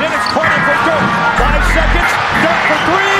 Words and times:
Then 0.00 0.12
it's 0.12 0.28
Carter 0.28 0.60
for 0.66 0.76
Dirk. 0.84 1.04
Five 1.40 1.64
seconds. 1.72 2.10
Dirk 2.42 2.62
for 2.68 2.78
three. 2.84 3.16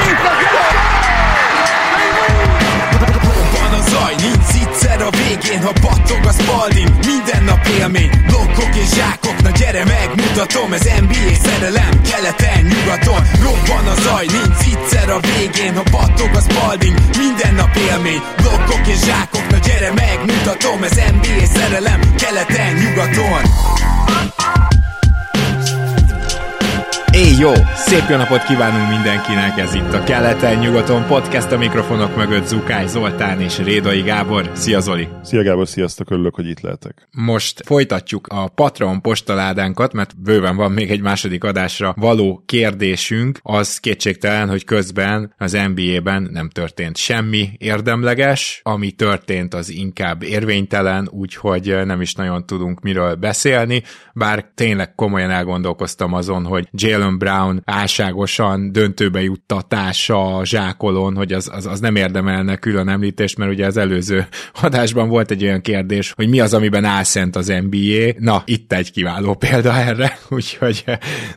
A 3.77 3.83
zaj, 3.91 4.15
nincs 4.15 4.55
egyszer 4.63 5.03
a 5.03 5.11
végén, 5.11 5.63
ha 5.63 5.73
battog 5.83 6.25
a 6.25 6.33
spalding. 6.33 6.91
Minden 7.07 7.45
nap 7.45 7.67
élmény, 7.67 8.11
blokkok 8.27 8.75
és 8.75 8.89
zsákok. 8.95 9.43
Na 9.43 9.51
gyere 9.51 9.85
megmutatom, 9.85 10.73
ez 10.73 10.85
NBA 11.01 11.35
szerelem 11.45 12.03
Keleten, 12.11 12.63
nyugaton, 12.73 13.23
robban 13.43 13.87
a 13.93 13.95
zaj 14.01 14.27
Nincs 14.27 14.65
egyszer 14.73 15.11
a 15.11 15.21
végén, 15.21 15.75
ha 15.77 15.83
battog 15.91 16.31
a 16.35 16.41
spalding. 16.41 16.97
Minden 17.19 17.55
nap 17.55 17.77
élmény, 17.77 18.23
blokkok 18.37 18.87
és 18.87 19.01
zsákok. 19.07 19.47
Na 19.51 19.59
gyere 19.59 19.93
megmutatom, 19.93 20.83
ez 20.83 20.97
NBA 21.17 21.47
szerelem 21.55 22.01
Keleten, 22.21 22.73
nyugaton 22.83 23.43
Éj 27.17 27.37
jó! 27.39 27.53
Szép 27.75 28.09
jó 28.09 28.17
napot 28.17 28.43
kívánunk 28.43 28.89
mindenkinek, 28.89 29.59
ez 29.59 29.75
itt 29.75 29.93
a 29.93 30.05
Keleten-nyugaton 30.05 31.07
podcast 31.07 31.53
a 31.53 31.59
mikrofonok 31.59 32.17
mögött 32.17 32.47
Zukály 32.47 32.87
Zoltán 32.87 33.41
és 33.41 33.59
Rédai 33.59 34.01
Gábor. 34.03 34.51
Szia 34.55 34.81
Zoli! 34.81 35.09
Szia 35.23 35.43
Gábor, 35.43 35.69
sziasztok, 35.69 36.11
örülök, 36.11 36.35
hogy 36.35 36.49
itt 36.49 36.61
lehetek. 36.61 37.09
Most 37.11 37.63
folytatjuk 37.65 38.27
a 38.27 38.49
Patreon 38.49 39.01
postaládánkat, 39.01 39.93
mert 39.93 40.21
bőven 40.21 40.57
van 40.57 40.73
még 40.73 40.91
egy 40.91 41.01
második 41.01 41.45
adásra 41.45 41.95
való 41.97 42.43
kérdésünk. 42.47 43.39
Az 43.43 43.79
kétségtelen, 43.79 44.49
hogy 44.49 44.65
közben 44.65 45.35
az 45.39 45.59
NBA-ben 45.75 46.29
nem 46.33 46.49
történt 46.49 46.97
semmi 46.97 47.51
érdemleges, 47.59 48.61
ami 48.63 48.91
történt 48.91 49.55
az 49.55 49.71
inkább 49.71 50.23
érvénytelen, 50.23 51.09
úgyhogy 51.13 51.77
nem 51.85 52.01
is 52.01 52.15
nagyon 52.15 52.47
tudunk 52.47 52.81
miről 52.81 53.15
beszélni, 53.15 53.83
bár 54.15 54.51
tényleg 54.55 54.95
komolyan 54.95 55.31
elgondolkoztam 55.31 56.13
azon, 56.13 56.45
hogy 56.45 56.69
Jalen 56.73 57.05
Jalen 57.07 57.19
Brown 57.19 57.63
álságosan 57.65 58.73
döntőbe 58.73 59.23
juttatása 59.23 60.41
zsákolon, 60.45 61.17
hogy 61.17 61.33
az, 61.33 61.51
az, 61.53 61.67
az 61.67 61.81
nem 61.81 61.97
érdemelne 61.97 62.57
külön 62.57 62.89
említést, 62.89 63.39
mert 63.39 63.51
ugye 63.51 63.67
az 63.67 63.77
előző 63.77 64.27
adásban 64.63 65.09
volt 65.09 65.31
egy 65.31 65.43
olyan 65.45 65.61
kérdés, 65.61 66.13
hogy 66.17 66.29
mi 66.29 66.41
az, 66.41 66.55
amiben 66.55 66.85
álszent 66.85 67.37
az 67.37 67.47
NBA. 67.47 68.13
Na, 68.19 68.43
itt 68.45 68.73
egy 68.73 68.93
kiváló 68.93 69.35
példa 69.35 69.75
erre, 69.75 70.19
úgyhogy, 70.29 70.85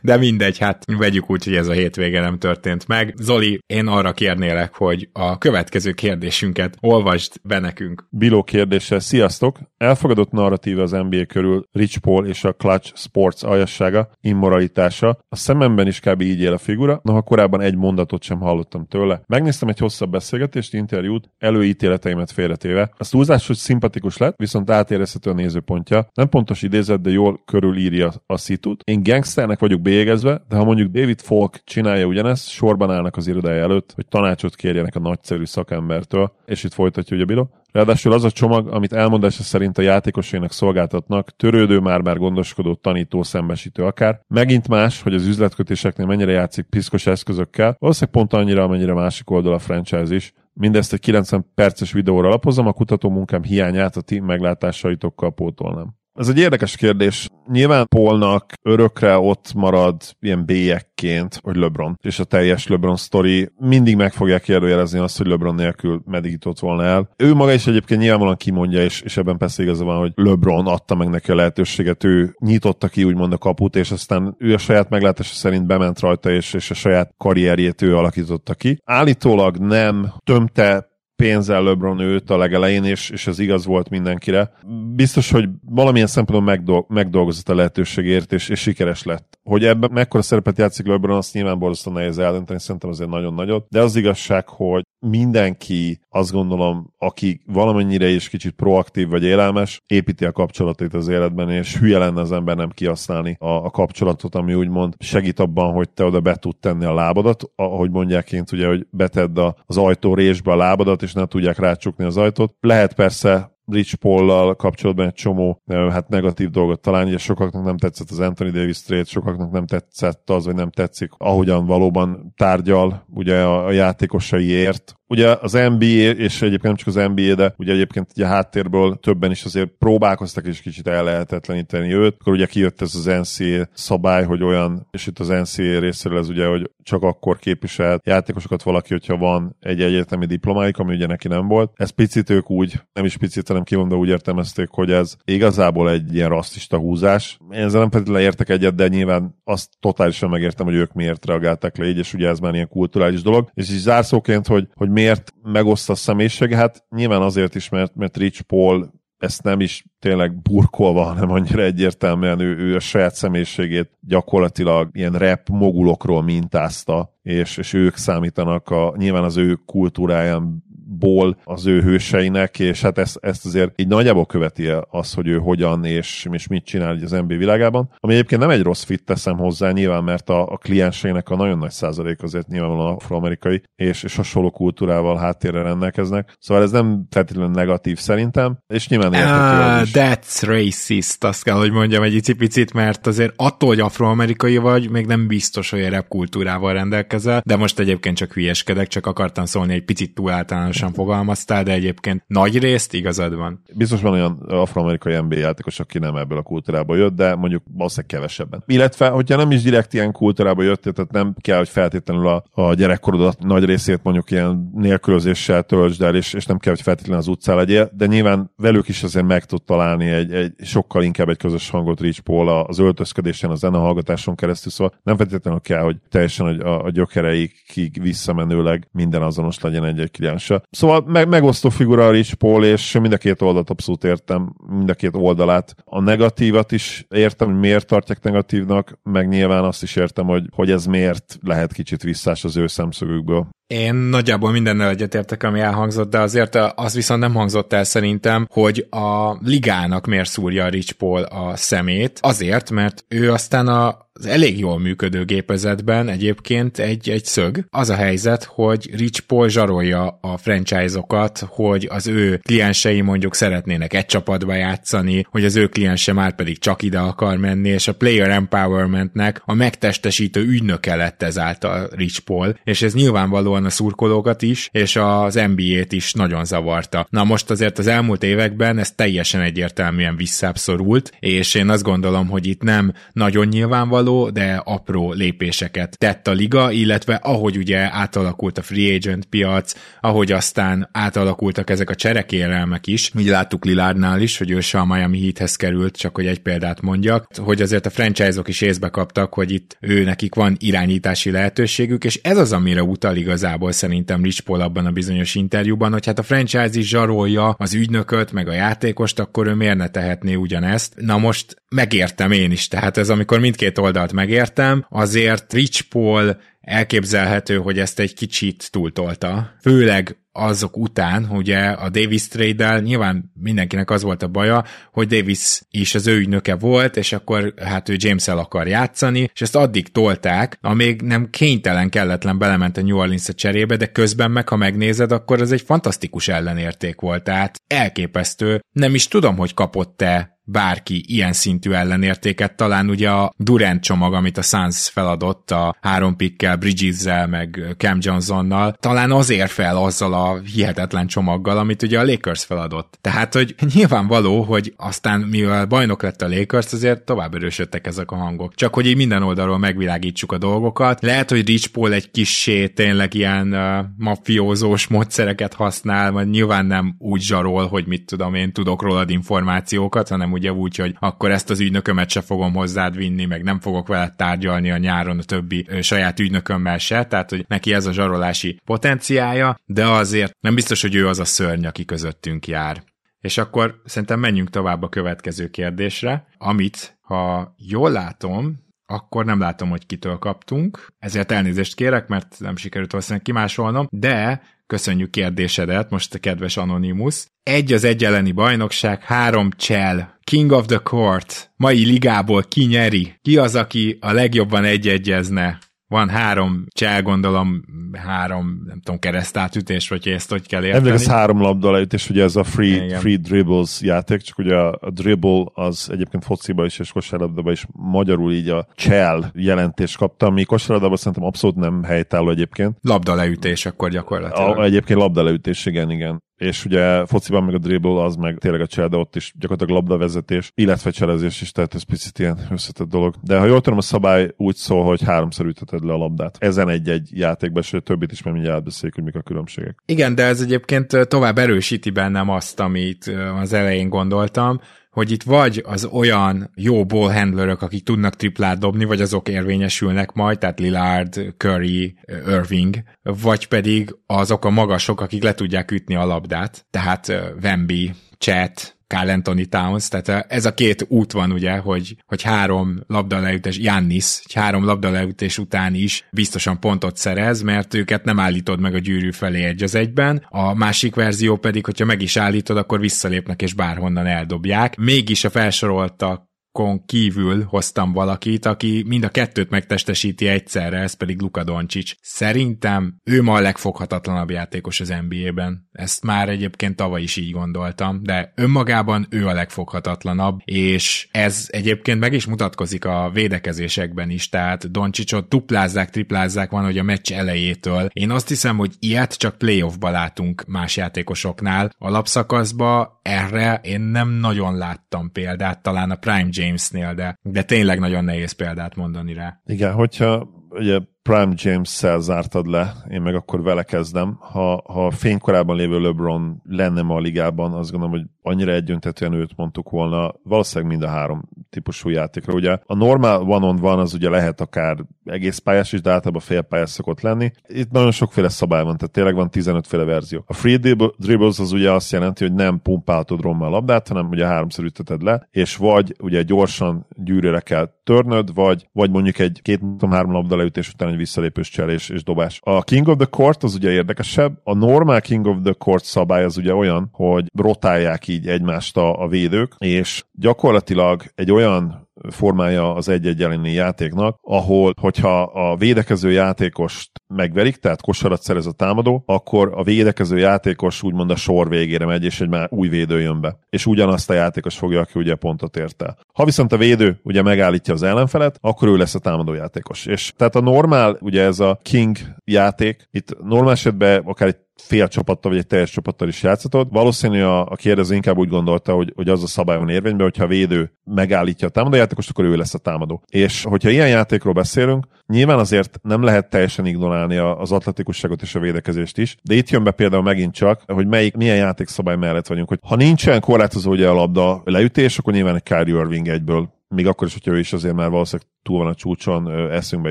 de 0.02 0.16
mindegy, 0.16 0.58
hát 0.58 0.84
vegyük 0.98 1.30
úgy, 1.30 1.44
hogy 1.44 1.56
ez 1.56 1.68
a 1.68 1.72
hétvége 1.72 2.20
nem 2.20 2.38
történt 2.38 2.86
meg. 2.88 3.14
Zoli, 3.18 3.60
én 3.66 3.86
arra 3.86 4.12
kérnélek, 4.12 4.74
hogy 4.74 5.08
a 5.12 5.38
következő 5.38 5.92
kérdésünket 5.92 6.76
olvasd 6.80 7.32
be 7.42 7.58
nekünk. 7.58 8.06
Biló 8.10 8.42
kérdése, 8.42 8.98
sziasztok! 8.98 9.58
Elfogadott 9.76 10.30
narratív 10.30 10.78
az 10.78 10.90
NBA 10.90 11.26
körül 11.26 11.64
Rich 11.72 11.98
Paul 11.98 12.26
és 12.26 12.44
a 12.44 12.52
Clutch 12.52 12.96
Sports 12.96 13.42
aljassága, 13.42 14.10
immoralitása, 14.20 15.18
a 15.28 15.36
szem 15.36 15.59
szememben 15.60 15.86
is 15.86 16.00
kb. 16.00 16.20
így 16.20 16.40
él 16.40 16.52
a 16.52 16.58
figura, 16.58 17.00
noha 17.02 17.22
korábban 17.22 17.60
egy 17.60 17.76
mondatot 17.76 18.22
sem 18.22 18.40
hallottam 18.40 18.86
tőle. 18.86 19.22
Megnéztem 19.26 19.68
egy 19.68 19.78
hosszabb 19.78 20.10
beszélgetést, 20.10 20.74
interjút, 20.74 21.30
előítéleteimet 21.38 22.30
félretéve. 22.30 22.90
Az 22.96 23.08
túlzás, 23.08 23.46
hogy 23.46 23.56
szimpatikus 23.56 24.16
lett, 24.16 24.36
viszont 24.36 24.70
átérezhető 24.70 25.30
a 25.30 25.34
nézőpontja. 25.34 26.08
Nem 26.14 26.28
pontos 26.28 26.62
idézet, 26.62 27.00
de 27.00 27.10
jól 27.10 27.42
körülírja 27.44 28.12
a 28.26 28.36
szitut. 28.36 28.82
Én 28.84 29.02
gangsternek 29.02 29.58
vagyok 29.58 29.80
bélyegezve, 29.80 30.42
de 30.48 30.56
ha 30.56 30.64
mondjuk 30.64 30.90
David 30.90 31.20
Falk 31.20 31.60
csinálja 31.64 32.06
ugyanezt, 32.06 32.48
sorban 32.48 32.90
állnak 32.90 33.16
az 33.16 33.26
irodája 33.26 33.62
előtt, 33.62 33.92
hogy 33.94 34.06
tanácsot 34.06 34.56
kérjenek 34.56 34.96
a 34.96 35.00
nagyszerű 35.00 35.44
szakembertől, 35.44 36.32
és 36.46 36.64
itt 36.64 36.72
folytatja 36.72 37.16
ugye 37.16 37.24
Bilo. 37.24 37.46
Ráadásul 37.72 38.12
az 38.12 38.24
a 38.24 38.30
csomag, 38.30 38.68
amit 38.68 38.92
elmondása 38.92 39.42
szerint 39.42 39.78
a 39.78 39.82
játékosainak 39.82 40.52
szolgáltatnak, 40.52 41.36
törődő 41.36 41.78
már-már 41.78 42.18
gondoskodó 42.18 42.74
tanító 42.74 43.22
szembesítő 43.22 43.84
akár. 43.84 44.20
Megint 44.28 44.68
más, 44.68 45.02
hogy 45.02 45.14
az 45.14 45.26
üzletkötéseknél 45.26 46.06
mennyire 46.06 46.32
játszik 46.32 46.64
piszkos 46.64 47.06
eszközökkel, 47.06 47.76
valószínűleg 47.78 48.14
pont 48.14 48.32
annyira, 48.32 48.62
amennyire 48.62 48.92
másik 48.92 49.30
oldal 49.30 49.52
a 49.52 49.58
franchise 49.58 50.14
is. 50.14 50.32
Mindezt 50.52 50.92
egy 50.92 51.00
90 51.00 51.46
perces 51.54 51.92
videóra 51.92 52.26
alapozom, 52.26 52.66
a 52.66 52.72
kutató 52.72 53.10
munkám 53.10 53.42
hiányát 53.42 53.96
a 53.96 54.00
ti 54.00 54.20
meglátásaitokkal 54.20 55.34
pótolnám. 55.34 55.99
Ez 56.20 56.28
egy 56.28 56.38
érdekes 56.38 56.76
kérdés. 56.76 57.28
Nyilván 57.48 57.86
Polnak 57.86 58.52
örökre 58.62 59.18
ott 59.18 59.52
marad 59.54 59.96
ilyen 60.20 60.44
bélyekként, 60.44 61.38
hogy 61.42 61.56
LeBron. 61.56 61.98
És 62.02 62.18
a 62.18 62.24
teljes 62.24 62.66
LeBron 62.66 62.96
sztori 62.96 63.50
mindig 63.58 63.96
meg 63.96 64.12
fogják 64.12 64.42
kérdőjelezni 64.42 64.98
azt, 64.98 65.18
hogy 65.18 65.26
LeBron 65.26 65.54
nélkül 65.54 66.02
meddig 66.06 66.32
jutott 66.32 66.58
volna 66.58 66.84
el. 66.84 67.10
Ő 67.16 67.34
maga 67.34 67.52
is 67.52 67.66
egyébként 67.66 68.00
nyilvánvalóan 68.00 68.36
kimondja, 68.36 68.82
és, 68.82 69.00
és 69.00 69.16
ebben 69.16 69.36
persze 69.36 69.62
igaza 69.62 69.84
van, 69.84 69.98
hogy 69.98 70.12
LeBron 70.14 70.66
adta 70.66 70.94
meg 70.94 71.08
neki 71.08 71.30
a 71.30 71.34
lehetőséget, 71.34 72.04
ő 72.04 72.34
nyitotta 72.38 72.88
ki 72.88 73.04
úgymond 73.04 73.32
a 73.32 73.38
kaput, 73.38 73.76
és 73.76 73.90
aztán 73.90 74.34
ő 74.38 74.54
a 74.54 74.58
saját 74.58 74.88
meglátása 74.88 75.34
szerint 75.34 75.66
bement 75.66 76.00
rajta, 76.00 76.30
és, 76.30 76.54
és 76.54 76.70
a 76.70 76.74
saját 76.74 77.14
karrierjét 77.16 77.82
ő 77.82 77.96
alakította 77.96 78.54
ki. 78.54 78.80
Állítólag 78.84 79.56
nem 79.56 80.12
tömte 80.24 80.89
pénzzel 81.20 81.62
LeBron 81.62 81.98
őt 81.98 82.30
a 82.30 82.36
legelején, 82.36 82.84
és, 82.84 83.10
és 83.10 83.26
ez 83.26 83.38
igaz 83.38 83.64
volt 83.64 83.88
mindenkire. 83.88 84.52
Biztos, 84.94 85.30
hogy 85.30 85.48
valamilyen 85.64 86.06
szempontból 86.06 86.54
megdol- 86.54 86.88
megdolgozott 86.88 87.48
a 87.48 87.54
lehetőségért, 87.54 88.32
és, 88.32 88.48
és 88.48 88.60
sikeres 88.60 89.02
lett. 89.02 89.38
Hogy 89.42 89.64
ebben 89.64 89.90
mekkora 89.92 90.22
szerepet 90.22 90.58
játszik 90.58 90.86
LeBron, 90.86 91.16
azt 91.16 91.34
nyilván 91.34 91.58
borzasztóan 91.58 91.96
nehéz 91.96 92.18
eldönteni, 92.18 92.60
szerintem 92.60 92.90
azért 92.90 93.10
nagyon 93.10 93.34
nagyot. 93.34 93.66
De 93.68 93.80
az 93.80 93.96
igazság, 93.96 94.48
hogy 94.48 94.82
mindenki, 95.00 96.00
azt 96.08 96.32
gondolom, 96.32 96.94
aki 96.98 97.40
valamennyire 97.46 98.08
is 98.08 98.28
kicsit 98.28 98.52
proaktív 98.52 99.08
vagy 99.08 99.22
élelmes, 99.22 99.82
építi 99.86 100.24
a 100.24 100.32
kapcsolatait 100.32 100.94
az 100.94 101.08
életben, 101.08 101.50
és 101.50 101.76
hülye 101.76 101.98
lenne 101.98 102.20
az 102.20 102.32
ember 102.32 102.56
nem 102.56 102.70
kihasználni 102.70 103.36
a, 103.38 103.48
a 103.48 103.70
kapcsolatot, 103.70 104.34
ami 104.34 104.54
úgymond 104.54 104.94
segít 104.98 105.40
abban, 105.40 105.72
hogy 105.72 105.90
te 105.90 106.04
oda 106.04 106.20
be 106.20 106.36
tud 106.36 106.56
tenni 106.56 106.84
a 106.84 106.94
lábadat, 106.94 107.52
ahogy 107.56 107.90
mondják 107.90 108.24
kint, 108.24 108.52
ugye, 108.52 108.66
hogy 108.66 108.86
betedd 108.90 109.38
az 109.66 109.76
ajtó 109.76 110.14
résbe 110.14 110.52
a 110.52 110.56
lábadat, 110.56 111.02
és 111.02 111.12
ne 111.12 111.26
tudják 111.26 111.58
rácsukni 111.58 112.04
az 112.04 112.16
ajtót. 112.16 112.54
Lehet 112.60 112.94
persze 112.94 113.58
Rich 113.70 113.94
Paul-lal 113.94 114.54
kapcsolatban 114.54 115.06
egy 115.06 115.12
csomó 115.12 115.62
hát 115.66 116.08
negatív 116.08 116.50
dolgot 116.50 116.80
talán, 116.80 117.06
ugye 117.06 117.18
sokaknak 117.18 117.64
nem 117.64 117.76
tetszett 117.76 118.10
az 118.10 118.20
Anthony 118.20 118.52
Davis 118.52 118.82
trade, 118.82 119.04
sokaknak 119.04 119.50
nem 119.50 119.66
tetszett 119.66 120.30
az, 120.30 120.44
vagy 120.44 120.54
nem 120.54 120.70
tetszik, 120.70 121.10
ahogyan 121.16 121.66
valóban 121.66 122.32
tárgyal 122.36 123.04
ugye 123.08 123.42
a, 123.42 123.66
a 123.66 123.70
játékosaiért, 123.70 124.94
Ugye 125.10 125.36
az 125.40 125.52
NBA, 125.52 126.10
és 126.10 126.42
egyébként 126.42 126.62
nem 126.62 126.74
csak 126.74 126.86
az 126.86 126.94
NBA, 126.94 127.34
de 127.34 127.54
ugye 127.56 127.72
egyébként 127.72 128.10
ugye 128.16 128.26
háttérből 128.26 128.98
többen 129.02 129.30
is 129.30 129.44
azért 129.44 129.68
próbálkoztak 129.78 130.46
és 130.46 130.60
kicsit 130.60 130.86
el 130.86 131.04
lehetetleníteni 131.04 131.94
őt. 131.94 132.16
Akkor 132.20 132.32
ugye 132.32 132.46
kijött 132.46 132.80
ez 132.80 132.94
az 132.94 133.04
NCA 133.04 133.68
szabály, 133.72 134.24
hogy 134.24 134.42
olyan, 134.42 134.86
és 134.90 135.06
itt 135.06 135.18
az 135.18 135.28
NCA 135.28 135.78
részéről 135.78 136.18
ez 136.18 136.28
ugye, 136.28 136.46
hogy 136.46 136.70
csak 136.82 137.02
akkor 137.02 137.38
képvisel 137.38 138.00
játékosokat 138.04 138.62
valaki, 138.62 138.92
hogyha 138.92 139.16
van 139.16 139.56
egy 139.60 139.82
egyetemi 139.82 140.26
diplomájuk, 140.26 140.78
ami 140.78 140.94
ugye 140.94 141.06
neki 141.06 141.28
nem 141.28 141.48
volt. 141.48 141.72
Ez 141.74 141.90
picit 141.90 142.30
ők 142.30 142.50
úgy, 142.50 142.80
nem 142.92 143.04
is 143.04 143.16
picit, 143.16 143.48
hanem 143.48 143.62
kimondva 143.62 143.96
úgy 143.96 144.08
értelmezték, 144.08 144.68
hogy 144.70 144.90
ez 144.90 145.16
igazából 145.24 145.90
egy 145.90 146.14
ilyen 146.14 146.28
rasszista 146.28 146.78
húzás. 146.78 147.38
Én 147.50 147.60
ezzel 147.60 147.80
nem 147.80 147.90
feltétlenül 147.90 148.26
értek 148.26 148.48
egyet, 148.48 148.74
de 148.74 148.88
nyilván 148.88 149.40
azt 149.44 149.68
totálisan 149.80 150.30
megértem, 150.30 150.66
hogy 150.66 150.74
ők 150.74 150.92
miért 150.92 151.26
reagáltak 151.26 151.76
le 151.76 151.88
így, 151.88 151.98
és 151.98 152.14
ugye 152.14 152.28
ez 152.28 152.38
már 152.38 152.54
ilyen 152.54 152.68
kulturális 152.68 153.22
dolog. 153.22 153.50
És 153.54 153.70
így 153.70 153.78
zárszóként, 153.78 154.46
hogy, 154.46 154.68
hogy 154.74 154.90
miért 155.00 155.34
megoszta 155.42 155.92
a 155.92 155.96
személyisége? 155.96 156.56
Hát 156.56 156.84
nyilván 156.90 157.22
azért 157.22 157.54
is, 157.54 157.68
mert, 157.68 157.94
mert 157.94 158.16
Rich 158.16 158.42
Paul 158.42 158.90
ezt 159.18 159.42
nem 159.42 159.60
is 159.60 159.84
tényleg 159.98 160.42
burkolva, 160.42 161.02
hanem 161.02 161.30
annyira 161.30 161.62
egyértelműen 161.62 162.40
ő, 162.40 162.56
ő 162.56 162.74
a 162.74 162.80
saját 162.80 163.14
személyiségét 163.14 163.90
gyakorlatilag 164.00 164.88
ilyen 164.92 165.12
rap 165.12 165.48
mogulokról 165.48 166.22
mintázta, 166.22 167.18
és, 167.22 167.56
és 167.56 167.72
ők 167.72 167.96
számítanak 167.96 168.68
a, 168.68 168.94
nyilván 168.96 169.24
az 169.24 169.36
ő 169.36 169.54
kultúráján 169.66 170.64
ból 171.00 171.36
az 171.44 171.66
ő 171.66 171.80
hőseinek, 171.80 172.58
és 172.58 172.82
hát 172.82 172.98
ezt, 172.98 173.18
ezt 173.20 173.46
azért 173.46 173.80
így 173.80 173.88
nagyjából 173.88 174.26
követi 174.26 174.68
az, 174.90 175.14
hogy 175.14 175.28
ő 175.28 175.38
hogyan 175.38 175.84
és, 175.84 176.28
és 176.32 176.46
mit 176.46 176.64
csinál 176.64 176.98
az 177.02 177.10
NBA 177.10 177.36
világában. 177.36 177.90
Ami 177.98 178.12
egyébként 178.12 178.40
nem 178.40 178.50
egy 178.50 178.62
rossz 178.62 178.84
fit 178.84 179.04
teszem 179.04 179.36
hozzá, 179.36 179.70
nyilván, 179.70 180.04
mert 180.04 180.30
a, 180.30 180.52
a 180.52 180.56
klienseinek 180.56 181.28
a 181.28 181.36
nagyon 181.36 181.58
nagy 181.58 181.70
százalék 181.70 182.22
azért 182.22 182.48
nyilvánvalóan 182.48 182.94
afroamerikai, 182.94 183.62
és, 183.76 184.02
és 184.02 184.16
hasonló 184.16 184.50
kultúrával 184.50 185.16
háttérre 185.16 185.62
rendelkeznek. 185.62 186.36
Szóval 186.38 186.62
ez 186.62 186.70
nem 186.70 187.06
feltétlenül 187.10 187.50
negatív 187.50 187.98
szerintem, 187.98 188.58
és 188.66 188.88
nyilván 188.88 189.12
értető 189.12 189.36
uh, 189.36 189.88
That's 189.92 190.42
racist, 190.42 191.24
azt 191.24 191.44
kell, 191.44 191.56
hogy 191.56 191.70
mondjam 191.70 192.02
egy 192.02 192.34
picit, 192.38 192.72
mert 192.72 193.06
azért 193.06 193.32
attól, 193.36 193.68
hogy 193.68 193.80
afroamerikai 193.80 194.56
vagy, 194.56 194.90
még 194.90 195.06
nem 195.06 195.26
biztos, 195.26 195.70
hogy 195.70 195.82
a 195.84 195.90
rap 195.90 196.08
kultúrával 196.08 196.72
rendelkezel, 196.72 197.42
de 197.44 197.56
most 197.56 197.78
egyébként 197.78 198.16
csak 198.16 198.32
hülyeskedek, 198.32 198.86
csak 198.86 199.06
akartam 199.06 199.44
szólni 199.44 199.74
egy 199.74 199.84
picit 199.84 200.14
túl 200.14 200.30
általánosan 200.30 200.89
óvatosan 200.90 200.92
fogalmaztál, 200.92 201.62
de 201.62 201.72
egyébként 201.72 202.24
nagy 202.26 202.58
részt 202.58 202.94
igazad 202.94 203.34
van. 203.34 203.62
Biztos 203.74 204.00
van 204.00 204.12
olyan 204.12 204.42
afroamerikai 204.48 205.20
NBA 205.20 205.36
játékos, 205.36 205.80
aki 205.80 205.98
nem 205.98 206.16
ebből 206.16 206.38
a 206.38 206.42
kultúrából 206.42 206.96
jött, 206.96 207.14
de 207.14 207.34
mondjuk 207.34 207.62
valószínűleg 207.72 208.10
kevesebben. 208.10 208.62
Illetve, 208.66 209.08
hogyha 209.08 209.36
nem 209.36 209.50
is 209.50 209.62
direkt 209.62 209.94
ilyen 209.94 210.12
kultúrából 210.12 210.64
jött, 210.64 210.82
tehát 210.82 211.10
nem 211.10 211.34
kell, 211.40 211.56
hogy 211.56 211.68
feltétlenül 211.68 212.26
a, 212.26 212.44
a 212.50 212.74
gyerekkorodat 212.74 213.38
nagy 213.38 213.64
részét 213.64 214.00
mondjuk 214.02 214.30
ilyen 214.30 214.70
nélkülözéssel 214.74 215.62
töltsd 215.62 216.02
el, 216.02 216.14
és, 216.14 216.32
és 216.32 216.46
nem 216.46 216.58
kell, 216.58 216.72
hogy 216.72 216.82
feltétlenül 216.82 217.20
az 217.20 217.28
utcán 217.28 217.56
legyél, 217.56 217.90
de 217.96 218.06
nyilván 218.06 218.50
velük 218.56 218.88
is 218.88 219.02
azért 219.02 219.26
meg 219.26 219.44
tud 219.44 219.62
találni 219.62 220.08
egy, 220.08 220.32
egy 220.32 220.52
sokkal 220.62 221.02
inkább 221.02 221.28
egy 221.28 221.36
közös 221.36 221.70
hangot 221.70 222.00
Rich 222.00 222.20
Paul 222.20 222.48
az 222.48 222.78
öltözködésen, 222.78 223.50
a 223.50 223.54
zenehallgatáson 223.54 224.34
keresztül, 224.34 224.72
szóval 224.72 224.92
nem 225.02 225.16
feltétlenül 225.16 225.60
kell, 225.60 225.82
hogy 225.82 225.96
teljesen 226.08 226.46
a, 226.46 226.84
a 226.84 226.90
gyökereikig 226.90 228.02
visszamenőleg 228.02 228.88
minden 228.92 229.22
azonos 229.22 229.60
legyen 229.60 229.84
egy-egy 229.84 230.10
kliense. 230.10 230.62
Szóval 230.80 231.04
meg, 231.06 231.28
megosztó 231.28 231.68
figura 231.68 232.06
a 232.06 232.10
Rich 232.10 232.34
Paul, 232.34 232.64
és 232.64 232.98
mind 233.00 233.12
a 233.12 233.16
két 233.16 233.42
oldalt 233.42 233.70
abszolút 233.70 234.04
értem, 234.04 234.54
mind 234.68 234.90
a 234.90 234.94
két 234.94 235.14
oldalát. 235.14 235.74
A 235.84 236.00
negatívat 236.00 236.72
is 236.72 237.06
értem, 237.08 237.48
hogy 237.48 237.58
miért 237.58 237.86
tartják 237.86 238.22
negatívnak, 238.22 238.98
meg 239.02 239.28
nyilván 239.28 239.64
azt 239.64 239.82
is 239.82 239.96
értem, 239.96 240.26
hogy, 240.26 240.44
hogy 240.50 240.70
ez 240.70 240.86
miért 240.86 241.38
lehet 241.42 241.72
kicsit 241.72 242.02
visszás 242.02 242.44
az 242.44 242.56
ő 242.56 242.66
szemszögükből. 242.66 243.48
Én 243.66 243.94
nagyjából 243.94 244.50
mindennel 244.50 244.88
egyetértek, 244.88 245.42
ami 245.42 245.60
elhangzott, 245.60 246.10
de 246.10 246.18
azért 246.18 246.54
az 246.74 246.94
viszont 246.94 247.20
nem 247.20 247.34
hangzott 247.34 247.72
el 247.72 247.84
szerintem, 247.84 248.46
hogy 248.50 248.86
a 248.90 249.38
ligának 249.40 250.06
miért 250.06 250.28
szúrja 250.28 250.64
a 250.64 250.68
Rich 250.68 250.92
Paul 250.92 251.22
a 251.22 251.56
szemét. 251.56 252.18
Azért, 252.22 252.70
mert 252.70 253.04
ő 253.08 253.32
aztán 253.32 253.68
a 253.68 254.09
az 254.20 254.26
elég 254.26 254.58
jól 254.58 254.78
működő 254.78 255.24
gépezetben 255.24 256.08
egyébként 256.08 256.78
egy, 256.78 257.10
egy 257.10 257.24
szög. 257.24 257.64
Az 257.70 257.90
a 257.90 257.94
helyzet, 257.94 258.44
hogy 258.44 258.90
Rich 258.96 259.20
Paul 259.20 259.48
zsarolja 259.48 260.18
a 260.20 260.36
franchise-okat, 260.36 261.44
hogy 261.48 261.86
az 261.90 262.06
ő 262.06 262.40
kliensei 262.42 263.00
mondjuk 263.00 263.34
szeretnének 263.34 263.92
egy 263.92 264.06
csapatba 264.06 264.54
játszani, 264.54 265.26
hogy 265.30 265.44
az 265.44 265.56
ő 265.56 265.66
kliense 265.66 266.12
már 266.12 266.34
pedig 266.34 266.58
csak 266.58 266.82
ide 266.82 266.98
akar 266.98 267.36
menni, 267.36 267.68
és 267.68 267.88
a 267.88 267.94
player 267.94 268.30
empowermentnek 268.30 269.42
a 269.44 269.54
megtestesítő 269.54 270.40
ügynöke 270.40 270.96
lett 270.96 271.22
ezáltal 271.22 271.88
Rich 271.94 272.20
Paul, 272.20 272.58
és 272.64 272.82
ez 272.82 272.94
nyilvánvalóan 272.94 273.64
a 273.64 273.70
szurkolókat 273.70 274.42
is, 274.42 274.68
és 274.72 274.96
az 274.96 275.34
NBA-t 275.34 275.92
is 275.92 276.12
nagyon 276.12 276.44
zavarta. 276.44 277.06
Na 277.10 277.24
most 277.24 277.50
azért 277.50 277.78
az 277.78 277.86
elmúlt 277.86 278.22
években 278.22 278.78
ez 278.78 278.92
teljesen 278.92 279.40
egyértelműen 279.40 280.16
visszábszorult, 280.16 281.12
és 281.20 281.54
én 281.54 281.68
azt 281.68 281.82
gondolom, 281.82 282.28
hogy 282.28 282.46
itt 282.46 282.62
nem 282.62 282.92
nagyon 283.12 283.46
nyilvánvaló, 283.46 284.09
nyilvánvaló, 284.10 284.30
de 284.30 284.62
apró 284.64 285.12
lépéseket 285.12 285.98
tett 285.98 286.28
a 286.28 286.32
liga, 286.32 286.70
illetve 286.70 287.14
ahogy 287.14 287.56
ugye 287.56 287.78
átalakult 287.92 288.58
a 288.58 288.62
free 288.62 288.94
agent 288.94 289.24
piac, 289.24 289.72
ahogy 290.00 290.32
aztán 290.32 290.88
átalakultak 290.92 291.70
ezek 291.70 291.90
a 291.90 291.94
cserekérelmek 291.94 292.86
is, 292.86 293.12
így 293.18 293.26
láttuk 293.26 293.64
Lilárdnál 293.64 294.20
is, 294.20 294.38
hogy 294.38 294.50
ő 294.50 294.60
se 294.60 294.78
a 294.78 294.84
Miami 294.84 295.20
Heathez 295.20 295.56
került, 295.56 295.96
csak 295.96 296.14
hogy 296.14 296.26
egy 296.26 296.38
példát 296.38 296.80
mondjak, 296.80 297.26
hogy 297.36 297.62
azért 297.62 297.86
a 297.86 297.90
franchise-ok 297.90 298.48
is 298.48 298.60
észbe 298.60 298.88
kaptak, 298.88 299.34
hogy 299.34 299.50
itt 299.50 299.76
ő 299.80 300.04
nekik 300.04 300.34
van 300.34 300.56
irányítási 300.58 301.30
lehetőségük, 301.30 302.04
és 302.04 302.20
ez 302.22 302.38
az, 302.38 302.52
amire 302.52 302.82
utal 302.82 303.16
igazából 303.16 303.72
szerintem 303.72 304.22
Rich 304.22 304.40
Paul 304.40 304.60
abban 304.60 304.86
a 304.86 304.90
bizonyos 304.90 305.34
interjúban, 305.34 305.92
hogy 305.92 306.06
hát 306.06 306.18
a 306.18 306.22
franchise 306.22 306.70
is 306.72 306.88
zsarolja 306.88 307.48
az 307.48 307.74
ügynököt, 307.74 308.32
meg 308.32 308.48
a 308.48 308.52
játékost, 308.52 309.18
akkor 309.18 309.46
ő 309.46 309.54
miért 309.54 309.76
ne 309.76 309.88
tehetné 309.88 310.34
ugyanezt. 310.34 310.94
Na 310.96 311.18
most 311.18 311.56
megértem 311.68 312.32
én 312.32 312.50
is, 312.50 312.68
tehát 312.68 312.96
ez 312.96 313.08
amikor 313.10 313.40
mindkét 313.40 313.78
oldalt 314.00 314.12
megértem, 314.12 314.86
azért 314.88 315.52
Rich 315.52 315.82
Paul 315.88 316.40
elképzelhető, 316.60 317.56
hogy 317.56 317.78
ezt 317.78 317.98
egy 317.98 318.14
kicsit 318.14 318.70
túltolta. 318.70 319.54
Főleg 319.60 320.16
azok 320.32 320.76
után, 320.76 321.28
ugye 321.30 321.58
a 321.58 321.88
Davis 321.88 322.28
trade 322.28 322.80
nyilván 322.80 323.32
mindenkinek 323.34 323.90
az 323.90 324.02
volt 324.02 324.22
a 324.22 324.28
baja, 324.28 324.64
hogy 324.92 325.06
Davis 325.06 325.60
is 325.70 325.94
az 325.94 326.06
ő 326.06 326.18
ügynöke 326.18 326.54
volt, 326.54 326.96
és 326.96 327.12
akkor 327.12 327.54
hát 327.56 327.88
ő 327.88 327.94
james 327.98 328.28
el 328.28 328.38
akar 328.38 328.66
játszani, 328.66 329.30
és 329.34 329.40
ezt 329.40 329.56
addig 329.56 329.92
tolták, 329.92 330.58
amíg 330.60 331.02
nem 331.02 331.30
kénytelen, 331.30 331.88
kelletlen 331.88 332.38
belement 332.38 332.76
a 332.76 332.82
New 332.82 332.96
Orleans 332.96 333.28
a 333.28 333.32
cserébe, 333.32 333.76
de 333.76 333.86
közben 333.86 334.30
meg, 334.30 334.48
ha 334.48 334.56
megnézed, 334.56 335.12
akkor 335.12 335.40
ez 335.40 335.52
egy 335.52 335.62
fantasztikus 335.62 336.28
ellenérték 336.28 337.00
volt, 337.00 337.24
tehát 337.24 337.60
elképesztő. 337.66 338.64
Nem 338.72 338.94
is 338.94 339.08
tudom, 339.08 339.36
hogy 339.36 339.54
kapott-e 339.54 340.39
bárki 340.50 341.04
ilyen 341.06 341.32
szintű 341.32 341.70
ellenértéket, 341.70 342.56
talán 342.56 342.88
ugye 342.88 343.10
a 343.10 343.32
Durant 343.36 343.82
csomag, 343.82 344.14
amit 344.14 344.38
a 344.38 344.42
Suns 344.42 344.88
feladott 344.88 345.50
a 345.50 345.76
három 345.80 346.16
pikkel, 346.16 346.56
Bridges-zel, 346.56 347.26
meg 347.26 347.74
Cam 347.76 347.98
Johnsonnal, 348.00 348.76
talán 348.80 349.10
azért 349.10 349.50
fel 349.50 349.76
azzal 349.76 350.14
a 350.14 350.38
hihetetlen 350.54 351.06
csomaggal, 351.06 351.58
amit 351.58 351.82
ugye 351.82 351.98
a 351.98 352.04
Lakers 352.04 352.44
feladott. 352.44 352.98
Tehát, 353.00 353.34
hogy 353.34 353.54
nyilvánvaló, 353.74 354.42
hogy 354.42 354.74
aztán 354.76 355.20
mivel 355.20 355.66
bajnok 355.66 356.02
lett 356.02 356.22
a 356.22 356.28
Lakers, 356.28 356.72
azért 356.72 357.02
tovább 357.02 357.34
erősödtek 357.34 357.86
ezek 357.86 358.10
a 358.10 358.16
hangok. 358.16 358.54
Csak 358.54 358.74
hogy 358.74 358.86
így 358.86 358.96
minden 358.96 359.22
oldalról 359.22 359.58
megvilágítsuk 359.58 360.32
a 360.32 360.38
dolgokat. 360.38 361.02
Lehet, 361.02 361.30
hogy 361.30 361.46
Rich 361.46 361.68
Paul 361.68 361.92
egy 361.92 362.10
kissé 362.10 362.68
tényleg 362.68 363.14
ilyen 363.14 363.52
uh, 363.52 363.86
mafiózós 363.96 364.86
módszereket 364.86 365.54
használ, 365.54 366.12
vagy 366.12 366.28
nyilván 366.28 366.66
nem 366.66 366.94
úgy 366.98 367.20
zsarol, 367.20 367.66
hogy 367.66 367.86
mit 367.86 368.06
tudom 368.06 368.34
én, 368.34 368.52
tudok 368.52 368.82
rólad 368.82 369.10
információkat, 369.10 370.08
hanem 370.08 370.32
ugye 370.40 370.52
úgy, 370.52 370.76
hogy 370.76 370.96
akkor 370.98 371.30
ezt 371.30 371.50
az 371.50 371.60
ügynökömet 371.60 372.10
se 372.10 372.20
fogom 372.20 372.52
hozzád 372.52 372.96
vinni, 372.96 373.24
meg 373.24 373.42
nem 373.42 373.60
fogok 373.60 373.88
veled 373.88 374.14
tárgyalni 374.14 374.70
a 374.70 374.76
nyáron 374.76 375.18
a 375.18 375.22
többi 375.22 375.66
saját 375.80 376.20
ügynökömmel 376.20 376.78
se, 376.78 377.04
tehát 377.04 377.30
hogy 377.30 377.44
neki 377.48 377.72
ez 377.72 377.86
a 377.86 377.92
zsarolási 377.92 378.60
potenciája, 378.64 379.58
de 379.66 379.86
azért 379.86 380.36
nem 380.40 380.54
biztos, 380.54 380.82
hogy 380.82 380.94
ő 380.94 381.08
az 381.08 381.18
a 381.18 381.24
szörny, 381.24 381.66
aki 381.66 381.84
közöttünk 381.84 382.46
jár. 382.46 382.82
És 383.20 383.38
akkor 383.38 383.80
szerintem 383.84 384.20
menjünk 384.20 384.50
tovább 384.50 384.82
a 384.82 384.88
következő 384.88 385.48
kérdésre, 385.48 386.26
amit, 386.38 386.98
ha 387.00 387.54
jól 387.58 387.90
látom, 387.90 388.68
akkor 388.86 389.24
nem 389.24 389.40
látom, 389.40 389.70
hogy 389.70 389.86
kitől 389.86 390.18
kaptunk, 390.18 390.86
ezért 390.98 391.32
elnézést 391.32 391.74
kérek, 391.74 392.08
mert 392.08 392.36
nem 392.38 392.56
sikerült 392.56 392.90
valószínűleg 392.90 393.24
kimásolnom, 393.24 393.86
de 393.90 394.42
köszönjük 394.66 395.10
kérdésedet, 395.10 395.90
most 395.90 396.14
a 396.14 396.18
kedves 396.18 396.56
Anonymous. 396.56 397.26
Egy 397.42 397.72
az 397.72 397.84
egy 397.84 398.04
elleni 398.04 398.32
bajnokság, 398.32 399.02
három 399.02 399.50
csel, 399.50 400.19
King 400.30 400.52
of 400.52 400.66
the 400.66 400.78
Court, 400.78 401.52
mai 401.56 401.84
ligából 401.84 402.42
ki 402.42 402.64
nyeri, 402.64 403.18
ki 403.22 403.36
az, 403.36 403.54
aki 403.54 403.98
a 404.00 404.12
legjobban 404.12 404.64
egyegyezne, 404.64 405.58
van 405.86 406.08
három 406.08 406.66
csel, 406.68 407.02
gondolom, 407.02 407.62
három, 407.92 408.62
nem 408.66 408.80
tudom, 408.80 408.98
keresztátütés, 408.98 409.88
vagy 409.88 410.08
ezt 410.08 410.30
hogy 410.30 410.46
kell 410.46 410.64
érteni. 410.64 410.88
Ennek 410.88 411.00
ez 411.00 411.06
három 411.06 411.40
labda 411.40 411.70
leütés, 411.70 412.10
ugye 412.10 412.22
ez 412.22 412.36
a 412.36 412.44
free, 412.44 412.98
free 412.98 413.16
dribbles 413.16 413.80
játék, 413.80 414.20
csak 414.20 414.38
ugye 414.38 414.54
a, 414.54 414.78
a 414.80 414.90
dribble 414.90 415.44
az 415.54 415.88
egyébként 415.92 416.24
fociba 416.24 416.64
is 416.64 416.78
és 416.78 416.92
kosárlabdában 416.92 417.52
is 417.52 417.66
magyarul 417.72 418.32
így 418.32 418.48
a 418.48 418.66
csel 418.74 419.30
jelentést 419.34 419.96
kapta, 419.96 420.26
ami 420.26 420.44
kosárlabdában 420.44 420.96
szerintem 420.96 421.24
abszolút 421.24 421.56
nem 421.56 421.82
helytálló 421.82 422.30
egyébként. 422.30 422.76
Labda 422.80 423.14
leütés 423.14 423.66
akkor 423.66 423.90
gyakorlatilag. 423.90 424.58
A, 424.58 424.64
egyébként 424.64 424.98
labda 424.98 425.22
leütés, 425.22 425.66
igen, 425.66 425.90
igen 425.90 426.22
és 426.40 426.64
ugye 426.64 427.06
fociban 427.06 427.44
meg 427.44 427.54
a 427.54 427.58
dribble 427.58 428.02
az 428.02 428.16
meg 428.16 428.38
tényleg 428.38 428.60
a 428.60 428.66
csel, 428.66 428.88
de 428.88 428.96
ott 428.96 429.16
is 429.16 429.32
gyakorlatilag 429.38 429.82
labdavezetés, 429.82 430.52
illetve 430.54 430.90
cselezés 430.90 431.40
is, 431.40 431.52
tehát 431.52 431.74
ez 431.74 431.82
picit 431.82 432.18
ilyen 432.18 432.38
összetett 432.50 432.88
dolog. 432.88 433.14
De 433.22 433.38
ha 433.38 433.46
jól 433.46 433.60
tudom, 433.60 433.78
a 433.78 433.82
szabály 433.82 434.30
úgy 434.36 434.54
szól, 434.54 434.84
hogy 434.84 435.02
háromszor 435.02 435.46
ütheted 435.46 435.84
le 435.84 435.92
a 435.92 435.96
labdát. 435.96 436.36
Ezen 436.38 436.68
egy-egy 436.68 437.08
játékban, 437.12 437.62
sőt 437.62 437.84
többit 437.84 438.12
is, 438.12 438.22
mert 438.22 438.36
mindjárt 438.36 438.58
átbeszéljük, 438.58 438.94
hogy 438.94 439.04
mik 439.04 439.16
a 439.16 439.20
különbségek. 439.20 439.82
Igen, 439.86 440.14
de 440.14 440.24
ez 440.24 440.40
egyébként 440.40 441.08
tovább 441.08 441.38
erősíti 441.38 441.90
bennem 441.90 442.28
azt, 442.28 442.60
amit 442.60 443.12
az 443.40 443.52
elején 443.52 443.88
gondoltam, 443.88 444.60
hogy 444.90 445.10
itt 445.10 445.22
vagy 445.22 445.62
az 445.66 445.84
olyan 445.84 446.50
jó 446.54 446.84
ballhandlerök, 446.84 447.62
akik 447.62 447.84
tudnak 447.84 448.16
triplát 448.16 448.58
dobni, 448.58 448.84
vagy 448.84 449.00
azok 449.00 449.28
érvényesülnek 449.28 450.12
majd, 450.12 450.38
tehát 450.38 450.58
Lillard, 450.58 451.34
Curry, 451.36 451.94
Irving, 452.26 452.76
vagy 453.02 453.46
pedig 453.46 453.96
azok 454.06 454.44
a 454.44 454.50
magasok, 454.50 455.00
akik 455.00 455.22
le 455.22 455.34
tudják 455.34 455.70
ütni 455.70 455.94
a 455.94 456.06
labdát, 456.06 456.66
tehát 456.70 457.12
Wemby, 457.42 457.92
Chat, 458.18 458.79
Carl 458.90 459.10
Anthony 459.10 459.48
Towns, 459.48 459.88
tehát 459.88 460.26
ez 460.28 460.46
a 460.46 460.54
két 460.54 460.84
út 460.88 461.12
van 461.12 461.32
ugye, 461.32 461.56
hogy, 461.56 461.96
hogy 462.06 462.22
három 462.22 462.80
labdaleütés, 462.86 463.58
Jannis, 463.58 464.20
három 464.34 464.64
labdaleütés 464.64 465.38
után 465.38 465.74
is 465.74 466.08
biztosan 466.10 466.60
pontot 466.60 466.96
szerez, 466.96 467.42
mert 467.42 467.74
őket 467.74 468.04
nem 468.04 468.18
állítod 468.18 468.60
meg 468.60 468.74
a 468.74 468.78
gyűrű 468.78 469.10
felé 469.10 469.44
egy 469.44 469.62
az 469.62 469.74
egyben, 469.74 470.26
a 470.28 470.54
másik 470.54 470.94
verzió 470.94 471.36
pedig, 471.36 471.64
hogyha 471.64 471.84
meg 471.84 472.02
is 472.02 472.16
állítod, 472.16 472.56
akkor 472.56 472.80
visszalépnek 472.80 473.42
és 473.42 473.54
bárhonnan 473.54 474.06
eldobják. 474.06 474.76
Mégis 474.76 475.24
a 475.24 475.30
felsoroltak 475.30 476.29
játékosokon 476.60 476.84
kívül 476.86 477.44
hoztam 477.44 477.92
valakit, 477.92 478.46
aki 478.46 478.84
mind 478.86 479.04
a 479.04 479.08
kettőt 479.08 479.50
megtestesíti 479.50 480.26
egyszerre, 480.26 480.78
ez 480.78 480.92
pedig 480.92 481.20
Luka 481.20 481.44
Doncic. 481.44 481.92
Szerintem 482.00 482.96
ő 483.04 483.22
ma 483.22 483.34
a 483.34 483.40
legfoghatatlanabb 483.40 484.30
játékos 484.30 484.80
az 484.80 484.94
NBA-ben. 485.08 485.68
Ezt 485.72 486.04
már 486.04 486.28
egyébként 486.28 486.76
tavaly 486.76 487.02
is 487.02 487.16
így 487.16 487.30
gondoltam, 487.30 488.02
de 488.02 488.32
önmagában 488.36 489.06
ő 489.10 489.26
a 489.26 489.32
legfoghatatlanabb, 489.32 490.38
és 490.44 491.08
ez 491.10 491.48
egyébként 491.50 492.00
meg 492.00 492.12
is 492.12 492.26
mutatkozik 492.26 492.84
a 492.84 493.10
védekezésekben 493.12 494.10
is, 494.10 494.28
tehát 494.28 494.70
Doncsicsot 494.70 495.28
duplázzák, 495.28 495.90
triplázzák 495.90 496.50
van, 496.50 496.64
hogy 496.64 496.78
a 496.78 496.82
meccs 496.82 497.12
elejétől. 497.12 497.88
Én 497.92 498.10
azt 498.10 498.28
hiszem, 498.28 498.56
hogy 498.56 498.74
ilyet 498.78 499.16
csak 499.16 499.38
playoffba 499.38 499.90
látunk 499.90 500.44
más 500.46 500.76
játékosoknál. 500.76 501.72
Alapszakaszba 501.78 503.00
erre 503.02 503.60
én 503.62 503.80
nem 503.80 504.08
nagyon 504.08 504.56
láttam 504.56 505.12
példát, 505.12 505.62
talán 505.62 505.90
a 505.90 505.94
Prime 505.94 506.28
Jamesnél, 506.50 506.94
de, 506.94 507.18
de 507.22 507.42
tényleg 507.42 507.78
nagyon 507.78 508.04
nehéz 508.04 508.32
példát 508.32 508.74
mondani 508.74 509.12
rá. 509.12 509.40
Igen, 509.44 509.72
hogyha 509.72 510.28
ugye 510.48 510.78
Prime 511.02 511.32
James-szel 511.34 512.00
zártad 512.00 512.46
le, 512.46 512.74
én 512.90 513.02
meg 513.02 513.14
akkor 513.14 513.42
vele 513.42 513.62
kezdem. 513.62 514.16
Ha, 514.20 514.62
ha 514.66 514.90
fénykorában 514.90 515.56
lévő 515.56 515.80
LeBron 515.80 516.42
lenne 516.44 516.82
ma 516.82 516.94
a 516.94 517.00
ligában, 517.00 517.52
azt 517.52 517.70
gondolom, 517.70 517.94
hogy 517.94 518.06
annyira 518.22 518.52
egyöntetően 518.52 519.12
őt 519.12 519.36
mondtuk 519.36 519.70
volna, 519.70 520.14
valószínűleg 520.22 520.70
mind 520.70 520.82
a 520.82 520.88
három 520.88 521.28
típusú 521.50 521.88
játékra. 521.88 522.34
Ugye 522.34 522.58
a 522.66 522.74
normál 522.74 523.20
one-on-one 523.20 523.80
az 523.80 523.94
ugye 523.94 524.08
lehet 524.08 524.40
akár 524.40 524.76
egész 525.04 525.38
pályás 525.38 525.72
is, 525.72 525.80
de 525.80 525.90
általában 525.90 526.20
fél 526.20 526.42
pályás 526.42 526.70
szokott 526.70 527.00
lenni. 527.00 527.30
Itt 527.48 527.70
nagyon 527.70 527.90
sokféle 527.90 528.28
szabály 528.28 528.64
van, 528.64 528.76
tehát 528.76 528.92
tényleg 528.92 529.14
van 529.14 529.30
15 529.30 529.66
féle 529.66 529.84
verzió. 529.84 530.24
A 530.26 530.32
free 530.32 530.56
dribbles 530.96 531.38
az 531.38 531.52
ugye 531.52 531.72
azt 531.72 531.92
jelenti, 531.92 532.24
hogy 532.24 532.34
nem 532.34 532.60
pumpáltod 532.62 533.20
rommal 533.20 533.48
a 533.48 533.50
labdát, 533.50 533.88
hanem 533.88 534.08
ugye 534.08 534.26
háromszor 534.26 534.64
üteted 534.64 535.02
le, 535.02 535.28
és 535.30 535.56
vagy 535.56 535.94
ugye 536.00 536.22
gyorsan 536.22 536.86
gyűrűre 536.96 537.40
kell 537.40 537.70
törnöd, 537.84 538.34
vagy, 538.34 538.68
vagy 538.72 538.90
mondjuk 538.90 539.18
egy 539.18 539.40
két-három 539.42 540.12
labda 540.12 540.36
leütés 540.36 540.68
után 540.68 540.89
egy 540.90 540.96
visszalépős 540.96 541.50
cselés 541.50 541.88
és 541.88 542.02
dobás. 542.02 542.40
A 542.42 542.62
King 542.62 542.88
of 542.88 542.96
the 542.96 543.06
Court 543.06 543.42
az 543.42 543.54
ugye 543.54 543.70
érdekesebb. 543.70 544.40
A 544.44 544.54
normál 544.54 545.00
King 545.00 545.26
of 545.26 545.36
the 545.44 545.52
Court 545.52 545.84
szabály 545.84 546.24
az 546.24 546.36
ugye 546.36 546.54
olyan, 546.54 546.88
hogy 546.92 547.26
rotálják 547.38 548.08
így 548.08 548.26
egymást 548.26 548.76
a, 548.76 549.02
a 549.02 549.08
védők, 549.08 549.54
és 549.58 550.04
gyakorlatilag 550.12 551.02
egy 551.14 551.32
olyan 551.32 551.89
formája 552.08 552.74
az 552.74 552.88
egy-egy 552.88 553.22
elleni 553.22 553.52
játéknak, 553.52 554.18
ahol, 554.22 554.72
hogyha 554.80 555.22
a 555.22 555.56
védekező 555.56 556.10
játékost 556.10 556.90
megverik, 557.14 557.56
tehát 557.56 557.82
kosarat 557.82 558.22
szerez 558.22 558.46
a 558.46 558.52
támadó, 558.52 559.02
akkor 559.06 559.52
a 559.54 559.62
védekező 559.62 560.18
játékos 560.18 560.82
úgymond 560.82 561.10
a 561.10 561.16
sor 561.16 561.48
végére 561.48 561.86
megy, 561.86 562.04
és 562.04 562.20
egy 562.20 562.28
már 562.28 562.48
új 562.50 562.68
védő 562.68 563.00
jön 563.00 563.20
be. 563.20 563.38
És 563.50 563.66
ugyanazt 563.66 564.10
a 564.10 564.14
játékos 564.14 564.56
fogja, 564.56 564.80
aki 564.80 564.98
ugye 564.98 565.14
pontot 565.14 565.56
ért 565.56 565.82
el. 565.82 565.98
Ha 566.14 566.24
viszont 566.24 566.52
a 566.52 566.56
védő 566.56 567.00
ugye 567.02 567.22
megállítja 567.22 567.74
az 567.74 567.82
ellenfelet, 567.82 568.38
akkor 568.40 568.68
ő 568.68 568.76
lesz 568.76 568.94
a 568.94 568.98
támadó 568.98 569.32
játékos. 569.32 569.86
És 569.86 570.12
tehát 570.16 570.34
a 570.34 570.40
normál, 570.40 570.96
ugye 571.00 571.22
ez 571.22 571.40
a 571.40 571.58
King 571.62 571.96
játék, 572.24 572.88
itt 572.90 573.22
normál 573.22 573.52
esetben 573.52 574.02
akár 574.04 574.28
egy 574.28 574.36
fél 574.60 574.88
csapattal, 574.88 575.30
vagy 575.30 575.40
egy 575.40 575.46
teljes 575.46 575.70
csapattal 575.70 576.08
is 576.08 576.22
játszhatod. 576.22 576.68
Valószínű 576.70 577.22
a, 577.22 577.46
a 577.46 577.56
kérdező 577.56 577.94
inkább 577.94 578.16
úgy 578.18 578.28
gondolta, 578.28 578.72
hogy, 578.72 578.92
hogy 578.94 579.08
az 579.08 579.22
a 579.22 579.26
szabály 579.26 579.58
van 579.58 579.68
érvényben, 579.68 580.06
hogyha 580.06 580.24
a 580.24 580.26
védő 580.26 580.72
megállítja 580.84 581.48
a 581.48 581.50
támadójátékost, 581.50 582.10
akkor 582.10 582.24
ő 582.24 582.36
lesz 582.36 582.54
a 582.54 582.58
támadó. 582.58 583.02
És 583.08 583.44
hogyha 583.44 583.70
ilyen 583.70 583.88
játékról 583.88 584.32
beszélünk, 584.32 584.86
nyilván 585.06 585.38
azért 585.38 585.78
nem 585.82 586.02
lehet 586.02 586.30
teljesen 586.30 586.66
ignorálni 586.66 587.16
az 587.16 587.52
atletikusságot 587.52 588.22
és 588.22 588.34
a 588.34 588.40
védekezést 588.40 588.98
is, 588.98 589.16
de 589.22 589.34
itt 589.34 589.50
jön 589.50 589.64
be 589.64 589.70
például 589.70 590.02
megint 590.02 590.34
csak, 590.34 590.62
hogy 590.66 590.86
melyik, 590.86 591.16
milyen 591.16 591.36
játékszabály 591.36 591.96
mellett 591.96 592.26
vagyunk, 592.26 592.48
hogy 592.48 592.58
ha 592.62 592.76
nincsen 592.76 593.20
korlátozó 593.20 593.70
ugye 593.70 593.88
a 593.88 593.94
labda 593.94 594.42
leütés, 594.44 594.98
akkor 594.98 595.12
nyilván 595.12 595.34
egy 595.34 595.42
Kyrie 595.42 595.78
Irving 595.78 596.08
egyből 596.08 596.58
még 596.74 596.86
akkor 596.86 597.06
is, 597.06 597.12
hogyha 597.12 597.32
ő 597.32 597.38
is 597.38 597.52
azért 597.52 597.74
már 597.74 597.90
valószínűleg 597.90 598.30
túl 598.42 598.58
van 598.58 598.66
a 598.66 598.74
csúcson, 598.74 599.50
eszünkbe 599.50 599.90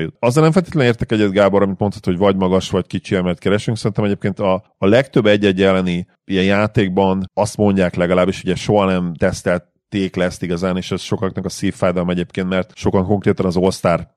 jut. 0.00 0.16
Azzal 0.18 0.42
nem 0.42 0.52
feltétlenül 0.52 0.88
értek 0.90 1.12
egyet, 1.12 1.32
Gábor, 1.32 1.62
amit 1.62 1.78
mondtad, 1.78 2.04
hogy 2.04 2.18
vagy 2.18 2.36
magas, 2.36 2.70
vagy 2.70 2.86
kicsi 2.86 3.14
emet 3.14 3.38
keresünk. 3.38 3.76
Szerintem 3.76 4.04
egyébként 4.04 4.38
a, 4.38 4.74
a 4.78 4.86
legtöbb 4.86 5.26
egy-egy 5.26 5.62
elleni 5.62 6.06
ilyen 6.24 6.44
játékban 6.44 7.30
azt 7.34 7.56
mondják 7.56 7.94
legalábbis, 7.94 8.42
ugye 8.42 8.54
soha 8.54 8.84
nem 8.84 9.14
tesztelt 9.14 9.64
ték 9.88 10.16
lesz 10.16 10.42
igazán, 10.42 10.76
és 10.76 10.90
ez 10.90 11.00
sokaknak 11.00 11.44
a 11.44 11.48
szívfájdalom 11.48 12.10
egyébként, 12.10 12.48
mert 12.48 12.76
sokan 12.76 13.04
konkrétan 13.04 13.46
az 13.46 13.56
All-Star 13.56 14.10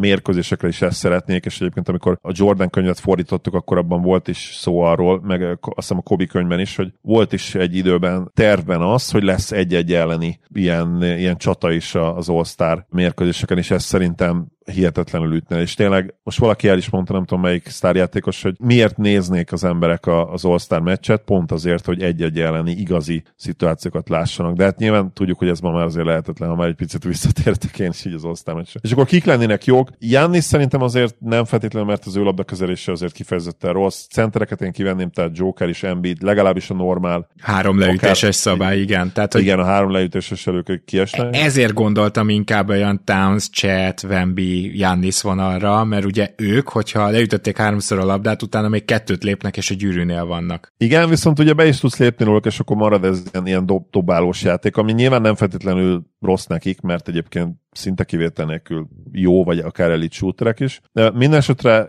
mérkőzésekre 0.00 0.68
is 0.68 0.82
ezt 0.82 0.98
szeretnék, 0.98 1.44
és 1.44 1.60
egyébként 1.60 1.88
amikor 1.88 2.18
a 2.22 2.32
Jordan 2.32 2.70
könyvet 2.70 2.98
fordítottuk, 2.98 3.54
akkor 3.54 3.78
abban 3.78 4.02
volt 4.02 4.28
is 4.28 4.52
szó 4.54 4.80
arról, 4.80 5.20
meg 5.22 5.42
azt 5.42 5.72
hiszem 5.74 5.98
a 5.98 6.02
Kobi 6.02 6.26
könyvben 6.26 6.60
is, 6.60 6.76
hogy 6.76 6.92
volt 7.02 7.32
is 7.32 7.54
egy 7.54 7.76
időben 7.76 8.30
tervben 8.34 8.80
az, 8.80 9.10
hogy 9.10 9.22
lesz 9.22 9.52
egy-egy 9.52 9.92
elleni 9.92 10.40
ilyen, 10.54 11.02
ilyen 11.02 11.36
csata 11.36 11.72
is 11.72 11.94
az 11.94 12.28
All-Star 12.28 12.86
mérkőzéseken, 12.90 13.58
és 13.58 13.70
ez 13.70 13.84
szerintem 13.84 14.46
hihetetlenül 14.70 15.34
ütne. 15.34 15.60
És 15.60 15.74
tényleg 15.74 16.14
most 16.22 16.38
valaki 16.38 16.68
el 16.68 16.78
is 16.78 16.90
mondta, 16.90 17.12
nem 17.12 17.24
tudom 17.24 17.42
melyik 17.42 17.68
sztárjátékos, 17.68 18.42
hogy 18.42 18.54
miért 18.58 18.96
néznék 18.96 19.52
az 19.52 19.64
emberek 19.64 20.06
az 20.06 20.44
All-Star 20.44 20.80
meccset, 20.80 21.22
pont 21.22 21.52
azért, 21.52 21.84
hogy 21.84 22.02
egy-egy 22.02 22.40
elleni 22.40 22.70
igazi 22.70 23.22
szituációkat 23.36 24.08
lássanak. 24.08 24.56
De 24.56 24.64
hát 24.64 24.78
nyilván 24.78 25.12
tudjuk, 25.12 25.38
hogy 25.38 25.48
ez 25.48 25.60
ma 25.60 25.70
már 25.70 25.84
azért 25.84 26.06
lehetetlen, 26.06 26.48
ha 26.48 26.54
már 26.54 26.68
egy 26.68 26.74
picit 26.74 27.04
visszatértek 27.04 27.78
én 27.78 27.90
is 27.90 28.04
így 28.04 28.14
az 28.14 28.24
All-Star 28.24 28.54
meccsre. 28.54 28.80
És 28.82 28.92
akkor 28.92 29.06
kik 29.06 29.24
lennének 29.24 29.64
jók? 29.64 29.90
Jannis 29.98 30.44
szerintem 30.44 30.82
azért 30.82 31.16
nem 31.20 31.44
feltétlenül, 31.44 31.88
mert 31.88 32.06
az 32.06 32.16
ő 32.16 32.22
labdakezelése 32.22 32.92
azért 32.92 33.12
kifejezetten 33.12 33.72
rossz. 33.72 34.06
Centereket 34.10 34.60
én 34.60 34.72
kivenném, 34.72 35.10
tehát 35.10 35.30
Joker 35.38 35.68
is 35.68 35.82
Embiid, 35.82 36.22
legalábbis 36.22 36.70
a 36.70 36.74
normál. 36.74 37.28
Három 37.40 37.78
leütéses 37.78 38.22
akár, 38.22 38.34
szabály, 38.34 38.80
igen. 38.80 39.12
Tehát, 39.12 39.32
hogy 39.32 39.42
igen, 39.42 39.58
a 39.58 39.64
három 39.64 39.90
leütéses 39.90 40.46
elők 40.46 40.82
kiesnek. 40.84 41.36
Ezért 41.36 41.72
gondoltam 41.72 42.28
inkább 42.28 42.68
olyan 42.68 43.04
Towns, 43.04 43.50
Chat, 43.50 44.02
Wemby, 44.02 44.59
Jannis 44.64 45.22
vonalra, 45.22 45.84
mert 45.84 46.04
ugye 46.04 46.30
ők, 46.36 46.68
hogyha 46.68 47.10
leütötték 47.10 47.56
háromszor 47.56 47.98
a 47.98 48.04
labdát, 48.04 48.42
utána 48.42 48.68
még 48.68 48.84
kettőt 48.84 49.22
lépnek, 49.22 49.56
és 49.56 49.70
a 49.70 49.74
gyűrűnél 49.74 50.24
vannak. 50.24 50.72
Igen, 50.76 51.08
viszont 51.08 51.38
ugye 51.38 51.52
be 51.52 51.66
is 51.66 51.78
tudsz 51.78 51.98
lépni 51.98 52.24
róluk, 52.24 52.46
és 52.46 52.60
akkor 52.60 52.76
marad 52.76 53.04
ez 53.04 53.22
ilyen, 53.32 53.46
ilyen 53.46 53.66
dob, 53.66 53.90
dobálós 53.90 54.42
játék, 54.42 54.76
ami 54.76 54.92
nyilván 54.92 55.20
nem 55.20 55.34
feltétlenül 55.34 56.02
rossz 56.20 56.46
nekik, 56.46 56.80
mert 56.80 57.08
egyébként 57.08 57.56
szinte 57.72 58.04
kivétel 58.04 58.46
nélkül 58.46 58.88
jó, 59.12 59.44
vagy 59.44 59.58
akár 59.58 59.90
elit 59.90 60.12
shooterek 60.12 60.60
is. 60.60 60.80
De 60.92 61.10
minden 61.10 61.42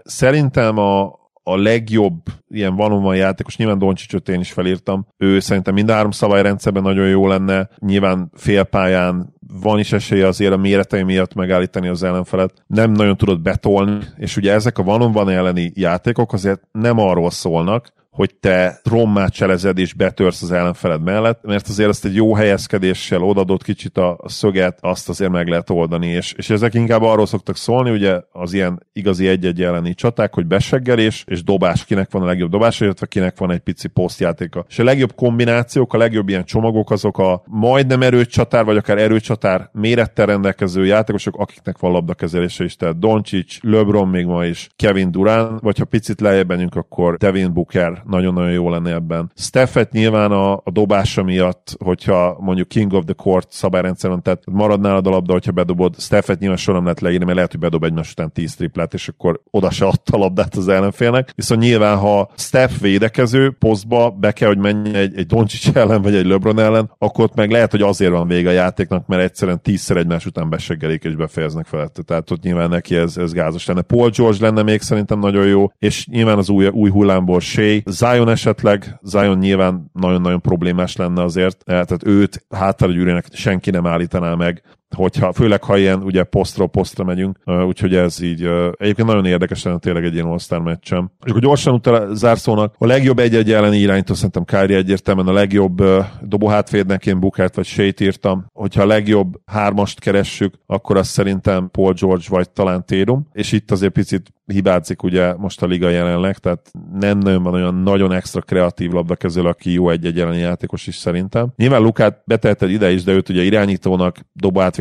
szerintem 0.03 0.77
a, 0.77 1.20
a 1.43 1.57
legjobb 1.57 2.21
ilyen 2.49 2.75
valóban 2.75 3.15
játékos, 3.15 3.57
nyilván 3.57 3.79
Doncsicsot 3.79 4.29
én 4.29 4.39
is 4.39 4.51
felírtam, 4.51 5.07
ő 5.17 5.39
szerintem 5.39 5.73
mind 5.73 5.89
a 5.89 5.93
három 5.93 6.11
szabályrendszerben 6.11 6.83
nagyon 6.83 7.07
jó 7.07 7.27
lenne, 7.27 7.69
nyilván 7.79 8.31
félpályán 8.33 9.33
van 9.61 9.79
is 9.79 9.91
esélye 9.91 10.27
azért 10.27 10.53
a 10.53 10.57
méretei 10.57 11.03
miatt 11.03 11.33
megállítani 11.33 11.87
az 11.87 12.03
ellenfelet, 12.03 12.63
nem 12.67 12.91
nagyon 12.91 13.17
tudod 13.17 13.41
betolni, 13.41 13.97
és 14.17 14.37
ugye 14.37 14.53
ezek 14.53 14.77
a 14.77 14.83
van 14.83 15.29
elleni 15.29 15.71
játékok 15.75 16.33
azért 16.33 16.61
nem 16.71 16.99
arról 16.99 17.31
szólnak, 17.31 17.93
hogy 18.11 18.35
te 18.39 18.79
rommá 18.83 19.27
cselezed 19.27 19.77
és 19.77 19.93
betörsz 19.93 20.41
az 20.41 20.51
ellenfeled 20.51 21.01
mellett, 21.01 21.43
mert 21.43 21.67
azért 21.67 21.89
ezt 21.89 22.05
egy 22.05 22.15
jó 22.15 22.33
helyezkedéssel 22.33 23.23
odadott 23.23 23.63
kicsit 23.63 23.97
a 23.97 24.19
szöget, 24.25 24.77
azt 24.81 25.09
azért 25.09 25.31
meg 25.31 25.47
lehet 25.47 25.69
oldani, 25.69 26.07
és, 26.07 26.33
és 26.33 26.49
ezek 26.49 26.73
inkább 26.73 27.01
arról 27.01 27.25
szoktak 27.25 27.55
szólni, 27.55 27.91
ugye 27.91 28.19
az 28.31 28.53
ilyen 28.53 28.87
igazi 28.93 29.27
egy-egy 29.27 29.61
elleni 29.61 29.93
csaták, 29.93 30.33
hogy 30.33 30.45
beseggelés 30.45 31.23
és 31.27 31.43
dobás, 31.43 31.85
kinek 31.85 32.11
van 32.11 32.21
a 32.21 32.25
legjobb 32.25 32.51
dobás, 32.51 32.79
illetve 32.79 33.05
kinek 33.05 33.37
van 33.37 33.51
egy 33.51 33.59
pici 33.59 33.87
posztjátéka. 33.87 34.65
És 34.69 34.79
a 34.79 34.83
legjobb 34.83 35.15
kombinációk, 35.15 35.93
a 35.93 35.97
legjobb 35.97 36.29
ilyen 36.29 36.45
csomagok 36.45 36.91
azok 36.91 37.17
a 37.17 37.43
majdnem 37.45 38.01
erőcsatár, 38.01 38.65
vagy 38.65 38.77
akár 38.77 38.97
erőcsatár 38.97 39.69
mérettel 39.73 40.25
rendelkező 40.25 40.85
játékosok, 40.85 41.37
akiknek 41.37 41.77
van 41.77 41.91
labdakezelése 41.91 42.63
is, 42.63 42.75
tehát 42.75 42.99
Doncic, 42.99 43.57
LeBron 43.61 44.07
még 44.07 44.25
ma 44.25 44.45
is, 44.45 44.69
Kevin 44.75 45.11
Durant, 45.11 45.61
vagy 45.61 45.77
ha 45.77 45.85
picit 45.85 46.21
lejjebb 46.21 46.47
menjünk, 46.47 46.75
akkor 46.75 47.17
Devin 47.17 47.53
Booker 47.53 48.00
nagyon-nagyon 48.05 48.51
jó 48.51 48.69
lenne 48.69 48.93
ebben. 48.93 49.31
Steffet 49.35 49.91
nyilván 49.91 50.31
a, 50.31 50.53
a 50.53 50.71
dobása 50.71 51.23
miatt, 51.23 51.75
hogyha 51.83 52.37
mondjuk 52.39 52.67
King 52.67 52.93
of 52.93 53.03
the 53.05 53.13
Court 53.13 53.51
szabályrendszeren, 53.51 54.21
tehát 54.21 54.43
marad 54.51 54.85
a 54.85 55.09
labda, 55.09 55.31
hogyha 55.31 55.51
bedobod, 55.51 55.95
Steffet 55.99 56.39
nyilván 56.39 56.57
soha 56.57 56.77
nem 56.77 56.85
lehet 56.85 57.01
leírni, 57.01 57.23
mert 57.23 57.35
lehet, 57.35 57.51
hogy 57.51 57.59
bedob 57.59 57.83
egymás 57.83 58.11
után 58.11 58.31
10 58.31 58.55
triplát, 58.55 58.93
és 58.93 59.07
akkor 59.07 59.41
oda 59.51 59.69
se 59.69 59.85
adta 59.85 60.17
labdát 60.17 60.55
az 60.55 60.67
ellenfélnek. 60.67 61.31
Viszont 61.35 61.61
nyilván, 61.61 61.97
ha 61.97 62.29
Steph 62.37 62.79
védekező 62.79 63.51
posztba 63.59 64.09
be 64.09 64.31
kell, 64.31 64.47
hogy 64.47 64.57
menjen 64.57 64.95
egy, 64.95 65.17
egy 65.17 65.25
Doncsics 65.25 65.71
ellen, 65.73 66.01
vagy 66.01 66.15
egy 66.15 66.25
LeBron 66.25 66.59
ellen, 66.59 66.91
akkor 66.97 67.23
ott 67.23 67.35
meg 67.35 67.51
lehet, 67.51 67.71
hogy 67.71 67.81
azért 67.81 68.11
van 68.11 68.27
vége 68.27 68.49
a 68.49 68.51
játéknak, 68.51 69.07
mert 69.07 69.21
egyszerűen 69.21 69.61
tízszer 69.61 69.97
egymás 69.97 70.25
után 70.25 70.49
beseggelik 70.49 71.03
és 71.03 71.15
befejeznek 71.15 71.65
felette. 71.65 72.01
Tehát 72.01 72.31
ott 72.31 72.43
nyilván 72.43 72.69
neki 72.69 72.95
ez, 72.95 73.17
ez 73.17 73.33
gázos 73.33 73.65
lenne. 73.65 73.81
Paul 73.81 74.09
George 74.09 74.37
lenne 74.45 74.63
még 74.63 74.81
szerintem 74.81 75.19
nagyon 75.19 75.47
jó, 75.47 75.71
és 75.79 76.07
nyilván 76.07 76.37
az 76.37 76.49
új, 76.49 76.67
új 76.67 76.89
hullámból 76.89 77.39
Shea, 77.39 77.79
Zion 77.91 78.29
esetleg, 78.29 78.99
Zion 79.01 79.37
nyilván 79.37 79.89
nagyon-nagyon 79.93 80.41
problémás 80.41 80.95
lenne 80.95 81.23
azért, 81.23 81.57
eh, 81.57 81.83
tehát 81.83 82.05
őt 82.05 82.45
hátragyűrűnek 82.49 83.25
senki 83.31 83.69
nem 83.69 83.87
állítaná 83.87 84.33
meg, 84.33 84.61
hogyha, 84.95 85.33
főleg 85.33 85.63
ha 85.63 85.77
ilyen 85.77 86.03
ugye 86.03 86.23
posztról 86.23 86.67
posztra 86.67 87.03
megyünk, 87.03 87.37
úgyhogy 87.65 87.95
ez 87.95 88.21
így 88.21 88.41
egyébként 88.77 89.07
nagyon 89.07 89.25
érdekes 89.25 89.63
lenne 89.63 89.77
tényleg 89.77 90.03
egy 90.03 90.13
ilyen 90.13 90.25
All-Star 90.25 90.61
meccsem. 90.61 91.11
És 91.23 91.29
akkor 91.29 91.41
gyorsan 91.41 91.73
utána 91.73 92.13
zárszónak, 92.13 92.75
a 92.77 92.85
legjobb 92.85 93.19
egy-egy 93.19 93.51
elleni 93.51 93.77
iránytól 93.77 94.15
szerintem 94.15 94.43
Kári 94.43 94.73
egyértelműen 94.73 95.27
a 95.27 95.33
legjobb 95.33 95.83
dobóhátvédnek 96.21 97.05
én 97.05 97.19
Bukert 97.19 97.55
vagy 97.55 97.65
Sét 97.65 97.99
írtam, 97.99 98.45
hogyha 98.53 98.81
a 98.81 98.85
legjobb 98.85 99.33
hármast 99.45 99.99
keressük, 99.99 100.53
akkor 100.65 100.97
az 100.97 101.07
szerintem 101.07 101.69
Paul 101.71 101.93
George 101.93 102.25
vagy 102.29 102.49
talán 102.49 102.85
Térum, 102.85 103.27
és 103.33 103.51
itt 103.51 103.71
azért 103.71 103.93
picit 103.93 104.33
hibázik 104.45 105.03
ugye 105.03 105.35
most 105.35 105.61
a 105.61 105.65
liga 105.65 105.89
jelenleg, 105.89 106.37
tehát 106.37 106.71
nem 106.93 107.17
nagyon 107.17 107.43
van 107.43 107.53
olyan 107.53 107.75
nagyon 107.75 108.11
extra 108.11 108.41
kreatív 108.41 108.91
labdakező, 108.91 109.41
aki 109.41 109.71
jó 109.71 109.89
egy-egy 109.89 110.15
játékos 110.15 110.87
is 110.87 110.95
szerintem. 110.95 111.53
Nyilván 111.55 111.81
Lukát 111.81 112.21
beteheted 112.25 112.69
ide 112.69 112.91
is, 112.91 113.03
de 113.03 113.11
őt 113.11 113.29
ugye 113.29 113.41
irányítónak, 113.41 114.19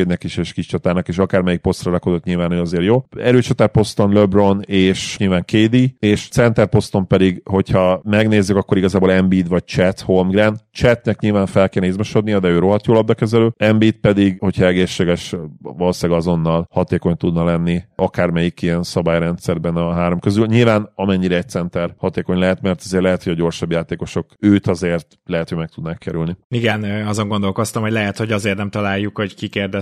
dobátvédnek 0.01 0.25
is, 0.25 0.37
és 0.37 0.53
kis 0.53 0.67
csatának, 0.67 1.09
és 1.09 1.19
akármelyik 1.19 1.61
posztra 1.61 1.91
rakodott 1.91 2.25
nyilván 2.25 2.53
ő 2.53 2.61
azért 2.61 2.85
jó. 2.85 3.05
Erőcsatár 3.19 3.69
poszton 3.69 4.13
LeBron 4.13 4.63
és 4.67 5.17
nyilván 5.19 5.45
KD, 5.45 5.95
és 5.99 6.29
center 6.29 6.69
poszton 6.69 7.07
pedig, 7.07 7.41
hogyha 7.45 8.01
megnézzük, 8.05 8.57
akkor 8.57 8.77
igazából 8.77 9.13
Embiid 9.13 9.49
vagy 9.49 9.65
Chet 9.65 10.01
Holmgren. 10.01 10.61
Chetnek 10.73 11.21
nyilván 11.21 11.47
fel 11.47 11.69
kell 11.69 11.83
izmosodnia, 11.83 12.41
de 12.41 12.49
ő 12.49 12.59
rohadt 12.59 12.87
jó 12.87 12.95
labdakezelő. 12.95 13.53
Embiid 13.57 13.95
pedig, 13.95 14.37
hogyha 14.39 14.67
egészséges, 14.67 15.37
valószínűleg 15.63 16.21
azonnal 16.21 16.67
hatékony 16.71 17.17
tudna 17.17 17.45
lenni 17.45 17.83
akármelyik 17.97 18.63
ilyen 18.63 18.83
szabályrendszerben 18.83 19.77
a 19.77 19.93
három 19.93 20.19
közül. 20.19 20.47
Nyilván 20.47 20.91
amennyire 20.95 21.37
egy 21.37 21.49
center 21.49 21.95
hatékony 21.97 22.39
lehet, 22.39 22.61
mert 22.61 22.81
azért 22.85 23.03
lehet, 23.03 23.23
hogy 23.23 23.33
a 23.33 23.37
gyorsabb 23.37 23.71
játékosok 23.71 24.27
őt 24.39 24.67
azért 24.67 25.07
lehet, 25.25 25.49
hogy 25.49 25.59
meg 25.59 25.69
tudnák 25.69 25.99
kerülni. 25.99 26.37
Igen, 26.49 27.07
azon 27.07 27.29
gondolkoztam, 27.29 27.83
hogy 27.83 27.93
lehet, 27.93 28.19
hogy 28.19 28.33
azért 28.33 28.57
nem 28.57 28.71
találjuk, 28.71 29.17
hogy 29.17 29.35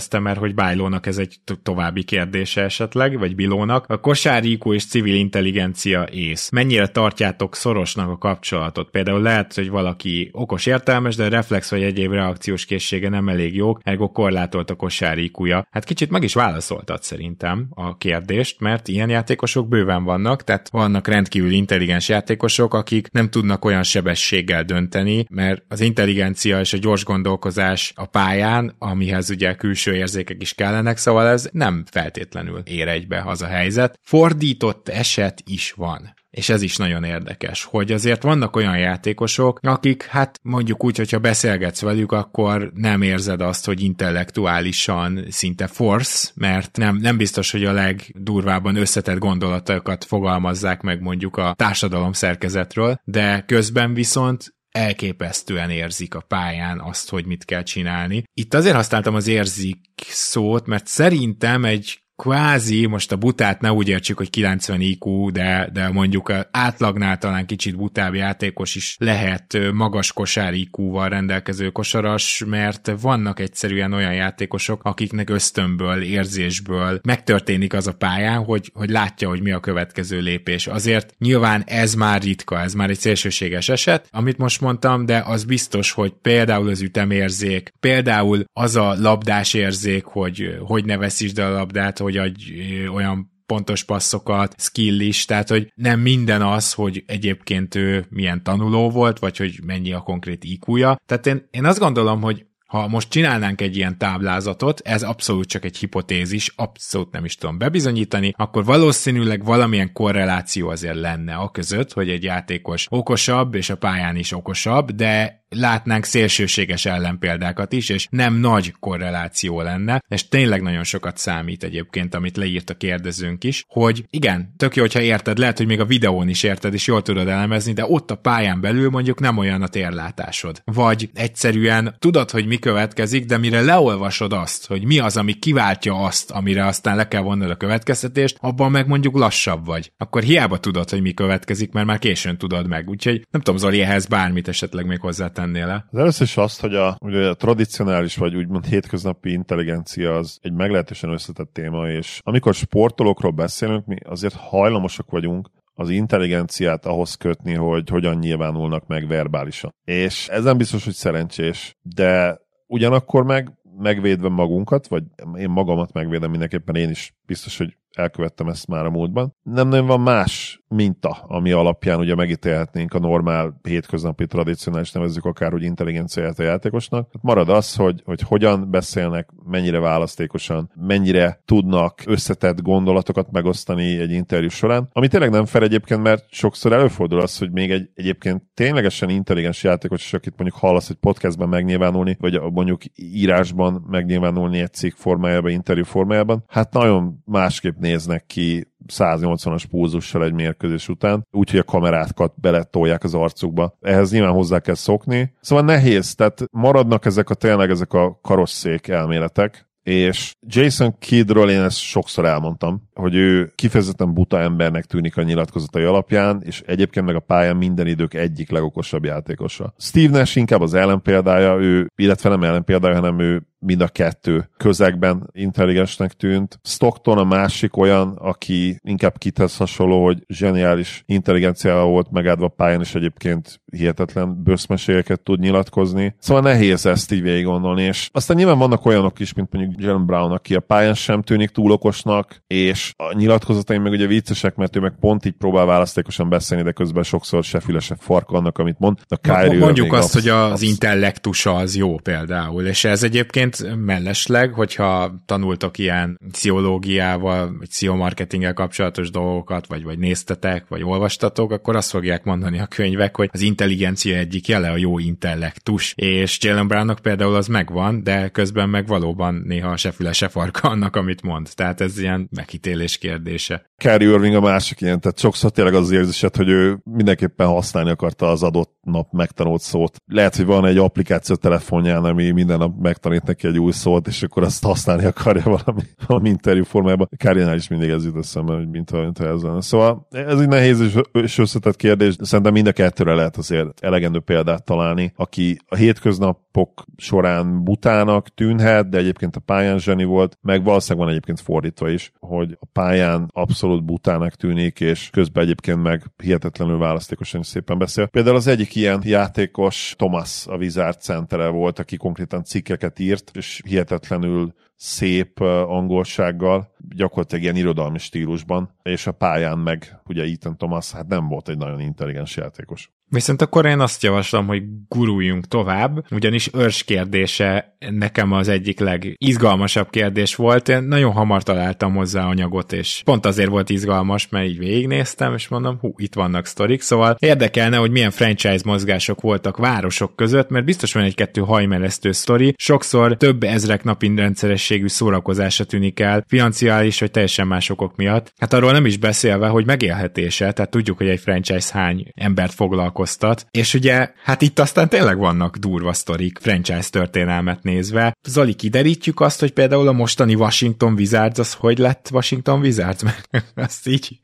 kikérdezte, 0.08 0.18
mert 0.18 0.38
hogy 0.38 0.54
Bájlónak 0.54 1.06
ez 1.06 1.18
egy 1.18 1.36
további 1.62 2.02
kérdése 2.02 2.62
esetleg, 2.62 3.18
vagy 3.18 3.34
Bilónak. 3.34 3.84
A 3.88 4.00
kosárikó 4.00 4.74
és 4.74 4.86
civil 4.86 5.14
intelligencia 5.14 6.06
ész. 6.12 6.48
Mennyire 6.50 6.86
tartjátok 6.86 7.54
szorosnak 7.54 8.08
a 8.08 8.18
kapcsolatot? 8.18 8.90
Például 8.90 9.22
lehet, 9.22 9.54
hogy 9.54 9.68
valaki 9.68 10.28
okos 10.32 10.66
értelmes, 10.66 11.16
de 11.16 11.28
reflex 11.28 11.70
vagy 11.70 11.82
egyéb 11.82 12.12
reakciós 12.12 12.64
készsége 12.64 13.08
nem 13.08 13.28
elég 13.28 13.54
jó, 13.54 13.72
ergo 13.82 14.08
korlátolt 14.08 14.70
a 14.70 14.74
kosárikúja. 14.74 15.66
Hát 15.70 15.84
kicsit 15.84 16.10
meg 16.10 16.22
is 16.22 16.34
válaszoltad 16.34 17.02
szerintem 17.02 17.66
a 17.70 17.96
kérdést, 17.96 18.60
mert 18.60 18.88
ilyen 18.88 19.08
játékosok 19.08 19.68
bőven 19.68 20.04
vannak, 20.04 20.44
tehát 20.44 20.68
vannak 20.70 21.08
rendkívül 21.08 21.50
intelligens 21.50 22.08
játékosok, 22.08 22.74
akik 22.74 23.08
nem 23.12 23.30
tudnak 23.30 23.64
olyan 23.64 23.82
sebességgel 23.82 24.64
dönteni, 24.64 25.24
mert 25.30 25.62
az 25.68 25.80
intelligencia 25.80 26.60
és 26.60 26.72
a 26.72 26.78
gyors 26.78 27.04
gondolkozás 27.04 27.92
a 27.96 28.06
pályán, 28.06 28.74
amihez 28.78 29.30
ugye 29.30 29.54
külső 29.54 29.94
érzékek 29.98 30.42
is 30.42 30.54
kellenek, 30.54 30.96
szóval 30.96 31.26
ez 31.26 31.48
nem 31.52 31.84
feltétlenül 31.90 32.62
ér 32.64 32.88
egybe 32.88 33.22
az 33.26 33.42
a 33.42 33.46
helyzet. 33.46 33.98
Fordított 34.02 34.88
eset 34.88 35.42
is 35.46 35.72
van 35.72 36.16
és 36.30 36.48
ez 36.48 36.62
is 36.62 36.76
nagyon 36.76 37.04
érdekes, 37.04 37.64
hogy 37.64 37.92
azért 37.92 38.22
vannak 38.22 38.56
olyan 38.56 38.78
játékosok, 38.78 39.58
akik 39.62 40.02
hát 40.02 40.38
mondjuk 40.42 40.84
úgy, 40.84 40.96
hogyha 40.96 41.18
beszélgetsz 41.18 41.80
velük, 41.80 42.12
akkor 42.12 42.70
nem 42.74 43.02
érzed 43.02 43.40
azt, 43.40 43.66
hogy 43.66 43.82
intellektuálisan 43.82 45.24
szinte 45.28 45.66
force, 45.66 46.30
mert 46.34 46.76
nem, 46.76 46.96
nem 46.96 47.16
biztos, 47.16 47.50
hogy 47.50 47.64
a 47.64 47.72
legdurvábban 47.72 48.76
összetett 48.76 49.18
gondolatokat 49.18 50.04
fogalmazzák 50.04 50.80
meg 50.80 51.00
mondjuk 51.00 51.36
a 51.36 51.54
társadalom 51.56 52.12
szerkezetről, 52.12 53.00
de 53.04 53.44
közben 53.46 53.94
viszont 53.94 54.56
elképesztően 54.70 55.70
érzik 55.70 56.14
a 56.14 56.20
pályán 56.20 56.80
azt, 56.80 57.08
hogy 57.08 57.26
mit 57.26 57.44
kell 57.44 57.62
csinálni. 57.62 58.22
Itt 58.34 58.54
azért 58.54 58.74
használtam 58.74 59.14
az 59.14 59.26
érzik 59.26 59.78
szót, 60.06 60.66
mert 60.66 60.86
szerintem 60.86 61.64
egy 61.64 62.02
kvázi, 62.22 62.86
most 62.86 63.12
a 63.12 63.16
butát 63.16 63.60
ne 63.60 63.72
úgy 63.72 63.88
értsük, 63.88 64.16
hogy 64.16 64.30
90 64.30 64.80
IQ, 64.80 65.30
de, 65.30 65.70
de 65.72 65.88
mondjuk 65.88 66.32
átlagnál 66.50 67.18
talán 67.18 67.46
kicsit 67.46 67.76
butább 67.76 68.14
játékos 68.14 68.74
is 68.74 68.96
lehet 68.98 69.58
magas 69.72 70.12
kosár 70.12 70.54
IQ-val 70.54 71.08
rendelkező 71.08 71.70
kosaras, 71.70 72.44
mert 72.46 72.92
vannak 73.00 73.40
egyszerűen 73.40 73.92
olyan 73.92 74.14
játékosok, 74.14 74.84
akiknek 74.84 75.30
ösztönből, 75.30 76.02
érzésből 76.02 77.00
megtörténik 77.02 77.74
az 77.74 77.86
a 77.86 77.94
pályán, 77.94 78.44
hogy, 78.44 78.70
hogy 78.74 78.90
látja, 78.90 79.28
hogy 79.28 79.42
mi 79.42 79.52
a 79.52 79.60
következő 79.60 80.20
lépés. 80.20 80.66
Azért 80.66 81.14
nyilván 81.18 81.62
ez 81.66 81.94
már 81.94 82.22
ritka, 82.22 82.60
ez 82.60 82.74
már 82.74 82.90
egy 82.90 82.98
szélsőséges 82.98 83.68
eset, 83.68 84.08
amit 84.10 84.38
most 84.38 84.60
mondtam, 84.60 85.06
de 85.06 85.22
az 85.26 85.44
biztos, 85.44 85.92
hogy 85.92 86.12
például 86.22 86.68
az 86.68 86.82
ütemérzék, 86.82 87.72
például 87.80 88.44
az 88.52 88.76
a 88.76 88.94
labdás 88.98 89.54
érzék, 89.54 90.04
hogy 90.04 90.56
hogy 90.60 90.84
ne 90.84 90.96
veszítsd 90.96 91.38
a 91.38 91.50
labdát, 91.50 91.98
hogy 92.08 92.16
adj 92.16 92.86
olyan 92.86 93.30
pontos 93.46 93.84
passzokat, 93.84 94.54
skill 94.58 95.00
is, 95.00 95.24
tehát 95.24 95.48
hogy 95.48 95.72
nem 95.74 96.00
minden 96.00 96.42
az, 96.42 96.72
hogy 96.72 97.04
egyébként 97.06 97.74
ő 97.74 98.06
milyen 98.10 98.42
tanuló 98.42 98.90
volt, 98.90 99.18
vagy 99.18 99.36
hogy 99.36 99.60
mennyi 99.66 99.92
a 99.92 100.00
konkrét 100.00 100.44
IQ-ja. 100.44 100.96
Tehát 101.06 101.26
én, 101.26 101.48
én 101.50 101.64
azt 101.64 101.78
gondolom, 101.78 102.20
hogy 102.20 102.46
ha 102.66 102.88
most 102.88 103.08
csinálnánk 103.08 103.60
egy 103.60 103.76
ilyen 103.76 103.98
táblázatot, 103.98 104.80
ez 104.80 105.02
abszolút 105.02 105.46
csak 105.46 105.64
egy 105.64 105.76
hipotézis, 105.76 106.52
abszolút 106.56 107.12
nem 107.12 107.24
is 107.24 107.34
tudom 107.34 107.58
bebizonyítani, 107.58 108.32
akkor 108.36 108.64
valószínűleg 108.64 109.44
valamilyen 109.44 109.92
korreláció 109.92 110.68
azért 110.68 111.00
lenne 111.00 111.34
a 111.34 111.50
között, 111.50 111.92
hogy 111.92 112.08
egy 112.08 112.22
játékos 112.22 112.86
okosabb, 112.90 113.54
és 113.54 113.70
a 113.70 113.76
pályán 113.76 114.16
is 114.16 114.32
okosabb, 114.32 114.90
de 114.90 115.44
látnánk 115.48 116.04
szélsőséges 116.04 116.86
ellenpéldákat 116.86 117.72
is, 117.72 117.88
és 117.88 118.06
nem 118.10 118.34
nagy 118.34 118.74
korreláció 118.80 119.60
lenne, 119.60 120.02
és 120.08 120.28
tényleg 120.28 120.62
nagyon 120.62 120.84
sokat 120.84 121.16
számít 121.16 121.64
egyébként, 121.64 122.14
amit 122.14 122.36
leírt 122.36 122.70
a 122.70 122.74
kérdezőnk 122.74 123.44
is, 123.44 123.64
hogy 123.68 124.04
igen, 124.10 124.54
tök 124.56 124.76
jó, 124.76 124.82
hogyha 124.82 125.00
érted, 125.00 125.38
lehet, 125.38 125.56
hogy 125.56 125.66
még 125.66 125.80
a 125.80 125.84
videón 125.84 126.28
is 126.28 126.42
érted, 126.42 126.74
és 126.74 126.86
jól 126.86 127.02
tudod 127.02 127.28
elemezni, 127.28 127.72
de 127.72 127.84
ott 127.86 128.10
a 128.10 128.14
pályán 128.14 128.60
belül 128.60 128.90
mondjuk 128.90 129.20
nem 129.20 129.36
olyan 129.36 129.62
a 129.62 129.68
térlátásod. 129.68 130.62
Vagy 130.64 131.10
egyszerűen 131.14 131.96
tudod, 131.98 132.30
hogy 132.30 132.46
mi 132.46 132.58
következik, 132.58 133.24
de 133.24 133.38
mire 133.38 133.60
leolvasod 133.60 134.32
azt, 134.32 134.66
hogy 134.66 134.84
mi 134.84 134.98
az, 134.98 135.16
ami 135.16 135.32
kiváltja 135.32 135.94
azt, 135.94 136.30
amire 136.30 136.66
aztán 136.66 136.96
le 136.96 137.08
kell 137.08 137.22
vonnod 137.22 137.50
a 137.50 137.56
következtetést, 137.56 138.36
abban 138.40 138.70
meg 138.70 138.86
mondjuk 138.86 139.16
lassabb 139.16 139.66
vagy. 139.66 139.92
Akkor 139.96 140.22
hiába 140.22 140.58
tudod, 140.58 140.90
hogy 140.90 141.00
mi 141.00 141.12
következik, 141.12 141.72
mert 141.72 141.86
már 141.86 141.98
későn 141.98 142.38
tudod 142.38 142.68
meg. 142.68 142.88
Úgyhogy 142.88 143.26
nem 143.30 143.40
tudom, 143.40 143.60
Zoli, 143.60 143.80
ehhez 143.80 144.06
bármit 144.06 144.48
esetleg 144.48 144.86
még 144.86 145.00
hozzá 145.00 145.28
tennél 145.38 145.66
le? 145.66 145.84
Az 145.90 145.98
először 145.98 146.26
is 146.26 146.36
azt, 146.36 146.60
hogy 146.60 146.74
a, 146.74 146.96
ugye 147.00 147.28
a 147.28 147.34
tradicionális 147.34 148.16
vagy 148.16 148.36
úgymond 148.36 148.66
hétköznapi 148.66 149.32
intelligencia 149.32 150.16
az 150.16 150.38
egy 150.42 150.52
meglehetősen 150.52 151.10
összetett 151.10 151.52
téma, 151.52 151.88
és 151.88 152.20
amikor 152.24 152.54
sportolókról 152.54 153.32
beszélünk, 153.32 153.86
mi 153.86 153.96
azért 154.04 154.34
hajlamosak 154.34 155.10
vagyunk 155.10 155.50
az 155.74 155.90
intelligenciát 155.90 156.86
ahhoz 156.86 157.14
kötni, 157.14 157.54
hogy 157.54 157.88
hogyan 157.88 158.16
nyilvánulnak 158.18 158.86
meg 158.86 159.06
verbálisan. 159.06 159.74
És 159.84 160.28
ez 160.28 160.44
nem 160.44 160.56
biztos, 160.56 160.84
hogy 160.84 160.94
szerencsés, 160.94 161.76
de 161.82 162.40
ugyanakkor 162.66 163.24
meg 163.24 163.52
megvédve 163.78 164.28
magunkat, 164.28 164.86
vagy 164.86 165.02
én 165.38 165.48
magamat 165.48 165.92
megvédem 165.92 166.30
mindenképpen, 166.30 166.74
én 166.74 166.90
is 166.90 167.14
biztos, 167.28 167.58
hogy 167.58 167.76
elkövettem 167.98 168.48
ezt 168.48 168.66
már 168.66 168.84
a 168.84 168.90
múltban. 168.90 169.34
Nem 169.42 169.68
nagyon 169.68 169.86
van 169.86 170.00
más 170.00 170.62
minta, 170.68 171.10
ami 171.10 171.50
alapján 171.50 171.98
ugye 171.98 172.14
megítélhetnénk 172.14 172.94
a 172.94 172.98
normál, 172.98 173.60
hétköznapi, 173.62 174.26
tradicionális 174.26 174.92
nevezzük 174.92 175.24
akár 175.24 175.54
úgy 175.54 175.62
intelligenciáját 175.62 176.38
a 176.38 176.42
játékosnak. 176.42 177.08
Hát 177.12 177.22
marad 177.22 177.48
az, 177.48 177.76
hogy, 177.76 178.02
hogy 178.04 178.20
hogyan 178.20 178.70
beszélnek, 178.70 179.28
mennyire 179.44 179.78
választékosan, 179.78 180.70
mennyire 180.74 181.40
tudnak 181.44 182.02
összetett 182.06 182.60
gondolatokat 182.60 183.30
megosztani 183.30 183.98
egy 183.98 184.10
interjú 184.10 184.48
során, 184.48 184.88
ami 184.92 185.08
tényleg 185.08 185.30
nem 185.30 185.44
fel 185.44 185.62
egyébként, 185.62 186.02
mert 186.02 186.24
sokszor 186.30 186.72
előfordul 186.72 187.20
az, 187.20 187.38
hogy 187.38 187.50
még 187.50 187.70
egy 187.70 187.90
egyébként 187.94 188.42
ténylegesen 188.54 189.08
intelligens 189.08 189.62
játékos 189.62 190.04
is, 190.04 190.12
akit 190.12 190.34
mondjuk 190.36 190.60
hallasz 190.60 190.90
egy 190.90 190.96
podcastben 190.96 191.48
megnyilvánulni, 191.48 192.16
vagy 192.20 192.40
mondjuk 192.40 192.80
írásban 192.94 193.84
megnyilvánulni 193.88 194.60
egy 194.60 194.72
cikk 194.72 194.94
formájában, 194.96 195.50
interjú 195.50 195.84
formájában, 195.84 196.44
hát 196.46 196.72
nagyon 196.72 197.17
másképp 197.24 197.78
néznek 197.78 198.26
ki 198.26 198.72
180-as 198.92 199.64
púzussal 199.70 200.24
egy 200.24 200.32
mérkőzés 200.32 200.88
után, 200.88 201.26
úgyhogy 201.30 201.58
a 201.58 201.64
kamerákat 201.64 202.32
beletolják 202.40 203.04
az 203.04 203.14
arcukba. 203.14 203.76
Ehhez 203.80 204.10
nyilván 204.10 204.32
hozzá 204.32 204.58
kell 204.58 204.74
szokni. 204.74 205.34
Szóval 205.40 205.64
nehéz, 205.64 206.14
tehát 206.14 206.44
maradnak 206.50 207.04
ezek 207.04 207.30
a 207.30 207.34
tényleg 207.34 207.70
ezek 207.70 207.92
a 207.92 208.18
karosszék 208.22 208.88
elméletek, 208.88 209.68
és 209.88 210.34
Jason 210.46 210.98
Kiddről 210.98 211.50
én 211.50 211.60
ezt 211.60 211.78
sokszor 211.78 212.24
elmondtam, 212.24 212.88
hogy 212.94 213.14
ő 213.14 213.52
kifejezetten 213.54 214.14
buta 214.14 214.40
embernek 214.40 214.84
tűnik 214.84 215.16
a 215.16 215.22
nyilatkozatai 215.22 215.82
alapján, 215.82 216.42
és 216.44 216.62
egyébként 216.66 217.06
meg 217.06 217.14
a 217.14 217.20
pályán 217.20 217.56
minden 217.56 217.86
idők 217.86 218.14
egyik 218.14 218.50
legokosabb 218.50 219.04
játékosa. 219.04 219.74
Steve 219.78 220.18
Nash 220.18 220.36
inkább 220.36 220.60
az 220.60 220.74
ellenpéldája, 220.74 221.56
ő, 221.56 221.86
illetve 221.96 222.28
nem 222.28 222.42
ellenpéldája, 222.42 222.94
hanem 222.94 223.18
ő 223.18 223.47
mind 223.58 223.80
a 223.80 223.88
kettő 223.88 224.48
közegben 224.56 225.30
intelligensnek 225.32 226.12
tűnt. 226.12 226.58
Stockton 226.62 227.18
a 227.18 227.24
másik 227.24 227.76
olyan, 227.76 228.08
aki 228.08 228.78
inkább 228.82 229.18
kitesz 229.18 229.56
hasonló, 229.56 230.04
hogy 230.04 230.24
zseniális 230.28 231.02
intelligenciával 231.06 231.86
volt 231.86 232.10
megadva 232.10 232.48
pályán, 232.48 232.80
és 232.80 232.94
egyébként 232.94 233.60
hihetetlen 233.72 234.42
bőszmeségeket 234.42 235.20
tud 235.20 235.40
nyilatkozni. 235.40 236.14
Szóval 236.18 236.42
nehéz 236.42 236.86
ezt 236.86 237.12
így 237.12 237.22
végig 237.22 237.44
gondolni, 237.44 237.82
és 237.82 238.08
aztán 238.12 238.36
nyilván 238.36 238.58
vannak 238.58 238.86
olyanok 238.86 239.20
is, 239.20 239.32
mint 239.32 239.52
mondjuk 239.52 239.80
Jalen 239.80 240.06
Brown, 240.06 240.32
aki 240.32 240.54
a 240.54 240.60
pályán 240.60 240.94
sem 240.94 241.22
tűnik 241.22 241.50
túl 241.50 241.70
okosnak, 241.70 242.42
és 242.46 242.92
a 242.96 243.14
nyilatkozatai 243.14 243.78
meg 243.78 243.92
ugye 243.92 244.06
viccesek, 244.06 244.54
mert 244.54 244.76
ő 244.76 244.80
meg 244.80 244.94
pont 245.00 245.24
így 245.24 245.32
próbál 245.32 245.66
választékosan 245.66 246.28
beszélni, 246.28 246.64
de 246.64 246.72
közben 246.72 247.02
sokszor 247.02 247.44
se 247.44 247.60
füle, 247.60 247.80
se 247.80 247.96
farka 247.98 248.36
annak, 248.36 248.58
amit 248.58 248.78
mond. 248.78 248.98
A 249.08 249.16
Kyrie 249.16 249.58
Mondjuk 249.58 249.92
azt, 249.92 250.02
absz- 250.02 250.12
hogy 250.12 250.28
az 250.28 250.50
absz- 250.50 250.62
intellektusa 250.62 251.54
az 251.54 251.76
jó 251.76 251.96
például, 251.96 252.66
és 252.66 252.84
ez 252.84 253.02
egyébként 253.02 253.47
mellesleg, 253.76 254.52
hogyha 254.52 255.22
tanultok 255.26 255.78
ilyen 255.78 256.18
pszichológiával, 256.30 257.56
vagy 257.58 257.68
pszichomarketinggel 257.68 258.54
kapcsolatos 258.54 259.10
dolgokat, 259.10 259.66
vagy, 259.66 259.82
vagy 259.82 259.98
néztetek, 259.98 260.68
vagy 260.68 260.82
olvastatok, 260.82 261.50
akkor 261.50 261.76
azt 261.76 261.90
fogják 261.90 262.24
mondani 262.24 262.58
a 262.58 262.66
könyvek, 262.66 263.16
hogy 263.16 263.28
az 263.32 263.40
intelligencia 263.40 264.16
egyik 264.16 264.48
jele 264.48 264.70
a 264.70 264.76
jó 264.76 264.98
intellektus, 264.98 265.92
és 265.96 266.38
Jalen 266.40 266.68
Brownnak 266.68 266.98
például 266.98 267.34
az 267.34 267.46
megvan, 267.46 268.02
de 268.02 268.28
közben 268.28 268.68
meg 268.68 268.86
valóban 268.86 269.42
néha 269.44 269.76
se 269.76 269.90
füle, 269.90 270.12
se 270.12 270.28
farka 270.28 270.68
annak, 270.68 270.96
amit 270.96 271.22
mond. 271.22 271.48
Tehát 271.54 271.80
ez 271.80 271.98
ilyen 271.98 272.28
megítélés 272.30 272.98
kérdése. 272.98 273.70
Kyrie 273.76 274.08
Irving 274.08 274.34
a 274.34 274.40
másik 274.40 274.80
ilyen, 274.80 275.00
tehát 275.00 275.18
sokszor 275.18 275.50
tényleg 275.50 275.74
az 275.74 275.90
érzésed, 275.90 276.36
hogy 276.36 276.48
ő 276.48 276.78
mindenképpen 276.84 277.46
használni 277.46 277.90
akarta 277.90 278.30
az 278.30 278.42
adott 278.42 278.76
nap 278.80 279.12
megtanult 279.12 279.60
szót. 279.60 279.96
Lehet, 280.06 280.36
hogy 280.36 280.44
van 280.44 280.66
egy 280.66 280.78
applikáció 280.78 281.34
telefonján, 281.34 282.04
ami 282.04 282.30
minden 282.30 282.58
nap 282.58 282.78
megtanít 282.80 283.22
neki 283.22 283.37
egy 283.42 283.58
új 283.58 283.72
szót, 283.72 284.06
és 284.06 284.22
akkor 284.22 284.42
azt 284.42 284.64
használni 284.64 285.04
akarja 285.04 285.42
valami, 285.42 285.82
valami 286.06 286.28
interjú 286.28 286.64
formájában. 286.64 287.08
Kárinál 287.16 287.56
is 287.56 287.68
mindig 287.68 287.88
ez 287.90 288.04
jut 288.04 288.16
eszembe, 288.16 288.54
hogy 288.54 288.68
mint, 288.68 288.92
mint 288.92 289.18
ez 289.18 289.42
lenne. 289.42 289.60
Szóval 289.60 290.06
ez 290.10 290.40
egy 290.40 290.48
nehéz 290.48 290.80
és, 290.80 290.94
és 291.12 291.38
összetett 291.38 291.76
kérdés, 291.76 292.16
szerintem 292.20 292.52
mind 292.52 292.66
a 292.66 292.72
kettőre 292.72 293.14
lehet 293.14 293.36
azért 293.36 293.80
elegendő 293.80 294.20
példát 294.20 294.64
találni, 294.64 295.12
aki 295.16 295.58
a 295.66 295.74
hétköznapok 295.74 296.84
során 296.96 297.64
butának 297.64 298.28
tűnhet, 298.34 298.88
de 298.88 298.98
egyébként 298.98 299.36
a 299.36 299.40
pályán 299.40 299.78
zseni 299.78 300.04
volt, 300.04 300.38
meg 300.40 300.64
valószínűleg 300.64 301.04
van 301.04 301.14
egyébként 301.14 301.40
fordítva 301.40 301.88
is, 301.88 302.12
hogy 302.18 302.56
a 302.60 302.66
pályán 302.72 303.30
abszolút 303.32 303.84
butának 303.84 304.34
tűnik, 304.34 304.80
és 304.80 305.08
közben 305.12 305.44
egyébként 305.44 305.82
meg 305.82 306.02
hihetetlenül 306.22 306.78
választékosan 306.78 307.40
is 307.40 307.46
szépen 307.46 307.78
beszél. 307.78 308.06
Például 308.06 308.36
az 308.36 308.46
egyik 308.46 308.74
ilyen 308.74 309.00
játékos 309.04 309.94
Thomas 309.96 310.46
a 310.46 310.56
Wizard 310.56 311.00
centere 311.00 311.48
volt, 311.48 311.78
aki 311.78 311.96
konkrétan 311.96 312.44
cikkeket 312.44 312.98
írt, 312.98 313.27
és 313.36 313.62
hihetetlenül 313.66 314.54
szép 314.76 315.40
angolsággal, 315.40 316.74
gyakorlatilag 316.88 317.42
ilyen 317.42 317.56
irodalmi 317.56 317.98
stílusban, 317.98 318.74
és 318.82 319.06
a 319.06 319.12
pályán 319.12 319.58
meg 319.58 320.00
ugye 320.06 320.22
Ethan 320.22 320.56
Thomas 320.56 320.92
hát 320.92 321.08
nem 321.08 321.28
volt 321.28 321.48
egy 321.48 321.58
nagyon 321.58 321.80
intelligens 321.80 322.36
játékos. 322.36 322.90
Viszont 323.10 323.42
akkor 323.42 323.66
én 323.66 323.80
azt 323.80 324.02
javaslom, 324.02 324.46
hogy 324.46 324.62
guruljunk 324.88 325.46
tovább, 325.46 326.04
ugyanis 326.10 326.50
őrs 326.54 326.84
kérdése 326.84 327.76
nekem 327.90 328.32
az 328.32 328.48
egyik 328.48 328.80
legizgalmasabb 328.80 329.90
kérdés 329.90 330.34
volt. 330.34 330.68
Én 330.68 330.82
nagyon 330.82 331.12
hamar 331.12 331.42
találtam 331.42 331.94
hozzá 331.94 332.24
anyagot, 332.24 332.72
és 332.72 333.02
pont 333.04 333.26
azért 333.26 333.48
volt 333.48 333.70
izgalmas, 333.70 334.28
mert 334.28 334.46
így 334.46 334.58
végignéztem, 334.58 335.34
és 335.34 335.48
mondom, 335.48 335.78
hú, 335.80 335.92
itt 335.96 336.14
vannak 336.14 336.46
sztorik, 336.46 336.80
szóval 336.80 337.16
érdekelne, 337.18 337.76
hogy 337.76 337.90
milyen 337.90 338.10
franchise 338.10 338.62
mozgások 338.64 339.20
voltak 339.20 339.56
városok 339.56 340.16
között, 340.16 340.48
mert 340.48 340.64
biztos 340.64 340.92
van 340.92 341.02
egy-kettő 341.02 341.40
hajmeresztő 341.40 342.12
sztori, 342.12 342.54
sokszor 342.56 343.16
több 343.16 343.42
ezrek 343.42 343.84
napi 343.84 344.12
rendszerességű 344.16 344.88
szórakozása 344.88 345.64
tűnik 345.64 346.00
el, 346.00 346.24
financiális 346.26 347.00
vagy 347.00 347.10
teljesen 347.10 347.46
más 347.46 347.70
okok 347.70 347.96
miatt. 347.96 348.32
Hát 348.38 348.52
arról 348.52 348.72
nem 348.72 348.86
is 348.86 348.96
beszélve, 348.96 349.48
hogy 349.48 349.66
megélhetése, 349.66 350.52
tehát 350.52 350.70
tudjuk, 350.70 350.96
hogy 350.96 351.08
egy 351.08 351.20
franchise 351.20 351.70
hány 351.72 352.06
embert 352.14 352.54
foglalkozik 352.54 352.97
foglalkoztat, 352.98 353.46
és 353.50 353.74
ugye, 353.74 354.10
hát 354.24 354.42
itt 354.42 354.58
aztán 354.58 354.88
tényleg 354.88 355.18
vannak 355.18 355.56
durva 355.56 355.92
sztorik, 355.92 356.38
franchise 356.38 356.90
történelmet 356.90 357.62
nézve. 357.62 358.16
Zoli, 358.28 358.54
kiderítjük 358.54 359.20
azt, 359.20 359.40
hogy 359.40 359.52
például 359.52 359.88
a 359.88 359.92
mostani 359.92 360.34
Washington 360.34 360.92
Wizards 360.92 361.38
az 361.38 361.52
hogy 361.52 361.78
lett 361.78 362.08
Washington 362.12 362.60
Wizards? 362.60 363.02
azt 363.54 363.88
így 363.88 364.20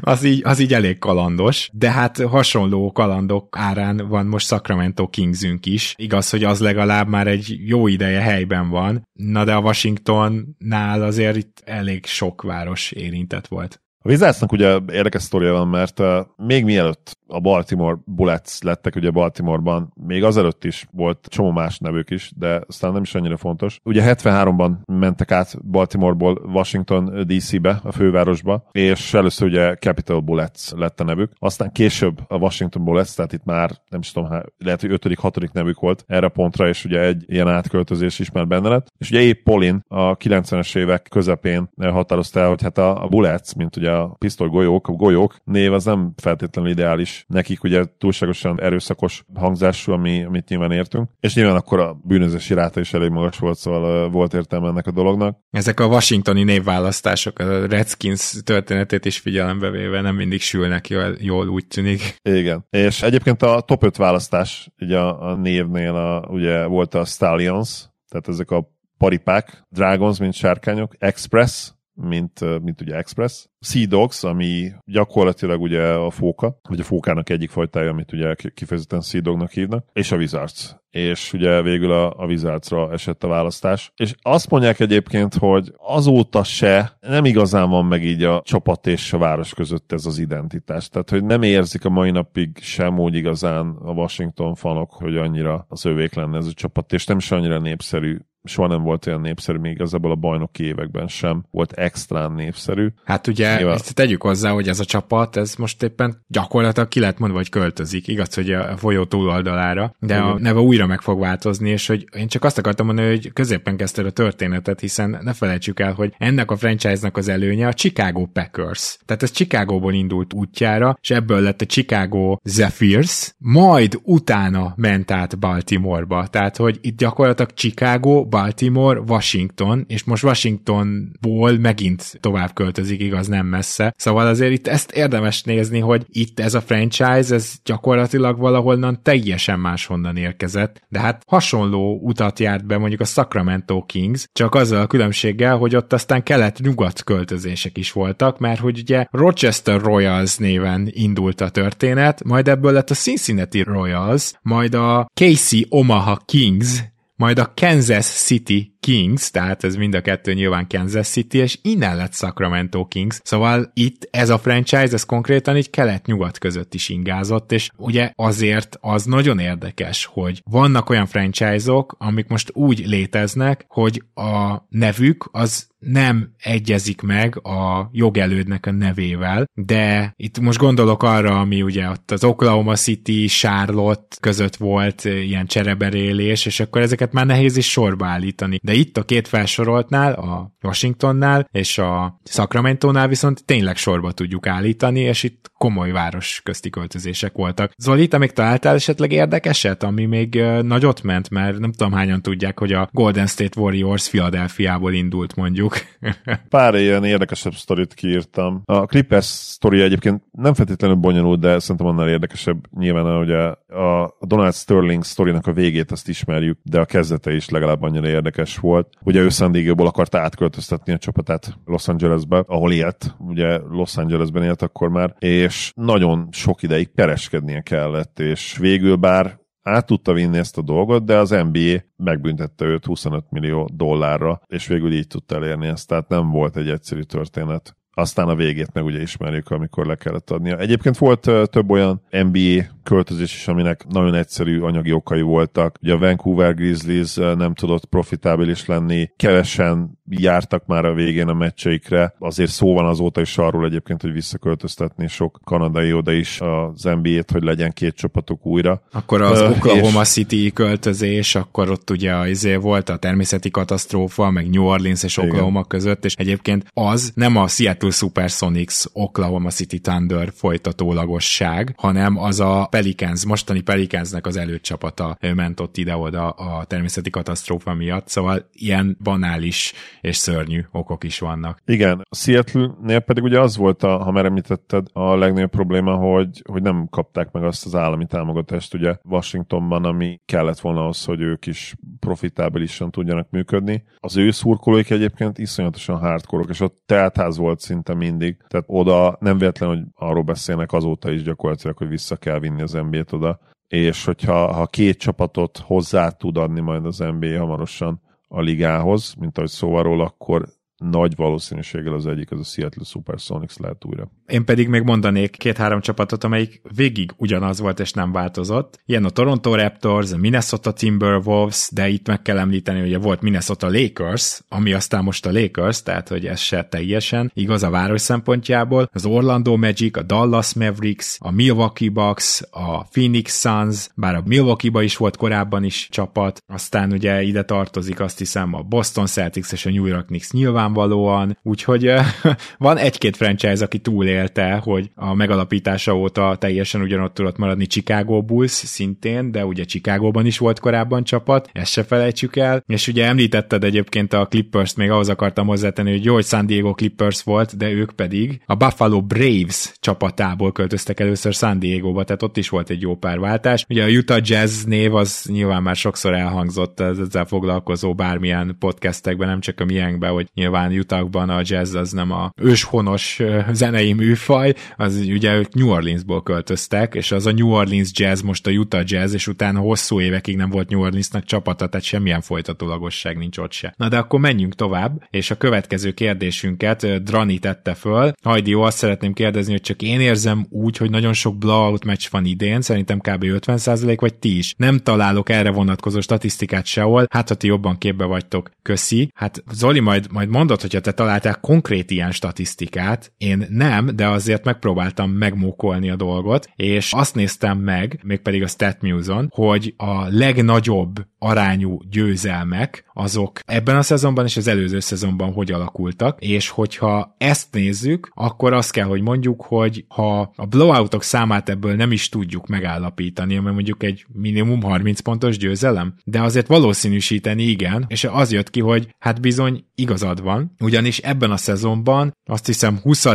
az 0.00 0.24
így, 0.24 0.40
az 0.44 0.58
így 0.58 0.74
elég 0.74 0.98
kalandos, 0.98 1.68
de 1.72 1.90
hát 1.90 2.22
hasonló 2.22 2.92
kalandok 2.92 3.56
árán 3.58 3.96
van 4.08 4.26
most 4.26 4.46
Sacramento 4.46 5.08
Kingsünk 5.08 5.66
is. 5.66 5.94
Igaz, 5.96 6.30
hogy 6.30 6.44
az 6.44 6.60
legalább 6.60 7.08
már 7.08 7.26
egy 7.26 7.56
jó 7.66 7.86
ideje 7.86 8.20
helyben 8.20 8.68
van, 8.68 9.02
na 9.12 9.44
de 9.44 9.54
a 9.54 9.60
Washingtonnál 9.60 11.02
azért 11.02 11.36
itt 11.36 11.62
elég 11.64 12.06
sok 12.06 12.42
város 12.42 12.92
érintett 12.92 13.46
volt. 13.46 13.82
A 14.04 14.08
Wizardsnak 14.08 14.52
ugye 14.52 14.78
érdekes 14.92 15.22
sztoria 15.22 15.52
van, 15.52 15.68
mert 15.68 15.98
uh, 15.98 16.26
még 16.36 16.64
mielőtt 16.64 17.18
a 17.32 17.40
Baltimore 17.40 17.98
Bullets 18.04 18.62
lettek 18.62 18.96
ugye 18.96 19.10
Baltimoreban, 19.10 19.92
még 20.06 20.24
azelőtt 20.24 20.64
is 20.64 20.86
volt 20.90 21.26
csomó 21.30 21.50
más 21.50 21.78
nevük 21.78 22.10
is, 22.10 22.32
de 22.36 22.60
aztán 22.66 22.92
nem 22.92 23.02
is 23.02 23.14
annyira 23.14 23.36
fontos. 23.36 23.80
Ugye 23.84 24.14
73-ban 24.14 24.72
mentek 24.86 25.30
át 25.30 25.64
Baltimoreból 25.70 26.40
Washington 26.46 27.26
DC-be, 27.26 27.80
a 27.82 27.92
fővárosba, 27.92 28.68
és 28.72 29.14
először 29.14 29.48
ugye 29.48 29.74
Capital 29.74 30.20
Bullets 30.20 30.70
lett 30.70 31.00
a 31.00 31.04
nevük. 31.04 31.32
Aztán 31.38 31.72
később 31.72 32.20
a 32.28 32.36
Washington 32.36 32.84
Bullets, 32.84 33.14
tehát 33.14 33.32
itt 33.32 33.44
már 33.44 33.70
nem 33.88 34.00
is 34.00 34.12
tudom, 34.12 34.42
lehet, 34.58 34.80
hogy 34.80 34.92
5 34.92 35.14
hatodik 35.14 35.52
nevük 35.52 35.80
volt 35.80 36.04
erre 36.06 36.26
a 36.26 36.28
pontra, 36.28 36.68
és 36.68 36.84
ugye 36.84 37.00
egy 37.00 37.24
ilyen 37.26 37.48
átköltözés 37.48 38.18
is 38.18 38.30
már 38.30 38.46
benne 38.46 38.68
lett. 38.68 38.86
És 38.98 39.10
ugye 39.10 39.20
épp 39.20 39.44
Polin 39.44 39.84
a 39.88 40.16
90-es 40.16 40.76
évek 40.76 41.06
közepén 41.10 41.70
határozta 41.76 42.40
el, 42.40 42.48
hogy 42.48 42.62
hát 42.62 42.78
a, 42.78 43.06
Bullets, 43.10 43.54
mint 43.54 43.76
ugye 43.76 43.90
a 43.90 44.16
pisztoly 44.18 44.48
golyók, 44.48 44.88
a 44.88 44.92
golyók 44.92 45.36
név 45.44 45.72
az 45.72 45.84
nem 45.84 46.12
feltétlenül 46.16 46.70
ideális 46.70 47.21
nekik, 47.26 47.64
ugye 47.64 47.84
túlságosan 47.98 48.60
erőszakos 48.60 49.24
hangzású, 49.34 49.92
ami, 49.92 50.24
amit 50.24 50.48
nyilván 50.48 50.72
értünk, 50.72 51.08
és 51.20 51.34
nyilván 51.34 51.56
akkor 51.56 51.80
a 51.80 52.00
bűnözési 52.04 52.54
ráta 52.54 52.80
is 52.80 52.92
elég 52.92 53.10
magas 53.10 53.38
volt, 53.38 53.58
szóval 53.58 54.10
volt 54.10 54.34
értelme 54.34 54.68
ennek 54.68 54.86
a 54.86 54.90
dolognak. 54.90 55.38
Ezek 55.50 55.80
a 55.80 55.86
washingtoni 55.86 56.42
névválasztások, 56.42 57.38
a 57.38 57.66
Redskins 57.66 58.34
történetét 58.44 59.04
is 59.04 59.18
figyelembe 59.18 59.70
véve 59.70 60.00
nem 60.00 60.14
mindig 60.14 60.40
sülnek 60.40 60.88
jól, 60.88 61.16
jól 61.18 61.48
úgy 61.48 61.66
tűnik. 61.66 62.16
Igen, 62.22 62.66
és 62.70 63.02
egyébként 63.02 63.42
a 63.42 63.60
top 63.60 63.84
5 63.84 63.96
választás 63.96 64.70
ugye 64.78 64.98
a, 64.98 65.30
a 65.30 65.36
névnél 65.36 65.94
a, 65.94 66.26
ugye 66.28 66.64
volt 66.64 66.94
a 66.94 67.04
Stallions, 67.04 67.84
tehát 68.08 68.28
ezek 68.28 68.50
a 68.50 68.70
paripák, 68.98 69.64
Dragons, 69.68 70.18
mint 70.18 70.34
sárkányok, 70.34 70.94
Express, 70.98 71.72
mint, 71.94 72.62
mint 72.62 72.80
ugye 72.80 72.96
Express. 72.96 73.46
Sea 73.60 73.86
Dogs, 73.86 74.24
ami 74.24 74.72
gyakorlatilag 74.84 75.60
ugye 75.60 75.82
a 75.82 76.10
fóka, 76.10 76.58
vagy 76.68 76.80
a 76.80 76.84
fókának 76.84 77.30
egyik 77.30 77.50
fajtája, 77.50 77.90
amit 77.90 78.12
ugye 78.12 78.34
kifejezetten 78.54 79.00
Sea 79.00 79.20
Dognak 79.20 79.50
hívnak, 79.50 79.86
és 79.92 80.12
a 80.12 80.16
Wizards. 80.16 80.76
És 80.90 81.32
ugye 81.32 81.62
végül 81.62 81.92
a, 81.92 82.18
a 82.18 82.24
Wizardsra 82.24 82.92
esett 82.92 83.24
a 83.24 83.28
választás. 83.28 83.92
És 83.96 84.14
azt 84.22 84.50
mondják 84.50 84.80
egyébként, 84.80 85.34
hogy 85.34 85.72
azóta 85.76 86.44
se 86.44 86.96
nem 87.00 87.24
igazán 87.24 87.70
van 87.70 87.84
meg 87.84 88.04
így 88.04 88.22
a 88.22 88.42
csapat 88.44 88.86
és 88.86 89.12
a 89.12 89.18
város 89.18 89.54
között 89.54 89.92
ez 89.92 90.06
az 90.06 90.18
identitás. 90.18 90.88
Tehát, 90.88 91.10
hogy 91.10 91.24
nem 91.24 91.42
érzik 91.42 91.84
a 91.84 91.90
mai 91.90 92.10
napig 92.10 92.58
sem 92.60 92.98
úgy 92.98 93.14
igazán 93.14 93.76
a 93.82 93.92
Washington 93.92 94.54
fanok, 94.54 94.92
hogy 94.92 95.16
annyira 95.16 95.66
az 95.68 95.84
övék 95.84 96.14
lenne 96.14 96.36
ez 96.36 96.46
a 96.46 96.52
csapat, 96.52 96.92
és 96.92 97.06
nem 97.06 97.16
is 97.16 97.30
annyira 97.30 97.58
népszerű 97.58 98.18
soha 98.44 98.68
nem 98.68 98.82
volt 98.82 99.06
olyan 99.06 99.20
népszerű, 99.20 99.58
még 99.58 99.72
igazából 99.72 100.10
a 100.10 100.14
bajnoki 100.14 100.64
években 100.64 101.08
sem 101.08 101.44
volt 101.50 101.72
extrán 101.72 102.32
népszerű. 102.32 102.88
Hát 103.04 103.26
ugye 103.26 103.56
Nyilván. 103.56 103.74
ezt 103.74 103.94
tegyük 103.94 104.22
hozzá, 104.22 104.50
hogy 104.50 104.68
ez 104.68 104.80
a 104.80 104.84
csapat, 104.84 105.36
ez 105.36 105.54
most 105.54 105.82
éppen 105.82 106.22
gyakorlatilag 106.28 106.88
ki 106.88 107.00
lehet 107.00 107.18
mondva, 107.18 107.38
hogy 107.38 107.48
költözik, 107.48 108.08
igaz, 108.08 108.34
hogy 108.34 108.52
a 108.52 108.76
folyó 108.76 109.04
túloldalára, 109.04 109.94
de 109.98 110.14
Igen. 110.14 110.26
a 110.26 110.38
neve 110.38 110.60
újra 110.60 110.86
meg 110.86 111.00
fog 111.00 111.20
változni, 111.20 111.70
és 111.70 111.86
hogy 111.86 112.06
én 112.16 112.28
csak 112.28 112.44
azt 112.44 112.58
akartam 112.58 112.86
mondani, 112.86 113.08
hogy 113.08 113.32
középen 113.32 113.76
kezdted 113.76 114.06
a 114.06 114.10
történetet, 114.10 114.80
hiszen 114.80 115.18
ne 115.22 115.32
felejtsük 115.32 115.80
el, 115.80 115.92
hogy 115.92 116.14
ennek 116.18 116.50
a 116.50 116.56
franchise-nak 116.56 117.16
az 117.16 117.28
előnye 117.28 117.66
a 117.66 117.72
Chicago 117.72 118.26
Packers. 118.26 118.98
Tehát 119.04 119.22
ez 119.22 119.30
Chicagóból 119.30 119.92
indult 119.92 120.32
útjára, 120.32 120.98
és 121.00 121.10
ebből 121.10 121.40
lett 121.40 121.60
a 121.60 121.66
Chicago 121.66 122.36
Zephyrs, 122.44 123.34
majd 123.38 124.00
utána 124.02 124.72
ment 124.76 125.10
át 125.10 125.38
Baltimoreba. 125.38 126.26
Tehát, 126.26 126.56
hogy 126.56 126.78
itt 126.80 126.96
gyakorlatilag 126.96 127.52
Chicago 127.54 128.24
Baltimore, 128.32 129.00
Washington, 129.00 129.84
és 129.88 130.04
most 130.04 130.24
Washingtonból 130.24 131.58
megint 131.58 132.18
tovább 132.20 132.52
költözik, 132.54 133.00
igaz, 133.00 133.26
nem 133.26 133.46
messze. 133.46 133.94
Szóval 133.96 134.26
azért 134.26 134.52
itt 134.52 134.66
ezt 134.66 134.90
érdemes 134.90 135.42
nézni, 135.42 135.78
hogy 135.78 136.06
itt 136.08 136.40
ez 136.40 136.54
a 136.54 136.60
franchise, 136.60 137.34
ez 137.34 137.54
gyakorlatilag 137.64 138.38
valahonnan 138.38 139.02
teljesen 139.02 139.60
máshonnan 139.60 140.16
érkezett, 140.16 140.82
de 140.88 141.00
hát 141.00 141.22
hasonló 141.26 141.98
utat 142.02 142.38
járt 142.38 142.66
be 142.66 142.78
mondjuk 142.78 143.00
a 143.00 143.04
Sacramento 143.04 143.82
Kings, 143.82 144.28
csak 144.32 144.54
azzal 144.54 144.80
a 144.80 144.86
különbséggel, 144.86 145.56
hogy 145.56 145.76
ott 145.76 145.92
aztán 145.92 146.22
kelet-nyugat 146.22 147.02
költözések 147.02 147.78
is 147.78 147.92
voltak, 147.92 148.38
mert 148.38 148.60
hogy 148.60 148.78
ugye 148.78 149.06
Rochester 149.10 149.80
Royals 149.80 150.36
néven 150.36 150.88
indult 150.90 151.40
a 151.40 151.48
történet, 151.48 152.24
majd 152.24 152.48
ebből 152.48 152.72
lett 152.72 152.90
a 152.90 152.94
Cincinnati 152.94 153.62
Royals, 153.62 154.32
majd 154.42 154.74
a 154.74 155.06
Casey 155.14 155.66
Omaha 155.68 156.16
Kings, 156.24 156.90
majd 157.22 157.38
a 157.38 157.52
Kansas 157.54 158.06
City 158.06 158.71
Kings, 158.86 159.30
tehát 159.30 159.64
ez 159.64 159.76
mind 159.76 159.94
a 159.94 160.00
kettő 160.00 160.32
nyilván 160.32 160.66
Kansas 160.68 161.08
City, 161.08 161.38
és 161.38 161.58
innen 161.62 161.96
lett 161.96 162.14
Sacramento 162.14 162.84
Kings. 162.84 163.20
Szóval 163.24 163.70
itt 163.74 164.08
ez 164.10 164.30
a 164.30 164.38
franchise, 164.38 164.92
ez 164.92 165.04
konkrétan 165.04 165.56
így 165.56 165.70
kelet-nyugat 165.70 166.38
között 166.38 166.74
is 166.74 166.88
ingázott, 166.88 167.52
és 167.52 167.70
ugye 167.76 168.12
azért 168.14 168.76
az 168.80 169.04
nagyon 169.04 169.38
érdekes, 169.38 170.04
hogy 170.04 170.42
vannak 170.50 170.90
olyan 170.90 171.06
franchise-ok, 171.06 171.94
amik 171.98 172.28
most 172.28 172.50
úgy 172.54 172.86
léteznek, 172.86 173.64
hogy 173.68 174.02
a 174.14 174.56
nevük 174.68 175.28
az 175.32 175.70
nem 175.78 176.32
egyezik 176.38 177.00
meg 177.00 177.46
a 177.46 177.88
jogelődnek 177.92 178.66
a 178.66 178.70
nevével, 178.70 179.44
de 179.54 180.12
itt 180.16 180.38
most 180.38 180.58
gondolok 180.58 181.02
arra, 181.02 181.40
ami 181.40 181.62
ugye 181.62 181.88
ott 181.88 182.10
az 182.10 182.24
Oklahoma 182.24 182.76
City, 182.76 183.26
Charlotte 183.26 184.16
között 184.20 184.56
volt 184.56 185.04
ilyen 185.04 185.46
csereberélés, 185.46 186.46
és 186.46 186.60
akkor 186.60 186.80
ezeket 186.80 187.12
már 187.12 187.26
nehéz 187.26 187.56
is 187.56 187.70
sorba 187.70 188.06
állítani. 188.06 188.58
De 188.62 188.71
itt 188.74 188.96
a 188.96 189.02
két 189.02 189.28
felsoroltnál, 189.28 190.12
a 190.12 190.52
Washingtonnál 190.62 191.48
és 191.52 191.78
a 191.78 192.20
Sacramento-nál 192.24 193.08
viszont 193.08 193.44
tényleg 193.44 193.76
sorba 193.76 194.12
tudjuk 194.12 194.46
állítani, 194.46 195.00
és 195.00 195.22
itt 195.22 195.50
komoly 195.56 195.90
város 195.90 196.40
közti 196.44 196.70
költözések 196.70 197.32
voltak. 197.32 197.72
Zoli, 197.76 198.08
te 198.08 198.18
még 198.18 198.32
találtál 198.32 198.74
esetleg 198.74 199.12
érdekeset, 199.12 199.82
ami 199.82 200.04
még 200.04 200.42
nagyot 200.62 201.02
ment, 201.02 201.30
mert 201.30 201.58
nem 201.58 201.72
tudom 201.72 201.92
hányan 201.92 202.22
tudják, 202.22 202.58
hogy 202.58 202.72
a 202.72 202.88
Golden 202.92 203.26
State 203.26 203.60
Warriors 203.60 204.08
Philadelphiából 204.08 204.92
indult 204.92 205.36
mondjuk. 205.36 205.74
Pár 206.48 206.74
ilyen 206.74 207.04
érdekesebb 207.04 207.54
sztorit 207.54 207.94
kiírtam. 207.94 208.62
A 208.64 208.86
Clippers 208.86 209.24
sztori 209.26 209.80
egyébként 209.80 210.22
nem 210.30 210.54
feltétlenül 210.54 210.96
bonyolult, 210.96 211.40
de 211.40 211.58
szerintem 211.58 211.86
annál 211.86 212.08
érdekesebb 212.08 212.64
nyilván, 212.78 213.16
hogy 213.16 213.30
a 213.30 214.16
Donald 214.20 214.54
Sterling 214.54 215.04
sztorinak 215.04 215.46
a 215.46 215.52
végét 215.52 215.90
azt 215.90 216.08
ismerjük, 216.08 216.58
de 216.62 216.80
a 216.80 216.84
kezdete 216.84 217.34
is 217.34 217.48
legalább 217.48 217.82
annyira 217.82 218.08
érdekes 218.08 218.58
volt. 218.62 218.88
Ugye 219.02 219.20
ő 219.20 219.28
San 219.28 219.52
Diego-ból 219.52 219.86
akarta 219.86 220.18
átköltöztetni 220.18 220.92
a 220.92 220.98
csapatát 220.98 221.58
Los 221.64 221.88
Angelesbe, 221.88 222.44
ahol 222.46 222.72
élt, 222.72 223.14
ugye 223.18 223.58
Los 223.58 223.96
Angelesben 223.96 224.42
élt 224.42 224.62
akkor 224.62 224.88
már, 224.88 225.14
és 225.18 225.72
nagyon 225.74 226.28
sok 226.30 226.62
ideig 226.62 226.88
pereskednie 226.88 227.60
kellett, 227.60 228.20
és 228.20 228.56
végül 228.56 228.96
bár 228.96 229.40
át 229.62 229.86
tudta 229.86 230.12
vinni 230.12 230.38
ezt 230.38 230.58
a 230.58 230.62
dolgot, 230.62 231.04
de 231.04 231.16
az 231.16 231.30
NBA 231.30 231.82
megbüntette 231.96 232.64
őt 232.64 232.84
25 232.84 233.24
millió 233.30 233.68
dollárra, 233.72 234.40
és 234.46 234.66
végül 234.66 234.92
így 234.92 235.06
tudta 235.06 235.34
elérni 235.34 235.66
ezt, 235.66 235.88
tehát 235.88 236.08
nem 236.08 236.30
volt 236.30 236.56
egy 236.56 236.68
egyszerű 236.68 237.00
történet 237.00 237.76
aztán 237.94 238.28
a 238.28 238.34
végét 238.34 238.72
meg 238.72 238.84
ugye 238.84 239.00
ismerjük, 239.00 239.50
amikor 239.50 239.86
le 239.86 239.94
kellett 239.94 240.30
adnia. 240.30 240.58
Egyébként 240.58 240.98
volt 240.98 241.30
több 241.50 241.70
olyan 241.70 242.02
NBA 242.10 242.62
költözés 242.82 243.34
is, 243.34 243.48
aminek 243.48 243.86
nagyon 243.88 244.14
egyszerű 244.14 244.60
anyagi 244.60 244.92
okai 244.92 245.20
voltak. 245.20 245.76
Ugye 245.82 245.92
a 245.92 245.98
Vancouver 245.98 246.54
Grizzlies 246.54 247.16
uh, 247.16 247.34
nem 247.34 247.54
tudott 247.54 247.84
profitábilis 247.84 248.66
lenni, 248.66 249.10
kevesen 249.16 250.00
jártak 250.08 250.66
már 250.66 250.84
a 250.84 250.94
végén 250.94 251.28
a 251.28 251.34
meccseikre. 251.34 252.14
Azért 252.18 252.50
szó 252.50 252.74
van 252.74 252.86
azóta 252.86 253.20
is 253.20 253.38
arról 253.38 253.64
egyébként, 253.64 254.02
hogy 254.02 254.12
visszaköltöztetni 254.12 255.08
sok 255.08 255.40
kanadai 255.44 255.92
oda 255.92 256.12
is 256.12 256.40
az 256.40 256.82
NBA-t, 256.82 257.30
hogy 257.30 257.42
legyen 257.42 257.70
két 257.70 257.94
csapatok 257.94 258.46
újra. 258.46 258.82
Akkor 258.92 259.22
az 259.22 259.40
uh, 259.40 259.50
Oklahoma 259.50 260.00
és... 260.00 260.08
City 260.08 260.52
költözés, 260.52 261.34
akkor 261.34 261.70
ott 261.70 261.90
ugye 261.90 262.28
izé 262.28 262.56
volt 262.56 262.88
a 262.88 262.96
természeti 262.96 263.50
katasztrófa, 263.50 264.30
meg 264.30 264.50
New 264.50 264.64
Orleans 264.64 265.02
és 265.02 265.16
Oklahoma 265.16 265.50
Igen. 265.50 265.68
között, 265.68 266.04
és 266.04 266.14
egyébként 266.14 266.64
az 266.74 267.12
nem 267.14 267.36
a 267.36 267.48
Seattle 267.48 267.90
Supersonics 267.90 268.84
Oklahoma 268.92 269.50
City 269.50 269.78
Thunder 269.78 270.32
folytatólagosság, 270.34 271.74
hanem 271.76 272.18
az 272.18 272.40
a 272.40 272.68
Pelicans, 272.72 273.24
mostani 273.24 273.60
Pelicansnek 273.60 274.26
az 274.26 274.36
előcsapata 274.36 275.18
ment 275.34 275.60
ott 275.60 275.76
ide-oda 275.76 276.30
a 276.30 276.64
természeti 276.64 277.10
katasztrófa 277.10 277.74
miatt, 277.74 278.08
szóval 278.08 278.48
ilyen 278.52 278.96
banális 279.02 279.72
és 280.00 280.16
szörnyű 280.16 280.64
okok 280.70 281.04
is 281.04 281.18
vannak. 281.18 281.62
Igen, 281.66 282.00
a 282.10 282.14
Seattle-nél 282.14 282.98
pedig 282.98 283.22
ugye 283.22 283.40
az 283.40 283.56
volt, 283.56 283.82
a, 283.82 283.98
ha 283.98 284.10
már 284.10 284.24
említetted, 284.24 284.86
a 284.92 285.16
legnagyobb 285.16 285.50
probléma, 285.50 285.94
hogy, 285.94 286.42
hogy 286.48 286.62
nem 286.62 286.86
kapták 286.90 287.30
meg 287.32 287.44
azt 287.44 287.66
az 287.66 287.74
állami 287.74 288.06
támogatást 288.06 288.74
ugye 288.74 288.96
Washingtonban, 289.04 289.84
ami 289.84 290.20
kellett 290.24 290.60
volna 290.60 290.80
ahhoz, 290.80 291.04
hogy 291.04 291.20
ők 291.20 291.46
is 291.46 291.74
profitábilisan 291.98 292.90
tudjanak 292.90 293.30
működni. 293.30 293.84
Az 293.98 294.16
ő 294.16 294.30
szurkolóik 294.30 294.90
egyébként 294.90 295.38
iszonyatosan 295.38 295.98
hardcore 295.98 296.44
és 296.48 296.60
ott 296.60 296.82
teltház 296.86 297.36
volt 297.36 297.60
szinte 297.60 297.94
mindig, 297.94 298.36
tehát 298.48 298.66
oda 298.68 299.16
nem 299.20 299.38
véletlen, 299.38 299.68
hogy 299.68 299.80
arról 299.94 300.22
beszélnek 300.22 300.72
azóta 300.72 301.10
is 301.10 301.22
gyakorlatilag, 301.22 301.76
hogy 301.76 301.88
vissza 301.88 302.16
kell 302.16 302.38
vinni 302.38 302.61
az 302.62 302.72
NBA-t 302.72 303.12
oda, 303.12 303.38
és 303.68 304.04
hogyha 304.04 304.52
ha 304.52 304.66
két 304.66 304.98
csapatot 304.98 305.58
hozzá 305.58 306.08
tud 306.08 306.36
adni 306.36 306.60
majd 306.60 306.86
az 306.86 306.98
NBA 306.98 307.38
hamarosan, 307.38 308.00
a 308.28 308.40
ligához, 308.40 309.14
mint 309.14 309.38
ahogy 309.38 309.50
szóval 309.50 309.82
róla, 309.82 310.04
akkor 310.04 310.48
nagy 310.76 311.16
valószínűséggel 311.16 311.92
az 311.92 312.06
egyik 312.06 312.30
az 312.30 312.40
a 312.40 312.42
Seattle 312.42 312.84
Supersonics 312.84 313.58
lehet 313.58 313.84
újra. 313.84 314.10
Én 314.32 314.44
pedig 314.44 314.68
még 314.68 314.82
mondanék 314.82 315.36
két-három 315.36 315.80
csapatot, 315.80 316.24
amelyik 316.24 316.60
végig 316.76 317.12
ugyanaz 317.16 317.60
volt 317.60 317.80
és 317.80 317.92
nem 317.92 318.12
változott. 318.12 318.80
Ilyen 318.86 319.04
a 319.04 319.10
Toronto 319.10 319.54
Raptors, 319.54 320.12
a 320.12 320.16
Minnesota 320.16 320.72
Timberwolves, 320.72 321.68
de 321.72 321.88
itt 321.88 322.06
meg 322.06 322.22
kell 322.22 322.38
említeni, 322.38 322.80
hogy 322.80 323.02
volt 323.02 323.20
Minnesota 323.20 323.68
Lakers, 323.70 324.40
ami 324.48 324.72
aztán 324.72 325.04
most 325.04 325.26
a 325.26 325.32
Lakers, 325.32 325.82
tehát 325.82 326.08
hogy 326.08 326.26
ez 326.26 326.40
se 326.40 326.64
teljesen 326.64 327.30
igaz 327.34 327.62
a 327.62 327.70
város 327.70 328.00
szempontjából. 328.00 328.88
Az 328.92 329.04
Orlando 329.04 329.56
Magic, 329.56 329.96
a 329.96 330.02
Dallas 330.02 330.54
Mavericks, 330.54 331.16
a 331.20 331.30
Milwaukee 331.30 331.90
Bucks, 331.90 332.42
a 332.50 332.84
Phoenix 332.84 333.40
Suns, 333.40 333.88
bár 333.94 334.14
a 334.14 334.22
Milwaukee-ba 334.24 334.82
is 334.82 334.96
volt 334.96 335.16
korábban 335.16 335.64
is 335.64 335.88
csapat, 335.90 336.42
aztán 336.46 336.92
ugye 336.92 337.22
ide 337.22 337.42
tartozik 337.42 338.00
azt 338.00 338.18
hiszem 338.18 338.54
a 338.54 338.62
Boston 338.62 339.06
Celtics 339.06 339.52
és 339.52 339.66
a 339.66 339.70
New 339.70 339.86
York 339.86 340.06
Knicks 340.06 340.30
nyilván 340.30 340.62
nyilvánvalóan, 340.62 341.38
úgyhogy 341.42 341.92
van 342.58 342.76
egy-két 342.76 343.16
franchise, 343.16 343.64
aki 343.64 343.78
túlélte, 344.22 344.60
hogy 344.62 344.90
a 344.94 345.14
megalapítása 345.14 345.96
óta 345.96 346.36
teljesen 346.38 346.80
ugyanott 346.80 347.14
tudott 347.14 347.36
maradni 347.36 347.66
Chicago 347.66 348.22
Bulls 348.22 348.50
szintén, 348.50 349.32
de 349.32 349.46
ugye 349.46 349.64
Chicagóban 349.64 350.26
is 350.26 350.38
volt 350.38 350.60
korábban 350.60 351.04
csapat, 351.04 351.50
ezt 351.52 351.72
se 351.72 351.82
felejtsük 351.82 352.36
el, 352.36 352.62
és 352.66 352.88
ugye 352.88 353.06
említetted 353.06 353.64
egyébként 353.64 354.12
a 354.12 354.26
Clippers-t, 354.26 354.76
még 354.76 354.90
ahhoz 354.90 355.08
akartam 355.08 355.46
hozzátenni, 355.46 355.90
hogy 355.90 356.04
jó, 356.04 356.14
hogy 356.14 356.24
San 356.24 356.46
Diego 356.46 356.72
Clippers 356.72 357.22
volt, 357.22 357.56
de 357.56 357.70
ők 357.70 357.90
pedig 357.90 358.40
a 358.46 358.54
Buffalo 358.54 359.02
Braves 359.02 359.72
csapatából 359.80 360.52
költöztek 360.52 361.00
először 361.00 361.34
San 361.34 361.58
Diego-ba, 361.58 362.04
tehát 362.04 362.22
ott 362.22 362.36
is 362.36 362.48
volt 362.48 362.70
egy 362.70 362.80
jó 362.80 362.96
pár 362.96 363.18
váltás. 363.18 363.64
Ugye 363.68 363.84
a 363.84 363.88
Utah 363.88 364.20
Jazz 364.22 364.64
név 364.64 364.94
az 364.94 365.24
nyilván 365.28 365.62
már 365.62 365.76
sokszor 365.76 366.14
elhangzott 366.14 366.80
ezzel 366.80 367.24
foglalkozó 367.24 367.94
bármilyen 367.94 368.56
podcastekben, 368.58 369.28
nem 369.28 369.40
csak 369.40 369.60
a 369.60 369.64
miénkben, 369.64 370.12
hogy 370.12 370.28
nyilván 370.34 370.78
Utahban 370.78 371.28
a 371.28 371.40
jazz 371.44 371.74
az 371.74 371.92
nem 371.92 372.10
a 372.10 372.32
őshonos 372.40 373.20
zenei 373.52 373.92
műfaj, 374.12 374.54
az 374.76 374.96
ugye 374.96 375.34
ők 375.34 375.54
New 375.54 375.68
Orleansból 375.68 376.22
költöztek, 376.22 376.94
és 376.94 377.12
az 377.12 377.26
a 377.26 377.32
New 377.32 377.48
Orleans 377.48 377.90
jazz 377.92 378.20
most 378.22 378.46
a 378.46 378.50
Utah 378.50 378.82
jazz, 378.84 379.14
és 379.14 379.26
utána 379.26 379.58
hosszú 379.58 380.00
évekig 380.00 380.36
nem 380.36 380.50
volt 380.50 380.70
New 380.70 380.80
Orleansnak 380.80 381.24
csapata, 381.24 381.66
tehát 381.66 381.86
semmilyen 381.86 382.20
folytatólagosság 382.20 383.16
nincs 383.16 383.38
ott 383.38 383.52
se. 383.52 383.74
Na 383.76 383.88
de 383.88 383.98
akkor 383.98 384.20
menjünk 384.20 384.54
tovább, 384.54 385.02
és 385.10 385.30
a 385.30 385.36
következő 385.36 385.90
kérdésünket 385.90 387.02
Drani 387.02 387.38
tette 387.38 387.74
föl. 387.74 388.12
Hajdi, 388.22 388.50
jó, 388.50 388.62
azt 388.62 388.76
szeretném 388.76 389.12
kérdezni, 389.12 389.52
hogy 389.52 389.60
csak 389.60 389.82
én 389.82 390.00
érzem 390.00 390.46
úgy, 390.50 390.76
hogy 390.76 390.90
nagyon 390.90 391.12
sok 391.12 391.38
blowout 391.38 391.84
meccs 391.84 392.06
van 392.10 392.24
idén, 392.24 392.60
szerintem 392.60 392.98
kb. 392.98 393.24
50% 393.24 393.96
vagy 394.00 394.14
ti 394.14 394.36
is. 394.36 394.54
Nem 394.56 394.78
találok 394.78 395.28
erre 395.28 395.50
vonatkozó 395.50 396.00
statisztikát 396.00 396.66
sehol, 396.66 397.06
hát 397.10 397.28
ha 397.28 397.34
ti 397.34 397.46
jobban 397.46 397.78
képbe 397.78 398.04
vagytok, 398.04 398.50
köszi. 398.62 399.10
Hát 399.14 399.44
Zoli, 399.52 399.80
majd, 399.80 400.06
majd 400.12 400.28
mondod, 400.28 400.60
hogyha 400.60 400.80
te 400.80 400.92
találtál 400.92 401.40
konkrét 401.40 401.90
ilyen 401.90 402.10
statisztikát, 402.10 403.12
én 403.18 403.46
nem, 403.50 403.90
de 403.94 404.08
azért 404.08 404.44
megpróbáltam 404.44 405.10
megmókolni 405.10 405.90
a 405.90 405.96
dolgot, 405.96 406.48
és 406.56 406.92
azt 406.92 407.14
néztem 407.14 407.58
meg, 407.58 408.00
mégpedig 408.02 408.42
a 408.42 408.46
StatMuse-on, 408.46 409.28
hogy 409.32 409.74
a 409.76 410.06
legnagyobb 410.08 411.06
arányú 411.18 411.80
győzelmek, 411.90 412.84
azok 412.92 413.40
ebben 413.44 413.76
a 413.76 413.82
szezonban 413.82 414.24
és 414.24 414.36
az 414.36 414.46
előző 414.46 414.80
szezonban 414.80 415.32
hogy 415.32 415.52
alakultak, 415.52 416.20
és 416.20 416.48
hogyha 416.48 417.14
ezt 417.18 417.52
nézzük, 417.52 418.10
akkor 418.14 418.52
azt 418.52 418.72
kell, 418.72 418.86
hogy 418.86 419.00
mondjuk, 419.02 419.42
hogy 419.42 419.84
ha 419.88 420.32
a 420.36 420.46
blowoutok 420.46 421.02
számát 421.02 421.48
ebből 421.48 421.74
nem 421.74 421.92
is 421.92 422.08
tudjuk 422.08 422.46
megállapítani, 422.46 423.38
mert 423.38 423.54
mondjuk 423.54 423.82
egy 423.82 424.06
minimum 424.12 424.62
30 424.62 425.00
pontos 425.00 425.38
győzelem, 425.38 425.94
de 426.04 426.22
azért 426.22 426.46
valószínűsíteni 426.46 427.42
igen, 427.42 427.84
és 427.88 428.04
az 428.04 428.32
jött 428.32 428.50
ki, 428.50 428.60
hogy 428.60 428.88
hát 428.98 429.20
bizony 429.20 429.64
igazad 429.74 430.22
van, 430.22 430.54
ugyanis 430.60 430.98
ebben 430.98 431.30
a 431.30 431.36
szezonban 431.36 432.16
azt 432.24 432.46
hiszem 432.46 432.78
20. 432.82 433.06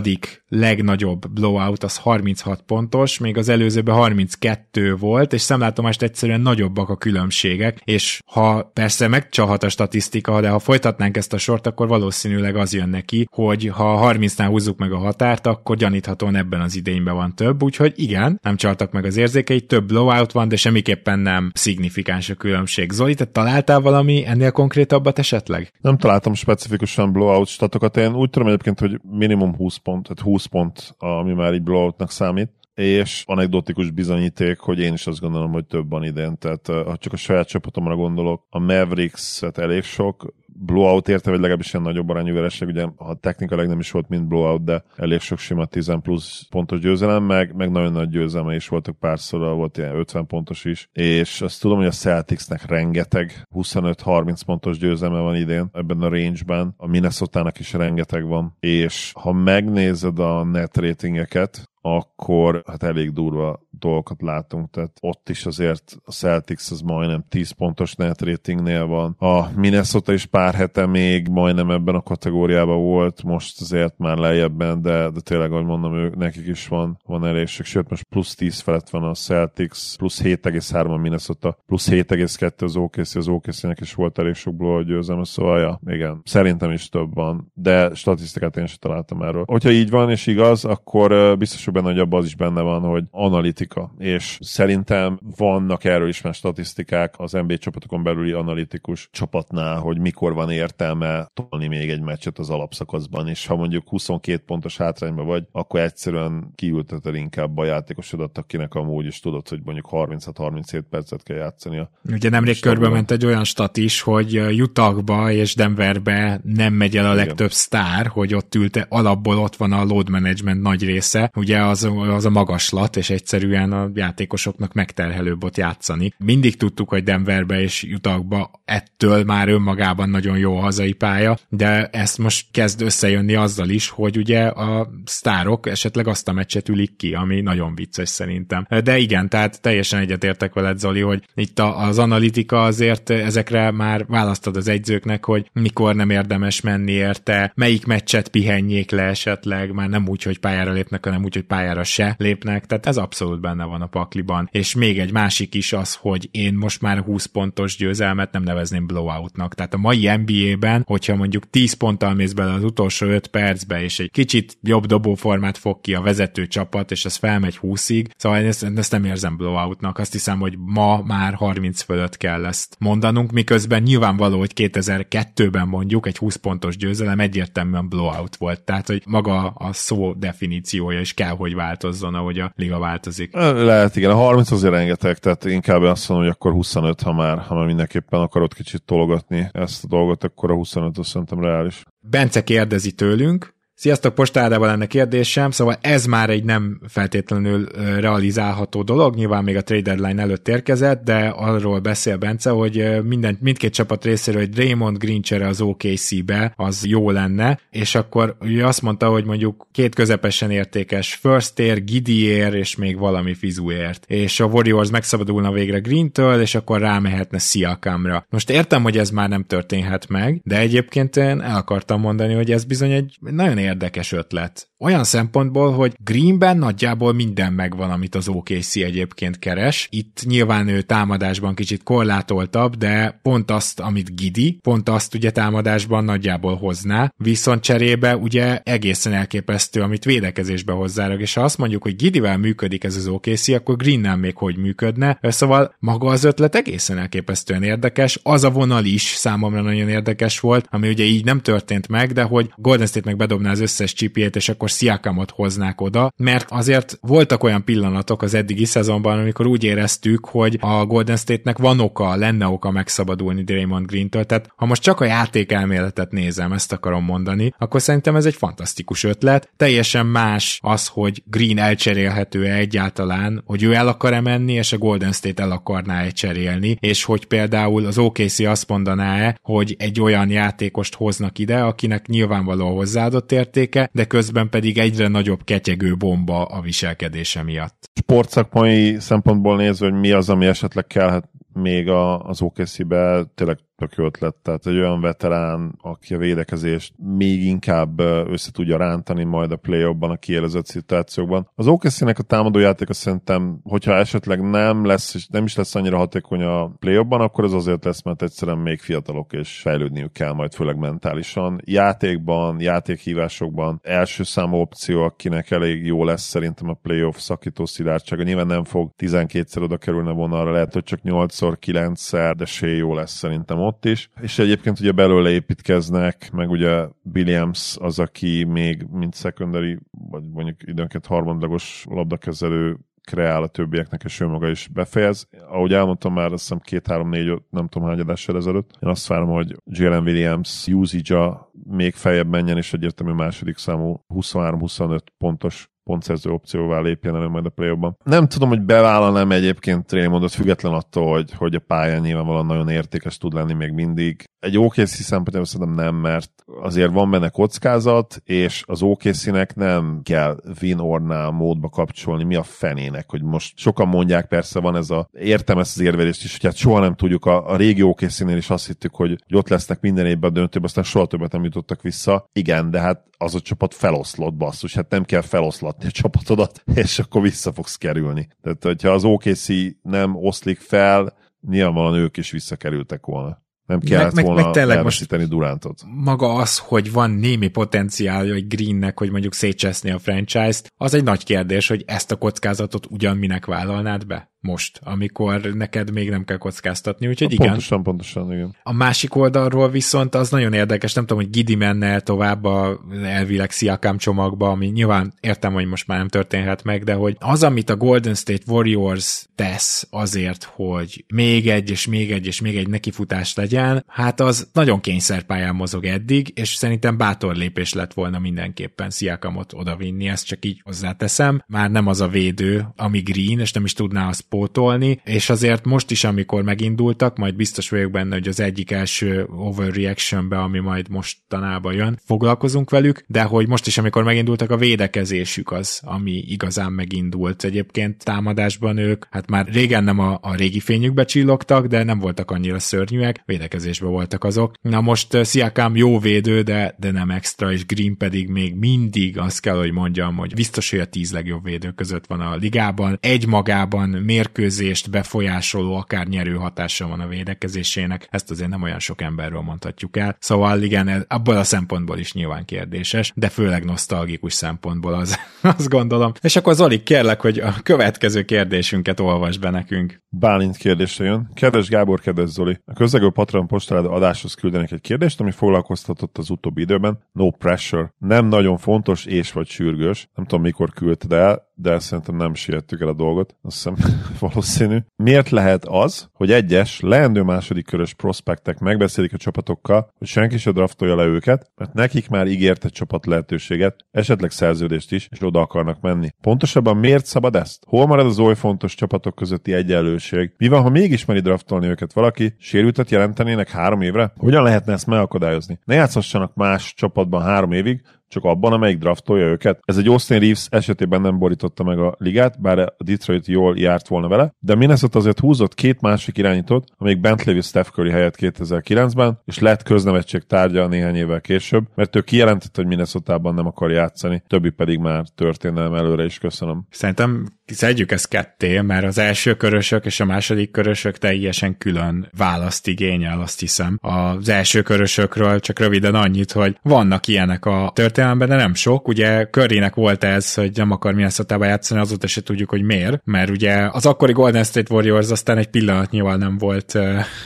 legnagyobb 0.68 1.30
blowout 1.32 1.84
az 1.84 1.98
36 1.98 2.62
pontos, 2.62 3.18
még 3.18 3.38
az 3.38 3.50
előzőben 3.50 3.96
32 3.96 4.96
volt, 4.96 5.34
és 5.34 5.42
szemlátomást 5.42 6.02
egyszerűen 6.02 6.42
nagyobbak 6.42 6.90
a 6.90 6.96
különbségek, 6.96 7.82
és 7.84 8.22
ha 8.26 8.72
persze 8.74 9.08
megcsalhat 9.08 9.64
a 9.64 9.70
statisztika, 9.70 10.42
de 10.42 10.50
ha 10.50 10.60
folytatnánk 10.60 11.18
ezt 11.18 11.34
a 11.34 11.38
sort, 11.38 11.68
akkor 11.68 11.88
valószínűleg 11.88 12.56
az 12.56 12.74
jön 12.74 12.90
neki, 12.90 13.28
hogy 13.32 13.68
ha 13.74 14.14
30-nál 14.14 14.48
húzzuk 14.50 14.78
meg 14.78 14.92
a 14.92 14.98
határt, 14.98 15.48
akkor 15.48 15.76
gyaníthatóan 15.76 16.36
ebben 16.36 16.62
az 16.62 16.76
idényben 16.76 17.16
van 17.16 17.36
több, 17.36 17.64
úgyhogy 17.64 17.94
igen, 17.96 18.40
nem 18.44 18.56
csaltak 18.56 18.92
meg 18.92 19.06
az 19.06 19.18
érzékei, 19.18 19.62
több 19.62 19.88
blowout 19.88 20.32
van, 20.32 20.48
de 20.48 20.56
semmiképpen 20.56 21.20
nem 21.20 21.52
szignifikáns 21.54 22.30
a 22.30 22.36
különbség. 22.36 22.92
Zoli, 22.92 23.14
te 23.14 23.26
találtál 23.26 23.80
valami 23.80 24.26
ennél 24.26 24.52
konkrétabbat 24.52 25.20
esetleg? 25.20 25.72
Nem 25.82 25.98
találtam 25.98 26.34
specifikusan 26.34 27.12
blowout 27.12 27.48
statokat. 27.48 27.98
Én 27.98 28.16
úgy 28.16 28.30
tudom 28.30 28.48
egyébként, 28.48 28.80
hogy 28.80 29.00
minimum 29.12 29.56
20 29.56 29.76
pont, 29.76 30.04
tehát 30.04 30.20
20 30.20 30.46
pont, 30.46 30.57
ami 30.98 31.34
már 31.34 31.54
így 31.54 31.64
blowoutnak 31.64 32.12
számít 32.12 32.52
és 32.78 33.24
anekdotikus 33.26 33.92
bizonyíték, 33.92 34.60
hogy 34.60 34.80
én 34.80 34.94
is 34.94 35.08
azt 35.08 35.20
gondolom, 35.20 35.52
hogy 35.52 35.66
több 35.66 35.90
van 35.90 36.04
idén, 36.04 36.38
tehát 36.38 36.68
ha 36.68 36.98
csak 36.98 37.14
a 37.14 37.18
saját 37.18 37.48
csapatomra 37.48 37.96
gondolok, 37.96 38.46
a 38.50 38.60
Mavericks 38.60 39.42
hát 39.42 39.58
elég 39.58 39.84
sok, 39.84 40.34
blowout 40.60 41.10
érte, 41.10 41.30
vagy 41.30 41.40
legalábbis 41.40 41.74
ilyen 41.74 41.86
nagyobb 41.86 42.10
arányú 42.10 42.34
vereség, 42.34 42.68
ugye 42.68 42.86
ha 42.96 43.14
technikailag 43.14 43.68
nem 43.68 43.80
is 43.80 43.92
volt 43.92 44.10
mint 44.10 44.28
blowout, 44.28 44.64
de 44.64 44.84
elég 44.96 45.20
sok 45.20 45.38
sima 45.38 45.66
10 45.66 45.92
plusz 46.02 46.48
pontos 46.50 46.80
győzelem, 46.80 47.24
meg, 47.24 47.56
meg 47.56 47.72
nagyon 47.72 47.92
nagy 47.92 48.10
győzelme 48.10 48.56
is 48.56 48.68
voltak 48.68 49.00
párszor, 49.00 49.56
volt 49.56 49.78
ilyen 49.78 49.96
50 49.96 50.26
pontos 50.28 50.66
is, 50.66 50.90
és 50.94 51.42
azt 51.42 51.62
tudom, 51.62 51.78
hogy 51.78 51.86
a 51.86 51.92
Celticsnek 51.92 52.66
rengeteg 52.66 53.48
25-30 53.56 54.40
pontos 54.46 54.78
győzelme 54.78 55.20
van 55.20 55.36
idén 55.36 55.70
ebben 55.74 56.02
a 56.02 56.10
range-ben, 56.10 56.74
a 56.78 56.88
Minnesota-nak 56.88 57.60
is 57.60 57.74
rengeteg 57.74 58.26
van, 58.26 58.56
és 58.60 59.12
ha 59.20 59.32
megnézed 59.32 60.20
a 60.20 60.44
net 60.44 60.78
ratingeket, 60.78 61.70
akkor 61.96 62.64
hát 62.66 62.84
elég 62.84 63.12
durva 63.12 63.68
dolgokat 63.80 64.22
látunk, 64.22 64.70
tehát 64.70 64.98
ott 65.02 65.30
is 65.30 65.46
azért 65.46 65.98
a 66.06 66.12
Celtics 66.12 66.72
az 66.72 66.82
majdnem 66.82 67.26
10 67.30 67.52
pontos 67.52 67.96
net 67.96 68.22
ratingnél 68.22 68.86
van. 68.86 69.16
A 69.20 69.50
Minnesota 69.56 70.14
is 70.14 70.26
pár 70.26 70.54
hete 70.54 70.86
még 70.86 71.28
majdnem 71.28 71.72
ebben 71.72 71.96
a 71.96 72.02
kategóriában 72.02 72.78
volt, 72.78 73.24
most 73.24 73.62
azért 73.62 73.98
már 73.98 74.18
lejjebben, 74.18 74.82
de, 74.82 75.10
de 75.10 75.20
tényleg, 75.20 75.52
ahogy 75.52 75.66
mondom, 75.66 75.96
ők, 75.96 76.16
nekik 76.16 76.48
is 76.48 76.68
van, 76.68 77.00
van 77.06 77.26
elég 77.26 77.48
sok, 77.48 77.66
sőt 77.66 77.90
most 77.90 78.04
plusz 78.04 78.36
10 78.36 78.60
felett 78.60 78.90
van 78.90 79.04
a 79.04 79.14
Celtics, 79.14 79.98
plusz 79.98 80.22
7,3 80.22 80.90
a 80.90 80.98
Minnesota, 80.98 81.58
plusz 81.66 81.90
7,2 81.90 82.64
az 82.64 82.76
OKC, 82.76 83.16
az 83.16 83.28
OKC-nek 83.28 83.80
is 83.80 83.94
volt 83.94 84.20
elég 84.20 84.34
sok 84.34 84.56
blowout 84.56 84.86
győzelme, 84.86 85.26
szóval 85.26 85.60
ja, 85.60 85.80
igen, 85.86 86.22
szerintem 86.24 86.72
is 86.72 86.90
több 86.90 87.14
van, 87.14 87.52
de 87.54 87.94
statisztikát 87.94 88.58
én 88.58 88.66
sem 88.66 88.78
találtam 88.80 89.22
erről. 89.22 89.44
Hogyha 89.48 89.72
így 89.72 89.90
van 89.90 90.10
és 90.10 90.28
igaz, 90.28 90.66
akkor 90.66 91.38
biztos, 91.38 91.66
hogy 91.66 91.74
benne, 91.82 91.92
hogy 91.92 92.00
abban 92.00 92.20
az 92.20 92.26
is 92.26 92.36
benne 92.36 92.62
van, 92.62 92.82
hogy 92.82 93.04
analitik 93.12 93.46
analitika, 93.48 93.92
és 93.98 94.38
szerintem 94.42 95.20
vannak 95.38 95.84
erről 95.84 96.08
is 96.08 96.22
már 96.22 96.34
statisztikák 96.34 97.14
az 97.18 97.32
NBA 97.32 97.58
csapatokon 97.58 98.04
belüli 98.04 98.32
analitikus 98.32 99.10
csapatnál, 99.12 99.80
hogy 99.80 100.00
mikor 100.00 100.34
van 100.34 100.50
értelme 100.50 101.28
tolni 101.34 101.68
még 101.68 101.90
egy 101.90 102.02
meccset 102.02 102.40
az 102.40 102.50
alapszakaszban, 102.50 103.28
és 103.28 103.46
ha 103.46 103.56
mondjuk 103.56 103.90
22 103.90 104.42
pontos 104.46 104.78
hátrányban 104.78 105.26
vagy, 105.26 105.44
akkor 105.52 105.80
egyszerűen 105.80 106.52
kiülteted 106.56 107.16
inkább 107.16 107.58
a 107.58 107.66
játékosodat, 107.66 108.38
akinek 108.38 108.74
amúgy 108.74 109.06
is 109.06 109.20
tudod, 109.20 109.48
hogy 109.48 109.60
mondjuk 109.64 109.88
36-37 109.92 110.84
percet 110.90 111.24
kell 111.24 111.38
játszania. 111.38 111.90
Ugye 112.12 112.30
nemrég 112.30 112.60
körbe 112.60 112.90
ment 112.90 113.12
egy 113.12 113.26
olyan 113.26 113.44
stat 113.44 113.78
is, 113.78 114.02
hogy 114.02 114.62
Utahba 114.62 115.32
és 115.32 115.56
Denverbe 115.56 116.40
nem 116.44 116.74
megy 116.74 116.98
el 116.98 117.06
a 117.06 117.14
legtöbb 117.14 117.38
Igen. 117.38 117.50
sztár, 117.50 118.08
hogy 118.08 118.34
ott 118.34 118.56
ülte, 118.56 118.86
alapból 118.90 119.38
ott 119.38 119.56
van 119.56 119.72
a 119.72 119.84
load 119.84 120.10
management 120.10 120.62
nagy 120.62 120.84
része, 120.84 121.32
ugye 121.36 121.58
az, 121.68 121.90
az 122.08 122.26
a 122.26 122.30
magaslat, 122.30 122.96
és 122.96 123.10
egyszerűen 123.10 123.72
a 123.72 123.90
játékosoknak 123.94 124.74
megterhelőbb 124.74 125.44
ott 125.44 125.58
játszani. 125.58 126.14
Mindig 126.18 126.58
tudtuk, 126.58 126.90
hogy 126.90 127.04
Denverbe 127.04 127.62
és 127.62 127.88
Utahba 127.94 128.52
ettől 128.66 129.24
már 129.24 129.48
önmagában 129.48 130.10
nagyon 130.10 130.38
jó 130.38 130.58
a 130.58 130.62
hazai 130.62 130.94
pálya, 130.94 131.38
de 131.50 131.86
ezt 131.88 132.18
most 132.18 132.46
kezd 132.52 132.82
összejönni 132.82 133.36
azzal 133.36 133.70
is, 133.70 133.90
hogy 133.90 134.18
ugye 134.18 134.48
a 134.48 134.90
sztárok 135.06 135.68
esetleg 135.68 136.08
azt 136.08 136.28
a 136.28 136.34
meccset 136.34 136.70
ülik 136.70 136.96
ki, 136.96 137.14
ami 137.14 137.42
nagyon 137.42 137.76
vicces 137.76 138.10
szerintem. 138.10 138.68
De 138.84 138.98
igen, 138.98 139.30
tehát 139.30 139.62
teljesen 139.62 140.00
egyetértek 140.00 140.54
veled, 140.54 140.80
Zoli, 140.80 141.02
hogy 141.02 141.24
itt 141.36 141.60
az 141.60 142.00
analitika 142.00 142.64
azért 142.64 143.10
ezekre 143.10 143.72
már 143.72 144.06
választod 144.08 144.58
az 144.58 144.68
egyzőknek, 144.68 145.26
hogy 145.26 145.50
mikor 145.54 145.96
nem 145.96 146.10
érdemes 146.10 146.62
menni 146.62 146.92
érte, 146.92 147.52
melyik 147.56 147.86
meccset 147.86 148.28
pihenjék 148.28 148.92
le 148.92 149.04
esetleg, 149.04 149.72
már 149.72 149.90
nem 149.90 150.08
úgy, 150.08 150.24
hogy 150.24 150.40
pályára 150.40 150.72
lépnek, 150.72 151.06
hanem 151.06 151.24
úgy, 151.24 151.34
hogy 151.34 151.46
pályára 151.48 151.84
se 151.84 152.16
lépnek, 152.18 152.66
tehát 152.66 152.86
ez 152.86 152.98
abszolút 152.98 153.40
benne 153.40 153.64
van 153.64 153.82
a 153.82 153.88
pakliban. 153.88 154.50
És 154.52 154.76
még 154.76 155.00
egy 155.00 155.12
másik 155.12 155.56
is 155.56 155.74
az, 155.74 155.96
hogy 155.96 156.30
én 156.32 156.54
most 156.54 156.82
már 156.82 156.98
20 156.98 157.26
pontos 157.26 157.78
győzelmet 157.78 158.32
nem 158.32 158.44
nevezném 158.44 158.88
blowoutnak. 158.88 159.56
Tehát 159.56 159.74
a 159.74 159.78
mai 159.78 160.10
NBA-ben, 160.16 160.84
hogyha 160.88 161.16
mondjuk 161.16 161.50
10 161.50 161.74
ponttal 161.74 162.14
mész 162.14 162.34
bele 162.34 162.54
az 162.54 162.64
utolsó 162.64 163.06
5 163.06 163.28
percbe, 163.28 163.84
és 163.84 164.00
egy 164.00 164.12
kicsit 164.12 164.58
jobb 164.62 164.86
dobóformát 164.86 165.58
fog 165.58 165.82
ki 165.82 165.94
a 165.94 166.02
vezető 166.02 166.48
csapat, 166.48 166.92
és 166.92 167.06
ez 167.06 167.16
felmegy 167.16 167.60
20-ig, 167.62 168.06
szóval 168.18 168.38
ezt, 168.38 168.64
ezt 168.76 168.92
nem 168.92 169.04
érzem 169.04 169.38
blowoutnak. 169.38 169.98
Azt 169.98 170.12
hiszem, 170.12 170.40
hogy 170.40 170.58
ma 170.58 171.02
már 171.02 171.34
30 171.34 171.82
fölött 171.82 172.18
kell 172.18 172.46
ezt 172.46 172.76
mondanunk, 172.80 173.32
miközben 173.32 173.84
nyilvánvaló, 173.84 174.38
hogy 174.38 174.52
2002-ben 174.56 175.68
mondjuk 175.68 176.08
egy 176.08 176.18
20 176.18 176.36
pontos 176.36 176.78
győzelem 176.78 177.20
egyértelműen 177.20 177.90
blowout 177.90 178.36
volt. 178.36 178.62
Tehát, 178.62 178.88
hogy 178.88 179.04
maga 179.06 179.48
a 179.48 179.74
szó 179.74 180.14
definíciója 180.14 181.00
is 181.00 181.14
kell, 181.14 181.36
hogy 181.38 181.56
változzon, 181.56 182.16
ahogy 182.16 182.40
a 182.40 182.52
liga 182.56 182.80
változik. 182.80 183.34
Lehet, 183.34 183.96
igen, 183.96 184.12
a 184.12 184.16
30 184.16 184.52
azért 184.52 184.74
rengeteg, 184.74 185.18
tehát 185.18 185.46
inkább 185.46 185.82
azt 185.82 186.10
mondom, 186.10 186.28
hogy 186.28 186.36
akkor 186.36 186.52
25, 186.52 187.02
ha 187.02 187.14
már, 187.14 187.40
ha 187.40 187.56
már 187.56 187.66
mindenképpen 187.66 188.20
akarod 188.20 188.54
kicsit 188.54 188.84
tologatni 188.84 189.50
ezt 189.52 189.84
a 189.84 189.88
dolgot, 189.88 190.24
akkor 190.24 190.52
a 190.52 190.56
25 190.56 190.98
azt 190.98 191.10
szerintem 191.10 191.40
reális. 191.40 191.84
Bence 192.00 192.44
kérdezi 192.44 192.92
tőlünk, 192.92 193.56
Sziasztok, 193.80 194.16
postádával 194.16 194.68
lenne 194.68 194.86
kérdésem, 194.86 195.52
szóval 195.52 195.78
ez 195.82 196.06
már 196.06 196.30
egy 196.30 196.44
nem 196.44 196.80
feltétlenül 196.88 197.68
realizálható 198.00 198.84
dolog, 198.84 199.16
nyilván 199.16 199.44
még 199.44 199.56
a 199.56 199.62
trade 199.62 199.82
deadline 199.82 200.22
előtt 200.22 200.48
érkezett, 200.48 201.04
de 201.04 201.34
arról 201.36 201.80
beszél 201.80 202.18
Bence, 202.18 202.50
hogy 202.50 203.04
minden, 203.04 203.38
mindkét 203.42 203.74
csapat 203.74 204.06
részéről, 204.06 204.42
hogy 204.42 204.50
Draymond 204.50 204.98
Green 204.98 205.22
csere 205.22 205.48
az 205.48 205.62
OKC-be, 205.62 206.54
az 206.56 206.86
jó 206.86 207.12
lenne, 207.12 207.60
és 207.72 207.96
akkor 207.96 208.36
ugye 208.42 208.66
azt 208.66 208.82
mondta, 208.82 209.10
hogy 209.10 209.26
mondjuk 209.26 209.68
két 209.72 209.96
közepesen 209.96 210.52
értékes 210.52 211.14
first 211.14 211.60
ér, 211.60 211.84
Gidier 211.84 212.54
és 212.54 212.76
még 212.76 212.98
valami 212.98 213.34
fizuért, 213.34 214.06
és 214.08 214.40
a 214.40 214.46
Warriors 214.46 214.90
megszabadulna 214.90 215.52
végre 215.52 215.80
Green-től, 215.80 216.42
és 216.42 216.56
akkor 216.56 216.80
rámehetne 216.80 217.38
Siakamra. 217.38 218.26
Most 218.30 218.50
értem, 218.50 218.84
hogy 218.84 218.98
ez 218.98 219.10
már 219.10 219.30
nem 219.30 219.44
történhet 219.44 220.08
meg, 220.08 220.42
de 220.44 220.58
egyébként 220.58 221.16
én 221.16 221.42
el 221.42 221.56
akartam 221.56 222.02
mondani, 222.02 222.34
hogy 222.34 222.52
ez 222.52 222.64
bizony 222.64 222.92
egy 222.92 223.18
nagyon 223.20 223.66
érdekes 223.68 224.12
ötlet. 224.12 224.70
Olyan 224.80 225.04
szempontból, 225.04 225.72
hogy 225.72 225.94
Greenben 226.04 226.58
nagyjából 226.58 227.14
minden 227.14 227.54
megvan, 227.54 227.92
amit 227.92 228.16
az 228.16 228.28
OKC 228.28 228.76
egyébként 228.76 229.40
keres. 229.40 229.88
Itt 229.92 230.22
nyilván 230.26 230.68
ő 230.68 230.82
támadásban 230.82 231.56
kicsit 231.56 231.84
korlátoltabb, 231.84 232.76
de 232.76 233.20
pont 233.22 233.52
azt, 233.52 233.80
amit 233.80 234.16
Gidi, 234.16 234.60
pont 234.62 234.90
azt 234.90 235.14
ugye 235.14 235.32
támadásban 235.32 236.04
nagyjából 236.04 236.56
hozná, 236.56 237.14
viszont 237.18 237.64
cserébe 237.64 238.18
ugye 238.18 238.60
egészen 238.64 239.14
elképesztő, 239.14 239.82
amit 239.82 240.06
védekezésbe 240.06 240.74
hozzárak, 240.74 241.22
és 241.22 241.34
ha 241.34 241.42
azt 241.42 241.58
mondjuk, 241.58 241.84
hogy 241.84 241.96
Gidivel 241.96 242.38
működik 242.38 242.84
ez 242.84 242.96
az 242.96 243.08
OKC, 243.08 243.48
akkor 243.48 243.76
Greennel 243.76 244.18
még 244.18 244.36
hogy 244.36 244.58
működne, 244.58 245.20
szóval 245.22 245.76
maga 245.80 246.08
az 246.08 246.24
ötlet 246.24 246.56
egészen 246.56 246.98
elképesztően 246.98 247.64
érdekes, 247.64 248.20
az 248.24 248.44
a 248.44 248.50
vonal 248.50 248.86
is 248.86 249.02
számomra 249.02 249.62
nagyon 249.62 249.90
érdekes 249.90 250.40
volt, 250.40 250.68
ami 250.70 250.90
ugye 250.90 251.04
így 251.04 251.26
nem 251.26 251.42
történt 251.42 251.88
meg, 251.88 252.12
de 252.12 252.24
hogy 252.24 252.52
Golden 252.56 252.88
State 252.88 253.10
meg 253.10 253.18
bedobná 253.18 253.52
az 253.58 253.64
összes 253.64 253.94
csipjét, 253.94 254.36
és 254.36 254.50
akkor 254.50 254.70
Siakamot 254.70 255.32
hoznák 255.32 255.82
oda, 255.82 256.14
mert 256.18 256.52
azért 256.52 256.98
voltak 257.02 257.44
olyan 257.44 257.64
pillanatok 257.64 258.22
az 258.22 258.34
eddigi 258.34 258.66
szezonban, 258.66 259.20
amikor 259.20 259.46
úgy 259.48 259.64
éreztük, 259.64 260.26
hogy 260.26 260.58
a 260.62 260.86
Golden 260.86 261.18
State-nek 261.18 261.58
van 261.58 261.80
oka, 261.80 262.16
lenne 262.16 262.48
oka 262.48 262.72
megszabadulni 262.72 263.44
Draymond 263.44 263.86
Green-től, 263.86 264.24
tehát 264.24 264.50
ha 264.56 264.66
most 264.66 264.82
csak 264.82 265.00
a 265.00 265.06
játék 265.06 265.52
elméletet 265.52 266.12
nézem, 266.12 266.52
ezt 266.52 266.72
akarom 266.72 267.04
mondani, 267.04 267.54
akkor 267.58 267.82
szerintem 267.82 268.16
ez 268.16 268.26
egy 268.26 268.36
fantasztikus 268.36 269.04
ötlet. 269.04 269.50
Teljesen 269.58 270.06
más 270.06 270.60
az, 270.62 270.88
hogy 270.88 271.24
Green 271.26 271.58
elcserélhető-e 271.58 272.54
egyáltalán, 272.54 273.42
hogy 273.46 273.64
ő 273.64 273.74
el 273.74 273.88
akar-e 273.88 274.22
menni, 274.22 274.54
és 274.54 274.74
a 274.74 274.78
Golden 274.78 275.12
State 275.12 275.44
el 275.44 275.52
akarná-e 275.52 276.10
cserélni, 276.10 276.78
és 276.80 277.04
hogy 277.04 277.26
például 277.26 277.86
az 277.86 277.98
OKC 277.98 278.40
azt 278.40 278.68
mondaná-e, 278.68 279.40
hogy 279.42 279.76
egy 279.80 280.02
olyan 280.02 280.30
játékost 280.30 280.96
hoznak 280.96 281.40
ide, 281.40 281.60
akinek 281.60 282.08
nyilvánvaló 282.08 282.76
hozzáadott 282.76 283.32
értéke, 283.48 283.90
de 283.94 284.06
közben 284.06 284.50
pedig 284.50 284.78
egyre 284.78 285.08
nagyobb 285.08 285.44
ketyegő 285.44 285.96
bomba 285.96 286.46
a 286.46 286.62
viselkedése 286.62 287.44
miatt. 287.44 287.90
Sportszakmai 287.94 289.00
szempontból 289.00 289.58
nézve, 289.58 289.90
hogy 289.90 290.00
mi 290.00 290.12
az, 290.12 290.30
ami 290.30 290.46
esetleg 290.46 290.88
kellhet 290.88 291.30
még 291.54 291.90
az 291.90 292.42
OKC-be, 292.42 293.26
tényleg 293.36 293.58
tök 293.78 293.94
jó 293.96 294.06
ötlet. 294.06 294.36
Tehát 294.36 294.68
egy 294.68 294.78
olyan 294.78 295.02
veterán, 295.02 295.78
aki 295.82 296.14
a 296.14 296.18
védekezést 296.18 296.94
még 296.98 297.46
inkább 297.46 298.00
össze 298.00 298.52
tudja 298.52 298.78
rántani 298.78 299.24
majd 299.24 299.52
a 299.52 299.56
play 299.56 299.82
a 299.82 300.16
kielezett 300.16 300.66
szituációkban. 300.66 301.50
Az 301.56 301.68
okc 301.68 302.02
a 302.02 302.22
támadójátéka 302.22 302.94
szerintem, 302.94 303.60
hogyha 303.64 303.94
esetleg 303.94 304.50
nem 304.50 304.86
lesz, 304.86 305.14
és 305.14 305.28
nem 305.28 305.44
is 305.44 305.56
lesz 305.56 305.76
annyira 305.76 305.98
hatékony 305.98 306.42
a 306.42 306.68
play 306.68 306.96
akkor 306.98 307.44
az 307.44 307.54
azért 307.54 307.84
lesz, 307.84 308.04
mert 308.04 308.22
egyszerűen 308.22 308.58
még 308.58 308.80
fiatalok 308.80 309.34
és 309.34 309.60
fejlődniük 309.60 310.12
kell 310.12 310.34
majd, 310.34 310.54
főleg 310.54 310.78
mentálisan. 310.78 311.62
Játékban, 311.66 312.60
játékhívásokban 312.60 313.80
első 313.84 314.24
számú 314.24 314.58
opció, 314.58 315.04
akinek 315.04 315.52
elég 315.52 315.86
jó 315.86 316.04
lesz 316.04 316.24
szerintem 316.24 316.70
a 316.70 316.74
playoff 316.74 317.18
szakító 317.18 317.66
szilárdsága. 317.66 318.24
Nyilván 318.24 318.48
nem 318.48 318.64
fog 318.64 318.92
12-szer 318.98 319.62
oda 319.62 319.78
kerülne 319.78 320.12
vonalra, 320.12 320.52
lehet, 320.52 320.74
hogy 320.74 320.84
csak 320.84 321.00
8-szor, 321.04 321.58
9-szer, 321.66 322.34
de 322.38 322.46
sé 322.46 322.76
jó 322.76 322.94
lesz 322.94 323.12
szerintem 323.12 323.66
ott 323.68 323.86
is. 323.86 324.10
És 324.22 324.40
egyébként 324.40 324.80
ugye 324.80 324.92
belőle 324.92 325.30
építkeznek, 325.30 326.32
meg 326.32 326.50
ugye 326.50 326.88
Williams 327.14 327.78
az, 327.80 328.00
aki 328.00 328.44
még 328.44 328.86
mint 328.92 329.16
secondary, 329.16 329.80
vagy 329.92 330.24
mondjuk 330.30 330.64
időnként 330.64 331.06
harmadlagos 331.06 331.86
labdakezelő 331.90 332.78
kreál 333.12 333.44
a 333.44 333.48
többieknek, 333.48 334.04
és 334.04 334.20
ő 334.20 334.28
maga 334.28 334.50
is 334.50 334.68
befejez. 334.68 335.28
Ahogy 335.50 335.74
elmondtam 335.74 336.14
már, 336.14 336.32
azt 336.32 336.42
hiszem 336.42 336.60
két-három-négy, 336.60 337.42
nem 337.50 337.68
tudom 337.68 337.88
hány 337.88 338.00
adással 338.00 338.36
ezelőtt, 338.36 338.78
én 338.82 338.90
azt 338.90 339.08
várom, 339.08 339.30
hogy 339.30 339.56
Jalen 339.66 340.04
Williams 340.04 340.68
usage 340.68 341.38
még 341.64 341.94
feljebb 341.94 342.28
menjen, 342.28 342.58
és 342.58 342.74
egyértelmű 342.74 343.14
második 343.14 343.58
számú 343.58 344.06
23-25 344.14 345.00
pontos 345.18 345.70
pontszerző 345.88 346.30
opcióval 346.30 346.84
lépjen 346.84 347.16
elő 347.16 347.28
majd 347.28 347.46
a 347.46 347.50
play 347.50 347.78
Nem 348.04 348.28
tudom, 348.28 348.50
hogy 348.50 348.62
bevállalnám 348.62 349.32
egyébként 349.32 349.92
Raymondot 349.92 350.32
független 350.32 350.74
attól, 350.74 351.12
hogy, 351.12 351.34
hogy 351.34 351.56
a 351.56 351.60
pályán 351.60 352.02
nyilvánvalóan 352.02 352.46
nagyon 352.46 352.70
értékes 352.70 353.18
tud 353.18 353.34
lenni 353.34 353.54
még 353.54 353.72
mindig. 353.72 354.24
Egy 354.40 354.58
OKC 354.58 354.88
szempontjából 354.88 355.46
szerintem 355.46 355.86
nem, 355.86 355.96
mert 355.96 356.32
azért 356.62 356.92
van 356.92 357.12
benne 357.12 357.30
kockázat, 357.30 358.22
és 358.24 358.64
az 358.66 358.82
okc 358.82 359.26
nem 359.56 360.00
kell 360.04 360.40
win 360.62 360.80
or 360.80 361.02
módba 361.32 361.70
kapcsolni. 361.70 362.24
Mi 362.24 362.36
a 362.36 362.44
fenének, 362.44 363.10
hogy 363.10 363.24
most 363.24 363.58
sokan 363.58 363.88
mondják, 363.88 364.28
persze 364.28 364.60
van 364.60 364.76
ez 364.76 364.90
a, 364.90 365.10
értem 365.12 365.58
ezt 365.58 365.78
az 365.78 365.84
érvelést 365.84 366.24
is, 366.24 366.32
hogy 366.32 366.44
hát 366.44 366.56
soha 366.56 366.80
nem 366.80 366.96
tudjuk, 366.96 367.26
a, 367.26 367.50
a 367.50 367.56
régi 367.56 367.82
okc 367.82 368.20
is 368.20 368.50
azt 368.50 368.68
hittük, 368.68 368.96
hogy, 368.96 369.10
hogy 369.28 369.38
ott 369.38 369.50
lesznek 369.50 369.82
minden 369.82 370.06
évben 370.06 370.30
a 370.30 370.34
döntőben, 370.34 370.68
aztán 370.68 370.84
soha 370.84 371.06
többet 371.06 371.32
nem 371.32 371.44
jutottak 371.44 371.82
vissza. 371.82 372.30
Igen, 372.34 372.70
de 372.72 372.80
hát 372.80 373.06
az 373.18 373.36
a 373.36 373.42
csapat 373.42 373.74
feloszlott 373.74 374.34
basszus, 374.34 374.74
hát 374.74 374.90
nem 374.90 375.04
kell 375.04 375.22
feloszlatni 375.22 375.86
a 375.86 375.92
csapatodat, 375.92 376.64
és 376.84 377.00
akkor 377.00 377.22
vissza 377.22 377.54
fogsz 377.54 377.76
kerülni. 377.76 378.28
Tehát, 378.42 378.64
hogyha 378.64 378.90
az 378.90 379.04
OKC 379.04 379.48
nem 379.82 380.16
oszlik 380.16 380.60
fel, 380.60 381.18
nyilvánvalóan 381.48 382.00
ők 382.00 382.18
is 382.18 382.32
visszakerültek 382.32 383.06
volna. 383.06 383.46
Nem 383.66 383.80
kellett 383.80 384.14
meg, 384.14 384.26
volna 384.26 384.42
meg, 384.42 384.66
meg 384.66 384.78
elveszíteni 384.78 385.26
Durántot. 385.26 385.82
Maga 385.86 386.34
az, 386.34 386.58
hogy 386.58 386.92
van 386.92 387.12
némi 387.12 387.48
potenciálja 387.48 388.34
egy 388.34 388.48
Greennek, 388.48 389.00
hogy 389.00 389.12
mondjuk 389.12 389.34
szétcseszni 389.34 389.92
a 389.92 390.00
franchise-t, 390.00 390.74
az 390.78 390.94
egy 390.94 391.04
nagy 391.04 391.24
kérdés, 391.24 391.68
hogy 391.68 391.84
ezt 391.88 392.12
a 392.12 392.16
kockázatot 392.16 392.86
ugyan 392.90 393.18
minek 393.18 393.46
vállalnád 393.46 394.06
be? 394.06 394.32
Most, 394.40 394.80
amikor 394.84 395.42
neked 395.42 395.92
még 395.92 396.10
nem 396.10 396.26
kell 396.26 396.38
kockáztatni, 396.38 397.08
úgyhogy 397.08 397.32
igen. 397.32 397.48
Pontosan, 397.48 397.84
pontosan, 397.84 398.32
igen. 398.32 398.56
A 398.64 398.74
másik 398.74 399.16
oldalról 399.16 399.70
viszont 399.70 400.16
az 400.16 400.30
nagyon 400.30 400.54
érdekes, 400.54 400.94
nem 400.94 401.06
tudom, 401.06 401.24
hogy 401.24 401.32
Gidi 401.32 401.56
menne 401.56 402.00
tovább 402.00 402.44
a 402.44 402.80
elvileg 403.04 403.52
Siakam 403.52 403.98
csomagba, 403.98 404.50
ami 404.50 404.68
nyilván 404.68 405.14
értem, 405.20 405.54
hogy 405.54 405.66
most 405.66 405.88
már 405.88 405.98
nem 405.98 406.08
történhet 406.08 406.64
meg, 406.64 406.84
de 406.84 406.94
hogy 406.94 407.16
az, 407.20 407.44
amit 407.44 407.70
a 407.70 407.76
Golden 407.76 408.16
State 408.16 408.44
Warriors 408.48 409.26
tesz 409.36 409.88
azért, 409.90 410.44
hogy 410.44 411.06
még 411.14 411.50
egy, 411.50 411.70
és 411.70 411.88
még 411.88 412.12
egy, 412.12 412.26
és 412.26 412.42
még 412.42 412.58
egy 412.58 412.70
nekifutás 412.70 413.36
legyen, 413.36 413.84
hát 413.88 414.20
az 414.20 414.50
nagyon 414.54 414.80
kényszerpályán 414.80 415.56
mozog 415.56 415.86
eddig, 415.86 416.32
és 416.36 416.56
szerintem 416.56 416.98
bátor 416.98 417.36
lépés 417.36 417.74
lett 417.74 417.94
volna 417.94 418.20
mindenképpen 418.20 418.90
Siakamot 418.90 419.54
odavinni, 419.54 420.08
ezt 420.08 420.26
csak 420.26 420.46
így 420.46 420.62
hozzáteszem. 420.64 421.44
Már 421.48 421.72
nem 421.72 421.88
az 421.88 422.02
a 422.02 422.08
védő, 422.08 422.68
ami 422.76 423.00
Green, 423.00 423.40
és 423.40 423.52
nem 423.52 423.64
is 423.64 423.74
tudná 423.74 424.08
azt 424.08 424.27
pótolni, 424.30 425.02
és 425.04 425.30
azért 425.30 425.66
most 425.66 425.92
is, 425.92 426.04
amikor 426.04 426.44
megindultak, 426.44 427.18
majd 427.18 427.36
biztos 427.36 427.70
vagyok 427.70 427.92
benne, 427.92 428.16
hogy 428.16 428.28
az 428.28 428.40
egyik 428.40 428.72
első 428.72 429.28
overreactionbe, 429.38 430.38
ami 430.40 430.60
majd 430.60 430.90
mostanában 430.90 431.74
jön, 431.74 432.00
foglalkozunk 432.06 432.70
velük, 432.70 433.04
de 433.08 433.24
hogy 433.24 433.48
most 433.48 433.68
is, 433.68 433.78
amikor 433.78 434.04
megindultak 434.04 434.52
a 434.52 434.58
védekezésük 434.58 435.52
az, 435.52 435.82
ami 435.84 436.12
igazán 436.12 436.72
megindult. 436.72 437.44
Egyébként 437.44 438.04
támadásban 438.04 438.78
ők, 438.78 439.06
hát 439.10 439.30
már 439.30 439.48
régen 439.48 439.84
nem 439.84 440.00
a, 440.00 440.20
a 440.22 440.36
régi 440.36 440.60
fényükbe 440.60 441.04
csillogtak, 441.04 441.66
de 441.66 441.84
nem 441.84 442.00
voltak 442.00 442.32
annyira 442.32 442.60
szörnyűek, 442.60 443.22
védekezésben 443.26 443.90
voltak 443.90 444.24
azok. 444.24 444.54
Na 444.62 444.82
most 444.82 445.14
uh, 445.14 445.24
Siakam 445.24 445.76
jó 445.76 446.00
védő, 446.00 446.42
de, 446.42 446.76
de 446.80 446.92
nem 446.92 447.10
extra, 447.10 447.52
és 447.52 447.66
Green 447.66 447.98
pedig 447.98 448.30
még 448.30 448.56
mindig 448.56 449.18
azt 449.18 449.42
kell, 449.42 449.58
hogy 449.58 449.72
mondjam, 449.72 450.16
hogy 450.16 450.34
biztos, 450.34 450.70
hogy 450.70 450.80
a 450.80 450.86
tíz 450.86 451.12
legjobb 451.12 451.44
védő 451.44 451.72
között 451.72 452.06
van 452.06 452.20
a 452.20 452.36
ligában. 452.36 452.98
Egy 453.02 453.28
magában 453.28 453.90
mérkőzést 454.18 454.90
befolyásoló, 454.90 455.76
akár 455.76 456.08
nyerő 456.08 456.36
hatása 456.36 456.88
van 456.88 457.00
a 457.00 457.08
védekezésének, 457.08 458.08
ezt 458.10 458.32
azért 458.32 458.50
nem 458.50 458.62
olyan 458.62 458.80
sok 458.80 459.02
emberről 459.02 459.42
mondhatjuk 459.42 459.98
el. 459.98 460.16
Szóval 460.20 460.62
igen, 460.62 461.06
abból 461.08 461.38
a 461.38 461.44
szempontból 461.44 461.98
is 461.98 462.14
nyilván 462.14 462.46
kérdéses, 462.46 463.12
de 463.16 463.30
főleg 463.30 463.66
nosztalgikus 463.66 464.34
szempontból 464.34 464.94
az, 464.94 465.20
azt 465.58 465.70
gondolom. 465.70 466.12
És 466.22 466.36
akkor 466.36 466.54
Zoli, 466.54 466.84
kérlek, 466.84 467.22
hogy 467.22 467.40
a 467.40 467.54
következő 467.64 468.24
kérdésünket 468.24 469.00
olvasd 469.00 469.40
be 469.42 469.50
nekünk. 469.50 470.02
Bálint 470.10 470.58
kérdésre 470.58 471.06
jön. 471.06 471.30
Kedves 471.34 471.70
Gábor, 471.70 472.00
kedves 472.00 472.30
Zoli, 472.30 472.60
a 472.66 472.74
közlegő 472.74 473.10
Patron 473.10 473.48
postaládó 473.48 473.92
adáshoz 473.92 474.34
küldenek 474.34 474.72
egy 474.72 474.82
kérdést, 474.82 475.20
ami 475.20 475.32
foglalkoztatott 475.32 476.18
az 476.18 476.30
utóbbi 476.30 476.62
időben. 476.62 477.00
No 477.12 477.32
pressure. 477.32 477.94
Nem 477.98 478.26
nagyon 478.26 478.58
fontos 478.58 479.06
és 479.06 479.32
vagy 479.32 479.48
sürgős. 479.48 480.10
Nem 480.16 480.26
tudom, 480.26 480.44
mikor 480.44 480.70
küldted 480.70 481.12
el, 481.12 481.47
de 481.60 481.80
szerintem 481.80 482.16
nem 482.16 482.34
siettük 482.34 482.82
el 482.82 482.88
a 482.88 482.94
dolgot, 482.94 483.36
azt 483.42 483.56
hiszem 483.56 483.76
valószínű. 484.20 484.78
Miért 484.96 485.30
lehet 485.30 485.66
az, 485.66 486.10
hogy 486.14 486.32
egyes 486.32 486.80
leendő 486.80 487.22
második 487.22 487.66
körös 487.66 487.94
prospektek 487.94 488.60
megbeszélik 488.60 489.14
a 489.14 489.18
csapatokkal, 489.18 489.92
hogy 489.98 490.08
senki 490.08 490.38
se 490.38 490.52
draftolja 490.52 490.96
le 490.96 491.04
őket, 491.04 491.52
mert 491.56 491.74
nekik 491.74 492.10
már 492.10 492.28
ígért 492.28 492.66
egy 492.66 492.72
csapat 492.72 493.06
lehetőséget, 493.06 493.76
esetleg 493.92 494.32
szerződést 494.32 494.92
is, 494.92 495.08
és 495.12 495.22
oda 495.22 495.40
akarnak 495.40 495.82
menni. 495.82 496.10
Pontosabban 496.22 496.78
miért 496.78 497.06
szabad 497.06 497.36
ezt? 497.36 497.64
Hol 497.68 497.88
marad 497.88 498.06
az 498.06 498.20
oly 498.20 498.36
fontos 498.36 498.76
csapatok 498.76 499.16
közötti 499.16 499.54
egyenlőség? 499.54 500.34
Mi 500.38 500.48
van, 500.48 500.62
ha 500.62 500.70
mégis 500.70 501.06
meri 501.06 501.20
draftolni 501.20 501.68
őket 501.68 501.94
valaki? 501.94 502.36
Sérültet 502.40 502.92
jelentenének 502.92 503.50
három 503.50 503.82
évre? 503.82 504.14
Hogyan 504.18 504.44
lehetne 504.44 504.74
ezt 504.74 504.88
megakadályozni? 504.88 505.60
Ne 505.66 505.76
játszhassanak 505.76 506.36
más 506.36 506.74
csapatban 506.74 507.22
három 507.22 507.52
évig, 507.52 507.82
csak 508.08 508.24
abban, 508.24 508.54
amelyik 508.54 508.78
draftolja 508.78 509.26
őket. 509.26 509.60
Ez 509.64 509.78
egy 509.78 509.88
Austin 509.88 510.20
Reeves 510.20 510.48
esetében 510.50 511.02
nem 511.02 511.18
borította 511.18 511.64
meg 511.64 511.80
a 511.80 511.96
ligát, 511.98 512.42
bár 512.42 512.60
a 512.60 512.76
Detroit 512.78 513.28
jól 513.28 513.58
járt 513.58 513.88
volna 513.88 514.08
vele, 514.08 514.34
de 514.40 514.56
Minnesota 514.56 515.00
azért 515.00 515.20
húzott 515.20 515.54
két 515.54 515.82
másik 515.82 516.18
irányítót, 516.18 516.68
amelyik 516.78 517.00
Bentley 517.00 517.36
és 517.36 517.46
Steph 517.46 517.70
Curry 517.70 517.92
helyett 517.92 518.16
2009-ben, 518.20 519.20
és 519.26 519.40
lett 519.40 519.64
köznevetség 519.64 520.24
tárgya 520.24 520.68
néhány 520.68 520.96
évvel 520.96 521.22
később, 521.22 521.64
mert 521.76 521.96
ő 521.96 522.02
kijelentette, 522.02 522.62
hogy 522.62 522.68
Minnesota-ban 522.68 523.34
nem 523.34 523.48
akar 523.48 523.72
játszani, 523.72 524.24
többi 524.28 524.50
pedig 524.50 524.80
már 524.80 525.06
történelem 525.16 525.74
előre 525.74 526.06
is 526.06 526.18
köszönöm. 526.18 526.66
Szerintem 526.70 527.26
szedjük 527.56 527.92
ezt 527.92 528.08
ketté, 528.08 528.62
mert 528.62 528.86
az 528.86 528.98
első 528.98 529.34
körösök 529.34 529.86
és 529.86 530.00
a 530.00 530.06
második 530.06 530.52
körösök 530.52 530.98
teljesen 530.98 531.58
külön 531.58 532.10
választ 532.18 532.68
igényel, 532.68 533.22
azt 533.22 533.40
hiszem. 533.40 533.80
Az 533.82 534.30
első 534.30 534.62
körösökről 534.62 535.40
csak 535.40 535.60
röviden 535.60 535.96
annyit, 535.96 536.32
hogy 536.32 536.58
vannak 536.62 537.08
ilyenek 537.08 537.46
a 537.46 537.72
történelemben, 537.76 538.28
de 538.28 538.36
nem 538.36 538.54
sok. 538.54 538.88
Ugye 538.88 539.28
Currynek 539.30 539.76
volt 539.76 540.04
ez, 540.04 540.34
hogy 540.34 540.52
nem 540.54 540.72
akar 540.72 540.94
minnesota 540.94 541.46
játszani, 541.46 541.82
azóta 541.82 542.08
se 542.08 542.22
tudjuk, 542.22 542.50
hogy 542.50 542.64
miért, 542.64 543.02
mert 543.06 543.30
ugye 543.30 543.70
az 543.72 543.86
akkori 543.86 544.14
Golden 544.14 544.44
State 544.44 544.74
Warriors 544.74 545.10
aztán 545.10 545.38
egy 545.38 545.50
pillanatnyival 545.50 546.16
nem 546.16 546.38
volt 546.38 546.80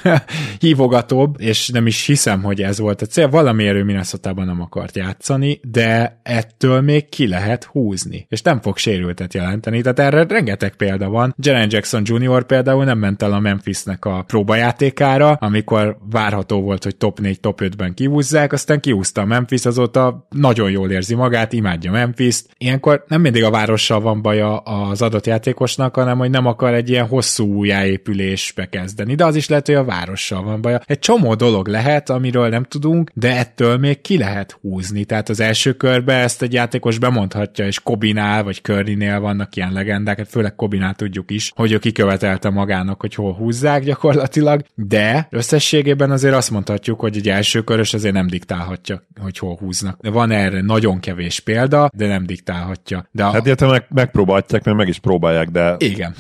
hívogatóbb, 0.60 1.36
és 1.40 1.70
nem 1.70 1.88
is 1.88 2.06
hiszem, 2.06 2.44
hogy 2.44 2.62
ez 2.62 2.80
volt 2.80 3.02
a 3.02 3.06
cél. 3.06 3.30
Valamiért 3.30 3.76
ő 3.76 3.84
minnesota 3.84 4.34
nem 4.34 4.62
akart 4.62 4.96
játszani, 4.96 5.60
de 5.64 6.20
ettől 6.24 6.82
még 6.82 7.10
ki 7.10 7.28
lehet 7.28 7.64
húzni, 7.64 8.26
és 8.30 8.42
nem 8.42 8.62
fog 8.62 8.78
sérültet 8.78 9.34
jelenteni. 9.34 9.82
Tehát 9.82 10.11
erre 10.14 10.26
rengeteg 10.28 10.76
példa 10.76 11.10
van. 11.10 11.36
Jaren 11.38 11.68
Jackson 11.72 12.02
Jr. 12.06 12.44
például 12.44 12.84
nem 12.84 12.98
ment 12.98 13.22
el 13.22 13.34
a 13.34 13.40
Memphisnek 13.40 14.06
a 14.06 14.24
próbajátékára, 14.28 15.32
amikor 15.32 15.98
várható 16.12 16.62
volt, 16.62 16.84
hogy 16.84 16.96
top 16.96 17.20
4, 17.20 17.40
top 17.40 17.62
5-ben 17.64 17.94
kihúzzák, 17.94 18.54
aztán 18.54 18.80
kihúzta 18.80 19.22
a 19.22 19.26
Memphis, 19.26 19.66
azóta 19.66 20.28
nagyon 20.30 20.72
jól 20.72 20.92
érzi 20.92 21.16
magát, 21.16 21.54
imádja 21.54 21.92
Memphis-t. 21.92 22.50
Ilyenkor 22.58 23.04
nem 23.08 23.22
mindig 23.22 23.44
a 23.44 23.50
várossal 23.50 24.00
van 24.00 24.22
baja 24.22 24.58
az 24.58 25.02
adott 25.02 25.26
játékosnak, 25.26 25.96
hanem 25.96 26.18
hogy 26.18 26.30
nem 26.30 26.46
akar 26.46 26.74
egy 26.74 26.90
ilyen 26.90 27.08
hosszú 27.08 27.46
újjáépülésbe 27.54 28.70
kezdeni, 28.70 29.16
de 29.16 29.26
az 29.26 29.36
is 29.36 29.50
lehet, 29.50 29.66
hogy 29.66 29.76
a 29.76 29.84
várossal 29.84 30.44
van 30.44 30.62
baja. 30.62 30.82
Egy 30.86 31.00
csomó 31.00 31.36
dolog 31.36 31.68
lehet, 31.68 32.10
amiről 32.10 32.50
nem 32.50 32.64
tudunk, 32.64 33.12
de 33.14 33.38
ettől 33.38 33.78
még 33.78 34.02
ki 34.02 34.18
lehet 34.18 34.58
húzni. 34.62 35.04
Tehát 35.04 35.30
az 35.30 35.40
első 35.40 35.74
körbe 35.74 36.14
ezt 36.14 36.42
egy 36.42 36.54
játékos 36.54 37.00
bemondhatja, 37.00 37.66
és 37.66 37.80
Kobinál 37.80 38.44
vagy 38.44 38.62
Currynél 38.62 39.20
vannak 39.20 39.56
ilyen 39.56 39.74
legend 39.74 40.01
legendákat, 40.04 40.32
főleg 40.32 40.56
Kobinál 40.56 40.94
tudjuk 40.94 41.32
is, 41.32 41.52
hogy 41.56 41.72
ő 41.72 41.78
kikövetelte 41.78 42.50
magának, 42.50 43.02
hogy 43.02 43.16
hol 43.16 43.34
húzzák 43.34 43.84
gyakorlatilag, 43.84 44.64
de 44.76 45.28
összességében 45.30 46.12
azért 46.12 46.36
azt 46.36 46.52
mondhatjuk, 46.52 47.00
hogy 47.00 47.18
egy 47.18 47.30
első 47.30 47.62
körös 47.62 47.94
azért 47.94 48.14
nem 48.14 48.28
diktálhatja, 48.28 49.04
hogy 49.22 49.38
hol 49.38 49.58
húznak. 49.60 49.98
Van 50.02 50.32
erre 50.32 50.62
nagyon 50.62 51.00
kevés 51.00 51.40
példa, 51.40 51.90
de 51.94 52.08
nem 52.08 52.26
diktálhatja. 52.26 53.08
De 53.12 53.24
a... 53.24 53.32
Hát 53.32 53.46
illetve 53.46 53.68
meg, 53.68 53.86
megpróbálják, 53.90 54.64
mert 54.64 54.78
meg 54.78 54.88
is 54.88 55.00
próbálják, 55.00 55.50
de 55.50 55.76
igen. 55.78 56.16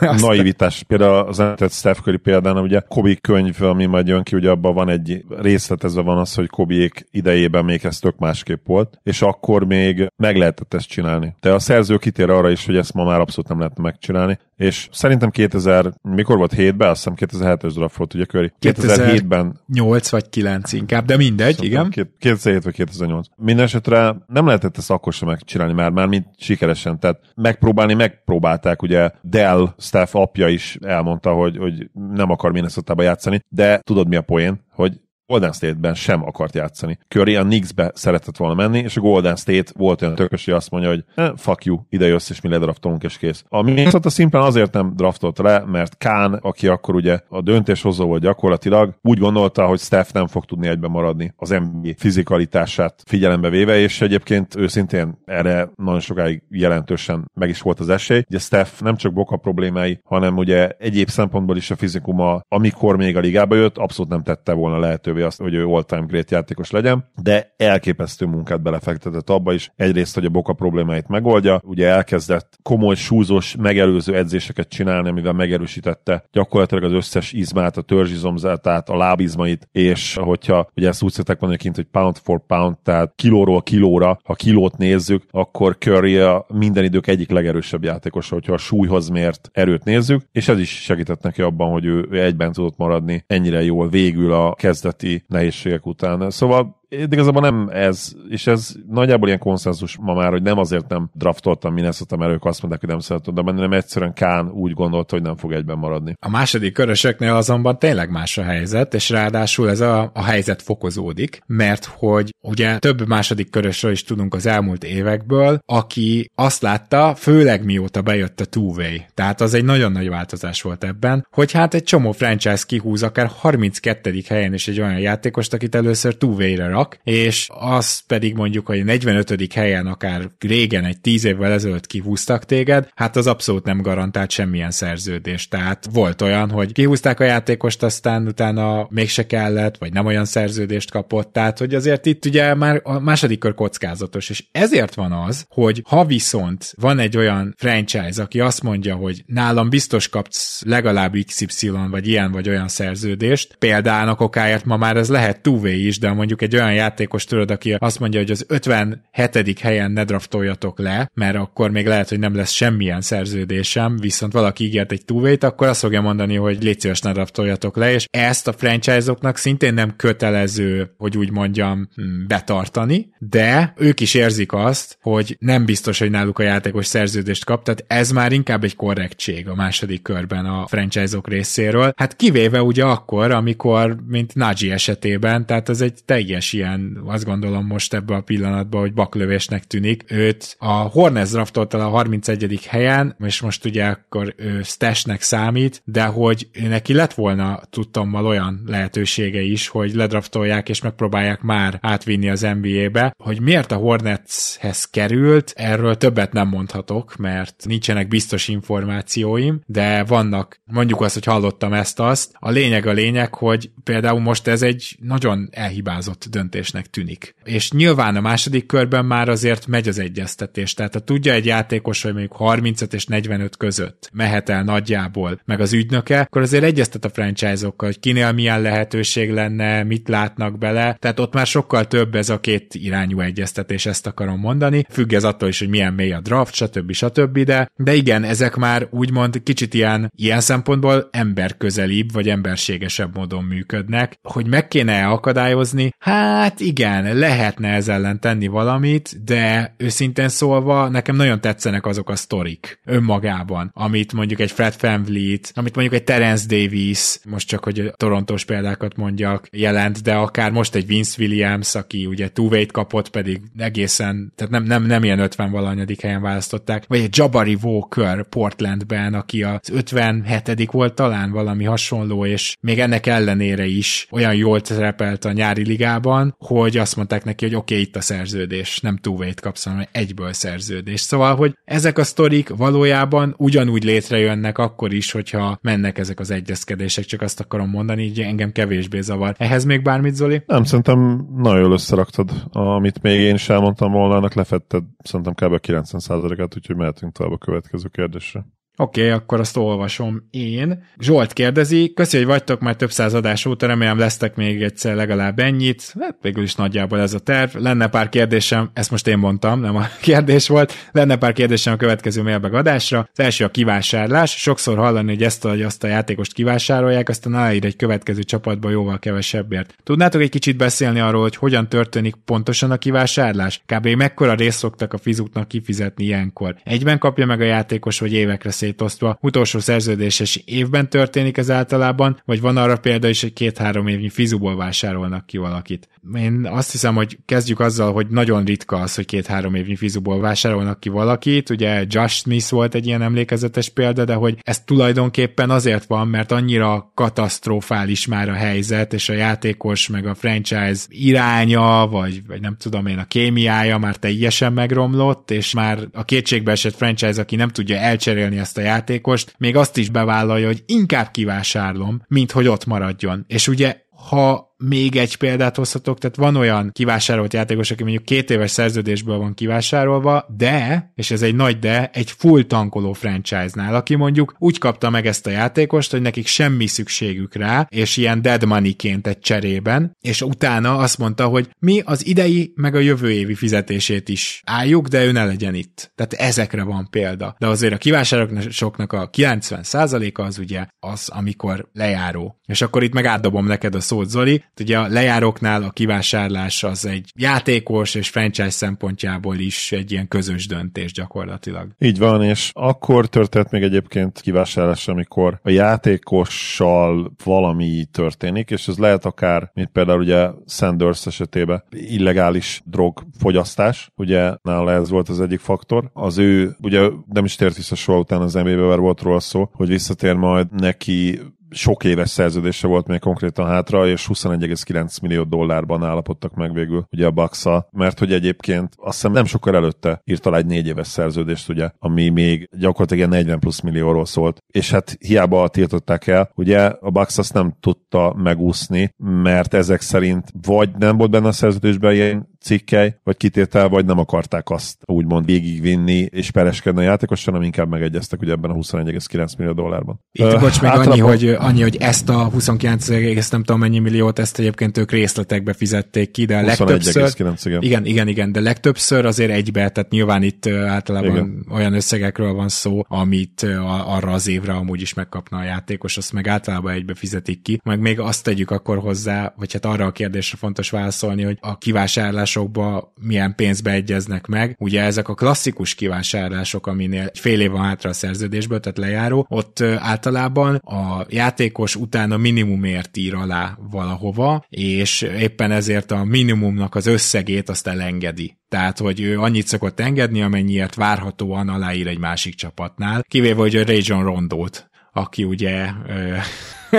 naivitás. 0.20 0.82
Például 0.86 1.14
az 1.14 1.40
említett 1.40 1.72
Steph 1.72 2.00
Curry 2.00 2.16
példán, 2.16 2.58
ugye 2.58 2.80
Kobi 2.88 3.16
könyv, 3.16 3.62
ami 3.62 3.86
majd 3.86 4.06
jön 4.06 4.22
ki, 4.22 4.36
ugye 4.36 4.50
abban 4.50 4.74
van 4.74 4.88
egy 4.88 5.24
részletezve 5.38 6.02
van 6.02 6.18
az, 6.18 6.34
hogy 6.34 6.46
Kobiék 6.46 7.06
idejében 7.10 7.64
még 7.64 7.84
ez 7.84 7.98
tök 7.98 8.18
másképp 8.18 8.66
volt, 8.66 8.98
és 9.02 9.22
akkor 9.22 9.64
még 9.64 10.12
meg 10.16 10.36
lehetett 10.36 10.74
ezt 10.74 10.88
csinálni. 10.88 11.34
De 11.40 11.52
a 11.52 11.58
szerző 11.58 11.96
kitér 11.96 12.30
arra 12.30 12.50
is, 12.50 12.66
hogy 12.66 12.76
ezt 12.76 12.94
ma 12.94 13.04
már 13.04 13.20
abszolút 13.26 13.48
nem 13.48 13.58
lehetne 13.58 13.82
megcsinálni, 13.82 14.38
és 14.56 14.88
szerintem 14.92 15.30
2000, 15.30 15.92
mikor 16.02 16.36
volt 16.36 16.52
7-ben? 16.56 16.88
Azt 16.88 17.10
hiszem 17.10 17.28
2007-es 17.40 17.72
draft 17.74 17.96
volt, 17.96 18.14
ugye 18.14 18.24
Curry. 18.24 18.52
2007-ben. 18.60 19.60
8 19.66 20.10
vagy 20.10 20.28
9 20.28 20.72
inkább, 20.72 21.04
de 21.04 21.16
mindegy, 21.16 21.54
Szerintem 21.54 21.86
igen. 21.86 22.12
2007 22.18 22.64
vagy 22.64 22.74
2008. 22.74 23.26
Mindenesetre 23.36 24.16
nem 24.26 24.46
lehetett 24.46 24.76
ezt 24.76 24.90
akkor 24.90 25.12
sem 25.12 25.28
megcsinálni 25.28 25.72
már, 25.72 25.90
már 25.90 26.06
mint 26.06 26.26
sikeresen. 26.38 26.98
Tehát 26.98 27.20
megpróbálni 27.34 27.94
megpróbálták, 27.94 28.82
ugye 28.82 29.10
Dell 29.22 29.74
staff 29.78 30.14
apja 30.14 30.48
is 30.48 30.78
elmondta, 30.80 31.32
hogy, 31.32 31.56
hogy 31.56 31.90
nem 32.14 32.30
akar 32.30 32.52
minnesota 32.52 33.02
játszani, 33.02 33.42
de 33.48 33.78
tudod 33.78 34.08
mi 34.08 34.16
a 34.16 34.22
poén, 34.22 34.64
hogy 34.70 35.00
Golden 35.26 35.52
State-ben 35.52 35.94
sem 35.94 36.26
akart 36.26 36.54
játszani. 36.54 36.98
Curry 37.08 37.36
a 37.36 37.42
Knicks-be 37.42 37.90
szeretett 37.94 38.36
volna 38.36 38.54
menni, 38.54 38.78
és 38.78 38.96
a 38.96 39.00
Golden 39.00 39.36
State 39.36 39.72
volt 39.76 40.02
olyan 40.02 40.14
tökös, 40.14 40.44
hogy 40.44 40.54
azt 40.54 40.70
mondja, 40.70 40.90
hogy 40.90 41.04
eh, 41.14 41.30
fuck 41.36 41.64
you, 41.64 41.78
ide 41.88 42.06
jössz, 42.06 42.30
és 42.30 42.40
mi 42.40 42.48
ledraftolunk, 42.48 43.02
és 43.02 43.18
kész. 43.18 43.44
A 43.48 43.62
Minnesota 43.62 44.10
szimplán 44.10 44.42
azért 44.42 44.72
nem 44.72 44.92
draftolta 44.96 45.42
le, 45.42 45.64
mert 45.66 45.98
Kán, 45.98 46.34
aki 46.34 46.68
akkor 46.68 46.94
ugye 46.94 47.20
a 47.28 47.40
döntéshozó 47.40 48.06
volt 48.06 48.22
gyakorlatilag, 48.22 48.94
úgy 49.02 49.18
gondolta, 49.18 49.66
hogy 49.66 49.78
Steph 49.78 50.12
nem 50.12 50.26
fog 50.26 50.44
tudni 50.44 50.68
egyben 50.68 50.90
maradni 50.90 51.32
az 51.36 51.48
NBA 51.48 51.90
fizikalitását 51.96 53.02
figyelembe 53.06 53.48
véve, 53.48 53.78
és 53.78 54.00
egyébként 54.00 54.56
őszintén 54.56 55.18
erre 55.24 55.70
nagyon 55.76 56.00
sokáig 56.00 56.42
jelentősen 56.50 57.30
meg 57.34 57.48
is 57.48 57.60
volt 57.60 57.80
az 57.80 57.88
esély. 57.88 58.24
Ugye 58.28 58.38
Steph 58.38 58.80
nem 58.80 58.96
csak 58.96 59.12
boka 59.12 59.36
problémái, 59.36 60.00
hanem 60.04 60.36
ugye 60.36 60.68
egyéb 60.78 61.08
szempontból 61.08 61.56
is 61.56 61.70
a 61.70 61.76
fizikuma, 61.76 62.40
amikor 62.48 62.96
még 62.96 63.16
a 63.16 63.20
ligába 63.20 63.54
jött, 63.54 63.78
abszolút 63.78 64.10
nem 64.10 64.22
tette 64.22 64.52
volna 64.52 64.78
lehetővé 64.78 65.15
lehetővé 65.16 65.22
azt, 65.22 65.40
hogy 65.40 65.54
ő 65.54 65.66
all-time 65.66 66.06
great 66.06 66.30
játékos 66.30 66.70
legyen, 66.70 67.04
de 67.22 67.54
elképesztő 67.56 68.26
munkát 68.26 68.62
belefektetett 68.62 69.30
abba 69.30 69.52
is. 69.52 69.70
Egyrészt, 69.76 70.14
hogy 70.14 70.24
a 70.24 70.28
boka 70.28 70.52
problémáit 70.52 71.08
megoldja, 71.08 71.60
ugye 71.64 71.88
elkezdett 71.88 72.58
komoly, 72.62 72.94
súzós, 72.94 73.56
megelőző 73.56 74.16
edzéseket 74.16 74.68
csinálni, 74.68 75.08
amivel 75.08 75.32
megerősítette 75.32 76.24
gyakorlatilag 76.32 76.84
az 76.84 76.92
összes 76.92 77.32
izmát, 77.32 77.76
a 77.76 77.82
törzsizomzatát, 77.82 78.88
a 78.88 78.96
lábizmait, 78.96 79.68
és 79.72 80.14
hogyha 80.14 80.70
ugye 80.74 80.88
ezt 80.88 81.02
úgy 81.02 81.12
szokták 81.12 81.40
mondani 81.40 81.62
kint, 81.62 81.76
hogy 81.76 81.86
pound 81.90 82.16
for 82.16 82.46
pound, 82.46 82.76
tehát 82.82 83.12
kilóról 83.16 83.62
kilóra, 83.62 84.18
ha 84.24 84.34
kilót 84.34 84.76
nézzük, 84.76 85.22
akkor 85.30 85.76
Curry 85.78 86.16
a 86.16 86.46
minden 86.48 86.84
idők 86.84 87.06
egyik 87.06 87.30
legerősebb 87.30 87.84
játékosa, 87.84 88.34
hogyha 88.34 88.52
a 88.52 88.58
súlyhoz 88.58 89.08
mért 89.08 89.50
erőt 89.52 89.84
nézzük, 89.84 90.22
és 90.32 90.48
ez 90.48 90.58
is 90.58 90.82
segített 90.82 91.22
neki 91.22 91.42
abban, 91.42 91.70
hogy 91.70 91.84
ő 91.84 92.08
egyben 92.10 92.52
tudott 92.52 92.76
maradni 92.76 93.24
ennyire 93.26 93.62
jól 93.62 93.88
végül 93.88 94.32
a 94.32 94.54
kezdeti 94.54 95.05
kezdeti 95.06 95.24
nehézségek 95.28 95.86
után. 95.86 96.30
Szóval 96.30 96.75
igazából 96.88 97.42
nem 97.42 97.68
ez, 97.72 98.12
és 98.28 98.46
ez 98.46 98.74
nagyjából 98.88 99.28
ilyen 99.28 99.40
konszenzus 99.40 99.96
ma 100.00 100.14
már, 100.14 100.30
hogy 100.30 100.42
nem 100.42 100.58
azért 100.58 100.88
nem 100.88 101.10
draftoltam 101.14 101.74
Minnesota, 101.74 102.16
mert 102.16 102.32
ők 102.32 102.44
azt 102.44 102.60
mondták, 102.60 102.80
hogy 102.80 102.90
nem 102.90 102.98
szeretett 102.98 103.28
oda 103.28 103.42
menni, 103.42 103.56
hanem 103.56 103.78
egyszerűen 103.78 104.12
Kán 104.12 104.50
úgy 104.50 104.72
gondolta, 104.72 105.14
hogy 105.14 105.24
nem 105.24 105.36
fog 105.36 105.52
egyben 105.52 105.78
maradni. 105.78 106.14
A 106.20 106.30
második 106.30 106.72
körösöknél 106.72 107.34
azonban 107.34 107.78
tényleg 107.78 108.10
más 108.10 108.38
a 108.38 108.42
helyzet, 108.42 108.94
és 108.94 109.10
ráadásul 109.10 109.70
ez 109.70 109.80
a, 109.80 110.10
a 110.14 110.22
helyzet 110.22 110.62
fokozódik, 110.62 111.40
mert 111.46 111.84
hogy 111.84 112.34
ugye 112.40 112.78
több 112.78 113.06
második 113.06 113.50
körösről 113.50 113.92
is 113.92 114.04
tudunk 114.04 114.34
az 114.34 114.46
elmúlt 114.46 114.84
évekből, 114.84 115.58
aki 115.66 116.30
azt 116.34 116.62
látta, 116.62 117.14
főleg 117.14 117.64
mióta 117.64 118.02
bejött 118.02 118.40
a 118.40 118.44
two-way, 118.44 118.96
tehát 119.14 119.40
az 119.40 119.54
egy 119.54 119.64
nagyon 119.64 119.92
nagy 119.92 120.08
változás 120.08 120.62
volt 120.62 120.84
ebben, 120.84 121.26
hogy 121.30 121.52
hát 121.52 121.74
egy 121.74 121.82
csomó 121.82 122.12
franchise 122.12 122.64
kihúz 122.66 123.02
akár 123.02 123.30
32. 123.36 124.22
helyen 124.28 124.54
is 124.54 124.68
egy 124.68 124.80
olyan 124.80 124.98
játékost, 124.98 125.52
akit 125.52 125.74
először 125.74 126.16
two-way-re 126.16 126.75
rak, 126.76 126.98
és 127.04 127.48
az 127.52 128.00
pedig 128.06 128.34
mondjuk, 128.34 128.66
hogy 128.66 128.84
45. 128.84 129.52
helyen 129.52 129.86
akár 129.86 130.30
régen, 130.38 130.84
egy 130.84 131.00
10 131.00 131.24
évvel 131.24 131.52
ezelőtt 131.52 131.86
kihúztak 131.86 132.44
téged, 132.44 132.88
hát 132.94 133.16
az 133.16 133.26
abszolút 133.26 133.64
nem 133.64 133.80
garantált 133.80 134.30
semmilyen 134.30 134.70
szerződést. 134.70 135.50
Tehát 135.50 135.88
volt 135.92 136.22
olyan, 136.22 136.50
hogy 136.50 136.72
kihúzták 136.72 137.20
a 137.20 137.24
játékost, 137.24 137.82
aztán 137.82 138.26
utána 138.26 138.86
mégse 138.90 139.26
kellett, 139.26 139.76
vagy 139.76 139.92
nem 139.92 140.06
olyan 140.06 140.24
szerződést 140.24 140.90
kapott, 140.90 141.32
tehát 141.32 141.58
hogy 141.58 141.74
azért 141.74 142.06
itt 142.06 142.24
ugye 142.24 142.54
már 142.54 142.80
a 142.82 142.98
második 142.98 143.38
kör 143.38 143.54
kockázatos, 143.54 144.30
és 144.30 144.44
ezért 144.52 144.94
van 144.94 145.12
az, 145.12 145.46
hogy 145.48 145.82
ha 145.86 146.04
viszont 146.04 146.74
van 146.80 146.98
egy 146.98 147.16
olyan 147.16 147.54
franchise, 147.58 148.22
aki 148.22 148.40
azt 148.40 148.62
mondja, 148.62 148.94
hogy 148.94 149.22
nálam 149.26 149.68
biztos 149.68 150.08
kapsz 150.08 150.62
legalább 150.64 151.14
XY, 151.26 151.70
vagy 151.90 152.08
ilyen 152.08 152.32
vagy 152.32 152.48
olyan 152.48 152.68
szerződést, 152.68 153.56
példának 153.58 154.20
okáért 154.20 154.64
ma 154.64 154.76
már 154.76 154.96
ez 154.96 155.08
lehet 155.08 155.40
túvé 155.40 155.78
is, 155.78 155.98
de 155.98 156.12
mondjuk 156.12 156.42
egy 156.42 156.54
olyan 156.54 156.65
olyan 156.66 156.78
játékos 156.78 157.24
tudod, 157.24 157.50
aki 157.50 157.76
azt 157.78 157.98
mondja, 157.98 158.20
hogy 158.20 158.30
az 158.30 158.44
57. 158.48 159.58
helyen 159.58 159.90
ne 159.90 160.04
draftoljatok 160.04 160.78
le, 160.78 161.10
mert 161.14 161.36
akkor 161.36 161.70
még 161.70 161.86
lehet, 161.86 162.08
hogy 162.08 162.18
nem 162.18 162.34
lesz 162.34 162.50
semmilyen 162.50 163.00
szerződésem, 163.00 163.96
viszont 163.96 164.32
valaki 164.32 164.64
ígért 164.64 164.92
egy 164.92 165.04
túvét, 165.04 165.44
akkor 165.44 165.66
azt 165.66 165.80
fogja 165.80 166.00
mondani, 166.00 166.34
hogy 166.34 166.62
légy 166.62 166.80
szíves, 166.80 167.00
ne 167.00 167.12
draftoljatok 167.12 167.76
le, 167.76 167.92
és 167.92 168.06
ezt 168.10 168.48
a 168.48 168.52
franchise-oknak 168.52 169.36
szintén 169.36 169.74
nem 169.74 169.96
kötelező, 169.96 170.94
hogy 170.98 171.16
úgy 171.16 171.30
mondjam, 171.30 171.88
mm, 172.00 172.26
betartani, 172.26 173.08
de 173.18 173.72
ők 173.76 174.00
is 174.00 174.14
érzik 174.14 174.52
azt, 174.52 174.98
hogy 175.00 175.36
nem 175.40 175.64
biztos, 175.64 175.98
hogy 175.98 176.10
náluk 176.10 176.38
a 176.38 176.42
játékos 176.42 176.86
szerződést 176.86 177.44
kap, 177.44 177.64
tehát 177.64 177.84
ez 177.86 178.10
már 178.10 178.32
inkább 178.32 178.64
egy 178.64 178.76
korrektség 178.76 179.48
a 179.48 179.54
második 179.54 180.02
körben 180.02 180.44
a 180.44 180.66
franchise-ok 180.66 181.28
részéről. 181.28 181.92
Hát 181.96 182.16
kivéve 182.16 182.62
ugye 182.62 182.84
akkor, 182.84 183.30
amikor, 183.30 183.96
mint 184.06 184.34
Nagy 184.34 184.68
esetében, 184.70 185.46
tehát 185.46 185.68
ez 185.68 185.80
egy 185.80 185.98
teljes 186.04 186.52
ilyen, 186.56 187.02
azt 187.04 187.24
gondolom 187.24 187.66
most 187.66 187.94
ebbe 187.94 188.14
a 188.14 188.20
pillanatban, 188.20 188.80
hogy 188.80 188.92
baklövésnek 188.92 189.66
tűnik. 189.66 190.04
Őt 190.08 190.56
a 190.58 190.72
Hornets 190.72 191.30
draftolta 191.30 191.86
a 191.86 191.88
31. 191.88 192.66
helyen, 192.68 193.16
és 193.24 193.40
most 193.40 193.64
ugye 193.64 193.84
akkor 193.84 194.34
ő 194.36 194.62
stashnek 194.62 195.22
számít, 195.22 195.82
de 195.84 196.04
hogy 196.04 196.48
neki 196.68 196.92
lett 196.92 197.14
volna 197.14 197.60
tudtommal 197.70 198.26
olyan 198.26 198.62
lehetősége 198.66 199.40
is, 199.40 199.68
hogy 199.68 199.94
ledraftolják 199.94 200.68
és 200.68 200.82
megpróbálják 200.82 201.40
már 201.40 201.78
átvinni 201.82 202.28
az 202.28 202.46
NBA-be, 202.60 203.14
hogy 203.24 203.40
miért 203.40 203.72
a 203.72 203.76
Hornetshez 203.76 204.84
került, 204.84 205.52
erről 205.56 205.96
többet 205.96 206.32
nem 206.32 206.48
mondhatok, 206.48 207.16
mert 207.16 207.62
nincsenek 207.64 208.08
biztos 208.08 208.48
információim, 208.48 209.60
de 209.66 210.04
vannak, 210.04 210.60
mondjuk 210.64 211.00
azt, 211.00 211.14
hogy 211.14 211.24
hallottam 211.24 211.72
ezt-azt. 211.72 212.34
A 212.38 212.50
lényeg 212.50 212.86
a 212.86 212.92
lényeg, 212.92 213.34
hogy 213.34 213.70
például 213.84 214.20
most 214.20 214.46
ez 214.46 214.62
egy 214.62 214.96
nagyon 215.00 215.48
elhibázott 215.50 216.24
döntésnek 216.46 216.86
tűnik. 216.86 217.34
És 217.44 217.70
nyilván 217.70 218.16
a 218.16 218.20
második 218.20 218.66
körben 218.66 219.04
már 219.04 219.28
azért 219.28 219.66
megy 219.66 219.88
az 219.88 219.98
egyeztetés, 219.98 220.74
tehát 220.74 220.94
ha 220.94 221.00
tudja 221.00 221.32
egy 221.32 221.46
játékos, 221.46 222.02
hogy 222.02 222.12
mondjuk 222.12 222.32
35 222.32 222.94
és 222.94 223.06
45 223.06 223.56
között 223.56 224.10
mehet 224.12 224.48
el 224.48 224.62
nagyjából, 224.62 225.40
meg 225.44 225.60
az 225.60 225.72
ügynöke, 225.72 226.20
akkor 226.20 226.42
azért 226.42 226.64
egyeztet 226.64 227.04
a 227.04 227.08
franchise-okkal, 227.08 227.88
hogy 227.88 228.00
kinél 228.00 228.32
milyen 228.32 228.62
lehetőség 228.62 229.30
lenne, 229.30 229.82
mit 229.82 230.08
látnak 230.08 230.58
bele, 230.58 230.96
tehát 231.00 231.20
ott 231.20 231.34
már 231.34 231.46
sokkal 231.46 231.86
több 231.86 232.14
ez 232.14 232.28
a 232.28 232.40
két 232.40 232.74
irányú 232.74 233.20
egyeztetés, 233.20 233.86
ezt 233.86 234.06
akarom 234.06 234.38
mondani, 234.38 234.84
függ 234.90 235.12
ez 235.12 235.24
attól 235.24 235.48
is, 235.48 235.58
hogy 235.58 235.68
milyen 235.68 235.94
mély 235.94 236.12
a 236.12 236.20
draft, 236.20 236.54
stb. 236.54 236.92
stb. 236.92 237.38
De, 237.38 237.70
de 237.76 237.94
igen, 237.94 238.24
ezek 238.24 238.56
már 238.56 238.88
úgymond 238.90 239.42
kicsit 239.42 239.74
ilyen, 239.74 240.12
ilyen 240.16 240.40
szempontból 240.40 241.08
emberközelibb, 241.10 242.12
vagy 242.12 242.28
emberségesebb 242.28 243.16
módon 243.16 243.44
működnek, 243.44 244.18
hogy 244.22 244.46
meg 244.46 244.68
kéne 244.68 245.06
akadályozni, 245.06 245.94
hát 245.98 246.35
Hát 246.36 246.60
igen, 246.60 247.16
lehetne 247.16 247.68
ez 247.68 247.88
ellen 247.88 248.20
tenni 248.20 248.46
valamit, 248.46 249.24
de 249.24 249.74
őszintén 249.76 250.28
szólva 250.28 250.88
nekem 250.88 251.16
nagyon 251.16 251.40
tetszenek 251.40 251.86
azok 251.86 252.10
a 252.10 252.16
sztorik 252.16 252.80
önmagában, 252.84 253.70
amit 253.74 254.12
mondjuk 254.12 254.40
egy 254.40 254.50
Fred 254.50 254.74
VanVleet, 254.80 255.52
amit 255.54 255.74
mondjuk 255.74 255.96
egy 255.96 256.04
Terence 256.04 256.46
Davis, 256.46 257.18
most 257.24 257.48
csak 257.48 257.64
hogy 257.64 257.92
torontós 257.96 258.44
példákat 258.44 258.96
mondjak, 258.96 259.48
jelent, 259.52 260.02
de 260.02 260.14
akár 260.14 260.50
most 260.50 260.74
egy 260.74 260.86
Vince 260.86 261.22
Williams, 261.22 261.74
aki 261.74 262.06
ugye 262.06 262.28
two 262.28 262.66
kapott, 262.66 263.08
pedig 263.10 263.40
egészen, 263.58 264.32
tehát 264.34 264.52
nem, 264.52 264.64
nem, 264.64 264.82
nem 264.82 265.04
ilyen 265.04 265.18
50 265.18 265.50
valanyadik 265.50 266.00
helyen 266.00 266.22
választották, 266.22 266.84
vagy 266.86 267.00
egy 267.00 267.16
Jabari 267.16 267.56
Walker 267.62 268.28
Portlandben, 268.28 269.14
aki 269.14 269.42
az 269.42 269.70
57 269.72 270.70
volt 270.70 270.94
talán 270.94 271.30
valami 271.30 271.64
hasonló, 271.64 272.26
és 272.26 272.56
még 272.60 272.78
ennek 272.78 273.06
ellenére 273.06 273.66
is 273.66 274.06
olyan 274.10 274.34
jól 274.34 274.60
szerepelt 274.64 275.24
a 275.24 275.32
nyári 275.32 275.66
ligában, 275.66 276.25
valójában, 276.26 276.34
hogy 276.38 276.76
azt 276.76 276.96
mondták 276.96 277.24
neki, 277.24 277.44
hogy 277.44 277.54
oké, 277.54 277.74
okay, 277.74 277.86
itt 277.86 277.96
a 277.96 278.00
szerződés, 278.00 278.80
nem 278.80 278.96
two 278.96 279.18
kapsz, 279.40 279.64
hanem 279.64 279.86
egyből 279.92 280.32
szerződés. 280.32 281.00
Szóval, 281.00 281.36
hogy 281.36 281.56
ezek 281.64 281.98
a 281.98 282.04
sztorik 282.04 282.48
valójában 282.48 283.34
ugyanúgy 283.38 283.84
létrejönnek 283.84 284.58
akkor 284.58 284.92
is, 284.92 285.12
hogyha 285.12 285.58
mennek 285.62 285.98
ezek 285.98 286.20
az 286.20 286.30
egyezkedések, 286.30 287.04
csak 287.04 287.22
azt 287.22 287.40
akarom 287.40 287.70
mondani, 287.70 288.02
így 288.02 288.20
engem 288.20 288.52
kevésbé 288.52 289.00
zavar. 289.00 289.34
Ehhez 289.38 289.64
még 289.64 289.82
bármit, 289.82 290.14
Zoli? 290.14 290.42
Nem, 290.46 290.64
szerintem 290.64 291.26
nagyon 291.36 291.60
jól 291.60 291.72
összeraktad, 291.72 292.30
amit 292.52 293.02
még 293.02 293.20
én 293.20 293.34
is 293.34 293.48
elmondtam 293.48 293.92
volna, 293.92 294.16
annak 294.16 294.34
lefetted 294.34 294.84
szerintem 294.98 295.34
kb. 295.34 295.58
90%-át, 295.66 296.56
úgyhogy 296.56 296.76
mehetünk 296.76 297.12
tovább 297.12 297.32
a 297.32 297.38
következő 297.38 297.88
kérdésre. 297.88 298.46
Oké, 298.78 299.00
okay, 299.00 299.12
akkor 299.12 299.40
azt 299.40 299.56
olvasom 299.56 300.28
én. 300.30 300.84
Zsolt 300.98 301.32
kérdezi, 301.32 301.92
köszi, 301.94 302.16
hogy 302.16 302.26
vagytok 302.26 302.60
már 302.60 302.76
több 302.76 302.90
száz 302.90 303.14
adás 303.14 303.46
óta, 303.46 303.66
remélem 303.66 303.98
lesztek 303.98 304.36
még 304.36 304.62
egyszer 304.62 304.94
legalább 304.94 305.38
ennyit. 305.38 305.94
Hát 306.00 306.16
végül 306.22 306.42
is 306.42 306.54
nagyjából 306.54 307.00
ez 307.00 307.14
a 307.14 307.18
terv. 307.18 307.56
Lenne 307.56 307.88
pár 307.88 308.08
kérdésem, 308.08 308.70
ezt 308.72 308.90
most 308.90 309.06
én 309.06 309.18
mondtam, 309.18 309.60
nem 309.60 309.76
a 309.76 309.86
kérdés 310.00 310.48
volt. 310.48 310.72
Lenne 310.92 311.16
pár 311.16 311.32
kérdésem 311.32 311.72
a 311.72 311.76
következő 311.76 312.22
mailbag 312.22 312.54
adásra. 312.54 313.08
Az 313.12 313.20
első 313.20 313.44
a 313.44 313.48
kivásárlás. 313.48 314.30
Sokszor 314.30 314.76
hallani, 314.76 315.12
hogy 315.12 315.22
ezt 315.22 315.42
vagy 315.42 315.62
azt 315.62 315.84
a 315.84 315.86
játékost 315.86 316.32
kivásárolják, 316.32 317.08
aztán 317.08 317.34
aláír 317.34 317.64
egy 317.64 317.76
következő 317.76 318.22
csapatba 318.22 318.70
jóval 318.70 318.98
kevesebbért. 318.98 319.74
Tudnátok 319.82 320.20
egy 320.20 320.30
kicsit 320.30 320.56
beszélni 320.56 321.00
arról, 321.00 321.22
hogy 321.22 321.36
hogyan 321.36 321.68
történik 321.68 322.14
pontosan 322.24 322.70
a 322.70 322.76
kivásárlás? 322.76 323.62
Kb. 323.66 323.86
mekkora 323.86 324.34
részt 324.34 324.58
szoktak 324.58 324.92
a 324.92 324.98
fizuknak 324.98 325.48
kifizetni 325.48 326.04
ilyenkor? 326.04 326.56
Egyben 326.64 326.98
kapja 326.98 327.26
meg 327.26 327.40
a 327.40 327.44
játékos, 327.44 327.98
vagy 327.98 328.12
évekre 328.12 328.50
szétosztva. 328.66 329.18
Utolsó 329.20 329.58
szerződéses 329.58 330.42
évben 330.44 330.88
történik 330.88 331.36
ez 331.36 331.50
általában, 331.50 332.20
vagy 332.24 332.40
van 332.40 332.56
arra 332.56 332.76
példa 332.76 333.08
is, 333.08 333.20
hogy 333.20 333.32
két-három 333.32 333.86
évnyi 333.86 334.08
fizuból 334.08 334.56
vásárolnak 334.56 335.26
ki 335.26 335.38
valakit. 335.38 335.88
Én 336.14 336.48
azt 336.50 336.72
hiszem, 336.72 336.94
hogy 336.94 337.18
kezdjük 337.24 337.60
azzal, 337.60 337.92
hogy 337.92 338.06
nagyon 338.06 338.44
ritka 338.44 338.76
az, 338.76 338.94
hogy 338.94 339.04
két-három 339.04 339.54
évnyi 339.54 339.76
fizuból 339.76 340.20
vásárolnak 340.20 340.80
ki 340.80 340.88
valakit. 340.88 341.50
Ugye 341.50 341.84
Josh 341.88 342.14
Smith 342.14 342.50
volt 342.50 342.74
egy 342.74 342.86
ilyen 342.86 343.02
emlékezetes 343.02 343.68
példa, 343.68 344.04
de 344.04 344.14
hogy 344.14 344.38
ez 344.42 344.60
tulajdonképpen 344.60 345.50
azért 345.50 345.84
van, 345.84 346.08
mert 346.08 346.32
annyira 346.32 346.92
katasztrofális 346.94 348.06
már 348.06 348.28
a 348.28 348.32
helyzet, 348.32 348.92
és 348.92 349.08
a 349.08 349.12
játékos 349.12 349.88
meg 349.88 350.06
a 350.06 350.14
franchise 350.14 350.84
iránya, 350.88 351.86
vagy, 351.90 352.22
vagy 352.26 352.40
nem 352.40 352.56
tudom 352.56 352.86
én, 352.86 352.98
a 352.98 353.04
kémiája 353.04 353.78
már 353.78 353.96
teljesen 353.96 354.52
megromlott, 354.52 355.30
és 355.30 355.54
már 355.54 355.78
a 355.92 356.04
kétségbeesett 356.04 356.74
franchise, 356.74 357.20
aki 357.20 357.36
nem 357.36 357.48
tudja 357.48 357.76
elcserélni 357.76 358.38
ezt 358.38 358.55
a 358.56 358.60
játékost, 358.60 359.34
még 359.38 359.56
azt 359.56 359.76
is 359.76 359.90
bevállalja, 359.90 360.46
hogy 360.46 360.62
inkább 360.66 361.10
kivásárlom, 361.10 362.02
mint 362.08 362.32
hogy 362.32 362.48
ott 362.48 362.66
maradjon. 362.66 363.24
És 363.28 363.48
ugye 363.48 363.76
ha 364.08 364.55
még 364.64 364.96
egy 364.96 365.16
példát 365.16 365.56
hozhatok, 365.56 365.98
tehát 365.98 366.16
van 366.16 366.36
olyan 366.36 366.70
kivásárolt 366.72 367.32
játékos, 367.32 367.70
aki 367.70 367.82
mondjuk 367.82 368.04
két 368.04 368.30
éves 368.30 368.50
szerződésből 368.50 369.18
van 369.18 369.34
kivásárolva, 369.34 370.26
de, 370.36 370.90
és 370.94 371.10
ez 371.10 371.22
egy 371.22 371.34
nagy 371.34 371.58
de, 371.58 371.90
egy 371.92 372.10
full 372.10 372.42
tankoló 372.42 372.92
franchise-nál, 372.92 373.74
aki 373.74 373.94
mondjuk 373.94 374.34
úgy 374.38 374.58
kapta 374.58 374.90
meg 374.90 375.06
ezt 375.06 375.26
a 375.26 375.30
játékost, 375.30 375.90
hogy 375.90 376.02
nekik 376.02 376.26
semmi 376.26 376.66
szükségük 376.66 377.34
rá, 377.34 377.66
és 377.70 377.96
ilyen 377.96 378.22
dead 378.22 378.44
money-ként 378.44 379.06
egy 379.06 379.18
cserében, 379.18 379.96
és 380.00 380.22
utána 380.22 380.76
azt 380.76 380.98
mondta, 380.98 381.26
hogy 381.26 381.48
mi 381.58 381.82
az 381.84 382.06
idei, 382.06 382.52
meg 382.54 382.74
a 382.74 382.78
jövő 382.78 383.10
évi 383.10 383.34
fizetését 383.34 384.08
is 384.08 384.40
álljuk, 384.44 384.88
de 384.88 385.04
ő 385.04 385.12
ne 385.12 385.24
legyen 385.24 385.54
itt. 385.54 385.92
Tehát 385.94 386.12
ezekre 386.12 386.62
van 386.62 386.90
példa. 386.90 387.36
De 387.38 387.46
azért 387.46 387.72
a 387.72 387.78
kivásárlóknak 387.78 388.92
a 388.92 389.10
90%-a 389.10 390.22
az 390.22 390.38
ugye 390.38 390.66
az, 390.78 391.08
amikor 391.08 391.68
lejáró. 391.72 392.40
És 392.46 392.62
akkor 392.62 392.82
itt 392.82 392.92
meg 392.92 393.04
átdobom 393.04 393.46
neked 393.46 393.74
a 393.74 393.80
szót, 393.80 394.08
Zoli, 394.08 394.44
Ugye 394.60 394.78
a 394.78 394.88
lejáróknál 394.88 395.62
a 395.62 395.70
kivásárlás 395.70 396.64
az 396.64 396.86
egy 396.86 397.12
játékos 397.14 397.94
és 397.94 398.08
franchise 398.08 398.50
szempontjából 398.50 399.38
is 399.38 399.72
egy 399.72 399.92
ilyen 399.92 400.08
közös 400.08 400.46
döntés 400.46 400.92
gyakorlatilag. 400.92 401.68
Így 401.78 401.98
van, 401.98 402.22
és 402.22 402.50
akkor 402.54 403.06
történt 403.06 403.50
még 403.50 403.62
egyébként 403.62 404.20
kivásárlás, 404.20 404.88
amikor 404.88 405.40
a 405.42 405.50
játékossal 405.50 407.12
valami 407.24 407.84
történik, 407.92 408.50
és 408.50 408.68
ez 408.68 408.78
lehet 408.78 409.04
akár, 409.04 409.50
mint 409.54 409.70
például 409.72 410.00
ugye 410.00 410.28
Sanders 410.46 411.06
esetében 411.06 411.64
illegális 411.70 412.62
drogfogyasztás, 412.64 413.90
ugye 413.96 414.32
nála 414.42 414.72
ez 414.72 414.90
volt 414.90 415.08
az 415.08 415.20
egyik 415.20 415.40
faktor. 415.40 415.90
Az 415.92 416.18
ő, 416.18 416.56
ugye 416.60 416.88
nem 417.12 417.24
is 417.24 417.34
tért 417.34 417.56
vissza 417.56 417.74
soha 417.74 417.98
után 417.98 418.20
az 418.20 418.32
NBA-be, 418.32 418.74
volt 418.76 419.00
róla 419.00 419.20
szó, 419.20 419.50
hogy 419.52 419.68
visszatér 419.68 420.14
majd 420.14 420.52
neki 420.52 421.20
sok 421.50 421.84
éves 421.84 422.10
szerződése 422.10 422.66
volt 422.66 422.86
még 422.86 422.98
konkrétan 422.98 423.46
hátra, 423.46 423.86
és 423.88 424.08
21,9 424.12 425.02
millió 425.02 425.22
dollárban 425.22 425.84
állapodtak 425.84 426.34
meg 426.34 426.52
végül 426.52 426.86
ugye 426.90 427.06
a 427.06 427.10
bucks 427.10 427.44
mert 427.70 427.98
hogy 427.98 428.12
egyébként 428.12 428.72
azt 428.76 428.94
hiszem 428.94 429.12
nem 429.12 429.24
sokkal 429.24 429.54
előtte 429.54 430.00
írt 430.04 430.26
alá 430.26 430.36
egy 430.36 430.46
négy 430.46 430.66
éves 430.66 430.86
szerződést, 430.86 431.48
ugye, 431.48 431.70
ami 431.78 432.08
még 432.08 432.48
gyakorlatilag 432.58 432.98
ilyen 432.98 433.22
40 433.22 433.38
plusz 433.38 433.60
millióról 433.60 434.06
szólt, 434.06 434.42
és 434.46 434.70
hát 434.70 434.96
hiába 435.00 435.48
tiltották 435.48 436.06
el, 436.06 436.30
ugye 436.34 436.64
a 436.64 436.90
Bucks 436.90 437.18
azt 437.18 437.34
nem 437.34 437.56
tudta 437.60 438.14
megúszni, 438.16 438.94
mert 438.96 439.54
ezek 439.54 439.80
szerint 439.80 440.32
vagy 440.42 440.70
nem 440.78 440.96
volt 440.96 441.10
benne 441.10 441.28
a 441.28 441.32
szerződésben 441.32 441.94
ilyen 441.94 442.34
cikkely, 442.46 442.96
vagy 443.04 443.16
kitétel, 443.16 443.68
vagy 443.68 443.84
nem 443.84 443.98
akarták 443.98 444.50
azt 444.50 444.76
úgymond 444.84 445.24
végigvinni 445.24 446.08
és 446.10 446.30
pereskedni 446.30 446.80
a 446.80 446.84
játékos, 446.84 447.24
hanem 447.24 447.42
inkább 447.42 447.68
megegyeztek 447.68 448.20
ugye 448.20 448.32
ebben 448.32 448.50
a 448.50 448.54
21,9 448.54 449.38
millió 449.38 449.52
dollárban. 449.52 450.00
Itt 450.12 450.32
uh, 450.32 450.40
bocs, 450.40 450.60
meg 450.60 450.78
annyi, 450.78 450.98
hogy, 450.98 451.28
annyi, 451.28 451.62
hogy 451.62 451.76
ezt 451.76 452.08
a 452.08 452.24
29, 452.24 452.88
nem 453.30 453.42
tudom 453.42 453.60
mennyi 453.60 453.78
milliót, 453.78 454.18
ezt 454.18 454.38
egyébként 454.38 454.78
ők 454.78 454.90
részletekbe 454.90 455.52
fizették 455.52 456.10
ki, 456.10 456.24
de 456.24 456.36
a 456.36 456.42
legtöbbször... 456.42 457.12
igen. 457.16 457.62
igen. 457.62 457.84
Igen, 457.84 458.08
igen, 458.08 458.32
de 458.32 458.40
legtöbbször 458.40 459.04
azért 459.04 459.30
egybe, 459.30 459.68
tehát 459.68 459.90
nyilván 459.90 460.22
itt 460.22 460.46
általában 460.46 461.10
igen. 461.10 461.46
olyan 461.50 461.74
összegekről 461.74 462.32
van 462.32 462.48
szó, 462.48 462.80
amit 462.88 463.46
arra 463.86 464.12
az 464.12 464.28
évre 464.28 464.52
amúgy 464.52 464.80
is 464.80 464.94
megkapna 464.94 465.38
a 465.38 465.44
játékos, 465.44 465.96
azt 465.96 466.12
meg 466.12 466.28
általában 466.28 466.72
egybe 466.72 466.94
fizetik 466.94 467.42
ki. 467.42 467.60
Meg 467.64 467.80
még 467.80 468.00
azt 468.00 468.24
tegyük 468.24 468.50
akkor 468.50 468.78
hozzá, 468.78 469.34
vagy 469.36 469.52
hát 469.52 469.64
arra 469.64 469.86
a 469.86 469.92
kérdésre 469.92 470.36
fontos 470.36 470.70
válaszolni, 470.70 471.22
hogy 471.22 471.38
a 471.40 471.58
kivásárlás 471.58 472.35
vásárlásokba 472.36 472.92
milyen 473.00 473.34
pénzbe 473.34 473.70
egyeznek 473.70 474.26
meg. 474.26 474.56
Ugye 474.58 474.82
ezek 474.82 475.08
a 475.08 475.14
klasszikus 475.14 475.74
kivásárlások, 475.74 476.66
aminél 476.66 477.10
fél 477.14 477.40
év 477.40 477.50
van 477.50 477.62
hátra 477.62 477.90
a 477.90 477.92
szerződésből, 477.92 478.60
tehát 478.60 478.78
lejáró, 478.78 479.26
ott 479.28 479.60
általában 479.60 480.54
a 480.54 481.06
játékos 481.08 481.76
utána 481.76 482.16
minimumért 482.16 482.96
ír 482.96 483.14
alá 483.14 483.58
valahova, 483.70 484.44
és 484.48 485.02
éppen 485.02 485.50
ezért 485.50 485.90
a 485.90 486.04
minimumnak 486.04 486.74
az 486.74 486.86
összegét 486.86 487.48
azt 487.48 487.66
elengedi. 487.66 488.36
Tehát, 488.48 488.78
hogy 488.78 489.00
ő 489.00 489.20
annyit 489.20 489.46
szokott 489.46 489.80
engedni, 489.80 490.22
amennyiért 490.22 490.74
várhatóan 490.74 491.48
aláír 491.48 491.86
egy 491.86 491.98
másik 491.98 492.34
csapatnál, 492.34 493.04
kivéve, 493.08 493.40
hogy 493.40 493.56
a 493.56 493.64
Rajon 493.64 494.02
Rondót 494.02 494.68
aki 494.92 495.24
ugye 495.24 495.68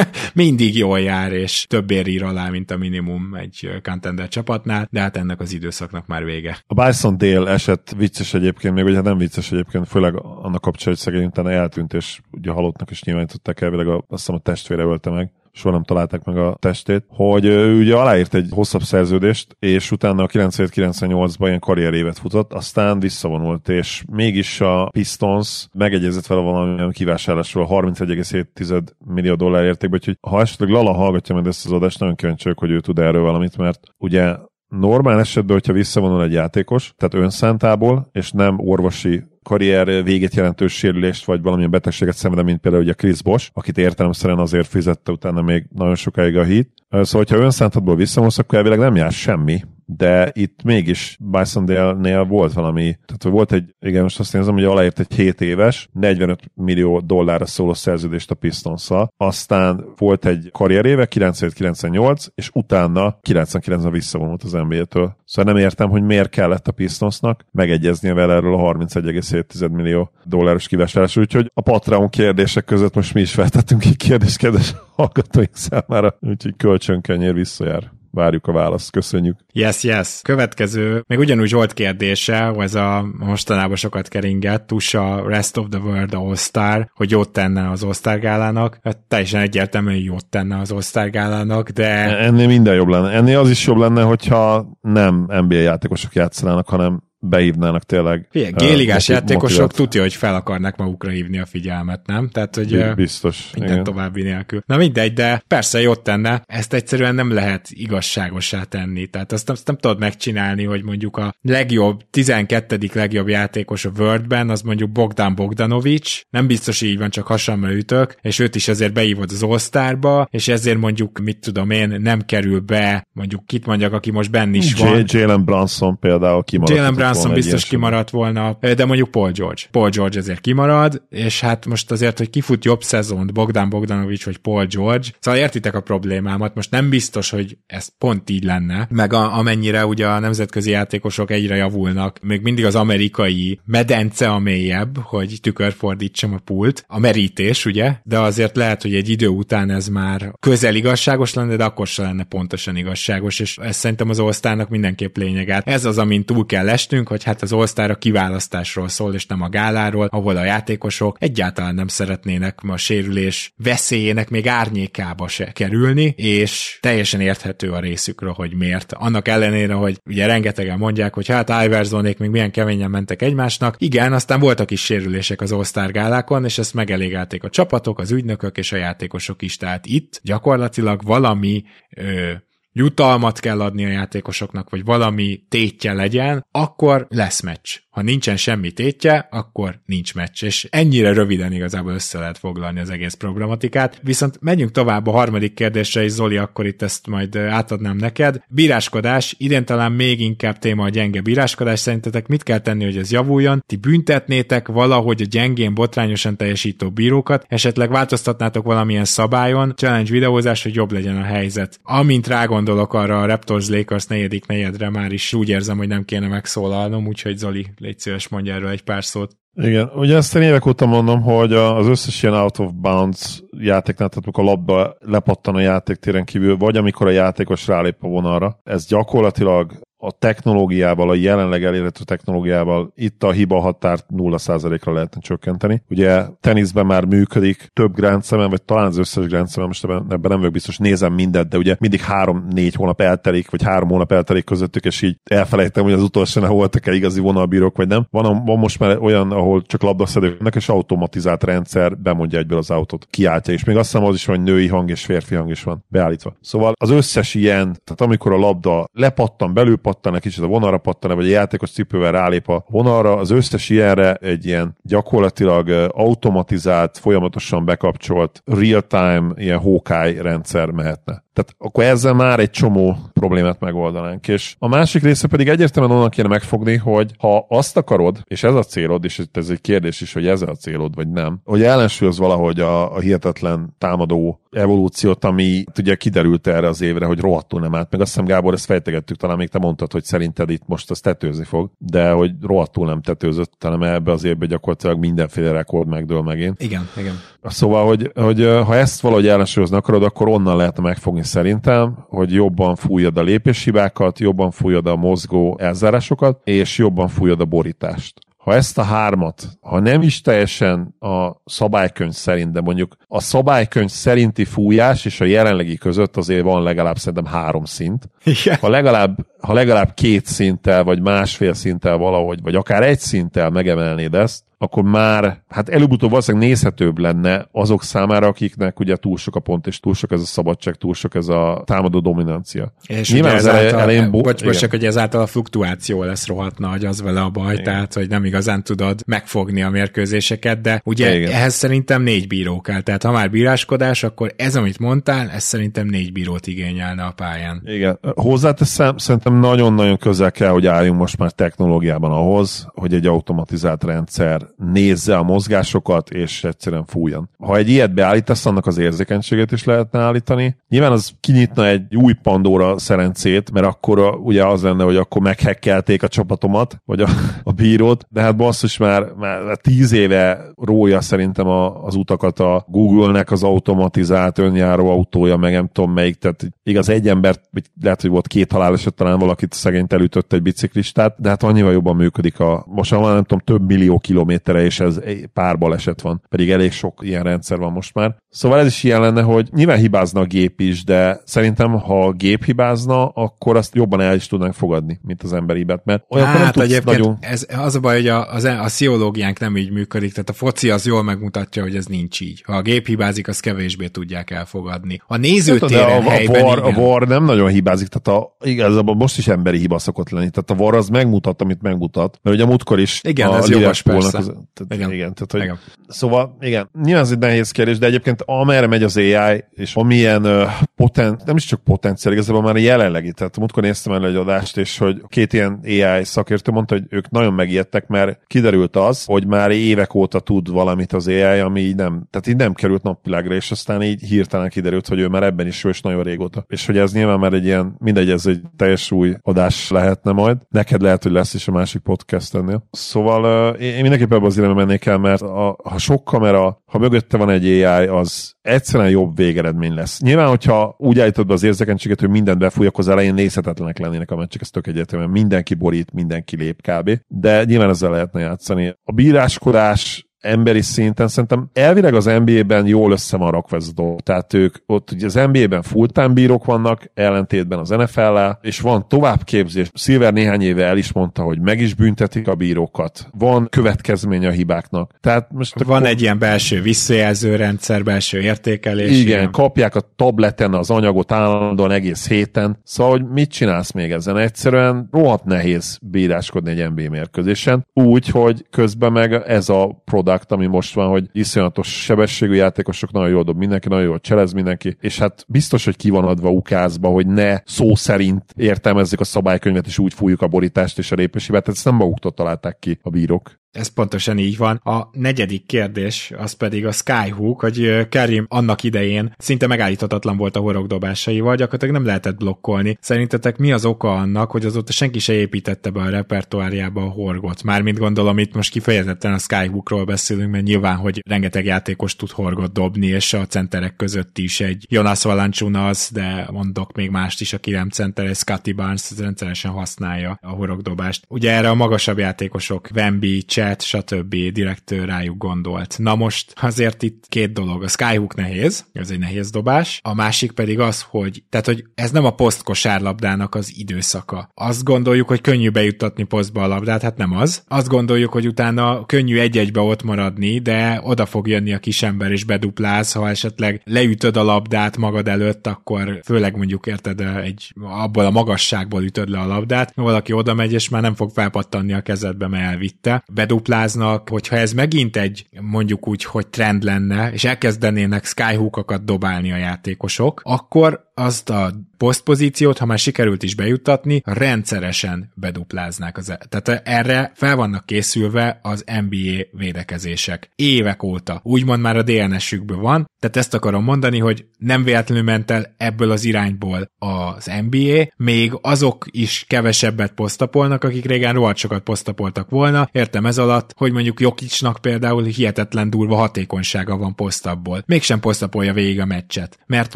mindig 0.34 0.78
jól 0.78 1.00
jár, 1.00 1.32
és 1.32 1.66
többér 1.70 2.08
ír 2.08 2.24
alá, 2.24 2.50
mint 2.50 2.72
a 2.72 2.78
minimum 2.78 3.34
egy 3.34 3.70
contender 3.84 4.28
csapatnál, 4.28 4.88
de 4.92 5.00
hát 5.00 5.18
ennek 5.18 5.40
az 5.40 5.54
időszaknak 5.54 6.08
már 6.08 6.26
vége. 6.26 6.58
A 6.68 6.86
Bison 6.86 7.18
Dale 7.18 7.52
eset 7.52 7.94
vicces 7.98 8.34
egyébként, 8.34 8.74
még 8.74 8.86
ugye 8.86 9.02
nem 9.02 9.18
vicces 9.18 9.52
egyébként, 9.52 9.88
főleg 9.88 10.16
annak 10.16 10.62
kapcsolatban, 10.62 10.84
hogy 10.84 10.98
szegény 10.98 11.26
utána 11.26 11.52
eltűnt, 11.52 11.94
és 11.94 12.20
ugye 12.32 12.52
halottnak 12.52 12.92
is 12.92 13.04
nyilvánították 13.04 13.62
elvileg, 13.62 13.88
azt 13.88 14.06
hiszem 14.08 14.36
a 14.36 14.40
testvére 14.40 14.84
ölte 14.84 15.10
meg 15.10 15.32
soha 15.58 15.74
nem 15.74 15.84
találták 15.84 16.24
meg 16.24 16.38
a 16.38 16.58
testét, 16.60 17.06
hogy 17.08 17.46
ő 17.46 17.80
ugye 17.80 17.96
aláírt 17.96 18.34
egy 18.34 18.48
hosszabb 18.52 18.82
szerződést, 18.82 19.56
és 19.60 19.92
utána 19.92 20.24
a 20.24 20.28
97-98-ban 20.28 21.46
ilyen 21.48 21.60
karrierévet 21.60 22.20
futott, 22.20 22.54
aztán 22.54 23.00
visszavonult, 23.00 23.70
és 23.70 24.04
mégis 24.12 24.62
a 24.62 24.90
Pistons 24.92 25.68
megegyezett 25.74 26.28
vele 26.28 26.42
valamilyen 26.42 26.92
kivásárlásról 26.92 27.68
31,7 27.70 28.88
millió 29.06 29.36
dollár 29.36 29.64
értékben, 29.64 30.00
úgyhogy 30.00 30.18
ha 30.22 30.42
esetleg 30.42 30.70
Lala 30.70 30.94
hallgatja 30.94 31.36
meg 31.36 31.48
ezt 31.48 31.66
az 31.66 31.72
adást, 31.72 32.00
nagyon 32.00 32.16
kíváncsi 32.16 32.52
hogy 32.56 32.72
ő 32.72 32.80
tud 32.80 33.00
erről 33.00 33.22
valamit, 33.22 33.58
mert 33.58 33.80
ugye 33.98 34.36
normál 34.68 35.20
esetben, 35.20 35.56
hogyha 35.56 35.74
visszavonul 35.74 36.24
egy 36.24 36.32
játékos, 36.32 36.94
tehát 36.98 37.26
önszántából, 37.26 38.10
és 38.12 38.32
nem 38.32 38.60
orvosi 38.60 39.24
karrier 39.48 40.04
végét 40.04 40.36
jelentős 40.36 40.74
sérülést, 40.74 41.26
vagy 41.26 41.42
valamilyen 41.42 41.72
betegséget 41.72 42.16
szenved, 42.16 42.46
mint 42.46 42.60
például 42.60 42.84
ugye 42.84 42.94
Chris 42.94 43.22
Bosch, 43.22 43.50
akit 43.54 43.78
értelemszerűen 43.78 44.40
azért 44.40 44.68
fizette 44.68 45.12
utána 45.12 45.42
még 45.42 45.66
nagyon 45.76 45.96
sokáig 45.96 46.38
a 46.38 46.44
hit. 46.44 46.70
Szóval, 46.90 47.08
hogyha 47.12 47.38
önszántatból 47.38 47.96
visszavonsz, 47.96 48.38
akkor 48.38 48.58
elvileg 48.58 48.80
nem 48.80 48.96
jár 48.96 49.12
semmi, 49.12 49.60
de 49.90 50.32
itt 50.34 50.64
mégis 50.64 51.18
Bisondale-nél 51.20 52.26
volt 52.26 52.54
valami, 52.54 52.98
tehát 53.06 53.36
volt 53.36 53.52
egy, 53.52 53.76
igen, 53.80 54.02
most 54.02 54.20
azt 54.20 54.34
nézem, 54.34 54.54
hogy 54.54 54.64
aláírt 54.64 55.00
egy 55.00 55.14
7 55.14 55.42
éves, 55.42 55.90
45 55.94 56.42
millió 56.54 57.00
dollárra 57.00 57.46
szóló 57.46 57.74
szerződést 57.74 58.32
a 58.32 58.36
pistons 58.36 58.90
aztán 59.18 59.86
volt 59.98 60.26
egy 60.26 60.50
karrieréve, 60.52 61.08
97-98, 61.10 62.28
és 62.36 62.50
utána 62.54 63.20
99-ben 63.30 63.92
visszavonult 63.92 64.44
az 64.44 64.52
NBA-től. 64.52 65.16
Szóval 65.26 65.54
nem 65.54 65.64
értem, 65.64 65.90
hogy 65.90 66.04
miért 66.04 66.30
kellett 66.30 66.68
a 66.68 66.72
Pistonsnak 66.72 67.46
megegyeznie 67.52 68.14
vele 68.14 68.34
erről 68.34 68.54
a 68.54 68.74
31,7 68.74 69.72
millió 69.72 70.12
dolláros 70.24 70.68
kivásárlásról, 70.68 71.24
úgyhogy 71.24 71.52
a 71.54 71.62
Patreon 71.62 72.10
kérdések 72.10 72.66
között 72.66 72.96
most 72.96 73.14
mi 73.14 73.22
is 73.22 73.34
feltettünk 73.34 73.86
egy 73.86 73.98
kérdést 73.98 74.38
kedves 74.38 74.76
hallgatóink 74.96 75.56
számára, 75.56 76.18
úgyhogy 76.20 76.56
kölcsönkenyér 76.58 77.34
visszajár 77.34 77.96
várjuk 78.18 78.48
a 78.48 78.52
választ. 78.52 78.92
Köszönjük. 78.92 79.36
Yes, 79.54 79.84
yes. 79.84 80.20
Következő, 80.24 81.04
még 81.08 81.20
ugyanúgy 81.20 81.48
Zsolt 81.48 81.74
kérdése, 81.74 82.54
ez 82.58 82.76
a 82.76 83.06
mostanában 83.18 83.76
sokat 83.76 84.08
keringett, 84.08 84.72
USA 84.72 85.24
Rest 85.28 85.58
of 85.58 85.66
the 85.70 85.80
World 85.80 86.14
All-Star, 86.14 86.90
hogy 86.96 87.12
jót 87.12 87.30
tenne 87.30 87.70
az 87.70 87.84
All-Star 87.84 88.20
gálának. 88.20 88.80
Hát 88.84 88.98
teljesen 89.08 89.42
egyértelmű, 89.42 89.92
hogy 89.92 90.04
jót 90.04 90.26
tenne 90.26 90.60
az 90.60 90.72
All-Star 90.72 91.10
gálának, 91.10 91.70
de... 91.70 92.18
Ennél 92.18 92.48
minden 92.48 92.76
jobb 92.76 92.88
lenne. 92.88 93.10
Ennél 93.10 93.40
az 93.40 93.50
is 93.50 93.66
jobb 93.66 93.78
lenne, 93.78 94.02
hogyha 94.02 94.68
nem 94.82 95.26
NBA 95.28 95.56
játékosok 95.56 96.14
játszanának, 96.14 96.70
hanem 96.70 97.06
beívnának 97.20 97.84
tényleg. 97.84 98.28
Figyelj, 98.30 98.52
géligás 98.56 99.08
uh, 99.10 99.16
játékosok 99.16 99.74
tudja, 99.74 100.02
hogy 100.02 100.14
fel 100.14 100.36
akarnak 100.36 100.76
magukra 100.76 101.10
hívni 101.10 101.40
a 101.40 101.46
figyelmet, 101.46 102.06
nem? 102.06 102.30
Tehát, 102.30 102.56
hogy 102.56 102.94
biztos. 102.96 103.50
Minden 103.54 103.72
igen. 103.72 103.84
további 103.84 104.22
nélkül. 104.22 104.64
Na 104.66 104.78
mindegy, 104.78 105.14
de 105.14 105.44
persze 105.48 105.82
jót 105.82 106.04
tenne, 106.04 106.42
ezt 106.46 106.74
egyszerűen 106.74 107.16
nem 107.16 107.34
lehet 107.34 107.68
igazságosá 107.70 108.64
tenni. 108.64 109.08
Tehát 109.08 109.32
azt, 109.32 109.50
azt 109.50 109.68
nem 109.68 109.78
tudod 109.78 110.00
megcsinálni, 110.00 110.64
hogy 110.64 110.84
mondjuk 110.84 111.18
a 111.18 111.34
legjobb, 111.42 112.02
12. 112.10 112.78
legjobb 112.94 113.28
játékos 113.28 113.86
a 113.86 113.92
Worldben, 113.98 114.50
az 114.50 114.62
mondjuk 114.62 114.92
Bogdan 114.92 115.36
Bogdanovics, 115.36 116.22
nem 116.30 116.48
biztos 116.48 116.82
így 116.82 116.98
van, 116.98 117.10
csak 117.10 117.28
hasamra 117.28 117.72
ütök, 117.74 118.16
és 118.22 118.40
őt 118.40 118.56
is 118.56 118.68
ezért 118.68 118.94
beívod 118.94 119.32
az 119.32 119.44
All-Starba, 119.44 120.28
és 120.32 120.48
ezért 120.48 120.78
mondjuk, 120.78 121.20
mit 121.20 121.40
tudom 121.40 121.70
én, 121.70 121.98
nem 122.02 122.22
kerül 122.22 122.60
be, 122.60 123.08
mondjuk 123.14 123.46
kit 123.46 123.66
mondjak, 123.66 123.94
aki 123.94 124.12
most 124.12 124.32
benn 124.32 124.54
is 124.54 124.74
van. 124.74 125.04
Jalen 125.06 125.44
Brunson 125.44 126.00
például 126.00 126.44
kimaradt. 126.44 126.78
Jalen 126.78 126.94
Brunson 127.12 127.34
biztos 127.34 127.66
kimaradt 127.66 128.10
volna, 128.10 128.58
de 128.60 128.86
mondjuk 128.86 129.12
Paul 129.12 129.32
George. 129.32 129.62
Paul 129.72 129.90
George 129.90 130.20
ezért 130.20 130.42
kimarad, 130.42 131.02
és 131.10 131.40
hát 131.40 131.66
most 131.66 131.92
azért, 131.92 132.18
hogy 132.18 132.30
kifut 132.30 132.66
jobb 132.66 132.84
szezont 132.84 133.34
Bogdan 133.34 133.70
Bogdanovics 133.70 134.26
vagy 134.26 134.38
Paul 134.38 134.66
George, 134.66 135.08
szóval 135.20 135.40
értitek 135.40 135.76
a 135.76 135.82
problémámat, 135.82 136.56
most 136.56 136.72
nem 136.72 136.90
biztos, 136.90 137.30
hogy 137.30 137.58
ez 137.66 137.88
pont 137.98 138.30
így 138.30 138.44
lenne, 138.44 138.88
meg 138.90 139.14
a, 139.14 139.38
amennyire 139.38 139.86
ugye 139.86 140.08
a 140.08 140.20
nemzetközi 140.20 140.70
játékosok 140.70 141.32
egyre 141.32 141.56
javulnak, 141.56 142.20
még 142.22 142.42
mindig 142.42 142.66
az 142.66 142.76
amerikai 142.76 143.60
medence 143.66 144.30
a 144.30 144.40
mélyebb, 144.40 144.98
hogy 144.98 145.38
tükörfordítsam 145.42 146.34
a 146.34 146.38
pult, 146.38 146.84
a 146.88 147.00
merítés, 147.00 147.66
ugye, 147.66 147.96
de 148.04 148.20
azért 148.20 148.56
lehet, 148.56 148.82
hogy 148.82 148.96
egy 148.96 149.10
idő 149.10 149.28
után 149.28 149.70
ez 149.70 149.88
már 149.88 150.34
közel 150.40 150.76
igazságos 150.76 151.34
lenne, 151.34 151.56
de 151.56 151.64
akkor 151.64 151.88
se 151.88 152.02
lenne 152.02 152.24
pontosan 152.24 152.76
igazságos, 152.76 153.40
és 153.40 153.58
ez 153.58 153.76
szerintem 153.76 154.10
az 154.10 154.20
osztának 154.20 154.70
mindenképp 154.70 155.18
lényeget. 155.18 155.68
Ez 155.68 155.86
az, 155.86 155.98
amin 155.98 156.26
túl 156.26 156.46
kell 156.46 156.70
esnünk, 156.98 157.08
hogy 157.08 157.24
hát 157.24 157.42
az 157.42 157.54
All-Star 157.54 157.90
a 157.90 157.96
kiválasztásról 157.96 158.88
szól, 158.88 159.14
és 159.14 159.26
nem 159.26 159.42
a 159.42 159.50
gáláról, 159.50 160.08
ahol 160.12 160.38
a 160.38 160.44
játékosok 160.44 161.18
egyáltalán 161.20 161.76
nem 161.76 161.88
szeretnének 161.88 162.60
a 162.68 162.78
sérülés 162.78 163.54
veszélyének 163.58 164.30
még 164.30 164.48
árnyékába 164.48 165.28
se 165.28 165.52
kerülni, 165.52 166.14
és 166.18 166.78
teljesen 166.82 167.22
érthető 167.22 167.72
a 167.72 167.80
részükről, 167.80 168.32
hogy 168.32 168.56
miért. 168.56 168.94
Annak 168.94 169.28
ellenére, 169.28 169.74
hogy 169.74 170.02
ugye 170.06 170.26
rengetegen 170.26 170.78
mondják, 170.78 171.14
hogy 171.14 171.28
hát 171.28 171.50
Iversonék 171.66 172.18
még 172.18 172.30
milyen 172.30 172.52
keményen 172.52 172.90
mentek 172.90 173.22
egymásnak. 173.22 173.76
Igen, 173.78 174.14
aztán 174.14 174.40
voltak 174.40 174.72
is 174.72 174.84
sérülések 174.84 175.42
az 175.42 175.52
All-Star 175.52 175.92
gálákon, 175.92 176.46
és 176.46 176.58
ezt 176.58 176.74
megelégelték 176.74 177.44
a 177.44 177.50
csapatok, 177.50 178.00
az 178.00 178.12
ügynökök 178.12 178.58
és 178.58 178.72
a 178.72 178.78
játékosok 178.78 179.42
is. 179.42 179.58
Tehát 179.58 179.86
itt 179.86 180.20
gyakorlatilag 180.24 181.04
valami 181.04 181.64
ö, 181.96 182.32
jutalmat 182.78 183.40
kell 183.40 183.62
adni 183.62 183.86
a 183.86 183.90
játékosoknak, 183.90 184.70
vagy 184.70 184.84
valami 184.84 185.44
tétje 185.50 185.94
legyen, 185.94 186.46
akkor 186.52 187.08
lesz 187.10 187.42
meccs. 187.42 187.80
Ha 187.98 188.04
nincsen 188.04 188.38
semmi 188.38 188.72
tétje, 188.72 189.28
akkor 189.32 189.80
nincs 189.86 190.16
meccs. 190.16 190.44
És 190.44 190.68
ennyire 190.70 191.14
röviden 191.14 191.54
igazából 191.54 191.94
össze 191.94 192.20
lehet 192.20 192.38
foglalni 192.38 192.80
az 192.80 192.90
egész 192.90 193.14
problematikát. 193.14 194.00
Viszont 194.04 194.38
menjünk 194.42 194.72
tovább 194.72 195.08
a 195.08 195.12
harmadik 195.12 195.54
kérdésre, 195.54 196.04
és 196.04 196.12
Zoli, 196.12 196.38
akkor 196.38 196.66
itt 196.66 196.82
ezt 196.82 197.08
majd 197.08 197.36
átadnám 197.36 197.98
neked. 197.98 198.44
Bíráskodás, 198.48 199.36
idén 199.38 199.66
talán 199.66 199.92
még 199.92 200.20
inkább 200.20 200.60
téma 200.60 200.84
a 200.84 200.90
gyenge 200.90 201.22
bíráskodás. 201.22 201.80
Szerintetek 201.80 202.28
mit 202.28 202.44
kell 202.44 202.60
tenni, 202.60 202.84
hogy 202.84 202.98
ez 202.98 203.12
javuljon? 203.12 203.64
Ti 203.68 203.76
büntetnétek 203.76 204.68
valahogy 204.68 205.22
a 205.22 205.26
gyengén 205.30 205.74
botrányosan 205.74 206.38
teljesítő 206.38 206.88
bírókat, 206.88 207.46
esetleg 207.48 207.90
változtatnátok 207.90 208.66
valamilyen 208.66 209.06
szabályon, 209.06 209.74
challenge 209.76 210.12
videózás, 210.12 210.64
hogy 210.64 210.76
jobb 210.76 210.92
legyen 210.92 211.18
a 211.18 211.24
helyzet. 211.24 211.80
Amint 211.84 212.28
rágondolok 212.28 212.94
arra 212.94 213.22
a 213.22 213.26
Raptors 213.26 213.68
Lakers 213.68 214.06
negyedik 214.06 214.46
negyedre, 214.46 214.90
már 214.90 215.12
is 215.12 215.34
úgy 215.34 215.50
érzem, 215.50 215.78
hogy 215.78 215.88
nem 215.88 216.06
kéne 216.06 216.28
megszólalnom, 216.28 217.08
úgyhogy 217.08 217.38
Zoli, 217.38 217.66
légy 217.88 218.00
szíves, 218.00 218.28
mondja 218.28 218.54
erről 218.54 218.70
egy 218.70 218.84
pár 218.84 219.04
szót. 219.04 219.32
Igen, 219.54 219.90
ugye 219.96 220.16
ezt 220.16 220.36
én 220.36 220.42
évek 220.42 220.66
óta 220.66 220.86
mondom, 220.86 221.22
hogy 221.22 221.54
az 221.54 221.88
összes 221.88 222.24
ilyen 222.24 222.36
out 222.36 222.60
of 222.60 222.72
bounds 222.74 223.42
játéknál, 223.52 224.10
tehát 224.10 224.24
amikor 224.24 224.44
a 224.44 224.48
labda 224.48 224.98
lepattan 225.00 225.56
a 225.56 225.60
játéktéren 225.60 226.26
kívül, 226.26 226.58
vagy 226.58 226.78
amikor 226.78 227.08
a 227.08 227.12
játékos 227.12 227.68
rálép 227.68 227.96
a 228.00 228.08
vonalra, 228.08 228.60
ez 228.64 228.88
gyakorlatilag 228.88 229.72
a 229.98 230.12
technológiával, 230.12 231.10
a 231.10 231.14
jelenleg 231.14 231.64
elérhető 231.64 232.04
technológiával 232.04 232.92
itt 232.96 233.24
a 233.24 233.32
hiba 233.32 233.60
határt 233.60 234.06
0%-ra 234.16 234.94
lehetne 234.94 235.22
csökkenteni. 235.22 235.84
Ugye 235.90 236.26
teniszben 236.40 236.86
már 236.86 237.06
működik 237.06 237.70
több 237.74 237.96
Grand 237.96 238.24
Slam, 238.24 238.50
vagy 238.50 238.62
talán 238.62 238.86
az 238.86 238.98
összes 238.98 239.26
Grand 239.26 239.50
Slam, 239.50 239.68
most 239.68 239.84
ebben, 239.84 240.06
ebben 240.10 240.30
nem 240.30 240.38
vagyok 240.38 240.54
biztos, 240.54 240.78
nézem 240.78 241.14
mindet, 241.14 241.48
de 241.48 241.58
ugye 241.58 241.76
mindig 241.80 242.02
három-négy 242.02 242.74
hónap 242.74 243.02
eltelik, 243.02 243.50
vagy 243.50 243.64
három 243.64 243.90
hónap 243.90 244.12
eltelik 244.12 244.44
közöttük, 244.44 244.86
és 244.86 245.02
így 245.02 245.18
elfelejtem, 245.24 245.84
hogy 245.84 245.94
az 245.94 246.04
utolsó 246.04 246.42
voltak-e 246.42 246.94
igazi 246.94 247.20
vonalbírók, 247.20 247.78
vagy 247.78 247.88
nem. 247.88 248.08
Van, 248.10 248.46
van 248.46 248.58
most 248.58 248.80
már 248.80 248.98
olyan, 248.98 249.32
ahol 249.32 249.62
csak 249.62 249.82
labdaszedőknek, 249.82 250.56
és 250.56 250.70
automatizált 250.70 251.44
rendszer 251.44 251.98
bemondja 251.98 252.40
egyből 252.40 252.58
az 252.58 252.72
autót, 252.72 253.08
kiáltja, 253.10 253.54
és 253.54 253.64
még 253.64 253.78
azt 253.78 253.92
hiszem 253.92 254.08
az 254.08 254.16
is, 254.16 254.26
hogy 254.26 254.42
női 254.42 254.68
hang 254.68 254.90
és 254.90 255.06
férfi 255.06 255.36
hang 255.36 255.50
is 255.50 255.64
van 255.64 255.86
beállítva. 255.88 256.34
Szóval 256.42 256.74
az 256.80 256.90
összes 256.90 257.34
ilyen, 257.34 257.78
tehát 257.84 258.02
amikor 258.02 258.32
a 258.32 258.38
labda 258.38 258.88
lepattan, 258.94 259.54
belül 259.54 259.78
pattan, 259.88 260.20
kicsit 260.20 260.44
a 260.44 260.48
vonalra 260.48 260.78
pattan, 260.78 261.16
vagy 261.16 261.26
a 261.26 261.30
játékos 261.30 261.72
cipővel 261.72 262.12
rálép 262.12 262.50
a 262.50 262.66
vonalra, 262.70 263.16
az 263.16 263.30
összes 263.30 263.70
ilyenre 263.70 264.14
egy 264.14 264.46
ilyen 264.46 264.78
gyakorlatilag 264.82 265.70
automatizált, 265.94 266.98
folyamatosan 266.98 267.66
bekapcsolt 267.66 268.42
real-time 268.46 269.32
ilyen 269.36 269.60
Hawkeye 269.60 270.22
rendszer 270.22 270.70
mehetne. 270.70 271.24
Tehát 271.38 271.56
akkor 271.58 271.84
ezzel 271.84 272.14
már 272.14 272.40
egy 272.40 272.50
csomó 272.50 272.98
problémát 273.14 273.60
megoldanánk. 273.60 274.28
És 274.28 274.56
a 274.60 274.68
másik 274.68 275.04
része 275.04 275.28
pedig 275.28 275.48
egyértelműen 275.48 275.98
onnan 275.98 276.10
kéne 276.10 276.28
megfogni, 276.28 276.76
hogy 276.76 277.12
ha 277.18 277.46
azt 277.50 277.78
akarod, 277.78 278.22
és 278.24 278.44
ez 278.44 278.54
a 278.54 278.64
célod, 278.64 279.04
és 279.04 279.22
ez 279.32 279.50
egy 279.50 279.62
kérdés 279.62 280.02
is, 280.02 280.14
hogy 280.14 280.28
ez 280.28 280.42
a 280.42 280.56
célod, 280.56 280.96
vagy 280.96 281.08
nem, 281.08 281.40
hogy 281.44 281.64
ellensúlyoz 281.64 282.18
valahogy 282.18 282.60
a, 282.60 282.96
a 282.96 283.00
hihetetlen 283.00 283.76
támadó 283.78 284.42
evolúciót, 284.52 285.26
ami 285.26 285.64
ugye 285.80 285.96
kiderült 285.96 286.48
erre 286.48 286.68
az 286.68 286.82
évre, 286.82 287.06
hogy 287.06 287.20
rohadtul 287.20 287.60
nem 287.60 287.76
állt. 287.76 287.92
Meg 287.92 288.02
azt 288.02 288.10
hiszem, 288.10 288.26
Gábor, 288.26 288.54
ezt 288.54 288.66
fejtegettük, 288.66 289.18
talán 289.18 289.38
még 289.38 289.50
te 289.50 289.60
mondtad, 289.60 289.92
hogy 289.92 290.04
szerinted 290.04 290.50
itt 290.50 290.64
most 290.66 290.92
az 290.92 291.00
tetőzni 291.00 291.44
fog, 291.44 291.72
de 291.78 292.12
hogy 292.12 292.32
rohadtul 292.42 292.86
nem 292.86 293.02
tetőzött, 293.02 293.54
hanem 293.60 293.84
ebbe 293.84 294.12
az 294.12 294.24
évben 294.24 294.48
gyakorlatilag 294.48 295.00
mindenféle 295.00 295.52
rekord 295.52 295.88
megdől 295.88 296.22
megint. 296.22 296.62
Igen, 296.62 296.90
igen. 296.98 297.20
Szóval, 297.50 297.86
hogy, 297.86 298.12
hogy 298.16 298.42
ha 298.66 298.76
ezt 298.76 299.02
valahogy 299.02 299.28
ellensúlyozni 299.28 299.78
akarod, 299.78 300.04
akkor 300.04 300.28
onnan 300.28 300.58
lehetne 300.58 300.84
megfogni 300.84 301.24
szerintem, 301.24 302.06
hogy 302.10 302.34
jobban 302.34 302.76
fújjad 302.76 303.18
a 303.18 303.22
lépéshibákat, 303.22 304.20
jobban 304.20 304.52
fújjad 304.52 304.88
a 304.88 304.96
mozgó 304.96 305.58
elzárásokat, 305.60 306.42
és 306.44 306.78
jobban 306.78 307.08
fújjad 307.08 307.42
a 307.42 307.46
borítást 307.46 308.14
ha 308.48 308.54
ezt 308.54 308.78
a 308.78 308.84
hármat, 308.84 309.48
ha 309.62 309.80
nem 309.80 310.02
is 310.02 310.22
teljesen 310.22 310.96
a 311.00 311.32
szabálykönyv 311.46 312.12
szerint, 312.12 312.52
de 312.52 312.62
mondjuk 312.62 312.96
a 313.08 313.22
szabálykönyv 313.22 313.90
szerinti 313.90 314.46
fújás 314.46 315.06
és 315.06 315.22
a 315.22 315.26
jelenlegi 315.26 315.78
között 315.78 316.18
azért 316.18 316.44
van 316.44 316.64
legalább 316.64 316.98
szerintem 316.98 317.34
három 317.34 317.66
szint. 317.66 318.10
Igen. 318.24 318.58
Ha 318.60 318.70
legalább, 318.70 319.18
ha 319.40 319.54
legalább 319.54 319.94
két 319.94 320.26
szinttel, 320.26 320.84
vagy 320.84 321.02
másfél 321.02 321.54
szinttel 321.54 321.98
valahogy, 321.98 322.42
vagy 322.42 322.56
akár 322.56 322.84
egy 322.84 323.00
szinttel 323.00 323.50
megemelnéd 323.50 324.14
ezt, 324.14 324.44
akkor 324.60 324.84
már, 324.84 325.44
hát 325.48 325.70
előbb-utóbb 325.70 326.10
valószínűleg 326.10 326.48
nézhetőbb 326.48 326.98
lenne 326.98 327.48
azok 327.52 327.84
számára, 327.84 328.28
akiknek 328.28 328.80
ugye 328.80 328.96
túl 328.96 329.18
sok 329.18 329.36
a 329.36 329.40
pont, 329.40 329.68
és 329.68 329.80
túl 329.80 329.94
sok 329.94 330.12
ez 330.12 330.22
a 330.22 330.26
szabadság, 330.26 330.76
túl 330.76 330.94
sok 330.94 331.16
ez 331.16 331.28
a 331.28 331.64
támadó 331.66 332.00
dominancia. 332.00 332.74
És 332.88 333.12
Nyilván 333.12 333.32
ugye 333.32 333.40
ezáltal, 333.40 333.80
elején, 333.80 334.12
bo- 334.12 334.24
bocs, 334.24 334.44
bocs, 334.44 334.58
csak 334.58 334.70
hogy 334.70 334.86
ezáltal 334.86 335.22
a 335.22 335.26
fluktuáció 335.26 336.04
lesz 336.04 336.28
rohadt 336.28 336.58
nagy, 336.58 336.86
az 336.86 337.02
vele 337.02 337.22
a 337.22 337.30
baj, 337.30 337.52
igen. 337.52 337.64
tehát 337.64 337.94
hogy 337.94 338.10
nem 338.10 338.26
igazán 338.26 338.64
tudod 338.64 339.02
megfogni 339.06 339.64
a 339.64 339.70
mérkőzéseket, 339.70 340.62
de 340.62 340.82
ugye 340.86 341.16
igen. 341.16 341.32
ehhez 341.32 341.54
szerintem 341.54 342.02
négy 342.02 342.28
bíró 342.28 342.62
kell, 342.62 342.82
tehát 342.82 343.04
ha 343.04 343.12
már 343.12 343.30
bíráskodás, 343.30 344.04
akkor 344.04 344.34
ez, 344.36 344.56
amit 344.56 344.80
mondtál, 344.80 345.30
ez 345.30 345.44
szerintem 345.44 345.88
négy 345.88 346.12
bírót 346.12 346.48
igényelne 346.48 347.04
a 347.04 347.12
pályán. 347.12 347.62
Igen. 347.66 348.00
Hozzáteszem, 348.16 348.98
szerintem 348.98 349.27
szerintem 349.28 349.50
nagyon-nagyon 349.52 349.98
közel 349.98 350.32
kell, 350.32 350.50
hogy 350.50 350.66
álljunk 350.68 351.00
most 351.00 351.18
már 351.18 351.32
technológiában 351.32 352.12
ahhoz, 352.12 352.68
hogy 352.74 352.94
egy 352.94 353.06
automatizált 353.06 353.84
rendszer 353.84 354.42
nézze 354.56 355.18
a 355.18 355.24
mozgásokat, 355.24 356.10
és 356.10 356.44
egyszerűen 356.44 356.86
fújjon. 356.86 357.30
Ha 357.40 357.58
egy 357.58 357.70
ilyet 357.70 357.94
beállítasz, 357.94 358.46
annak 358.46 358.66
az 358.66 358.78
érzékenységét 358.78 359.52
is 359.52 359.64
lehetne 359.64 360.00
állítani. 360.00 360.58
Nyilván 360.70 360.92
az 360.92 361.12
kinyitna 361.20 361.68
egy 361.68 361.96
új 361.96 362.14
Pandora 362.14 362.80
szerencét, 362.80 363.52
mert 363.52 363.66
akkor 363.66 364.00
ugye 364.24 364.46
az 364.46 364.64
lenne, 364.64 364.84
hogy 364.84 364.96
akkor 364.96 365.22
meghekkelték 365.22 366.04
a 366.04 366.08
csapatomat, 366.08 366.82
vagy 366.86 367.02
a, 367.02 367.08
a 367.44 367.52
bírót, 367.52 368.08
de 368.10 368.22
hát 368.22 368.36
basszus 368.36 368.78
már, 368.78 369.04
már 369.18 369.58
tíz 369.58 369.92
éve 369.92 370.46
rója 370.56 371.02
szerintem 371.02 371.48
a, 371.48 371.84
az 371.84 371.96
utakat 371.96 372.40
a 372.40 372.66
Google-nek 372.68 373.32
az 373.32 373.44
automatizált 373.44 374.38
önjáró 374.38 374.90
autója, 374.90 375.38
meg 375.38 375.54
nem 375.54 375.70
tudom 375.72 375.92
melyik, 375.92 376.16
tehát 376.16 376.48
igaz 376.64 376.90
egy 376.90 377.08
ember, 377.08 377.36
lehet, 377.82 378.02
hogy 378.02 378.10
volt 378.10 378.28
két 378.28 378.52
haláleset, 378.52 378.94
talán 378.94 379.17
valakit 379.20 379.54
szegényt 379.54 379.94
elütött 379.94 380.34
egy 380.34 380.42
biciklistát, 380.42 381.16
de 381.18 381.30
hát 381.30 381.44
annyival 381.44 381.72
jobban 381.72 381.96
működik 381.96 382.40
a, 382.40 382.66
most 382.68 382.92
már 382.92 383.02
nem 383.02 383.24
tudom, 383.24 383.40
több 383.40 383.68
millió 383.68 384.00
kilométerre, 384.00 384.64
és 384.64 384.80
ez 384.80 385.00
pár 385.34 385.58
baleset 385.58 386.02
van, 386.02 386.22
pedig 386.30 386.52
elég 386.52 386.72
sok 386.72 387.00
ilyen 387.04 387.24
rendszer 387.24 387.58
van 387.58 387.72
most 387.72 387.94
már. 387.94 388.16
Szóval 388.30 388.60
ez 388.60 388.66
is 388.66 388.84
ilyen 388.84 389.02
lenne, 389.02 389.22
hogy 389.22 389.50
nyilván 389.52 389.78
hibázna 389.78 390.20
a 390.20 390.26
gép 390.26 390.62
is, 390.62 390.84
de 390.84 391.22
szerintem 391.26 391.72
ha 391.80 392.06
a 392.06 392.12
gép 392.12 392.44
hibázna, 392.44 393.08
akkor 393.08 393.56
azt 393.56 393.76
jobban 393.76 394.02
el 394.02 394.16
is 394.16 394.28
tudnánk 394.28 394.54
fogadni, 394.54 395.00
mint 395.04 395.24
az 395.24 395.34
ember 395.34 395.56
hibát, 395.56 395.86
mert 395.86 396.04
olyan 396.10 396.26
hát, 396.26 396.56
nem 396.56 396.66
egyébként 396.66 396.98
nagyon... 396.98 397.18
ez, 397.20 397.48
az 397.58 397.76
a 397.76 397.80
baj, 397.80 397.96
hogy 397.96 398.08
a, 398.08 398.34
az, 398.34 398.44
a 398.44 398.68
sziológiánk 398.68 399.40
nem 399.40 399.58
így 399.58 399.72
működik, 399.72 400.12
tehát 400.12 400.30
a 400.30 400.34
foci 400.34 400.70
az 400.70 400.86
jól 400.86 401.04
megmutatja, 401.04 401.62
hogy 401.64 401.76
ez 401.76 401.86
nincs 401.86 402.22
így. 402.22 402.44
Ha 402.46 402.56
a 402.56 402.62
gép 402.62 402.88
hibázik, 402.88 403.28
az 403.28 403.40
kevésbé 403.40 403.88
tudják 403.88 404.32
elfogadni. 404.32 405.02
A 405.08 405.18
nézőtéren 405.18 406.02
hát, 406.02 406.28
a, 406.28 406.32
a, 406.32 406.42
var, 406.42 406.60
a 406.60 406.72
var 406.72 407.08
nem 407.08 407.24
nagyon 407.24 407.50
hibázik, 407.50 407.88
tehát 407.88 408.22
a, 408.22 408.36
igazából 408.44 408.96
most 409.08 409.20
is 409.20 409.28
emberi 409.28 409.58
hiba 409.58 409.80
szokott 409.80 410.10
lenni, 410.10 410.30
tehát 410.30 410.50
a 410.50 410.64
var 410.64 410.76
az 410.76 410.88
megmutat, 410.90 411.42
amit 411.42 411.62
megmutat, 411.62 412.20
mert 412.22 412.36
ugye 412.36 412.46
a 412.46 412.48
múltkor 412.48 412.80
is 412.80 413.02
igen, 413.04 413.30
a 413.30 413.38
ez 413.38 413.50
jogos 413.50 413.82
persze. 413.82 414.12
Tehát, 414.12 414.44
igen. 414.70 414.92
igen, 414.92 415.14
tehát, 415.14 415.32
hogy, 415.32 415.42
igen. 415.42 415.60
Szóval 415.88 416.38
igen, 416.40 416.70
nyilván 416.84 417.04
ez 417.04 417.12
egy 417.12 417.18
nehéz 417.18 417.52
kérdés, 417.52 417.78
de 417.78 417.86
egyébként 417.86 418.24
amerre 418.26 418.68
megy 418.68 418.84
az 418.84 418.98
AI, 418.98 419.44
és 419.52 419.76
amilyen 419.76 420.26
uh, 420.26 420.52
poten, 420.76 421.22
nem 421.26 421.36
is 421.36 421.46
csak 421.46 421.64
potenciál, 421.64 422.14
igazából 422.14 422.42
már 422.42 422.56
a 422.56 422.60
jelenlegi, 422.60 423.12
tehát 423.12 423.38
múltkor 423.38 423.64
néztem 423.64 423.94
el 423.94 424.06
egy 424.06 424.16
adást, 424.16 424.58
és 424.58 424.78
hogy 424.78 425.02
két 425.08 425.34
ilyen 425.34 425.60
AI 425.64 426.04
szakértő 426.04 426.52
mondta, 426.52 426.76
hogy 426.76 426.84
ők 426.90 427.10
nagyon 427.10 427.34
megijedtek, 427.34 427.88
mert 427.88 428.20
kiderült 428.28 428.76
az, 428.76 429.06
hogy 429.06 429.28
már 429.28 429.52
évek 429.52 429.94
óta 429.94 430.20
tud 430.20 430.50
valamit 430.50 430.94
az 430.94 431.08
AI, 431.08 431.40
ami 431.40 431.62
így 431.62 431.76
nem, 431.76 432.08
tehát 432.10 432.28
így 432.28 432.36
nem 432.36 432.54
került 432.54 432.84
napvilágra, 432.84 433.34
és 433.34 433.52
aztán 433.52 433.82
így 433.82 434.02
hirtelen 434.02 434.50
kiderült, 434.50 434.88
hogy 434.88 435.00
ő 435.00 435.08
már 435.08 435.24
ebben 435.24 435.48
is 435.48 435.64
jó, 435.64 435.70
és 435.70 435.82
nagyon 435.82 436.04
régóta. 436.04 436.46
És 436.48 436.66
hogy 436.66 436.78
ez 436.78 436.94
nyilván 436.94 437.20
már 437.20 437.34
egy 437.34 437.46
ilyen, 437.46 437.76
mindegy, 437.80 438.10
ez 438.10 438.26
egy 438.26 438.42
teljes 438.56 438.92
új 438.98 439.16
adás 439.22 439.70
lehetne 439.70 440.12
majd. 440.12 440.38
Neked 440.50 440.82
lehet, 440.82 441.04
hogy 441.04 441.12
lesz 441.12 441.34
is 441.34 441.48
a 441.48 441.52
másik 441.52 441.82
podcast 441.82 442.36
ennél. 442.36 442.68
Szóval 442.72 443.52
uh, 443.54 443.62
én 443.62 443.82
mindenképpen 443.82 444.18
ebbe 444.18 444.26
az 444.26 444.38
irányba 444.38 444.56
mennék 444.56 444.86
el, 444.86 444.98
mert 444.98 445.22
a, 445.22 445.58
ha 445.64 445.78
sok 445.78 446.04
kamera, 446.04 446.62
ha 446.66 446.78
mögötte 446.78 447.18
van 447.18 447.30
egy 447.30 447.46
AI, 447.46 447.88
az 447.88 448.36
egyszerűen 448.42 448.90
jobb 448.90 449.16
végeredmény 449.16 449.74
lesz. 449.74 450.02
Nyilván, 450.02 450.28
hogyha 450.28 450.76
úgy 450.78 451.00
állítod 451.00 451.28
be 451.28 451.34
az 451.34 451.44
érzékenységet, 451.44 452.00
hogy 452.00 452.10
mindent 452.10 452.40
befúj, 452.40 452.66
akkor 452.66 452.80
az 452.80 452.90
elején 452.90 453.14
nézhetetlenek 453.14 453.80
lennének 453.80 454.12
a 454.12 454.16
meccsek, 454.16 454.42
ez 454.42 454.50
tök 454.50 454.68
egyértelműen 454.68 455.10
mindenki 455.12 455.54
borít, 455.54 455.94
mindenki 455.94 456.36
lép 456.36 456.62
kb. 456.62 457.00
De 457.08 457.44
nyilván 457.44 457.70
ezzel 457.70 457.92
lehetne 457.92 458.20
játszani. 458.20 458.76
A 458.84 458.92
bíráskodás 458.92 460.07
emberi 460.20 460.62
szinten 460.62 461.08
szerintem 461.08 461.50
elvileg 461.54 461.94
az 461.94 462.06
NBA-ben 462.06 462.68
jól 462.68 462.92
össze 462.92 463.18
van 463.18 463.32
rakva 463.32 463.56
ez 463.56 463.68
a 463.68 463.74
dolog. 463.76 464.02
Tehát 464.02 464.34
ők 464.34 464.56
ott 464.66 464.92
ugye 464.92 465.06
az 465.06 465.14
NBA-ben 465.14 465.62
full-time 465.62 466.08
bírók 466.08 466.46
vannak, 466.46 466.92
ellentétben 466.94 467.60
az 467.60 467.70
NFL-lel, 467.70 468.40
és 468.42 468.60
van 468.60 468.88
továbbképzés. 468.88 469.70
Silver 469.74 470.14
néhány 470.14 470.42
éve 470.42 470.66
el 470.66 470.78
is 470.78 470.92
mondta, 470.92 471.24
hogy 471.24 471.40
meg 471.40 471.62
is 471.62 471.74
büntetik 471.74 472.28
a 472.28 472.36
bírókat. 472.36 473.08
Van 473.18 473.48
következménye 473.50 474.28
a 474.28 474.32
hibáknak. 474.32 474.92
Tehát 475.02 475.32
most 475.32 475.64
van 475.64 475.76
akkor... 475.78 475.90
egy 475.90 476.02
ilyen 476.02 476.20
belső 476.20 476.62
visszajelző 476.62 477.36
rendszer, 477.36 477.84
belső 477.84 478.20
értékelés. 478.20 479.00
Igen, 479.00 479.20
ilyen. 479.20 479.32
kapják 479.32 479.76
a 479.76 479.82
tableten 479.96 480.54
az 480.54 480.70
anyagot 480.70 481.12
állandóan 481.12 481.72
egész 481.72 482.08
héten. 482.08 482.60
Szóval, 482.64 482.92
hogy 482.92 483.08
mit 483.10 483.30
csinálsz 483.30 483.72
még 483.72 483.92
ezen? 483.92 484.18
Egyszerűen 484.18 484.88
rohadt 484.92 485.24
nehéz 485.24 485.80
bíráskodni 485.82 486.52
egy 486.52 486.72
NBA 486.74 486.90
mérkőzésen. 486.90 487.66
Úgy, 487.74 488.08
hogy 488.08 488.46
közben 488.50 488.92
meg 488.92 489.14
ez 489.14 489.50
a 489.50 489.82
product 489.86 490.07
product, 490.08 490.32
ami 490.32 490.46
most 490.46 490.74
van, 490.74 490.90
hogy 490.90 491.10
iszonyatos 491.12 491.84
sebességű 491.84 492.34
játékosok, 492.34 492.92
nagyon 492.92 493.10
jól 493.10 493.24
dob 493.24 493.38
mindenki, 493.38 493.68
nagyon 493.68 493.86
jól 493.86 494.00
cselez 494.00 494.34
mindenki, 494.34 494.78
és 494.80 495.00
hát 495.00 495.26
biztos, 495.28 495.66
hogy 495.66 495.76
ki 495.76 495.90
van 495.90 496.04
adva 496.04 496.30
ukázba, 496.30 496.90
hogy 496.90 497.08
ne 497.08 497.38
szó 497.46 497.76
szerint 497.76 498.24
értelmezzük 498.36 499.00
a 499.00 499.04
szabálykönyvet, 499.04 499.68
és 499.68 499.80
úgy 499.80 499.94
fújjuk 499.94 500.22
a 500.22 500.28
borítást 500.28 500.78
és 500.78 500.92
a 500.92 500.96
lépési 500.96 501.34
ezt 501.34 501.66
nem 501.66 501.76
maguktól 501.76 502.12
találták 502.12 502.60
ki 502.60 502.80
a 502.82 502.90
bírók. 502.90 503.40
Ez 503.58 503.68
pontosan 503.68 504.18
így 504.18 504.38
van. 504.38 504.56
A 504.56 504.90
negyedik 504.92 505.46
kérdés 505.46 506.12
az 506.18 506.34
pedig 506.34 506.66
a 506.66 506.72
Skyhook, 506.72 507.42
hogy 507.42 507.88
Karim 507.90 508.26
annak 508.30 508.64
idején 508.64 509.14
szinte 509.18 509.48
megállíthatatlan 509.48 510.18
volt 510.18 510.36
a 510.36 510.40
horogdobásaival, 510.40 511.36
gyakorlatilag 511.36 511.74
nem 511.74 511.86
lehetett 511.86 512.18
blokkolni. 512.18 512.78
Szerintetek 512.82 513.38
mi 513.38 513.52
az 513.52 513.66
oka 513.66 513.96
annak, 513.96 514.32
hogy 514.32 514.46
azóta 514.46 514.72
senki 514.72 515.00
se 515.00 515.14
építette 515.14 515.70
be 515.70 515.82
a 515.82 515.90
repertoárjába 515.90 516.82
a 516.82 516.90
horgot? 516.90 517.44
Mármint 517.44 517.78
gondolom 517.78 518.18
itt 518.18 518.34
most 518.34 518.52
kifejezetten 518.52 519.14
a 519.14 519.18
Skyhookról 519.18 519.86
beszélünk, 519.86 520.32
mert 520.32 520.44
nyilván, 520.44 520.76
hogy 520.76 521.04
rengeteg 521.08 521.46
játékos 521.46 521.96
tud 521.96 522.12
horgot 522.12 522.54
dobni, 522.54 522.88
és 522.88 523.14
a 523.14 523.26
centerek 523.26 523.76
között 523.76 524.18
is 524.18 524.40
egy 524.40 524.66
Jonas 524.70 525.04
Valanciunas, 525.04 525.90
de 525.92 526.28
mondok 526.32 526.76
még 526.76 526.90
mást 526.90 527.22
is, 527.22 527.34
aki 527.34 527.52
nem 527.52 527.70
center, 527.70 528.06
egy 528.06 528.16
Scotty 528.16 528.54
Barnes 528.54 528.92
rendszeresen 529.00 529.52
használja 529.52 530.18
a 530.22 530.30
horogdobást. 530.30 531.06
Ugye 531.08 531.32
erre 531.32 531.50
a 531.50 531.56
magasabb 531.56 531.98
játékosok, 531.98 532.70
Wemby, 532.76 533.24
Chet, 533.48 533.62
stb. 533.62 534.16
direkt 534.16 534.72
rájuk 534.72 535.18
gondolt. 535.18 535.76
Na 535.78 535.96
most 535.96 536.34
azért 536.42 536.84
itt 536.84 537.06
két 537.08 537.34
dolog. 537.34 537.64
A 537.64 537.68
Skyhook 537.68 538.16
nehéz, 538.16 538.66
ez 538.74 538.90
egy 538.90 539.00
nehéz 539.00 539.30
dobás, 539.30 539.80
a 539.84 539.94
másik 539.94 540.32
pedig 540.32 540.60
az, 540.60 540.86
hogy, 540.90 541.24
tehát, 541.30 541.46
hogy 541.46 541.64
ez 541.76 541.92
nem 541.92 542.06
a 542.06 542.16
poszt 542.16 542.44
kosárlabdának 542.44 543.36
az 543.36 543.54
időszaka. 543.58 544.30
Azt 544.34 544.64
gondoljuk, 544.64 545.08
hogy 545.08 545.22
könnyű 545.22 545.50
bejuttatni 545.50 546.04
posztba 546.04 546.44
a 546.44 546.48
labdát, 546.48 546.82
hát 546.82 546.98
nem 546.98 547.16
az. 547.16 547.44
Azt 547.48 547.68
gondoljuk, 547.68 548.12
hogy 548.12 548.28
utána 548.28 548.86
könnyű 548.86 549.20
egy-egybe 549.20 549.60
ott 549.60 549.84
maradni, 549.84 550.40
de 550.40 550.80
oda 550.84 551.06
fog 551.06 551.28
jönni 551.28 551.54
a 551.54 551.60
kisember 551.60 552.12
és 552.12 552.24
bedupláz, 552.24 552.92
ha 552.92 553.10
esetleg 553.10 553.62
leütöd 553.66 554.18
a 554.18 554.24
labdát 554.24 554.78
magad 554.78 555.08
előtt, 555.08 555.48
akkor 555.48 556.00
főleg 556.04 556.36
mondjuk 556.36 556.66
érted 556.66 557.00
egy 557.00 557.54
abból 557.62 558.06
a 558.06 558.12
magasságból 558.12 558.84
ütöd 558.84 559.10
le 559.10 559.20
a 559.20 559.28
labdát, 559.28 559.72
valaki 559.76 560.14
oda 560.14 560.34
megy, 560.34 560.54
és 560.54 560.70
már 560.70 560.82
nem 560.82 560.96
fog 560.96 561.12
felpattanni 561.12 561.74
a 561.74 561.82
kezedbe, 561.82 562.28
mert 562.28 562.52
elvitte 562.52 563.04
bedupláznak, 563.38 564.10
hogyha 564.10 564.36
ez 564.36 564.54
megint 564.54 564.98
egy 564.98 565.28
mondjuk 565.42 565.88
úgy, 565.88 566.04
hogy 566.04 566.28
trend 566.28 566.64
lenne, 566.64 567.12
és 567.12 567.24
elkezdenének 567.24 568.06
skyhookokat 568.06 568.86
dobálni 568.86 569.32
a 569.32 569.38
játékosok, 569.38 570.22
akkor 570.24 570.87
azt 570.98 571.30
a 571.30 571.54
posztpozíciót, 571.78 572.58
ha 572.58 572.66
már 572.66 572.80
sikerült 572.80 573.24
is 573.24 573.36
bejuttatni, 573.36 574.02
rendszeresen 574.06 575.12
bedupláznák. 575.16 575.98
Az, 575.98 576.10
e- 576.10 576.20
tehát 576.30 576.68
erre 576.68 577.12
fel 577.16 577.36
vannak 577.36 577.66
készülve 577.66 578.40
az 578.42 578.64
NBA 578.90 579.22
védekezések. 579.32 580.30
Évek 580.36 580.84
óta. 580.84 581.20
Úgymond 581.24 581.62
már 581.62 581.78
a 581.78 581.84
DNS-ükből 581.84 582.58
van. 582.58 582.90
Tehát 583.00 583.18
ezt 583.18 583.34
akarom 583.34 583.64
mondani, 583.64 584.00
hogy 584.00 584.26
nem 584.38 584.64
véletlenül 584.64 585.04
ment 585.04 585.32
el 585.32 585.56
ebből 585.58 585.92
az 585.92 586.04
irányból 586.04 586.72
az 586.80 587.32
NBA, 587.50 587.88
még 587.98 588.32
azok 588.42 588.86
is 588.92 589.26
kevesebbet 589.28 589.94
posztapolnak, 589.94 590.64
akik 590.64 590.86
régen 590.86 591.14
rohadt 591.14 591.38
sokat 591.38 591.64
posztapoltak 591.64 592.30
volna. 592.30 592.70
Értem 592.72 593.06
ez 593.06 593.18
alatt, 593.18 593.54
hogy 593.56 593.72
mondjuk 593.72 594.00
Jokicsnak 594.00 594.58
például 594.62 595.04
hihetetlen 595.04 595.70
durva 595.70 595.96
hatékonysága 595.96 596.78
van 596.78 596.96
posztabból. 596.96 597.64
Mégsem 597.66 598.00
posztapolja 598.00 598.54
végig 598.54 598.80
a 598.80 598.86
meccset, 598.86 599.40
mert 599.46 599.76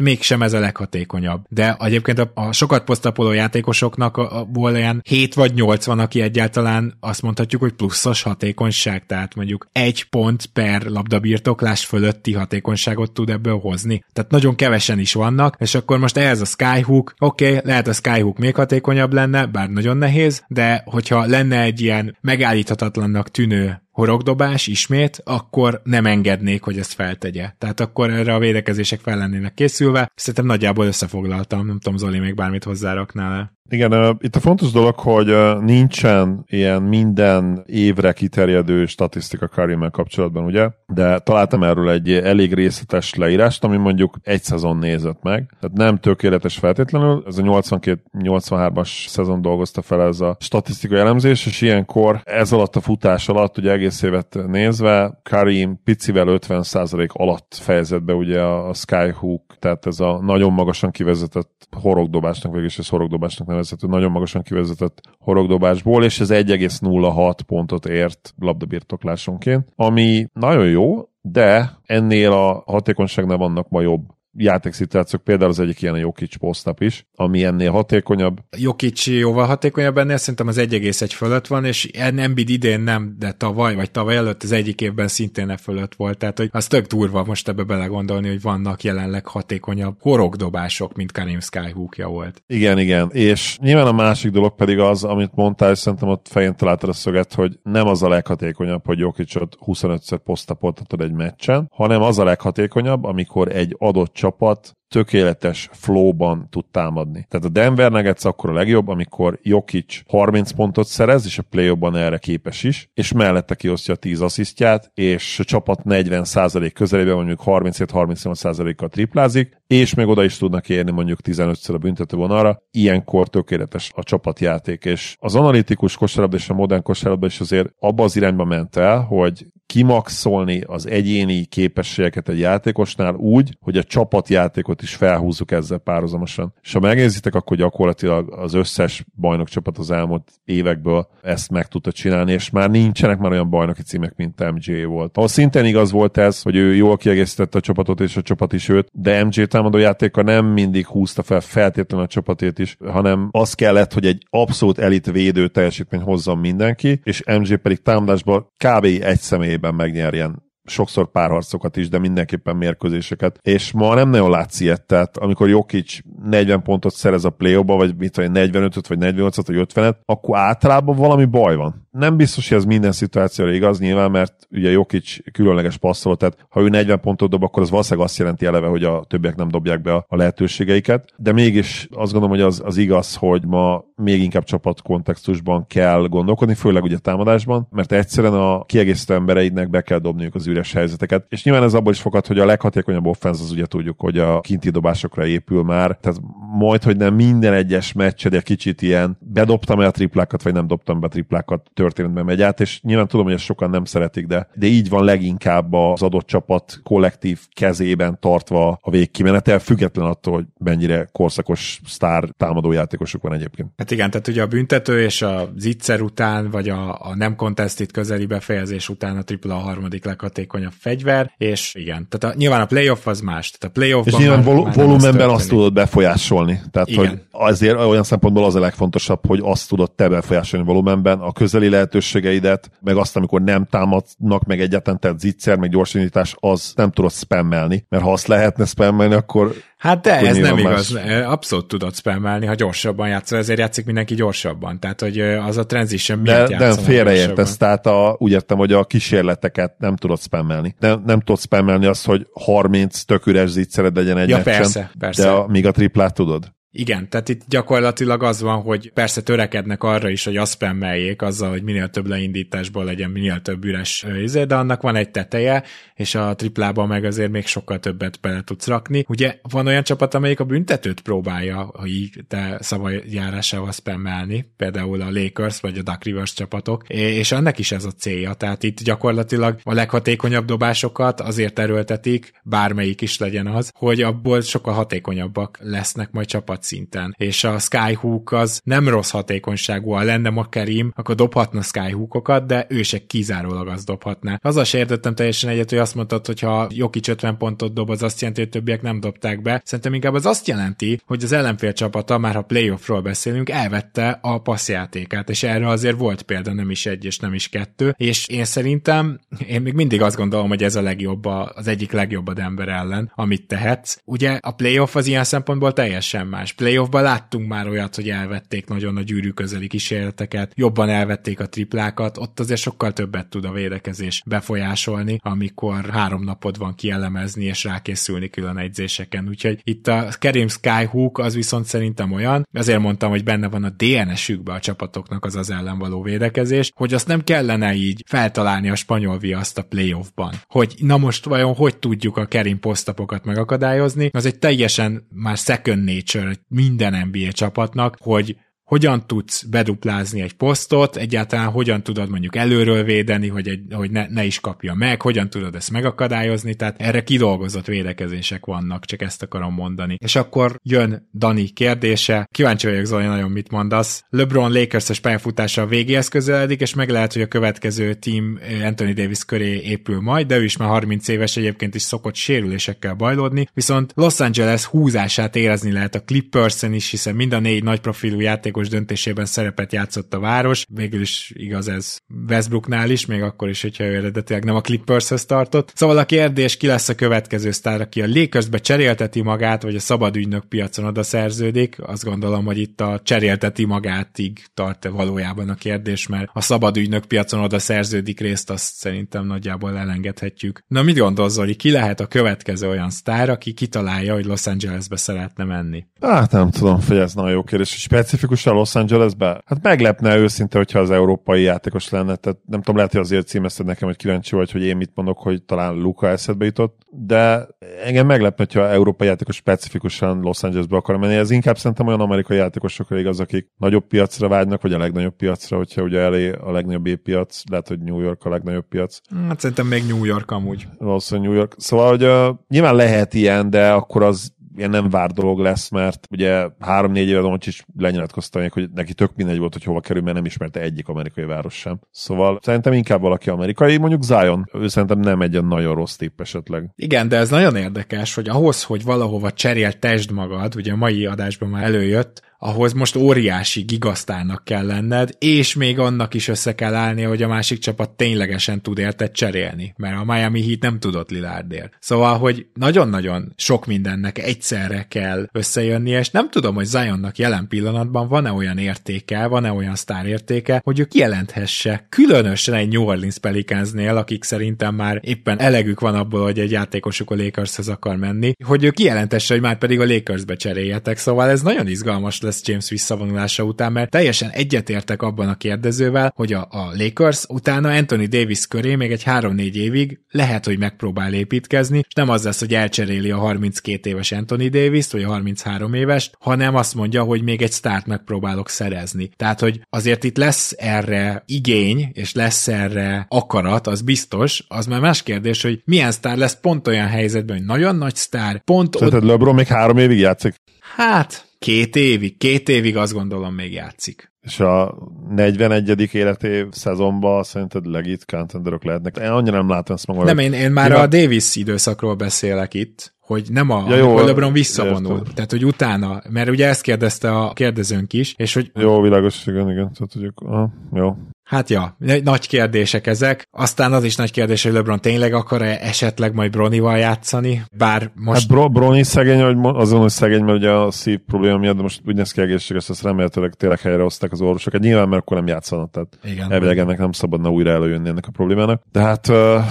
mégsem 0.00 0.42
ez 0.42 0.52
a 0.52 0.60
leghatékonyabb 0.60 1.11
hatékonyabb. 1.12 1.44
De 1.48 1.76
egyébként 1.80 2.18
a, 2.18 2.30
a 2.34 2.52
sokat 2.52 2.84
posztapoló 2.84 3.32
játékosoknak 3.32 4.16
a, 4.16 4.40
a, 4.40 4.46
olyan 4.58 5.02
7 5.04 5.34
vagy 5.34 5.54
8 5.54 5.84
van, 5.84 5.98
aki 5.98 6.20
egyáltalán 6.20 6.96
azt 7.00 7.22
mondhatjuk, 7.22 7.60
hogy 7.60 7.72
pluszos 7.72 8.22
hatékonyság, 8.22 9.06
tehát 9.06 9.34
mondjuk 9.34 9.68
egy 9.72 10.08
pont 10.08 10.46
per 10.46 10.82
labdabirtoklás 10.82 11.84
fölötti 11.84 12.32
hatékonyságot 12.32 13.12
tud 13.12 13.30
ebből 13.30 13.58
hozni. 13.58 14.04
Tehát 14.12 14.30
nagyon 14.30 14.54
kevesen 14.54 14.98
is 14.98 15.12
vannak, 15.12 15.56
és 15.58 15.74
akkor 15.74 15.98
most 15.98 16.16
ehhez 16.16 16.40
a 16.40 16.44
Skyhook, 16.44 17.14
oké, 17.18 17.48
okay, 17.48 17.60
lehet 17.64 17.88
a 17.88 17.92
Skyhook 17.92 18.38
még 18.38 18.54
hatékonyabb 18.54 19.12
lenne, 19.12 19.46
bár 19.46 19.68
nagyon 19.68 19.96
nehéz, 19.96 20.44
de 20.48 20.82
hogyha 20.84 21.26
lenne 21.26 21.60
egy 21.60 21.80
ilyen 21.80 22.16
megállíthatatlannak 22.20 23.30
tűnő 23.30 23.82
horogdobás 23.92 24.66
ismét, 24.66 25.20
akkor 25.24 25.80
nem 25.84 26.06
engednék, 26.06 26.62
hogy 26.62 26.78
ezt 26.78 26.92
feltegye. 26.92 27.50
Tehát 27.58 27.80
akkor 27.80 28.10
erre 28.10 28.34
a 28.34 28.38
védekezések 28.38 29.00
fel 29.00 29.18
lennének 29.18 29.54
készülve. 29.54 30.10
Szerintem 30.14 30.46
nagyjából 30.46 30.86
összefoglaltam, 30.86 31.66
nem 31.66 31.78
tudom, 31.78 31.98
Zoli 31.98 32.18
még 32.18 32.34
bármit 32.34 32.64
hozzáraknál 32.64 33.52
Igen, 33.72 34.18
itt 34.20 34.36
a 34.36 34.40
fontos 34.40 34.70
dolog, 34.70 34.98
hogy 34.98 35.36
nincsen 35.60 36.44
ilyen 36.48 36.82
minden 36.82 37.62
évre 37.66 38.12
kiterjedő 38.12 38.86
statisztika 38.86 39.48
Karimmel 39.48 39.90
kapcsolatban, 39.90 40.44
ugye? 40.44 40.68
De 40.86 41.18
találtam 41.18 41.62
erről 41.62 41.90
egy 41.90 42.12
elég 42.12 42.54
részletes 42.54 43.14
leírást, 43.14 43.64
ami 43.64 43.76
mondjuk 43.76 44.16
egy 44.22 44.42
szezon 44.42 44.76
nézett 44.76 45.22
meg. 45.22 45.54
Tehát 45.60 45.76
nem 45.76 45.98
tökéletes 45.98 46.58
feltétlenül, 46.58 47.24
ez 47.26 47.38
a 47.38 47.42
82-83-as 47.42 49.06
szezon 49.06 49.42
dolgozta 49.42 49.82
fel 49.82 50.02
ez 50.02 50.20
a 50.20 50.36
statisztikai 50.40 50.98
elemzés, 50.98 51.46
és 51.46 51.60
ilyenkor 51.60 52.20
ez 52.24 52.52
alatt 52.52 52.76
a 52.76 52.80
futás 52.80 53.28
alatt, 53.28 53.58
ugye 53.58 53.70
egész 53.70 54.02
évet 54.02 54.38
nézve, 54.46 55.20
Karim 55.22 55.80
picivel 55.84 56.26
50% 56.28 57.08
alatt 57.08 57.58
fejezett 57.60 58.02
be 58.02 58.12
ugye 58.14 58.40
a 58.40 58.74
Skyhook, 58.74 59.42
tehát 59.58 59.86
ez 59.86 60.00
a 60.00 60.20
nagyon 60.22 60.52
magasan 60.52 60.90
kivezetett 60.90 61.68
horogdobásnak, 61.80 62.52
végülis 62.52 62.78
ez 62.78 62.88
horogdobásnak 62.88 63.48
nevezhető, 63.62 63.86
nagyon 63.86 64.10
magasan 64.10 64.42
kivezetett 64.42 65.00
horogdobásból, 65.18 66.04
és 66.04 66.20
ez 66.20 66.30
1,06 66.30 67.38
pontot 67.46 67.86
ért 67.86 68.34
labdabirtoklásonként, 68.38 69.68
ami 69.76 70.26
nagyon 70.32 70.68
jó, 70.68 71.08
de 71.20 71.78
ennél 71.86 72.32
a 72.32 72.62
hatékonyságnál 72.66 73.36
vannak 73.36 73.68
ma 73.68 73.80
jobb 73.80 74.02
játékszituációk, 74.36 75.24
például 75.24 75.50
az 75.50 75.60
egyik 75.60 75.82
ilyen 75.82 75.94
a 75.94 75.98
Jokic 75.98 76.36
posztap 76.36 76.82
is, 76.82 77.06
ami 77.14 77.44
ennél 77.44 77.70
hatékonyabb. 77.70 78.38
Jokic 78.58 79.06
jóval 79.06 79.46
hatékonyabb 79.46 79.98
ennél, 79.98 80.16
szerintem 80.16 80.46
az 80.46 80.58
1,1 80.58 81.10
fölött 81.14 81.46
van, 81.46 81.64
és 81.64 81.84
Embiid 81.92 82.48
idén 82.48 82.80
nem, 82.80 83.16
de 83.18 83.32
tavaly, 83.32 83.74
vagy 83.74 83.90
tavaly 83.90 84.16
előtt 84.16 84.42
az 84.42 84.52
egyik 84.52 84.80
évben 84.80 85.08
szintén 85.08 85.50
e 85.50 85.56
fölött 85.56 85.94
volt, 85.94 86.18
tehát 86.18 86.38
hogy 86.38 86.48
az 86.52 86.66
tök 86.66 86.86
durva 86.86 87.24
most 87.24 87.48
ebbe 87.48 87.62
belegondolni, 87.62 88.28
hogy 88.28 88.40
vannak 88.40 88.82
jelenleg 88.82 89.26
hatékonyabb 89.26 89.96
horogdobások, 90.00 90.94
mint 90.94 91.12
Karim 91.12 91.40
Skyhookja 91.40 92.08
volt. 92.08 92.42
Igen, 92.46 92.78
igen, 92.78 93.10
és 93.12 93.58
nyilván 93.60 93.86
a 93.86 93.92
másik 93.92 94.30
dolog 94.30 94.54
pedig 94.54 94.78
az, 94.78 95.04
amit 95.04 95.34
mondtál, 95.34 95.70
és 95.70 95.78
szerintem 95.78 96.08
ott 96.08 96.28
fején 96.28 96.56
találtad 96.56 96.88
a 96.88 96.92
szöget, 96.92 97.34
hogy 97.34 97.58
nem 97.62 97.86
az 97.86 98.02
a 98.02 98.08
leghatékonyabb, 98.08 98.86
hogy 98.86 98.98
Jokicot 98.98 99.56
25-szer 99.66 100.18
posztapoltatod 100.24 101.00
egy 101.00 101.12
meccsen, 101.12 101.68
hanem 101.72 102.02
az 102.02 102.18
a 102.18 102.24
leghatékonyabb, 102.24 103.04
amikor 103.04 103.48
egy 103.48 103.76
adott 103.78 104.14
csapat 104.22 104.70
tökéletes 104.92 105.68
flowban 105.72 106.46
tud 106.50 106.64
támadni. 106.70 107.26
Tehát 107.28 107.46
a 107.46 107.48
Denver 107.48 107.90
Nuggets 107.90 108.24
akkor 108.24 108.50
a 108.50 108.52
legjobb, 108.52 108.88
amikor 108.88 109.38
Jokic 109.42 110.00
30 110.08 110.50
pontot 110.50 110.86
szerez, 110.86 111.26
és 111.26 111.38
a 111.38 111.42
play 111.50 111.76
erre 111.92 112.18
képes 112.18 112.62
is, 112.62 112.90
és 112.94 113.12
mellette 113.12 113.54
kiosztja 113.54 113.94
a 113.94 113.96
10 113.96 114.20
asszisztját, 114.20 114.90
és 114.94 115.38
a 115.38 115.44
csapat 115.44 115.80
40% 115.84 116.70
közelében 116.74 117.14
mondjuk 117.14 117.40
37-38%-kal 117.44 118.88
triplázik, 118.88 119.60
és 119.66 119.94
még 119.94 120.06
oda 120.06 120.24
is 120.24 120.36
tudnak 120.36 120.68
érni 120.68 120.90
mondjuk 120.90 121.18
15-szer 121.24 121.74
a 121.74 121.78
büntető 121.78 122.16
vonalra. 122.16 122.62
Ilyenkor 122.70 123.28
tökéletes 123.28 123.90
a 123.94 124.02
csapatjáték, 124.02 124.84
és 124.84 125.16
az 125.18 125.34
analitikus 125.34 125.96
kosárlabda 125.96 126.36
és 126.36 126.48
a 126.48 126.54
modern 126.54 126.82
kosárlabda 126.82 127.26
is 127.26 127.40
azért 127.40 127.72
abba 127.78 128.04
az 128.04 128.16
irányba 128.16 128.44
ment 128.44 128.76
el, 128.76 129.00
hogy 129.00 129.46
kimaxolni 129.72 130.60
az 130.66 130.86
egyéni 130.86 131.44
képességeket 131.44 132.28
egy 132.28 132.38
játékosnál 132.38 133.14
úgy, 133.14 133.56
hogy 133.60 133.76
a 133.76 133.82
csapatjátékot 133.82 134.81
is 134.82 134.94
felhúzzuk 134.94 135.50
ezzel 135.50 135.78
párhuzamosan. 135.78 136.54
És 136.62 136.72
ha 136.72 136.80
megnézitek, 136.80 137.34
akkor 137.34 137.56
gyakorlatilag 137.56 138.32
az 138.32 138.54
összes 138.54 139.04
bajnokcsapat 139.20 139.78
az 139.78 139.90
elmúlt 139.90 140.32
évekből 140.44 141.08
ezt 141.22 141.50
meg 141.50 141.68
tudta 141.68 141.92
csinálni, 141.92 142.32
és 142.32 142.50
már 142.50 142.70
nincsenek 142.70 143.18
már 143.18 143.30
olyan 143.30 143.50
bajnoki 143.50 143.82
címek, 143.82 144.16
mint 144.16 144.52
MJ 144.52 144.84
volt. 144.84 145.16
Ahol 145.16 145.28
szintén 145.28 145.64
igaz 145.64 145.90
volt 145.90 146.16
ez, 146.16 146.42
hogy 146.42 146.56
ő 146.56 146.74
jól 146.74 146.96
kiegészítette 146.96 147.58
a 147.58 147.60
csapatot, 147.60 148.00
és 148.00 148.16
a 148.16 148.22
csapat 148.22 148.52
is 148.52 148.68
őt, 148.68 148.88
de 148.92 149.24
MJ 149.24 149.44
támadó 149.44 149.78
játéka 149.78 150.22
nem 150.22 150.46
mindig 150.46 150.86
húzta 150.86 151.22
fel 151.22 151.40
feltétlenül 151.40 152.06
a 152.06 152.08
csapatét 152.08 152.58
is, 152.58 152.76
hanem 152.84 153.28
az 153.30 153.54
kellett, 153.54 153.92
hogy 153.92 154.06
egy 154.06 154.26
abszolút 154.30 154.78
elit 154.78 155.10
védő 155.10 155.48
teljesítmény 155.48 156.00
hozzon 156.00 156.38
mindenki, 156.38 157.00
és 157.04 157.22
MJ 157.38 157.54
pedig 157.54 157.82
támadásban 157.82 158.46
kb. 158.56 158.84
egy 158.84 159.20
személyben 159.20 159.74
megnyerjen 159.74 160.50
sokszor 160.64 161.10
párharcokat 161.10 161.76
is, 161.76 161.88
de 161.88 161.98
mindenképpen 161.98 162.56
mérkőzéseket. 162.56 163.38
És 163.42 163.72
ma 163.72 163.94
nem 163.94 164.08
nagyon 164.08 164.30
látsz 164.30 164.60
ilyet, 164.60 164.86
tehát 164.86 165.16
amikor 165.16 165.48
Jokic 165.48 165.98
40 166.24 166.62
pontot 166.62 166.94
szerez 166.94 167.24
a 167.24 167.30
play 167.30 167.54
vagy 167.54 167.96
mit 167.96 168.12
tudom, 168.12 168.30
45-öt, 168.34 168.86
vagy 168.86 168.98
48-at, 169.00 169.42
vagy 169.46 169.66
50-et, 169.74 169.94
akkor 170.04 170.38
általában 170.38 170.96
valami 170.96 171.24
baj 171.24 171.56
van. 171.56 171.86
Nem 171.90 172.16
biztos, 172.16 172.48
hogy 172.48 172.58
ez 172.58 172.64
minden 172.64 172.92
szituációra 172.92 173.52
igaz 173.52 173.80
nyilván, 173.80 174.10
mert 174.10 174.46
ugye 174.50 174.70
Jokic 174.70 175.32
különleges 175.32 175.76
passzol, 175.76 176.16
tehát 176.16 176.46
ha 176.48 176.60
ő 176.60 176.68
40 176.68 177.00
pontot 177.00 177.30
dob, 177.30 177.42
akkor 177.42 177.62
az 177.62 177.70
valószínűleg 177.70 178.06
azt 178.06 178.18
jelenti 178.18 178.46
eleve, 178.46 178.66
hogy 178.66 178.84
a 178.84 179.04
többiek 179.08 179.36
nem 179.36 179.48
dobják 179.48 179.82
be 179.82 179.94
a 179.94 180.06
lehetőségeiket, 180.08 181.12
de 181.16 181.32
mégis 181.32 181.88
azt 181.90 182.12
gondolom, 182.12 182.36
hogy 182.36 182.46
az, 182.46 182.62
az 182.64 182.76
igaz, 182.76 183.16
hogy 183.16 183.46
ma 183.46 183.84
még 183.96 184.22
inkább 184.22 184.44
csapat 184.44 184.82
kontextusban 184.82 185.66
kell 185.66 186.06
gondolkodni, 186.08 186.54
főleg 186.54 186.82
ugye 186.82 186.98
támadásban, 186.98 187.66
mert 187.70 187.92
egyszerűen 187.92 188.34
a 188.34 188.64
kiegészítő 188.64 189.14
embereidnek 189.14 189.70
be 189.70 189.80
kell 189.80 189.98
dobniuk 189.98 190.34
az 190.34 190.46
üres 190.52 190.72
helyzeteket. 190.72 191.26
És 191.28 191.44
nyilván 191.44 191.62
ez 191.62 191.74
abból 191.74 191.92
is 191.92 192.00
fogad, 192.00 192.26
hogy 192.26 192.38
a 192.38 192.44
leghatékonyabb 192.44 193.06
offenz 193.06 193.40
az 193.40 193.50
ugye 193.50 193.66
tudjuk, 193.66 194.00
hogy 194.00 194.18
a 194.18 194.40
kinti 194.40 194.70
dobásokra 194.70 195.26
épül 195.26 195.62
már, 195.62 195.96
tehát 195.96 196.20
majd, 196.58 196.82
hogy 196.82 196.96
nem 196.96 197.14
minden 197.14 197.52
egyes 197.52 197.92
meccsed 197.92 198.34
egy 198.34 198.42
kicsit 198.42 198.82
ilyen 198.82 199.16
bedobtam-e 199.20 199.86
a 199.86 199.90
triplákat, 199.90 200.42
vagy 200.42 200.52
nem 200.52 200.66
dobtam 200.66 201.00
be 201.00 201.06
a 201.06 201.08
triplákat 201.08 201.70
történetben 201.74 202.24
megy 202.24 202.42
át, 202.42 202.60
és 202.60 202.80
nyilván 202.82 203.08
tudom, 203.08 203.24
hogy 203.24 203.34
ezt 203.34 203.44
sokan 203.44 203.70
nem 203.70 203.84
szeretik, 203.84 204.26
de, 204.26 204.48
de 204.54 204.66
így 204.66 204.88
van 204.88 205.04
leginkább 205.04 205.72
az 205.72 206.02
adott 206.02 206.26
csapat 206.26 206.80
kollektív 206.82 207.40
kezében 207.54 208.18
tartva 208.20 208.78
a 208.80 208.90
végkimenetel, 208.90 209.58
független 209.58 210.06
attól, 210.06 210.34
hogy 210.34 210.44
mennyire 210.58 211.08
korszakos 211.12 211.80
sztár 211.86 212.28
támadó 212.36 212.72
játékosuk 212.72 213.22
van 213.22 213.32
egyébként. 213.32 213.68
Hát 213.76 213.90
igen, 213.90 214.10
tehát 214.10 214.28
ugye 214.28 214.42
a 214.42 214.46
büntető 214.46 215.02
és 215.02 215.22
a 215.22 215.52
zicser 215.56 216.00
után, 216.00 216.50
vagy 216.50 216.68
a, 216.68 216.92
a 216.92 217.14
nem 217.14 217.36
contested 217.36 217.90
közeli 217.90 218.26
befejezés 218.26 218.88
után 218.88 219.16
a 219.16 219.22
tripla 219.22 219.54
a 219.54 219.58
harmadik 219.58 220.04
leghatékonyabb 220.04 220.72
fegyver, 220.78 221.32
és 221.36 221.74
igen, 221.74 222.06
tehát 222.08 222.34
a, 222.36 222.38
nyilván 222.38 222.60
a 222.60 222.66
playoff 222.66 223.06
az 223.06 223.20
más, 223.20 223.50
tehát 223.50 223.76
a 223.76 223.80
playoffban 223.80 224.20
És 224.20 224.26
nyilván 224.26 224.42
vol- 224.42 224.74
volumenben 224.74 225.28
azt 225.28 225.48
tudod 225.48 225.72
befolyásolni, 225.72 226.41
tehát 226.70 226.88
igen. 226.88 227.06
hogy 227.06 227.20
azért 227.30 227.78
olyan 227.78 228.02
szempontból 228.02 228.44
az 228.44 228.54
a 228.54 228.60
legfontosabb, 228.60 229.26
hogy 229.26 229.40
azt 229.42 229.68
tudod 229.68 229.90
te 229.90 230.08
befolyásolni 230.08 230.66
volumenben, 230.66 231.20
a 231.20 231.32
közeli 231.32 231.68
lehetőségeidet, 231.68 232.70
meg 232.80 232.96
azt, 232.96 233.16
amikor 233.16 233.42
nem 233.42 233.66
támadnak, 233.70 234.44
meg 234.44 234.60
egyáltalán 234.60 235.00
tehát 235.00 235.20
zicser, 235.20 235.56
meg 235.56 235.70
gyorsindítás, 235.70 236.36
az 236.40 236.72
nem 236.76 236.90
tudod 236.90 237.12
spammelni, 237.12 237.86
mert 237.88 238.02
ha 238.02 238.12
azt 238.12 238.26
lehetne 238.26 238.64
spammelni, 238.64 239.14
akkor 239.14 239.54
Hát 239.82 240.00
de 240.00 240.18
ez 240.18 240.36
nem 240.36 240.58
igaz. 240.58 240.90
Más. 240.90 241.24
Abszolút 241.24 241.68
tudod 241.68 241.94
spammelni, 241.94 242.46
ha 242.46 242.54
gyorsabban 242.54 243.08
játszol, 243.08 243.38
ezért 243.38 243.58
játszik 243.58 243.84
mindenki 243.84 244.14
gyorsabban. 244.14 244.80
Tehát, 244.80 245.00
hogy 245.00 245.20
az 245.20 245.56
a 245.56 245.66
transition 245.66 246.18
miatt 246.18 246.48
De, 246.48 246.56
de 246.56 246.72
félreértesz, 246.72 247.56
tehát 247.56 247.86
a, 247.86 248.16
úgy 248.18 248.32
értem, 248.32 248.58
hogy 248.58 248.72
a 248.72 248.84
kísérleteket 248.84 249.74
nem 249.78 249.96
tudod 249.96 250.20
spammelni. 250.20 250.74
Nem, 250.78 251.02
nem 251.06 251.20
tudod 251.20 251.40
spammelni 251.40 251.86
azt, 251.86 252.06
hogy 252.06 252.26
30 252.32 253.02
tök 253.02 253.26
üres 253.26 253.50
zicsered 253.50 253.96
legyen 253.96 254.18
egy 254.18 254.28
ja, 254.28 254.36
meccsen, 254.36 254.54
persze, 254.54 254.90
persze. 254.98 255.22
de 255.22 255.28
a, 255.28 255.46
míg 255.46 255.66
a 255.66 255.70
triplát 255.70 256.14
tudod. 256.14 256.52
Igen, 256.74 257.08
tehát 257.08 257.28
itt 257.28 257.42
gyakorlatilag 257.48 258.22
az 258.22 258.40
van, 258.40 258.60
hogy 258.60 258.92
persze 258.94 259.22
törekednek 259.22 259.82
arra 259.82 260.08
is, 260.08 260.24
hogy 260.24 260.36
azt 260.36 260.52
spammeljék 260.52 261.22
azzal, 261.22 261.50
hogy 261.50 261.62
minél 261.62 261.88
több 261.88 262.06
leindításból 262.06 262.84
legyen 262.84 263.10
minél 263.10 263.40
több 263.40 263.64
üres 263.64 264.06
izé, 264.22 264.44
de 264.44 264.54
annak 264.54 264.82
van 264.82 264.96
egy 264.96 265.10
teteje, 265.10 265.62
és 265.94 266.14
a 266.14 266.34
triplában 266.34 266.88
meg 266.88 267.04
azért 267.04 267.30
még 267.30 267.46
sokkal 267.46 267.78
többet 267.78 268.20
bele 268.20 268.42
tudsz 268.44 268.66
rakni. 268.66 269.04
Ugye 269.08 269.38
van 269.42 269.66
olyan 269.66 269.82
csapat, 269.82 270.14
amelyik 270.14 270.40
a 270.40 270.44
büntetőt 270.44 271.00
próbálja, 271.00 271.70
hogy 271.74 271.90
így 271.90 272.24
te 272.28 272.56
szavajárásával 272.60 273.72
spammelni, 273.72 274.52
például 274.56 275.00
a 275.00 275.10
Lakers 275.10 275.60
vagy 275.60 275.78
a 275.78 275.82
Duck 275.82 276.04
Rivers 276.04 276.32
csapatok, 276.32 276.88
és 276.88 277.32
annak 277.32 277.58
is 277.58 277.72
ez 277.72 277.84
a 277.84 277.90
célja, 277.90 278.32
tehát 278.32 278.62
itt 278.62 278.82
gyakorlatilag 278.82 279.58
a 279.62 279.74
leghatékonyabb 279.74 280.44
dobásokat 280.44 281.20
azért 281.20 281.58
erőltetik, 281.58 282.32
bármelyik 282.42 283.00
is 283.00 283.18
legyen 283.18 283.46
az, 283.46 283.70
hogy 283.74 284.02
abból 284.02 284.40
sokkal 284.40 284.74
hatékonyabbak 284.74 285.58
lesznek 285.60 286.10
majd 286.10 286.26
csapat 286.26 286.61
szinten. 286.62 287.14
És 287.18 287.44
a 287.44 287.58
Skyhook 287.58 288.32
az 288.32 288.60
nem 288.64 288.88
rossz 288.88 289.10
hatékonyságú, 289.10 289.90
ha 289.90 290.02
lenne 290.02 290.30
ma 290.30 290.44
Kerim, 290.44 290.92
akkor 290.96 291.14
dobhatna 291.14 291.62
Skyhookokat, 291.62 292.46
de 292.46 292.66
ő 292.68 292.82
se 292.82 293.06
kizárólag 293.06 293.68
azt 293.68 293.86
dobhatná. 293.86 294.38
Az 294.42 294.66
se 294.66 294.78
értettem 294.78 295.14
teljesen 295.14 295.50
egyet, 295.50 295.70
hogy 295.70 295.78
azt 295.78 295.94
mondtad, 295.94 296.26
hogy 296.26 296.40
ha 296.40 296.68
Jokic 296.70 297.08
50 297.08 297.36
pontot 297.36 297.74
dob, 297.74 297.90
az 297.90 298.02
azt 298.02 298.20
jelenti, 298.20 298.40
hogy 298.40 298.50
többiek 298.50 298.82
nem 298.82 299.00
dobták 299.00 299.42
be. 299.42 299.62
Szerintem 299.64 299.94
inkább 299.94 300.14
az 300.14 300.26
azt 300.26 300.48
jelenti, 300.48 301.00
hogy 301.06 301.22
az 301.22 301.32
ellenfél 301.32 301.72
csapata, 301.72 302.18
már 302.18 302.34
ha 302.34 302.42
playoffról 302.42 303.00
beszélünk, 303.00 303.50
elvette 303.50 304.18
a 304.22 304.38
passzjátékát, 304.38 305.30
és 305.30 305.42
erre 305.42 305.68
azért 305.68 305.98
volt 305.98 306.22
példa 306.22 306.52
nem 306.52 306.70
is 306.70 306.86
egy 306.86 307.04
és 307.04 307.18
nem 307.18 307.34
is 307.34 307.48
kettő, 307.48 307.94
és 307.96 308.28
én 308.28 308.44
szerintem, 308.44 309.20
én 309.46 309.62
még 309.62 309.72
mindig 309.72 310.02
azt 310.02 310.16
gondolom, 310.16 310.48
hogy 310.48 310.62
ez 310.62 310.76
a 310.76 310.82
legjobb, 310.82 311.24
az 311.24 311.66
egyik 311.66 311.92
legjobb 311.92 312.26
a 312.26 312.32
ellen, 312.66 313.12
amit 313.14 313.46
tehetsz. 313.46 313.98
Ugye 314.04 314.38
a 314.40 314.50
playoff 314.50 314.94
az 314.94 315.06
ilyen 315.06 315.24
szempontból 315.24 315.72
teljesen 315.72 316.26
más 316.26 316.51
más. 316.52 316.68
Playoffban 316.68 317.02
láttunk 317.02 317.48
már 317.48 317.68
olyat, 317.68 317.94
hogy 317.94 318.08
elvették 318.08 318.66
nagyon 318.66 318.96
a 318.96 319.02
gyűrű 319.02 319.30
közeli 319.30 319.66
kísérleteket, 319.66 320.52
jobban 320.54 320.88
elvették 320.88 321.40
a 321.40 321.48
triplákat, 321.48 322.18
ott 322.18 322.40
azért 322.40 322.60
sokkal 322.60 322.92
többet 322.92 323.28
tud 323.28 323.44
a 323.44 323.52
védekezés 323.52 324.22
befolyásolni, 324.26 325.18
amikor 325.22 325.90
három 325.90 326.24
napod 326.24 326.58
van 326.58 326.74
kielemezni 326.74 327.44
és 327.44 327.64
rákészülni 327.64 328.28
külön 328.28 328.58
egyzéseken. 328.58 329.28
Úgyhogy 329.28 329.60
itt 329.64 329.86
a 329.86 330.08
Kerim 330.18 330.48
Skyhook 330.48 331.18
az 331.18 331.34
viszont 331.34 331.64
szerintem 331.64 332.12
olyan, 332.12 332.46
azért 332.52 332.80
mondtam, 332.80 333.10
hogy 333.10 333.24
benne 333.24 333.48
van 333.48 333.64
a 333.64 333.70
DNS-ükbe 333.70 334.52
a 334.52 334.60
csapatoknak 334.60 335.24
az 335.24 335.36
az 335.36 335.50
ellen 335.50 335.78
való 335.78 336.02
védekezés, 336.02 336.72
hogy 336.74 336.94
azt 336.94 337.06
nem 337.06 337.24
kellene 337.24 337.74
így 337.74 338.04
feltalálni 338.06 338.70
a 338.70 338.74
spanyol 338.74 339.18
viaszt 339.18 339.58
a 339.58 339.62
playoffban. 339.62 340.34
Hogy 340.46 340.74
na 340.78 340.96
most 340.96 341.24
vajon 341.24 341.54
hogy 341.54 341.76
tudjuk 341.76 342.16
a 342.16 342.26
Kerim 342.26 342.58
posztapokat 342.58 343.24
megakadályozni, 343.24 344.10
az 344.12 344.26
egy 344.26 344.38
teljesen 344.38 345.06
már 345.14 345.36
second 345.36 345.84
nature 345.84 346.32
minden 346.48 347.06
NBA 347.06 347.32
csapatnak, 347.32 347.96
hogy 348.00 348.36
hogyan 348.72 349.06
tudsz 349.06 349.42
beduplázni 349.42 350.20
egy 350.20 350.32
posztot, 350.32 350.96
egyáltalán 350.96 351.48
hogyan 351.48 351.82
tudod 351.82 352.10
mondjuk 352.10 352.36
előről 352.36 352.82
védeni, 352.82 353.28
hogy, 353.28 353.48
egy, 353.48 353.60
hogy 353.70 353.90
ne, 353.90 354.06
ne 354.08 354.24
is 354.24 354.40
kapja 354.40 354.74
meg, 354.74 355.02
hogyan 355.02 355.30
tudod 355.30 355.54
ezt 355.54 355.70
megakadályozni, 355.70 356.54
tehát 356.54 356.80
erre 356.80 357.02
kidolgozott 357.02 357.66
védekezések 357.66 358.44
vannak, 358.44 358.84
csak 358.84 359.02
ezt 359.02 359.22
akarom 359.22 359.54
mondani. 359.54 359.96
És 359.98 360.16
akkor 360.16 360.60
jön 360.62 361.08
Dani 361.14 361.48
kérdése, 361.48 362.28
kíváncsi 362.30 362.66
vagyok 362.66 362.84
Zoli, 362.84 363.04
nagyon 363.04 363.30
mit 363.30 363.50
mondasz. 363.50 364.04
LeBron 364.08 364.52
Lakers-es 364.52 365.00
pályafutása 365.00 365.62
a 365.62 365.66
végéhez 365.66 366.08
közeledik, 366.08 366.60
és 366.60 366.74
meg 366.74 366.90
lehet, 366.90 367.12
hogy 367.12 367.22
a 367.22 367.26
következő 367.26 367.94
team 367.94 368.38
Anthony 368.64 368.94
Davis 368.94 369.24
köré 369.24 369.60
épül 369.64 370.00
majd, 370.00 370.26
de 370.26 370.36
ő 370.36 370.44
is 370.44 370.56
már 370.56 370.68
30 370.68 371.08
éves 371.08 371.36
egyébként 371.36 371.74
is 371.74 371.82
szokott 371.82 372.14
sérülésekkel 372.14 372.94
bajlódni, 372.94 373.46
viszont 373.54 373.92
Los 373.94 374.20
Angeles 374.20 374.64
húzását 374.64 375.36
érezni 375.36 375.72
lehet 375.72 375.94
a 375.94 376.02
Clippersen 376.02 376.72
is, 376.72 376.90
hiszen 376.90 377.14
mind 377.14 377.32
a 377.32 377.38
négy 377.38 377.62
nagy 377.62 377.80
profilú 377.80 378.20
játékos 378.20 378.60
játékos 378.62 378.68
döntésében 378.68 379.24
szerepet 379.24 379.72
játszott 379.72 380.14
a 380.14 380.20
város, 380.20 380.64
végül 380.68 381.00
is 381.00 381.32
igaz 381.34 381.68
ez 381.68 381.98
Westbrooknál 382.28 382.90
is, 382.90 383.06
még 383.06 383.22
akkor 383.22 383.48
is, 383.48 383.62
hogyha 383.62 383.84
ő 383.84 383.94
eredetileg 383.94 384.44
nem 384.44 384.54
a 384.54 384.60
Clippershez 384.60 385.24
tartott. 385.24 385.72
Szóval 385.74 385.98
a 385.98 386.04
kérdés, 386.04 386.56
ki 386.56 386.66
lesz 386.66 386.88
a 386.88 386.94
következő 386.94 387.50
sztár, 387.50 387.80
aki 387.80 388.02
a 388.02 388.06
Lakersbe 388.08 388.58
cserélteti 388.58 389.22
magát, 389.22 389.62
vagy 389.62 389.76
a 389.76 389.80
szabad 389.80 390.16
ügynök 390.16 390.44
piacon 390.44 390.84
oda 390.84 391.02
szerződik. 391.02 391.76
Azt 391.78 392.04
gondolom, 392.04 392.44
hogy 392.44 392.58
itt 392.58 392.80
a 392.80 393.00
cserélteti 393.04 393.64
magátig 393.64 394.44
tart 394.54 394.84
-e 394.84 394.88
valójában 394.88 395.48
a 395.48 395.54
kérdés, 395.54 396.06
mert 396.06 396.30
a 396.32 396.40
szabad 396.40 396.76
ügynök 396.76 397.04
piacon 397.04 397.40
oda 397.40 397.58
szerződik 397.58 398.20
részt, 398.20 398.50
azt 398.50 398.74
szerintem 398.74 399.26
nagyjából 399.26 399.78
elengedhetjük. 399.78 400.64
Na 400.66 400.82
mit 400.82 400.98
gondolsz, 400.98 401.32
Zoli, 401.32 401.54
ki 401.54 401.70
lehet 401.70 402.00
a 402.00 402.06
következő 402.06 402.68
olyan 402.68 402.90
sztár, 402.90 403.30
aki 403.30 403.52
kitalálja, 403.52 404.14
hogy 404.14 404.24
Los 404.24 404.46
Angelesbe 404.46 404.96
szeretne 404.96 405.44
menni? 405.44 405.86
Hát 406.00 406.32
nem 406.32 406.50
tudom, 406.50 406.80
hogy 406.86 406.96
ez 406.96 407.14
nagyon 407.14 407.30
jó 407.30 407.42
kérdés. 407.42 407.68
Specifikusan 407.68 408.51
a 408.52 408.54
Los 408.54 408.74
Angelesbe? 408.74 409.42
Hát 409.46 409.62
meglepne 409.62 410.16
őszinte, 410.16 410.58
hogyha 410.58 410.78
az 410.78 410.90
európai 410.90 411.42
játékos 411.42 411.90
lenne. 411.90 412.16
Tehát 412.16 412.38
nem 412.46 412.60
tudom, 412.60 412.76
lehet, 412.76 412.92
hogy 412.92 413.00
azért 413.00 413.26
címezted 413.26 413.66
nekem, 413.66 413.88
hogy 413.88 413.96
kíváncsi 413.96 414.36
vagy, 414.36 414.50
hogy 414.50 414.62
én 414.62 414.76
mit 414.76 414.92
mondok, 414.94 415.18
hogy 415.18 415.42
talán 415.42 415.74
Luka 415.74 416.08
eszedbe 416.08 416.44
jutott, 416.44 416.80
de 416.90 417.48
engem 417.84 418.06
meglepne, 418.06 418.44
hogyha 418.44 418.68
európai 418.68 419.06
játékos 419.06 419.36
specifikusan 419.36 420.20
Los 420.20 420.42
Angelesbe 420.42 420.76
akar 420.76 420.96
menni. 420.96 421.14
Ez 421.14 421.30
inkább 421.30 421.58
szerintem 421.58 421.86
olyan 421.86 422.00
amerikai 422.00 422.36
játékosokra 422.36 422.98
igaz, 422.98 423.20
akik 423.20 423.50
nagyobb 423.56 423.86
piacra 423.86 424.28
vágynak, 424.28 424.62
vagy 424.62 424.72
a 424.72 424.78
legnagyobb 424.78 425.16
piacra, 425.16 425.56
hogyha 425.56 425.82
ugye 425.82 425.98
elé 425.98 426.30
a 426.30 426.50
legnagyobb 426.50 427.02
piac, 427.02 427.42
lehet, 427.50 427.68
hogy 427.68 427.78
New 427.78 428.00
York 428.00 428.24
a 428.24 428.28
legnagyobb 428.28 428.68
piac. 428.68 428.98
Hát 429.28 429.40
szerintem 429.40 429.66
még 429.66 429.86
New 429.86 430.04
York 430.04 430.30
amúgy. 430.30 430.66
Valószínűleg 430.78 431.28
New 431.28 431.38
York. 431.38 431.54
Szóval, 431.56 431.88
hogy 431.88 432.04
uh, 432.04 432.36
nyilván 432.48 432.74
lehet 432.74 433.14
ilyen, 433.14 433.50
de 433.50 433.72
akkor 433.72 434.02
az 434.02 434.32
ilyen 434.56 434.70
nem 434.70 434.90
vár 434.90 435.10
dolog 435.10 435.38
lesz, 435.38 435.68
mert 435.68 436.06
ugye 436.10 436.48
három-négy 436.60 437.08
éve 437.08 437.36
is 437.46 437.64
lenyilatkozta 437.78 438.40
hogy 438.48 438.70
neki 438.74 438.94
tök 438.94 439.10
mindegy 439.14 439.38
volt, 439.38 439.52
hogy 439.52 439.64
hova 439.64 439.80
kerül, 439.80 440.02
mert 440.02 440.14
nem 440.14 440.24
ismerte 440.24 440.60
egyik 440.60 440.88
amerikai 440.88 441.24
város 441.24 441.54
sem. 441.54 441.78
Szóval 441.90 442.38
szerintem 442.42 442.72
inkább 442.72 443.00
valaki 443.00 443.30
amerikai, 443.30 443.76
mondjuk 443.76 444.02
Zion, 444.02 444.48
ő 444.52 444.68
szerintem 444.68 444.98
nem 444.98 445.20
egy 445.20 445.32
olyan 445.32 445.46
nagyon 445.46 445.74
rossz 445.74 445.96
tipp 445.96 446.20
esetleg. 446.20 446.70
Igen, 446.76 447.08
de 447.08 447.16
ez 447.16 447.30
nagyon 447.30 447.56
érdekes, 447.56 448.14
hogy 448.14 448.28
ahhoz, 448.28 448.64
hogy 448.64 448.84
valahova 448.84 449.30
cseréltesd 449.30 450.10
magad, 450.10 450.56
ugye 450.56 450.72
a 450.72 450.76
mai 450.76 451.06
adásban 451.06 451.48
már 451.48 451.62
előjött, 451.64 452.31
ahhoz 452.44 452.72
most 452.72 452.96
óriási 452.96 453.60
gigasztárnak 453.60 454.44
kell 454.44 454.66
lenned, 454.66 455.10
és 455.18 455.54
még 455.54 455.78
annak 455.78 456.14
is 456.14 456.28
össze 456.28 456.54
kell 456.54 456.74
állnia, 456.74 457.08
hogy 457.08 457.22
a 457.22 457.28
másik 457.28 457.58
csapat 457.58 457.90
ténylegesen 457.90 458.62
tud 458.62 458.78
érted 458.78 459.10
cserélni, 459.10 459.74
mert 459.76 459.96
a 459.96 460.04
Miami 460.04 460.46
Heat 460.46 460.60
nem 460.60 460.78
tudott 460.78 461.10
Lilárdért. 461.10 461.76
Szóval, 461.80 462.18
hogy 462.18 462.46
nagyon-nagyon 462.54 463.32
sok 463.36 463.66
mindennek 463.66 464.18
egyszerre 464.18 464.86
kell 464.88 465.28
összejönni, 465.32 465.90
és 465.90 466.10
nem 466.10 466.30
tudom, 466.30 466.54
hogy 466.54 466.64
Zionnak 466.64 467.18
jelen 467.18 467.48
pillanatban 467.48 468.08
van-e 468.08 468.32
olyan 468.32 468.58
értéke, 468.58 469.26
van-e 469.26 469.52
olyan 469.52 469.74
sztár 469.74 470.06
értéke, 470.06 470.60
hogy 470.64 470.78
ő 470.78 470.84
kijelenthesse, 470.84 471.86
különösen 471.88 472.54
egy 472.54 472.68
New 472.68 472.82
Orleans 472.82 473.18
Pelicansnél, 473.18 473.96
akik 473.96 474.24
szerintem 474.24 474.74
már 474.74 475.00
éppen 475.04 475.40
elegük 475.40 475.80
van 475.80 475.94
abból, 475.94 476.22
hogy 476.22 476.38
egy 476.38 476.50
játékosuk 476.50 477.10
a 477.10 477.16
Lakershez 477.16 477.68
akar 477.68 477.96
menni, 477.96 478.32
hogy 478.44 478.64
ő 478.64 478.70
kijelentesse, 478.70 479.34
hogy 479.34 479.42
már 479.42 479.58
pedig 479.58 479.80
a 479.80 479.86
Lakersbe 479.86 480.34
cseréljetek, 480.34 480.98
szóval 480.98 481.28
ez 481.28 481.42
nagyon 481.42 481.66
izgalmas 481.66 482.20
lesz 482.20 482.31
lesz 482.32 482.46
James 482.48 482.68
visszavonulása 482.68 483.42
után, 483.42 483.72
mert 483.72 483.90
teljesen 483.90 484.30
egyetértek 484.30 485.02
abban 485.02 485.28
a 485.28 485.34
kérdezővel, 485.34 486.12
hogy 486.16 486.32
a, 486.32 486.48
a 486.50 486.72
Lakers 486.78 487.24
utána 487.28 487.70
Anthony 487.70 488.08
Davis 488.08 488.46
köré 488.46 488.74
még 488.74 488.92
egy 488.92 489.02
3-4 489.06 489.54
évig 489.54 490.00
lehet, 490.10 490.44
hogy 490.44 490.58
megpróbál 490.58 491.12
építkezni, 491.12 491.78
és 491.78 491.94
nem 491.94 492.08
az 492.08 492.24
lesz, 492.24 492.38
hogy 492.38 492.54
elcseréli 492.54 493.10
a 493.10 493.18
32 493.18 493.90
éves 493.90 494.12
Anthony 494.12 494.50
davis 494.50 494.90
vagy 494.90 495.02
a 495.02 495.08
33 495.08 495.74
éves, 495.74 496.10
hanem 496.18 496.54
azt 496.54 496.74
mondja, 496.74 497.02
hogy 497.02 497.22
még 497.22 497.42
egy 497.42 497.52
start 497.52 497.86
megpróbálok 497.86 498.48
szerezni. 498.48 499.10
Tehát, 499.16 499.40
hogy 499.40 499.60
azért 499.70 500.04
itt 500.04 500.16
lesz 500.16 500.54
erre 500.58 501.22
igény, 501.26 501.90
és 501.92 502.12
lesz 502.12 502.48
erre 502.48 503.06
akarat, 503.08 503.66
az 503.66 503.82
biztos, 503.82 504.44
az 504.48 504.66
már 504.66 504.80
más 504.80 505.02
kérdés, 505.02 505.42
hogy 505.42 505.62
milyen 505.64 505.92
sztár 505.92 506.16
lesz 506.16 506.36
pont 506.40 506.68
olyan 506.68 506.88
helyzetben, 506.88 507.36
hogy 507.36 507.46
nagyon 507.46 507.76
nagy 507.76 507.96
sztár, 507.96 508.42
pont 508.44 508.74
Szerinted 508.76 509.02
ott... 509.02 509.08
LeBron 509.08 509.34
még 509.34 509.46
három 509.46 509.78
évig 509.78 509.98
játszik? 509.98 510.34
Hát, 510.76 511.31
Két 511.42 511.76
évig, 511.76 512.16
két 512.16 512.48
évig 512.48 512.76
azt 512.76 512.92
gondolom 512.92 513.34
még 513.34 513.52
játszik. 513.52 514.12
És 514.20 514.40
a 514.40 514.78
41. 515.08 515.94
életév 515.94 516.46
szezonban 516.50 517.22
szerinted 517.22 517.66
legit 517.66 518.04
contenderok 518.04 518.64
lehetnek? 518.64 518.96
Én 518.96 519.08
annyira 519.08 519.36
nem 519.36 519.48
látom 519.48 519.76
ezt 519.76 519.86
magam. 519.86 520.04
Nem, 520.04 520.18
én, 520.18 520.32
én 520.32 520.50
már 520.50 520.68
Nyilván... 520.68 520.84
a 520.84 520.88
Davis 520.88 521.36
időszakról 521.36 521.94
beszélek 521.94 522.54
itt, 522.54 522.94
hogy 523.00 523.26
nem 523.30 523.50
a 523.50 523.64
ja, 523.68 523.76
jó, 523.76 524.04
LeBron 524.04 524.32
visszavonul, 524.32 524.96
értem. 524.96 525.14
tehát 525.14 525.30
hogy 525.30 525.44
utána, 525.44 526.02
mert 526.08 526.28
ugye 526.28 526.46
ezt 526.46 526.62
kérdezte 526.62 527.10
a 527.10 527.32
kérdezőnk 527.32 527.92
is, 527.92 528.14
és 528.16 528.34
hogy... 528.34 528.50
Jó, 528.54 528.80
világos, 528.80 529.26
igen, 529.26 529.50
igen, 529.50 529.72
tehát 529.72 529.92
hogy 529.92 530.10
ah, 530.14 530.48
jó. 530.72 530.96
Hát 531.32 531.50
ja, 531.50 531.76
nagy 532.04 532.28
kérdések 532.28 532.86
ezek. 532.86 533.28
Aztán 533.30 533.72
az 533.72 533.84
is 533.84 533.96
nagy 533.96 534.10
kérdés, 534.10 534.42
hogy 534.42 534.52
LeBron 534.52 534.80
tényleg 534.80 535.14
akar-e 535.14 535.58
esetleg 535.60 536.14
majd 536.14 536.30
Bronival 536.30 536.78
játszani, 536.78 537.42
bár 537.56 537.90
most... 537.94 538.20
Hát 538.20 538.28
Bro, 538.28 538.48
Broni 538.48 538.82
szegény, 538.82 539.22
hogy 539.22 539.36
azon, 539.42 539.80
hogy 539.80 539.90
szegény, 539.90 540.22
mert 540.22 540.38
ugye 540.38 540.50
a 540.50 540.70
szív 540.70 540.98
probléma 540.98 541.38
miatt, 541.38 541.56
de 541.56 541.62
most 541.62 541.80
úgy 541.86 541.94
néz 541.94 542.12
ki 542.12 542.20
egészséges, 542.20 542.68
ezt 542.68 542.82
remélhetőleg 542.82 543.34
tényleg 543.34 543.60
helyre 543.60 543.82
hozták 543.82 544.12
az 544.12 544.20
orvosok. 544.20 544.52
Hát 544.52 544.62
nyilván, 544.62 544.88
mert 544.88 545.02
akkor 545.02 545.16
nem 545.16 545.26
játszanak, 545.26 545.70
tehát 545.70 545.98
Igen. 546.04 546.32
elvileg 546.32 546.58
ennek 546.58 546.78
nem 546.78 546.92
szabadna 546.92 547.30
újra 547.30 547.50
előjönni 547.50 547.88
ennek 547.88 548.06
a 548.06 548.10
problémának. 548.10 548.62
De 548.72 548.80
hát 548.80 549.08
uh, 549.08 549.44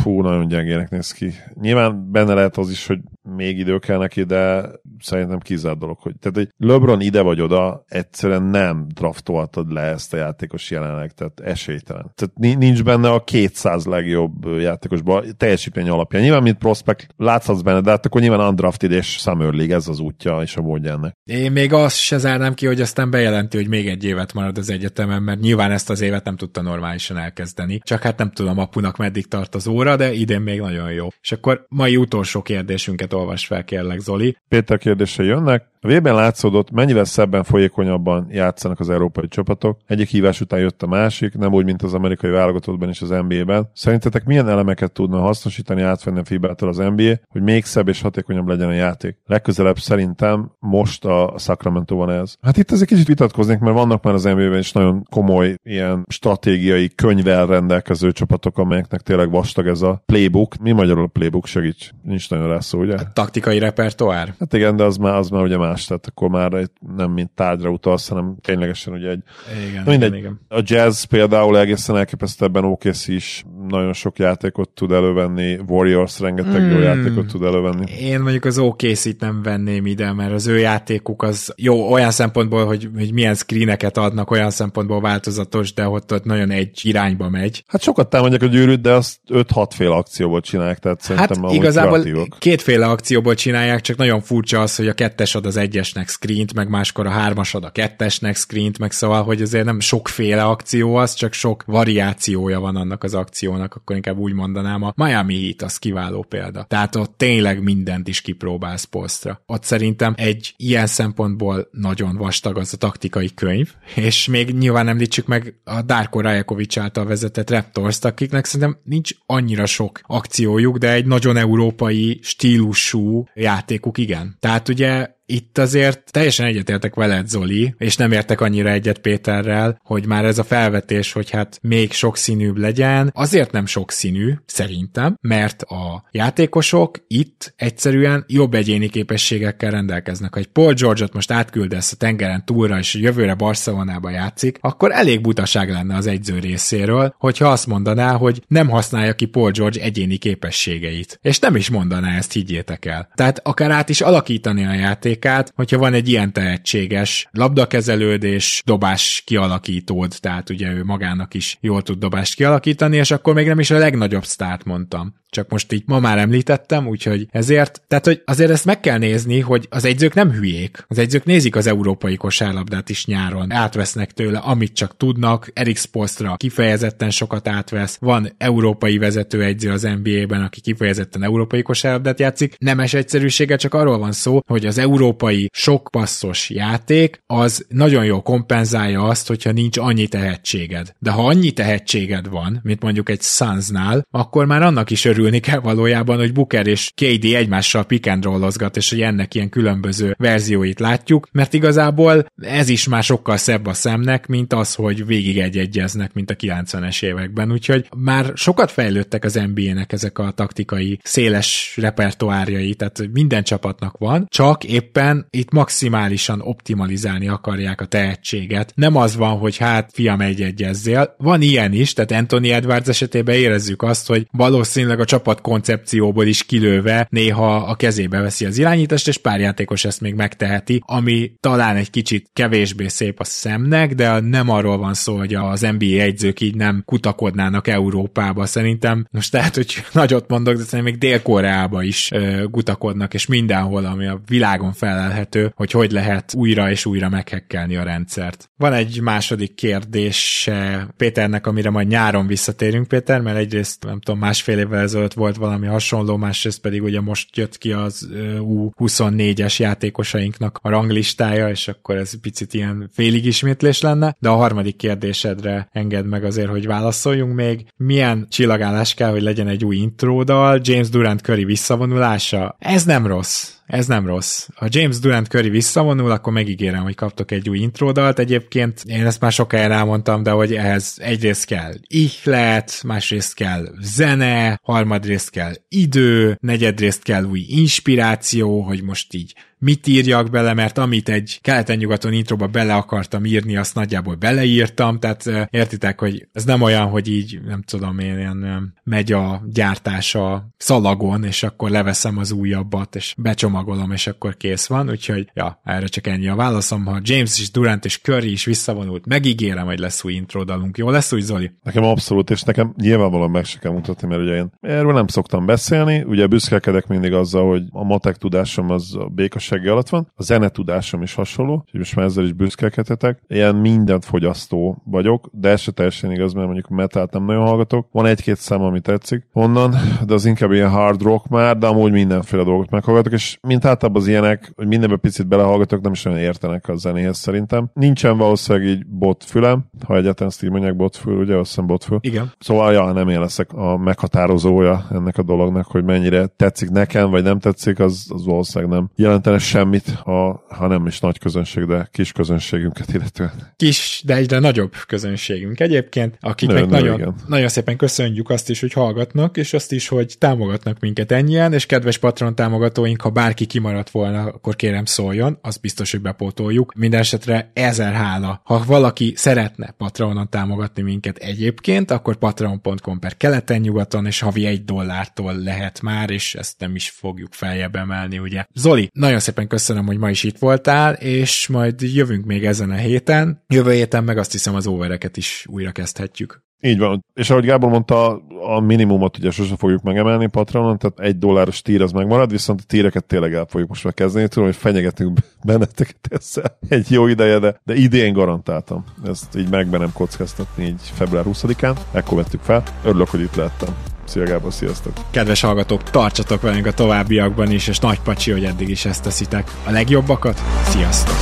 fú, 0.00 0.22
nagyon 0.22 0.48
gyengének 0.48 0.90
néz 0.90 1.12
ki. 1.12 1.32
Nyilván 1.60 2.10
benne 2.10 2.34
lehet 2.34 2.56
az 2.56 2.70
is, 2.70 2.86
hogy 2.86 2.98
még 3.36 3.58
idő 3.58 3.78
kell 3.78 3.98
neki, 3.98 4.22
de 4.22 4.70
szerintem 4.98 5.38
kizárt 5.38 5.78
dolog, 5.78 5.98
hogy 5.98 6.14
tehát 6.20 6.36
egy 6.36 6.48
LeBron 6.56 7.00
ide 7.00 7.20
vagy 7.20 7.40
oda, 7.40 7.84
egyszerűen 7.88 8.42
nem 8.42 8.86
draftoltad 8.94 9.72
le 9.72 9.80
ezt 9.80 10.14
a 10.14 10.16
játékos 10.16 10.70
jelenleg, 10.70 11.12
tehát 11.12 11.40
esélytelen. 11.40 12.12
Tehát 12.14 12.58
nincs 12.58 12.84
benne 12.84 13.10
a 13.10 13.24
200 13.24 13.84
legjobb 13.84 14.46
játékosban 14.58 15.24
teljesítmény 15.36 15.88
alapján. 15.88 16.22
Nyilván, 16.22 16.42
mint 16.42 16.58
prospect 16.58 17.06
láthatsz 17.16 17.60
benne, 17.60 17.80
de 17.80 17.90
hát 17.90 18.06
akkor 18.06 18.20
nyilván 18.20 18.48
undrafted 18.48 18.90
és 18.90 19.06
Summer 19.06 19.52
League, 19.52 19.74
ez 19.74 19.88
az 19.88 20.00
útja 20.00 20.42
és 20.42 20.56
a 20.56 20.62
módja 20.62 20.92
ennek. 20.92 21.16
Én 21.24 21.52
még 21.52 21.72
azt 21.72 21.96
se 21.96 22.18
zárnám 22.18 22.54
ki, 22.54 22.66
hogy 22.66 22.80
aztán 22.80 23.10
bejelenti, 23.10 23.56
hogy 23.56 23.68
még 23.68 23.88
egy 23.88 24.04
évet 24.04 24.32
marad 24.32 24.58
az 24.58 24.70
egyetemen, 24.70 25.22
mert 25.22 25.40
nyilván 25.40 25.70
ezt 25.70 25.90
az 25.90 26.00
évet 26.00 26.24
nem 26.24 26.36
tudta 26.36 26.62
normálisan 26.62 27.16
elkezdeni. 27.16 27.80
Csak 27.84 28.02
hát 28.02 28.18
nem 28.18 28.30
tudom 28.30 28.58
apunak 28.58 28.96
meddig 28.96 29.26
tart 29.26 29.54
az 29.54 29.66
óra, 29.66 29.89
de 29.96 30.12
idén 30.12 30.40
még 30.40 30.60
nagyon 30.60 30.92
jó. 30.92 31.08
És 31.22 31.32
akkor 31.32 31.66
mai 31.68 31.96
utolsó 31.96 32.42
kérdésünket 32.42 33.12
olvas 33.12 33.46
fel, 33.46 33.64
kérlek, 33.64 33.98
Zoli. 33.98 34.36
Péter 34.48 34.78
kérdése 34.78 35.22
jönnek. 35.22 35.69
A 35.82 35.88
vében 35.88 36.14
látszódott, 36.14 36.70
mennyivel 36.70 37.04
szebben 37.04 37.42
folyékonyabban 37.42 38.26
játszanak 38.30 38.80
az 38.80 38.90
európai 38.90 39.28
csapatok. 39.28 39.78
Egyik 39.86 40.08
hívás 40.08 40.40
után 40.40 40.60
jött 40.60 40.82
a 40.82 40.86
másik, 40.86 41.34
nem 41.34 41.52
úgy, 41.52 41.64
mint 41.64 41.82
az 41.82 41.94
amerikai 41.94 42.30
válogatottban 42.30 42.88
és 42.88 43.02
az 43.02 43.08
NBA-ben. 43.08 43.70
Szerintetek 43.74 44.24
milyen 44.24 44.48
elemeket 44.48 44.92
tudna 44.92 45.18
hasznosítani 45.18 45.82
átvenni 45.82 46.18
a 46.18 46.24
fibától 46.24 46.68
az 46.68 46.76
NBA, 46.76 47.12
hogy 47.28 47.42
még 47.42 47.64
szebb 47.64 47.88
és 47.88 48.00
hatékonyabb 48.00 48.48
legyen 48.48 48.68
a 48.68 48.72
játék? 48.72 49.16
Legközelebb 49.26 49.78
szerintem 49.78 50.52
most 50.58 51.04
a 51.04 51.34
Sacramento 51.38 51.96
van 51.96 52.10
ez. 52.10 52.36
Hát 52.42 52.56
itt 52.56 52.70
egy 52.70 52.84
kicsit 52.84 53.06
vitatkoznék, 53.06 53.58
mert 53.58 53.76
vannak 53.76 54.02
már 54.02 54.14
az 54.14 54.24
NBA-ben 54.24 54.58
is 54.58 54.72
nagyon 54.72 55.06
komoly 55.10 55.54
ilyen 55.62 56.04
stratégiai 56.08 56.88
könyvvel 56.94 57.46
rendelkező 57.46 58.12
csapatok, 58.12 58.58
amelyeknek 58.58 59.00
tényleg 59.00 59.30
vastag 59.30 59.66
ez 59.66 59.82
a 59.82 60.02
playbook. 60.06 60.56
Mi 60.56 60.72
magyarul 60.72 61.04
a 61.04 61.06
playbook 61.06 61.46
segíts? 61.46 61.90
Nincs 62.02 62.30
nagyon 62.30 62.48
rá 62.48 62.60
szó, 62.60 62.78
ugye? 62.78 62.94
A 62.94 63.12
taktikai 63.12 63.58
repertoár? 63.58 64.34
Hát 64.38 64.52
igen, 64.52 64.76
de 64.76 64.84
az 64.84 64.96
már, 64.96 65.14
az 65.14 65.28
már 65.28 65.42
ugye 65.42 65.56
más, 65.70 65.84
tehát 65.84 66.06
akkor 66.06 66.28
már 66.28 66.70
nem 66.96 67.10
mint 67.10 67.30
tárgyra 67.30 67.70
utalsz, 67.70 68.08
hanem 68.08 68.36
ténylegesen 68.40 68.92
ugye 68.92 69.08
egy... 69.08 69.22
Igen, 69.68 69.82
mindegy, 69.86 70.14
igen, 70.14 70.14
igen. 70.14 70.40
A 70.48 70.62
jazz 70.64 71.02
például 71.02 71.58
egészen 71.58 71.96
elképesztő 71.96 72.44
ebben 72.44 72.64
OKC 72.64 73.08
is 73.08 73.44
nagyon 73.68 73.92
sok 73.92 74.18
játékot 74.18 74.68
tud 74.68 74.92
elővenni, 74.92 75.58
Warriors 75.68 76.20
rengeteg 76.20 76.62
mm. 76.62 76.70
jó 76.70 76.78
játékot 76.78 77.26
tud 77.26 77.42
elővenni. 77.42 77.92
Én 78.00 78.20
mondjuk 78.20 78.44
az 78.44 78.58
OKC-t 78.58 79.20
nem 79.20 79.42
venném 79.42 79.86
ide, 79.86 80.12
mert 80.12 80.32
az 80.32 80.46
ő 80.46 80.58
játékuk 80.58 81.22
az 81.22 81.54
jó 81.56 81.92
olyan 81.92 82.10
szempontból, 82.10 82.66
hogy, 82.66 82.88
hogy 82.96 83.12
milyen 83.12 83.34
screeneket 83.34 83.96
adnak, 83.96 84.30
olyan 84.30 84.50
szempontból 84.50 85.00
változatos, 85.00 85.74
de 85.74 85.88
ott, 85.88 86.12
ott 86.12 86.24
nagyon 86.24 86.50
egy 86.50 86.80
irányba 86.82 87.28
megy. 87.28 87.64
Hát 87.66 87.82
sokat 87.82 88.10
támadják 88.10 88.42
a 88.42 88.46
gyűrűt, 88.46 88.80
de 88.80 88.92
azt 88.92 89.18
5-6 89.28 89.66
fél 89.74 89.92
akcióból 89.92 90.40
csinálják, 90.40 90.78
tehát 90.78 91.00
szerintem 91.00 91.42
hát 91.42 91.52
igazából 91.52 92.04
kétféle 92.38 92.86
akcióból 92.86 93.34
csinálják, 93.34 93.80
csak 93.80 93.96
nagyon 93.96 94.20
furcsa 94.20 94.60
az, 94.60 94.76
hogy 94.76 94.88
a 94.88 94.92
kettes 94.92 95.34
ad 95.34 95.46
az 95.46 95.56
egyesnek 95.56 96.08
screent, 96.08 96.54
meg 96.54 96.68
máskor 96.68 97.06
a 97.06 97.10
hármas 97.10 97.54
ad 97.54 97.64
a 97.64 97.70
kettesnek 97.70 98.36
screent, 98.36 98.78
meg 98.78 98.92
szóval, 98.92 99.22
hogy 99.22 99.42
azért 99.42 99.64
nem 99.64 99.80
sokféle 99.80 100.42
akció 100.42 100.94
az, 100.94 101.14
csak 101.14 101.32
sok 101.32 101.64
variációja 101.66 102.60
van 102.60 102.76
annak 102.76 103.04
az 103.04 103.14
akciónak, 103.50 103.74
akkor 103.74 103.96
inkább 103.96 104.18
úgy 104.18 104.32
mondanám, 104.32 104.82
a 104.82 104.92
Miami 104.96 105.42
Heat 105.42 105.62
az 105.62 105.76
kiváló 105.76 106.22
példa. 106.22 106.64
Tehát 106.68 106.96
ott 106.96 107.14
tényleg 107.16 107.62
mindent 107.62 108.08
is 108.08 108.20
kipróbálsz 108.20 108.84
posztra. 108.84 109.42
Ott 109.46 109.64
szerintem 109.64 110.14
egy 110.16 110.54
ilyen 110.56 110.86
szempontból 110.86 111.68
nagyon 111.72 112.16
vastag 112.16 112.58
az 112.58 112.74
a 112.74 112.76
taktikai 112.76 113.34
könyv, 113.34 113.74
és 113.94 114.26
még 114.28 114.50
nyilván 114.50 114.88
említsük 114.88 115.26
meg 115.26 115.54
a 115.64 115.82
Darko 115.82 116.20
Rajakovics 116.20 116.78
által 116.78 117.04
vezetett 117.04 117.50
Raptors-t, 117.50 118.04
akiknek 118.04 118.44
szerintem 118.44 118.78
nincs 118.84 119.10
annyira 119.26 119.66
sok 119.66 120.00
akciójuk, 120.02 120.76
de 120.76 120.92
egy 120.92 121.06
nagyon 121.06 121.36
európai 121.36 122.18
stílusú 122.22 123.24
játékuk 123.34 123.98
igen. 123.98 124.36
Tehát 124.40 124.68
ugye 124.68 125.18
itt 125.30 125.58
azért 125.58 126.10
teljesen 126.10 126.46
egyetértek 126.46 126.94
veled, 126.94 127.28
Zoli, 127.28 127.74
és 127.78 127.96
nem 127.96 128.12
értek 128.12 128.40
annyira 128.40 128.70
egyet 128.70 128.98
Péterrel, 128.98 129.80
hogy 129.84 130.06
már 130.06 130.24
ez 130.24 130.38
a 130.38 130.44
felvetés, 130.44 131.12
hogy 131.12 131.30
hát 131.30 131.58
még 131.62 131.92
sokszínűbb 131.92 132.56
legyen, 132.56 133.10
azért 133.14 133.52
nem 133.52 133.66
sokszínű, 133.66 134.32
szerintem, 134.46 135.16
mert 135.20 135.62
a 135.62 136.04
játékosok 136.10 137.04
itt 137.06 137.54
egyszerűen 137.56 138.24
jobb 138.28 138.54
egyéni 138.54 138.88
képességekkel 138.88 139.70
rendelkeznek. 139.70 140.34
Ha 140.34 140.40
egy 140.40 140.46
Paul 140.46 140.72
George-ot 140.72 141.12
most 141.12 141.30
átküldesz 141.30 141.92
a 141.92 141.96
tengeren 141.96 142.44
túlra, 142.44 142.78
és 142.78 142.94
jövőre 142.94 143.34
Barcelonába 143.34 144.10
játszik, 144.10 144.58
akkor 144.60 144.92
elég 144.92 145.20
butaság 145.20 145.70
lenne 145.70 145.96
az 145.96 146.06
egyző 146.06 146.38
részéről, 146.38 147.14
hogyha 147.18 147.48
azt 147.48 147.66
mondaná, 147.66 148.16
hogy 148.16 148.42
nem 148.46 148.68
használja 148.68 149.14
ki 149.14 149.26
Paul 149.26 149.50
George 149.50 149.80
egyéni 149.80 150.16
képességeit. 150.16 151.18
És 151.22 151.38
nem 151.38 151.56
is 151.56 151.70
mondaná 151.70 152.16
ezt, 152.16 152.32
higgyétek 152.32 152.84
el. 152.84 153.08
Tehát 153.14 153.40
akár 153.42 153.70
át 153.70 153.88
is 153.88 154.00
alakítani 154.00 154.64
a 154.64 154.74
játék 154.74 155.19
játékát, 155.24 155.52
hogyha 155.56 155.78
van 155.78 155.94
egy 155.94 156.08
ilyen 156.08 156.32
tehetséges 156.32 157.28
labdakezelőd 157.30 158.22
és 158.22 158.62
dobás 158.64 159.22
kialakítód, 159.26 160.14
tehát 160.20 160.50
ugye 160.50 160.72
ő 160.72 160.84
magának 160.84 161.34
is 161.34 161.58
jól 161.60 161.82
tud 161.82 161.98
dobást 161.98 162.34
kialakítani, 162.34 162.96
és 162.96 163.10
akkor 163.10 163.34
még 163.34 163.46
nem 163.46 163.58
is 163.58 163.70
a 163.70 163.78
legnagyobb 163.78 164.24
sztát 164.24 164.64
mondtam 164.64 165.14
csak 165.30 165.48
most 165.48 165.72
így 165.72 165.82
ma 165.86 165.98
már 165.98 166.18
említettem, 166.18 166.86
úgyhogy 166.86 167.26
ezért, 167.30 167.82
tehát 167.86 168.06
hogy 168.06 168.22
azért 168.24 168.50
ezt 168.50 168.64
meg 168.64 168.80
kell 168.80 168.98
nézni, 168.98 169.40
hogy 169.40 169.66
az 169.70 169.84
egyzők 169.84 170.14
nem 170.14 170.30
hülyék. 170.30 170.84
Az 170.88 170.98
egyzők 170.98 171.24
nézik 171.24 171.56
az 171.56 171.66
európai 171.66 172.16
kosárlabdát 172.16 172.88
is 172.88 173.06
nyáron, 173.06 173.52
átvesznek 173.52 174.12
tőle, 174.12 174.38
amit 174.38 174.72
csak 174.72 174.96
tudnak, 174.96 175.50
Erik 175.54 175.76
Spolstra 175.78 176.36
kifejezetten 176.36 177.10
sokat 177.10 177.48
átvesz, 177.48 177.96
van 178.00 178.32
európai 178.38 178.98
vezető 178.98 179.42
egyző 179.44 179.70
az 179.70 179.82
NBA-ben, 179.82 180.42
aki 180.42 180.60
kifejezetten 180.60 181.22
európai 181.22 181.62
kosárlabdát 181.62 182.20
játszik. 182.20 182.54
Nemes 182.58 182.94
egyszerűsége 182.94 183.56
csak 183.56 183.74
arról 183.74 183.98
van 183.98 184.12
szó, 184.12 184.40
hogy 184.46 184.66
az 184.66 184.78
európai 184.78 185.50
sok 185.52 185.88
passzos 185.92 186.50
játék 186.50 187.22
az 187.26 187.66
nagyon 187.68 188.04
jól 188.04 188.22
kompenzálja 188.22 189.02
azt, 189.02 189.28
hogyha 189.28 189.52
nincs 189.52 189.78
annyi 189.78 190.06
tehetséged. 190.06 190.92
De 190.98 191.10
ha 191.10 191.26
annyi 191.26 191.50
tehetséged 191.50 192.28
van, 192.28 192.60
mint 192.62 192.82
mondjuk 192.82 193.08
egy 193.08 193.22
Sunsnál, 193.22 194.06
akkor 194.10 194.46
már 194.46 194.62
annak 194.62 194.90
is 194.90 195.04
örül 195.04 195.19
örülni 195.20 195.40
kell 195.40 195.58
valójában, 195.58 196.18
hogy 196.18 196.32
Booker 196.32 196.66
és 196.66 196.90
KD 196.94 197.24
egymással 197.24 197.84
pick 197.84 198.06
and 198.06 198.24
rollozgat, 198.24 198.76
és 198.76 198.90
hogy 198.90 199.00
ennek 199.00 199.34
ilyen 199.34 199.48
különböző 199.48 200.14
verzióit 200.18 200.80
látjuk, 200.80 201.28
mert 201.32 201.54
igazából 201.54 202.26
ez 202.40 202.68
is 202.68 202.88
már 202.88 203.02
sokkal 203.02 203.36
szebb 203.36 203.66
a 203.66 203.72
szemnek, 203.72 204.26
mint 204.26 204.52
az, 204.52 204.74
hogy 204.74 205.06
végig 205.06 205.38
egyegyeznek, 205.38 206.12
mint 206.12 206.30
a 206.30 206.34
90-es 206.34 207.02
években, 207.02 207.52
úgyhogy 207.52 207.88
már 207.96 208.32
sokat 208.34 208.70
fejlődtek 208.70 209.24
az 209.24 209.40
NBA-nek 209.54 209.92
ezek 209.92 210.18
a 210.18 210.30
taktikai 210.30 210.98
széles 211.02 211.74
repertoárjai, 211.76 212.74
tehát 212.74 213.02
minden 213.12 213.42
csapatnak 213.42 213.98
van, 213.98 214.26
csak 214.28 214.64
éppen 214.64 215.26
itt 215.30 215.52
maximálisan 215.52 216.40
optimalizálni 216.40 217.28
akarják 217.28 217.80
a 217.80 217.86
tehetséget. 217.86 218.72
Nem 218.74 218.96
az 218.96 219.16
van, 219.16 219.38
hogy 219.38 219.56
hát 219.56 219.90
fiam 219.92 220.20
egyegyezzél, 220.20 221.14
van 221.18 221.42
ilyen 221.42 221.72
is, 221.72 221.92
tehát 221.92 222.10
Anthony 222.10 222.48
Edwards 222.48 222.88
esetében 222.88 223.34
érezzük 223.34 223.82
azt, 223.82 224.06
hogy 224.06 224.26
valószínűleg 224.30 225.00
a 225.00 225.04
csapat 225.10 225.40
koncepcióból 225.40 226.26
is 226.26 226.44
kilőve 226.44 227.06
néha 227.10 227.56
a 227.56 227.74
kezébe 227.74 228.20
veszi 228.20 228.44
az 228.44 228.58
irányítást, 228.58 229.08
és 229.08 229.18
pár 229.18 229.40
játékos 229.40 229.84
ezt 229.84 230.00
még 230.00 230.14
megteheti, 230.14 230.82
ami 230.86 231.32
talán 231.40 231.76
egy 231.76 231.90
kicsit 231.90 232.30
kevésbé 232.32 232.88
szép 232.88 233.20
a 233.20 233.24
szemnek, 233.24 233.94
de 233.94 234.20
nem 234.20 234.48
arról 234.48 234.78
van 234.78 234.94
szó, 234.94 235.16
hogy 235.16 235.34
az 235.34 235.60
NBA 235.60 235.84
egyzők 235.84 236.40
így 236.40 236.54
nem 236.54 236.82
kutakodnának 236.84 237.68
Európába. 237.68 238.46
Szerintem 238.46 239.06
most 239.10 239.32
lehet, 239.32 239.54
hogy 239.54 239.84
nagyot 239.92 240.28
mondok, 240.28 240.54
de 240.54 240.62
szerintem 240.62 240.92
még 240.92 240.98
Dél-Koreába 240.98 241.82
is 241.82 242.10
ö, 242.12 242.44
kutakodnak, 242.50 243.14
és 243.14 243.26
mindenhol, 243.26 243.84
ami 243.84 244.06
a 244.06 244.20
világon 244.26 244.72
felelhető, 244.72 245.52
hogy 245.56 245.70
hogy 245.70 245.90
lehet 245.90 246.34
újra 246.34 246.70
és 246.70 246.86
újra 246.86 247.08
meghekkelni 247.08 247.76
a 247.76 247.82
rendszert. 247.82 248.50
Van 248.56 248.72
egy 248.72 249.00
második 249.00 249.54
kérdés 249.54 250.50
Péternek, 250.96 251.46
amire 251.46 251.70
majd 251.70 251.88
nyáron 251.88 252.26
visszatérünk, 252.26 252.88
Péter, 252.88 253.20
mert 253.20 253.36
egyrészt 253.36 253.84
nem 253.84 254.00
tudom, 254.00 254.20
másfél 254.20 254.58
évvel 254.58 254.80
ezelőtt 254.80 254.99
ezelőtt 255.00 255.18
volt 255.18 255.36
valami 255.36 255.66
hasonló, 255.66 256.16
másrészt 256.16 256.60
pedig 256.60 256.82
ugye 256.82 257.00
most 257.00 257.36
jött 257.36 257.58
ki 257.58 257.72
az 257.72 258.08
U24-es 258.38 259.56
játékosainknak 259.56 260.58
a 260.62 260.68
ranglistája, 260.68 261.48
és 261.48 261.68
akkor 261.68 261.96
ez 261.96 262.20
picit 262.20 262.54
ilyen 262.54 262.90
félig 262.92 263.24
ismétlés 263.24 263.80
lenne, 263.80 264.16
de 264.18 264.28
a 264.28 264.36
harmadik 264.36 264.76
kérdésedre 264.76 265.68
enged 265.72 266.06
meg 266.06 266.24
azért, 266.24 266.48
hogy 266.48 266.66
válaszoljunk 266.66 267.34
még. 267.34 267.66
Milyen 267.76 268.26
csillagállás 268.28 268.94
kell, 268.94 269.10
hogy 269.10 269.22
legyen 269.22 269.48
egy 269.48 269.64
új 269.64 269.76
intródal? 269.76 270.60
James 270.62 270.88
Durant 270.88 271.20
Curry 271.20 271.44
visszavonulása? 271.44 272.56
Ez 272.58 272.84
nem 272.84 273.06
rossz 273.06 273.59
ez 273.70 273.86
nem 273.86 274.06
rossz. 274.06 274.48
Ha 274.54 274.66
James 274.68 274.98
Durant 274.98 275.26
Curry 275.26 275.48
visszavonul, 275.48 276.10
akkor 276.10 276.32
megígérem, 276.32 276.82
hogy 276.82 276.94
kaptok 276.94 277.30
egy 277.30 277.48
új 277.48 277.58
intródalt. 277.58 278.18
Egyébként 278.18 278.82
én 278.86 279.06
ezt 279.06 279.20
már 279.20 279.32
sokáig 279.32 279.70
elmondtam, 279.70 280.22
de 280.22 280.30
hogy 280.30 280.54
ehhez 280.54 280.96
egyrészt 281.00 281.44
kell 281.44 281.72
ihlet, 281.86 282.82
másrészt 282.86 283.34
kell 283.34 283.68
zene, 283.80 284.60
harmadrészt 284.62 285.30
kell 285.30 285.52
idő, 285.68 286.38
negyedrészt 286.40 287.02
kell 287.02 287.24
új 287.24 287.44
inspiráció, 287.48 288.60
hogy 288.60 288.82
most 288.82 289.14
így 289.14 289.34
mit 289.60 289.86
írjak 289.86 290.30
bele, 290.30 290.54
mert 290.54 290.78
amit 290.78 291.08
egy 291.08 291.38
keleten-nyugaton 291.42 292.12
introba 292.12 292.46
bele 292.46 292.74
akartam 292.74 293.24
írni, 293.24 293.56
azt 293.56 293.74
nagyjából 293.74 294.14
beleírtam, 294.14 294.98
tehát 294.98 295.48
értitek, 295.50 296.00
hogy 296.00 296.28
ez 296.32 296.44
nem 296.44 296.62
olyan, 296.62 296.86
hogy 296.86 297.08
így, 297.08 297.40
nem 297.44 297.62
tudom 297.62 297.98
én, 297.98 298.18
ilyen 298.18 298.72
megy 298.84 299.12
a 299.12 299.42
gyártása 299.52 300.54
szalagon, 300.56 301.24
és 301.24 301.42
akkor 301.42 301.70
leveszem 301.70 302.18
az 302.18 302.32
újabbat, 302.32 302.96
és 302.96 303.14
becsomagolom, 303.16 303.92
és 303.92 304.06
akkor 304.06 304.36
kész 304.36 304.66
van, 304.66 304.90
úgyhogy 304.90 305.30
ja, 305.34 305.60
erre 305.64 305.86
csak 305.86 306.06
ennyi 306.06 306.28
a 306.28 306.34
válaszom. 306.34 306.84
Ha 306.84 306.98
James 307.02 307.38
is, 307.38 307.50
Durant 307.50 307.84
és 307.84 308.00
Curry 308.00 308.30
is 308.30 308.44
visszavonult, 308.44 309.06
megígérem, 309.06 309.66
hogy 309.66 309.78
lesz 309.78 310.04
új 310.04 310.12
introdalunk. 310.12 310.78
Jó 310.78 310.90
lesz 310.90 311.12
úgy, 311.12 311.20
Zoli? 311.20 311.50
Nekem 311.62 311.84
abszolút, 311.84 312.30
és 312.30 312.42
nekem 312.42 312.74
nyilvánvalóan 312.76 313.30
meg 313.30 313.44
se 313.44 313.58
kell 313.58 313.72
mutatni, 313.72 314.08
mert 314.08 314.22
ugye 314.22 314.36
én 314.36 314.50
erről 314.60 314.92
nem 314.92 315.06
szoktam 315.06 315.46
beszélni, 315.46 316.02
ugye 316.02 316.26
büszkelkedek 316.26 316.86
mindig 316.86 317.12
azzal, 317.12 317.48
hogy 317.48 317.62
a 317.70 317.84
matek 317.84 318.16
tudásom 318.16 318.70
az 318.70 318.94
a 318.94 319.08
sebessége 319.50 319.72
alatt 319.72 319.88
van. 319.88 320.12
A 320.14 320.22
zenetudásom 320.22 321.02
is 321.02 321.14
hasonló, 321.14 321.52
úgyhogy 321.52 321.80
most 321.80 321.96
már 321.96 322.04
ezzel 322.04 322.24
is 322.24 322.32
büszkelkedhetek. 322.32 323.22
Ilyen 323.28 323.54
mindent 323.54 324.04
fogyasztó 324.04 324.82
vagyok, 324.84 325.28
de 325.32 325.48
ez 325.48 325.60
se 325.60 325.70
teljesen 325.70 326.10
igaz, 326.10 326.32
mert 326.32 326.46
mondjuk 326.46 326.68
metalt 326.68 327.12
nem 327.12 327.24
nagyon 327.24 327.46
hallgatok. 327.46 327.86
Van 327.92 328.06
egy-két 328.06 328.36
szám, 328.36 328.62
ami 328.62 328.80
tetszik 328.80 329.26
onnan, 329.32 329.74
de 330.06 330.14
az 330.14 330.24
inkább 330.24 330.52
ilyen 330.52 330.70
hard 330.70 331.02
rock 331.02 331.28
már, 331.28 331.58
de 331.58 331.66
amúgy 331.66 331.92
mindenféle 331.92 332.42
dolgot 332.42 332.70
meghallgatok, 332.70 333.12
és 333.12 333.38
mint 333.42 333.64
általában 333.64 334.02
az 334.02 334.08
ilyenek, 334.08 334.52
hogy 334.56 334.66
mindenbe 334.66 334.96
picit 334.96 335.26
belehallgatok, 335.26 335.80
nem 335.80 335.92
is 335.92 336.04
olyan 336.04 336.18
értenek 336.18 336.68
a 336.68 336.76
zenéhez 336.76 337.18
szerintem. 337.18 337.70
Nincsen 337.74 338.16
valószínűleg 338.16 338.68
így 338.68 338.86
botfülem, 338.86 339.64
ha 339.86 339.96
egyáltalán 339.96 340.32
ezt 340.32 340.42
így 340.42 340.50
mondják 340.50 340.76
botfül, 340.76 341.18
ugye, 341.18 341.36
azt 341.36 341.48
hiszem 341.48 341.66
botfül. 341.66 341.98
Igen. 342.00 342.32
Szóval, 342.38 342.72
ja, 342.72 342.92
nem 342.92 343.08
én 343.08 343.20
leszek 343.20 343.52
a 343.52 343.76
meghatározója 343.76 344.86
ennek 344.90 345.18
a 345.18 345.22
dolognak, 345.22 345.66
hogy 345.66 345.84
mennyire 345.84 346.26
tetszik 346.26 346.70
nekem, 346.70 347.10
vagy 347.10 347.22
nem 347.22 347.38
tetszik, 347.38 347.78
az, 347.78 348.06
az 348.08 348.24
valószínűleg 348.24 348.72
nem 348.72 348.90
jelentene 348.96 349.38
semmit, 349.40 349.90
ha, 349.90 350.44
ha 350.48 350.66
nem 350.66 350.86
is 350.86 351.00
nagy 351.00 351.18
közönség, 351.18 351.64
de 351.64 351.88
kis 351.92 352.12
közönségünket 352.12 352.92
illetően. 352.92 353.52
Kis, 353.56 354.02
de 354.04 354.14
egyre 354.14 354.38
nagyobb 354.38 354.74
közönségünk 354.86 355.60
egyébként, 355.60 356.16
akiknek 356.20 356.64
nő, 356.64 356.70
nagyon, 356.70 357.00
nő, 357.00 357.12
nagyon 357.26 357.48
szépen 357.48 357.76
köszönjük 357.76 358.30
azt 358.30 358.50
is, 358.50 358.60
hogy 358.60 358.72
hallgatnak, 358.72 359.36
és 359.36 359.52
azt 359.52 359.72
is, 359.72 359.88
hogy 359.88 360.14
támogatnak 360.18 360.80
minket 360.80 361.12
ennyien, 361.12 361.52
és 361.52 361.66
kedves 361.66 361.98
patron 361.98 362.34
támogatóink, 362.34 363.00
ha 363.00 363.10
bárki 363.10 363.46
kimaradt 363.46 363.90
volna, 363.90 364.22
akkor 364.22 364.56
kérem 364.56 364.84
szóljon, 364.84 365.38
az 365.42 365.56
biztos, 365.56 365.90
hogy 365.90 366.00
bepótoljuk. 366.00 366.74
Minden 366.74 367.00
esetre 367.00 367.50
ezer 367.54 367.92
hála. 367.92 368.40
Ha 368.44 368.64
valaki 368.66 369.12
szeretne 369.16 369.74
Patronon 369.76 370.28
támogatni 370.30 370.82
minket 370.82 371.16
egyébként, 371.16 371.90
akkor 371.90 372.16
patreon.com 372.16 372.98
per 372.98 373.16
keleten-nyugaton, 373.16 374.06
és 374.06 374.20
havi 374.20 374.46
egy 374.46 374.64
dollártól 374.64 375.38
lehet 375.38 375.80
már, 375.80 376.10
és 376.10 376.34
ezt 376.34 376.58
nem 376.58 376.74
is 376.74 376.90
fogjuk 376.90 377.32
feljebb 377.32 377.76
emelni, 377.76 378.18
ugye. 378.18 378.44
Zoli, 378.54 378.90
nagyon 378.92 379.18
szépen 379.18 379.29
köszönöm, 379.48 379.86
hogy 379.86 379.98
ma 379.98 380.10
is 380.10 380.22
itt 380.22 380.38
voltál, 380.38 380.94
és 380.94 381.48
majd 381.48 381.82
jövünk 381.82 382.24
még 382.24 382.44
ezen 382.44 382.70
a 382.70 382.76
héten. 382.76 383.44
Jövő 383.48 383.72
héten 383.72 384.04
meg 384.04 384.18
azt 384.18 384.32
hiszem 384.32 384.54
az 384.54 384.66
overeket 384.66 385.16
is 385.16 385.46
újra 385.48 385.72
kezdhetjük. 385.72 386.42
Így 386.62 386.78
van. 386.78 387.04
És 387.14 387.30
ahogy 387.30 387.44
Gábor 387.44 387.70
mondta, 387.70 388.22
a 388.42 388.60
minimumot 388.60 389.18
ugye 389.18 389.30
sose 389.30 389.56
fogjuk 389.56 389.82
megemelni 389.82 390.26
Patronon, 390.26 390.78
tehát 390.78 391.00
egy 391.00 391.18
dolláros 391.18 391.62
tír 391.62 391.82
az 391.82 391.92
megmarad, 391.92 392.30
viszont 392.30 392.60
a 392.60 392.64
tíreket 392.66 393.04
tényleg 393.04 393.34
el 393.34 393.46
fogjuk 393.48 393.68
most 393.68 393.84
már 393.84 393.94
kezdeni. 393.94 394.28
Tudom, 394.28 394.44
hogy 394.44 394.56
fenyegetünk 394.56 395.18
benneteket 395.44 396.08
ezzel 396.08 396.58
egy 396.68 396.90
jó 396.90 397.06
ideje, 397.06 397.38
de, 397.38 397.60
de 397.64 397.74
idén 397.74 398.12
garantáltam. 398.12 398.84
Ezt 399.04 399.36
így 399.36 399.48
meg 399.48 399.70
nem 399.70 399.92
kockáztatni 399.92 400.64
így 400.64 400.80
február 400.94 401.24
20-án. 401.26 401.76
Ekkor 401.92 402.16
vettük 402.16 402.40
fel. 402.40 402.62
Örülök, 402.84 403.08
hogy 403.08 403.20
itt 403.20 403.34
lehettem. 403.34 403.89
Szia 404.10 404.24
Gábor, 404.24 404.52
sziasztok! 404.52 404.92
Kedves 405.10 405.40
hallgatók, 405.40 405.82
tartsatok 405.82 406.40
velünk 406.40 406.66
a 406.66 406.72
továbbiakban 406.72 407.50
is, 407.50 407.68
és 407.68 407.78
nagy 407.78 408.00
pacsi, 408.00 408.30
hogy 408.30 408.44
eddig 408.44 408.68
is 408.68 408.84
ezt 408.84 409.02
teszitek. 409.02 409.52
A 409.64 409.70
legjobbakat, 409.70 410.42
sziasztok! 410.68 411.16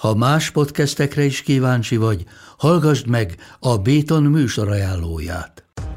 Ha 0.00 0.14
más 0.14 0.50
podcastekre 0.50 1.24
is 1.24 1.42
kíváncsi 1.42 1.96
vagy, 1.96 2.24
hallgassd 2.60 3.06
meg 3.06 3.36
a 3.60 3.78
Béton 3.78 4.22
műsor 4.22 4.68
ajánlóját. 4.68 5.69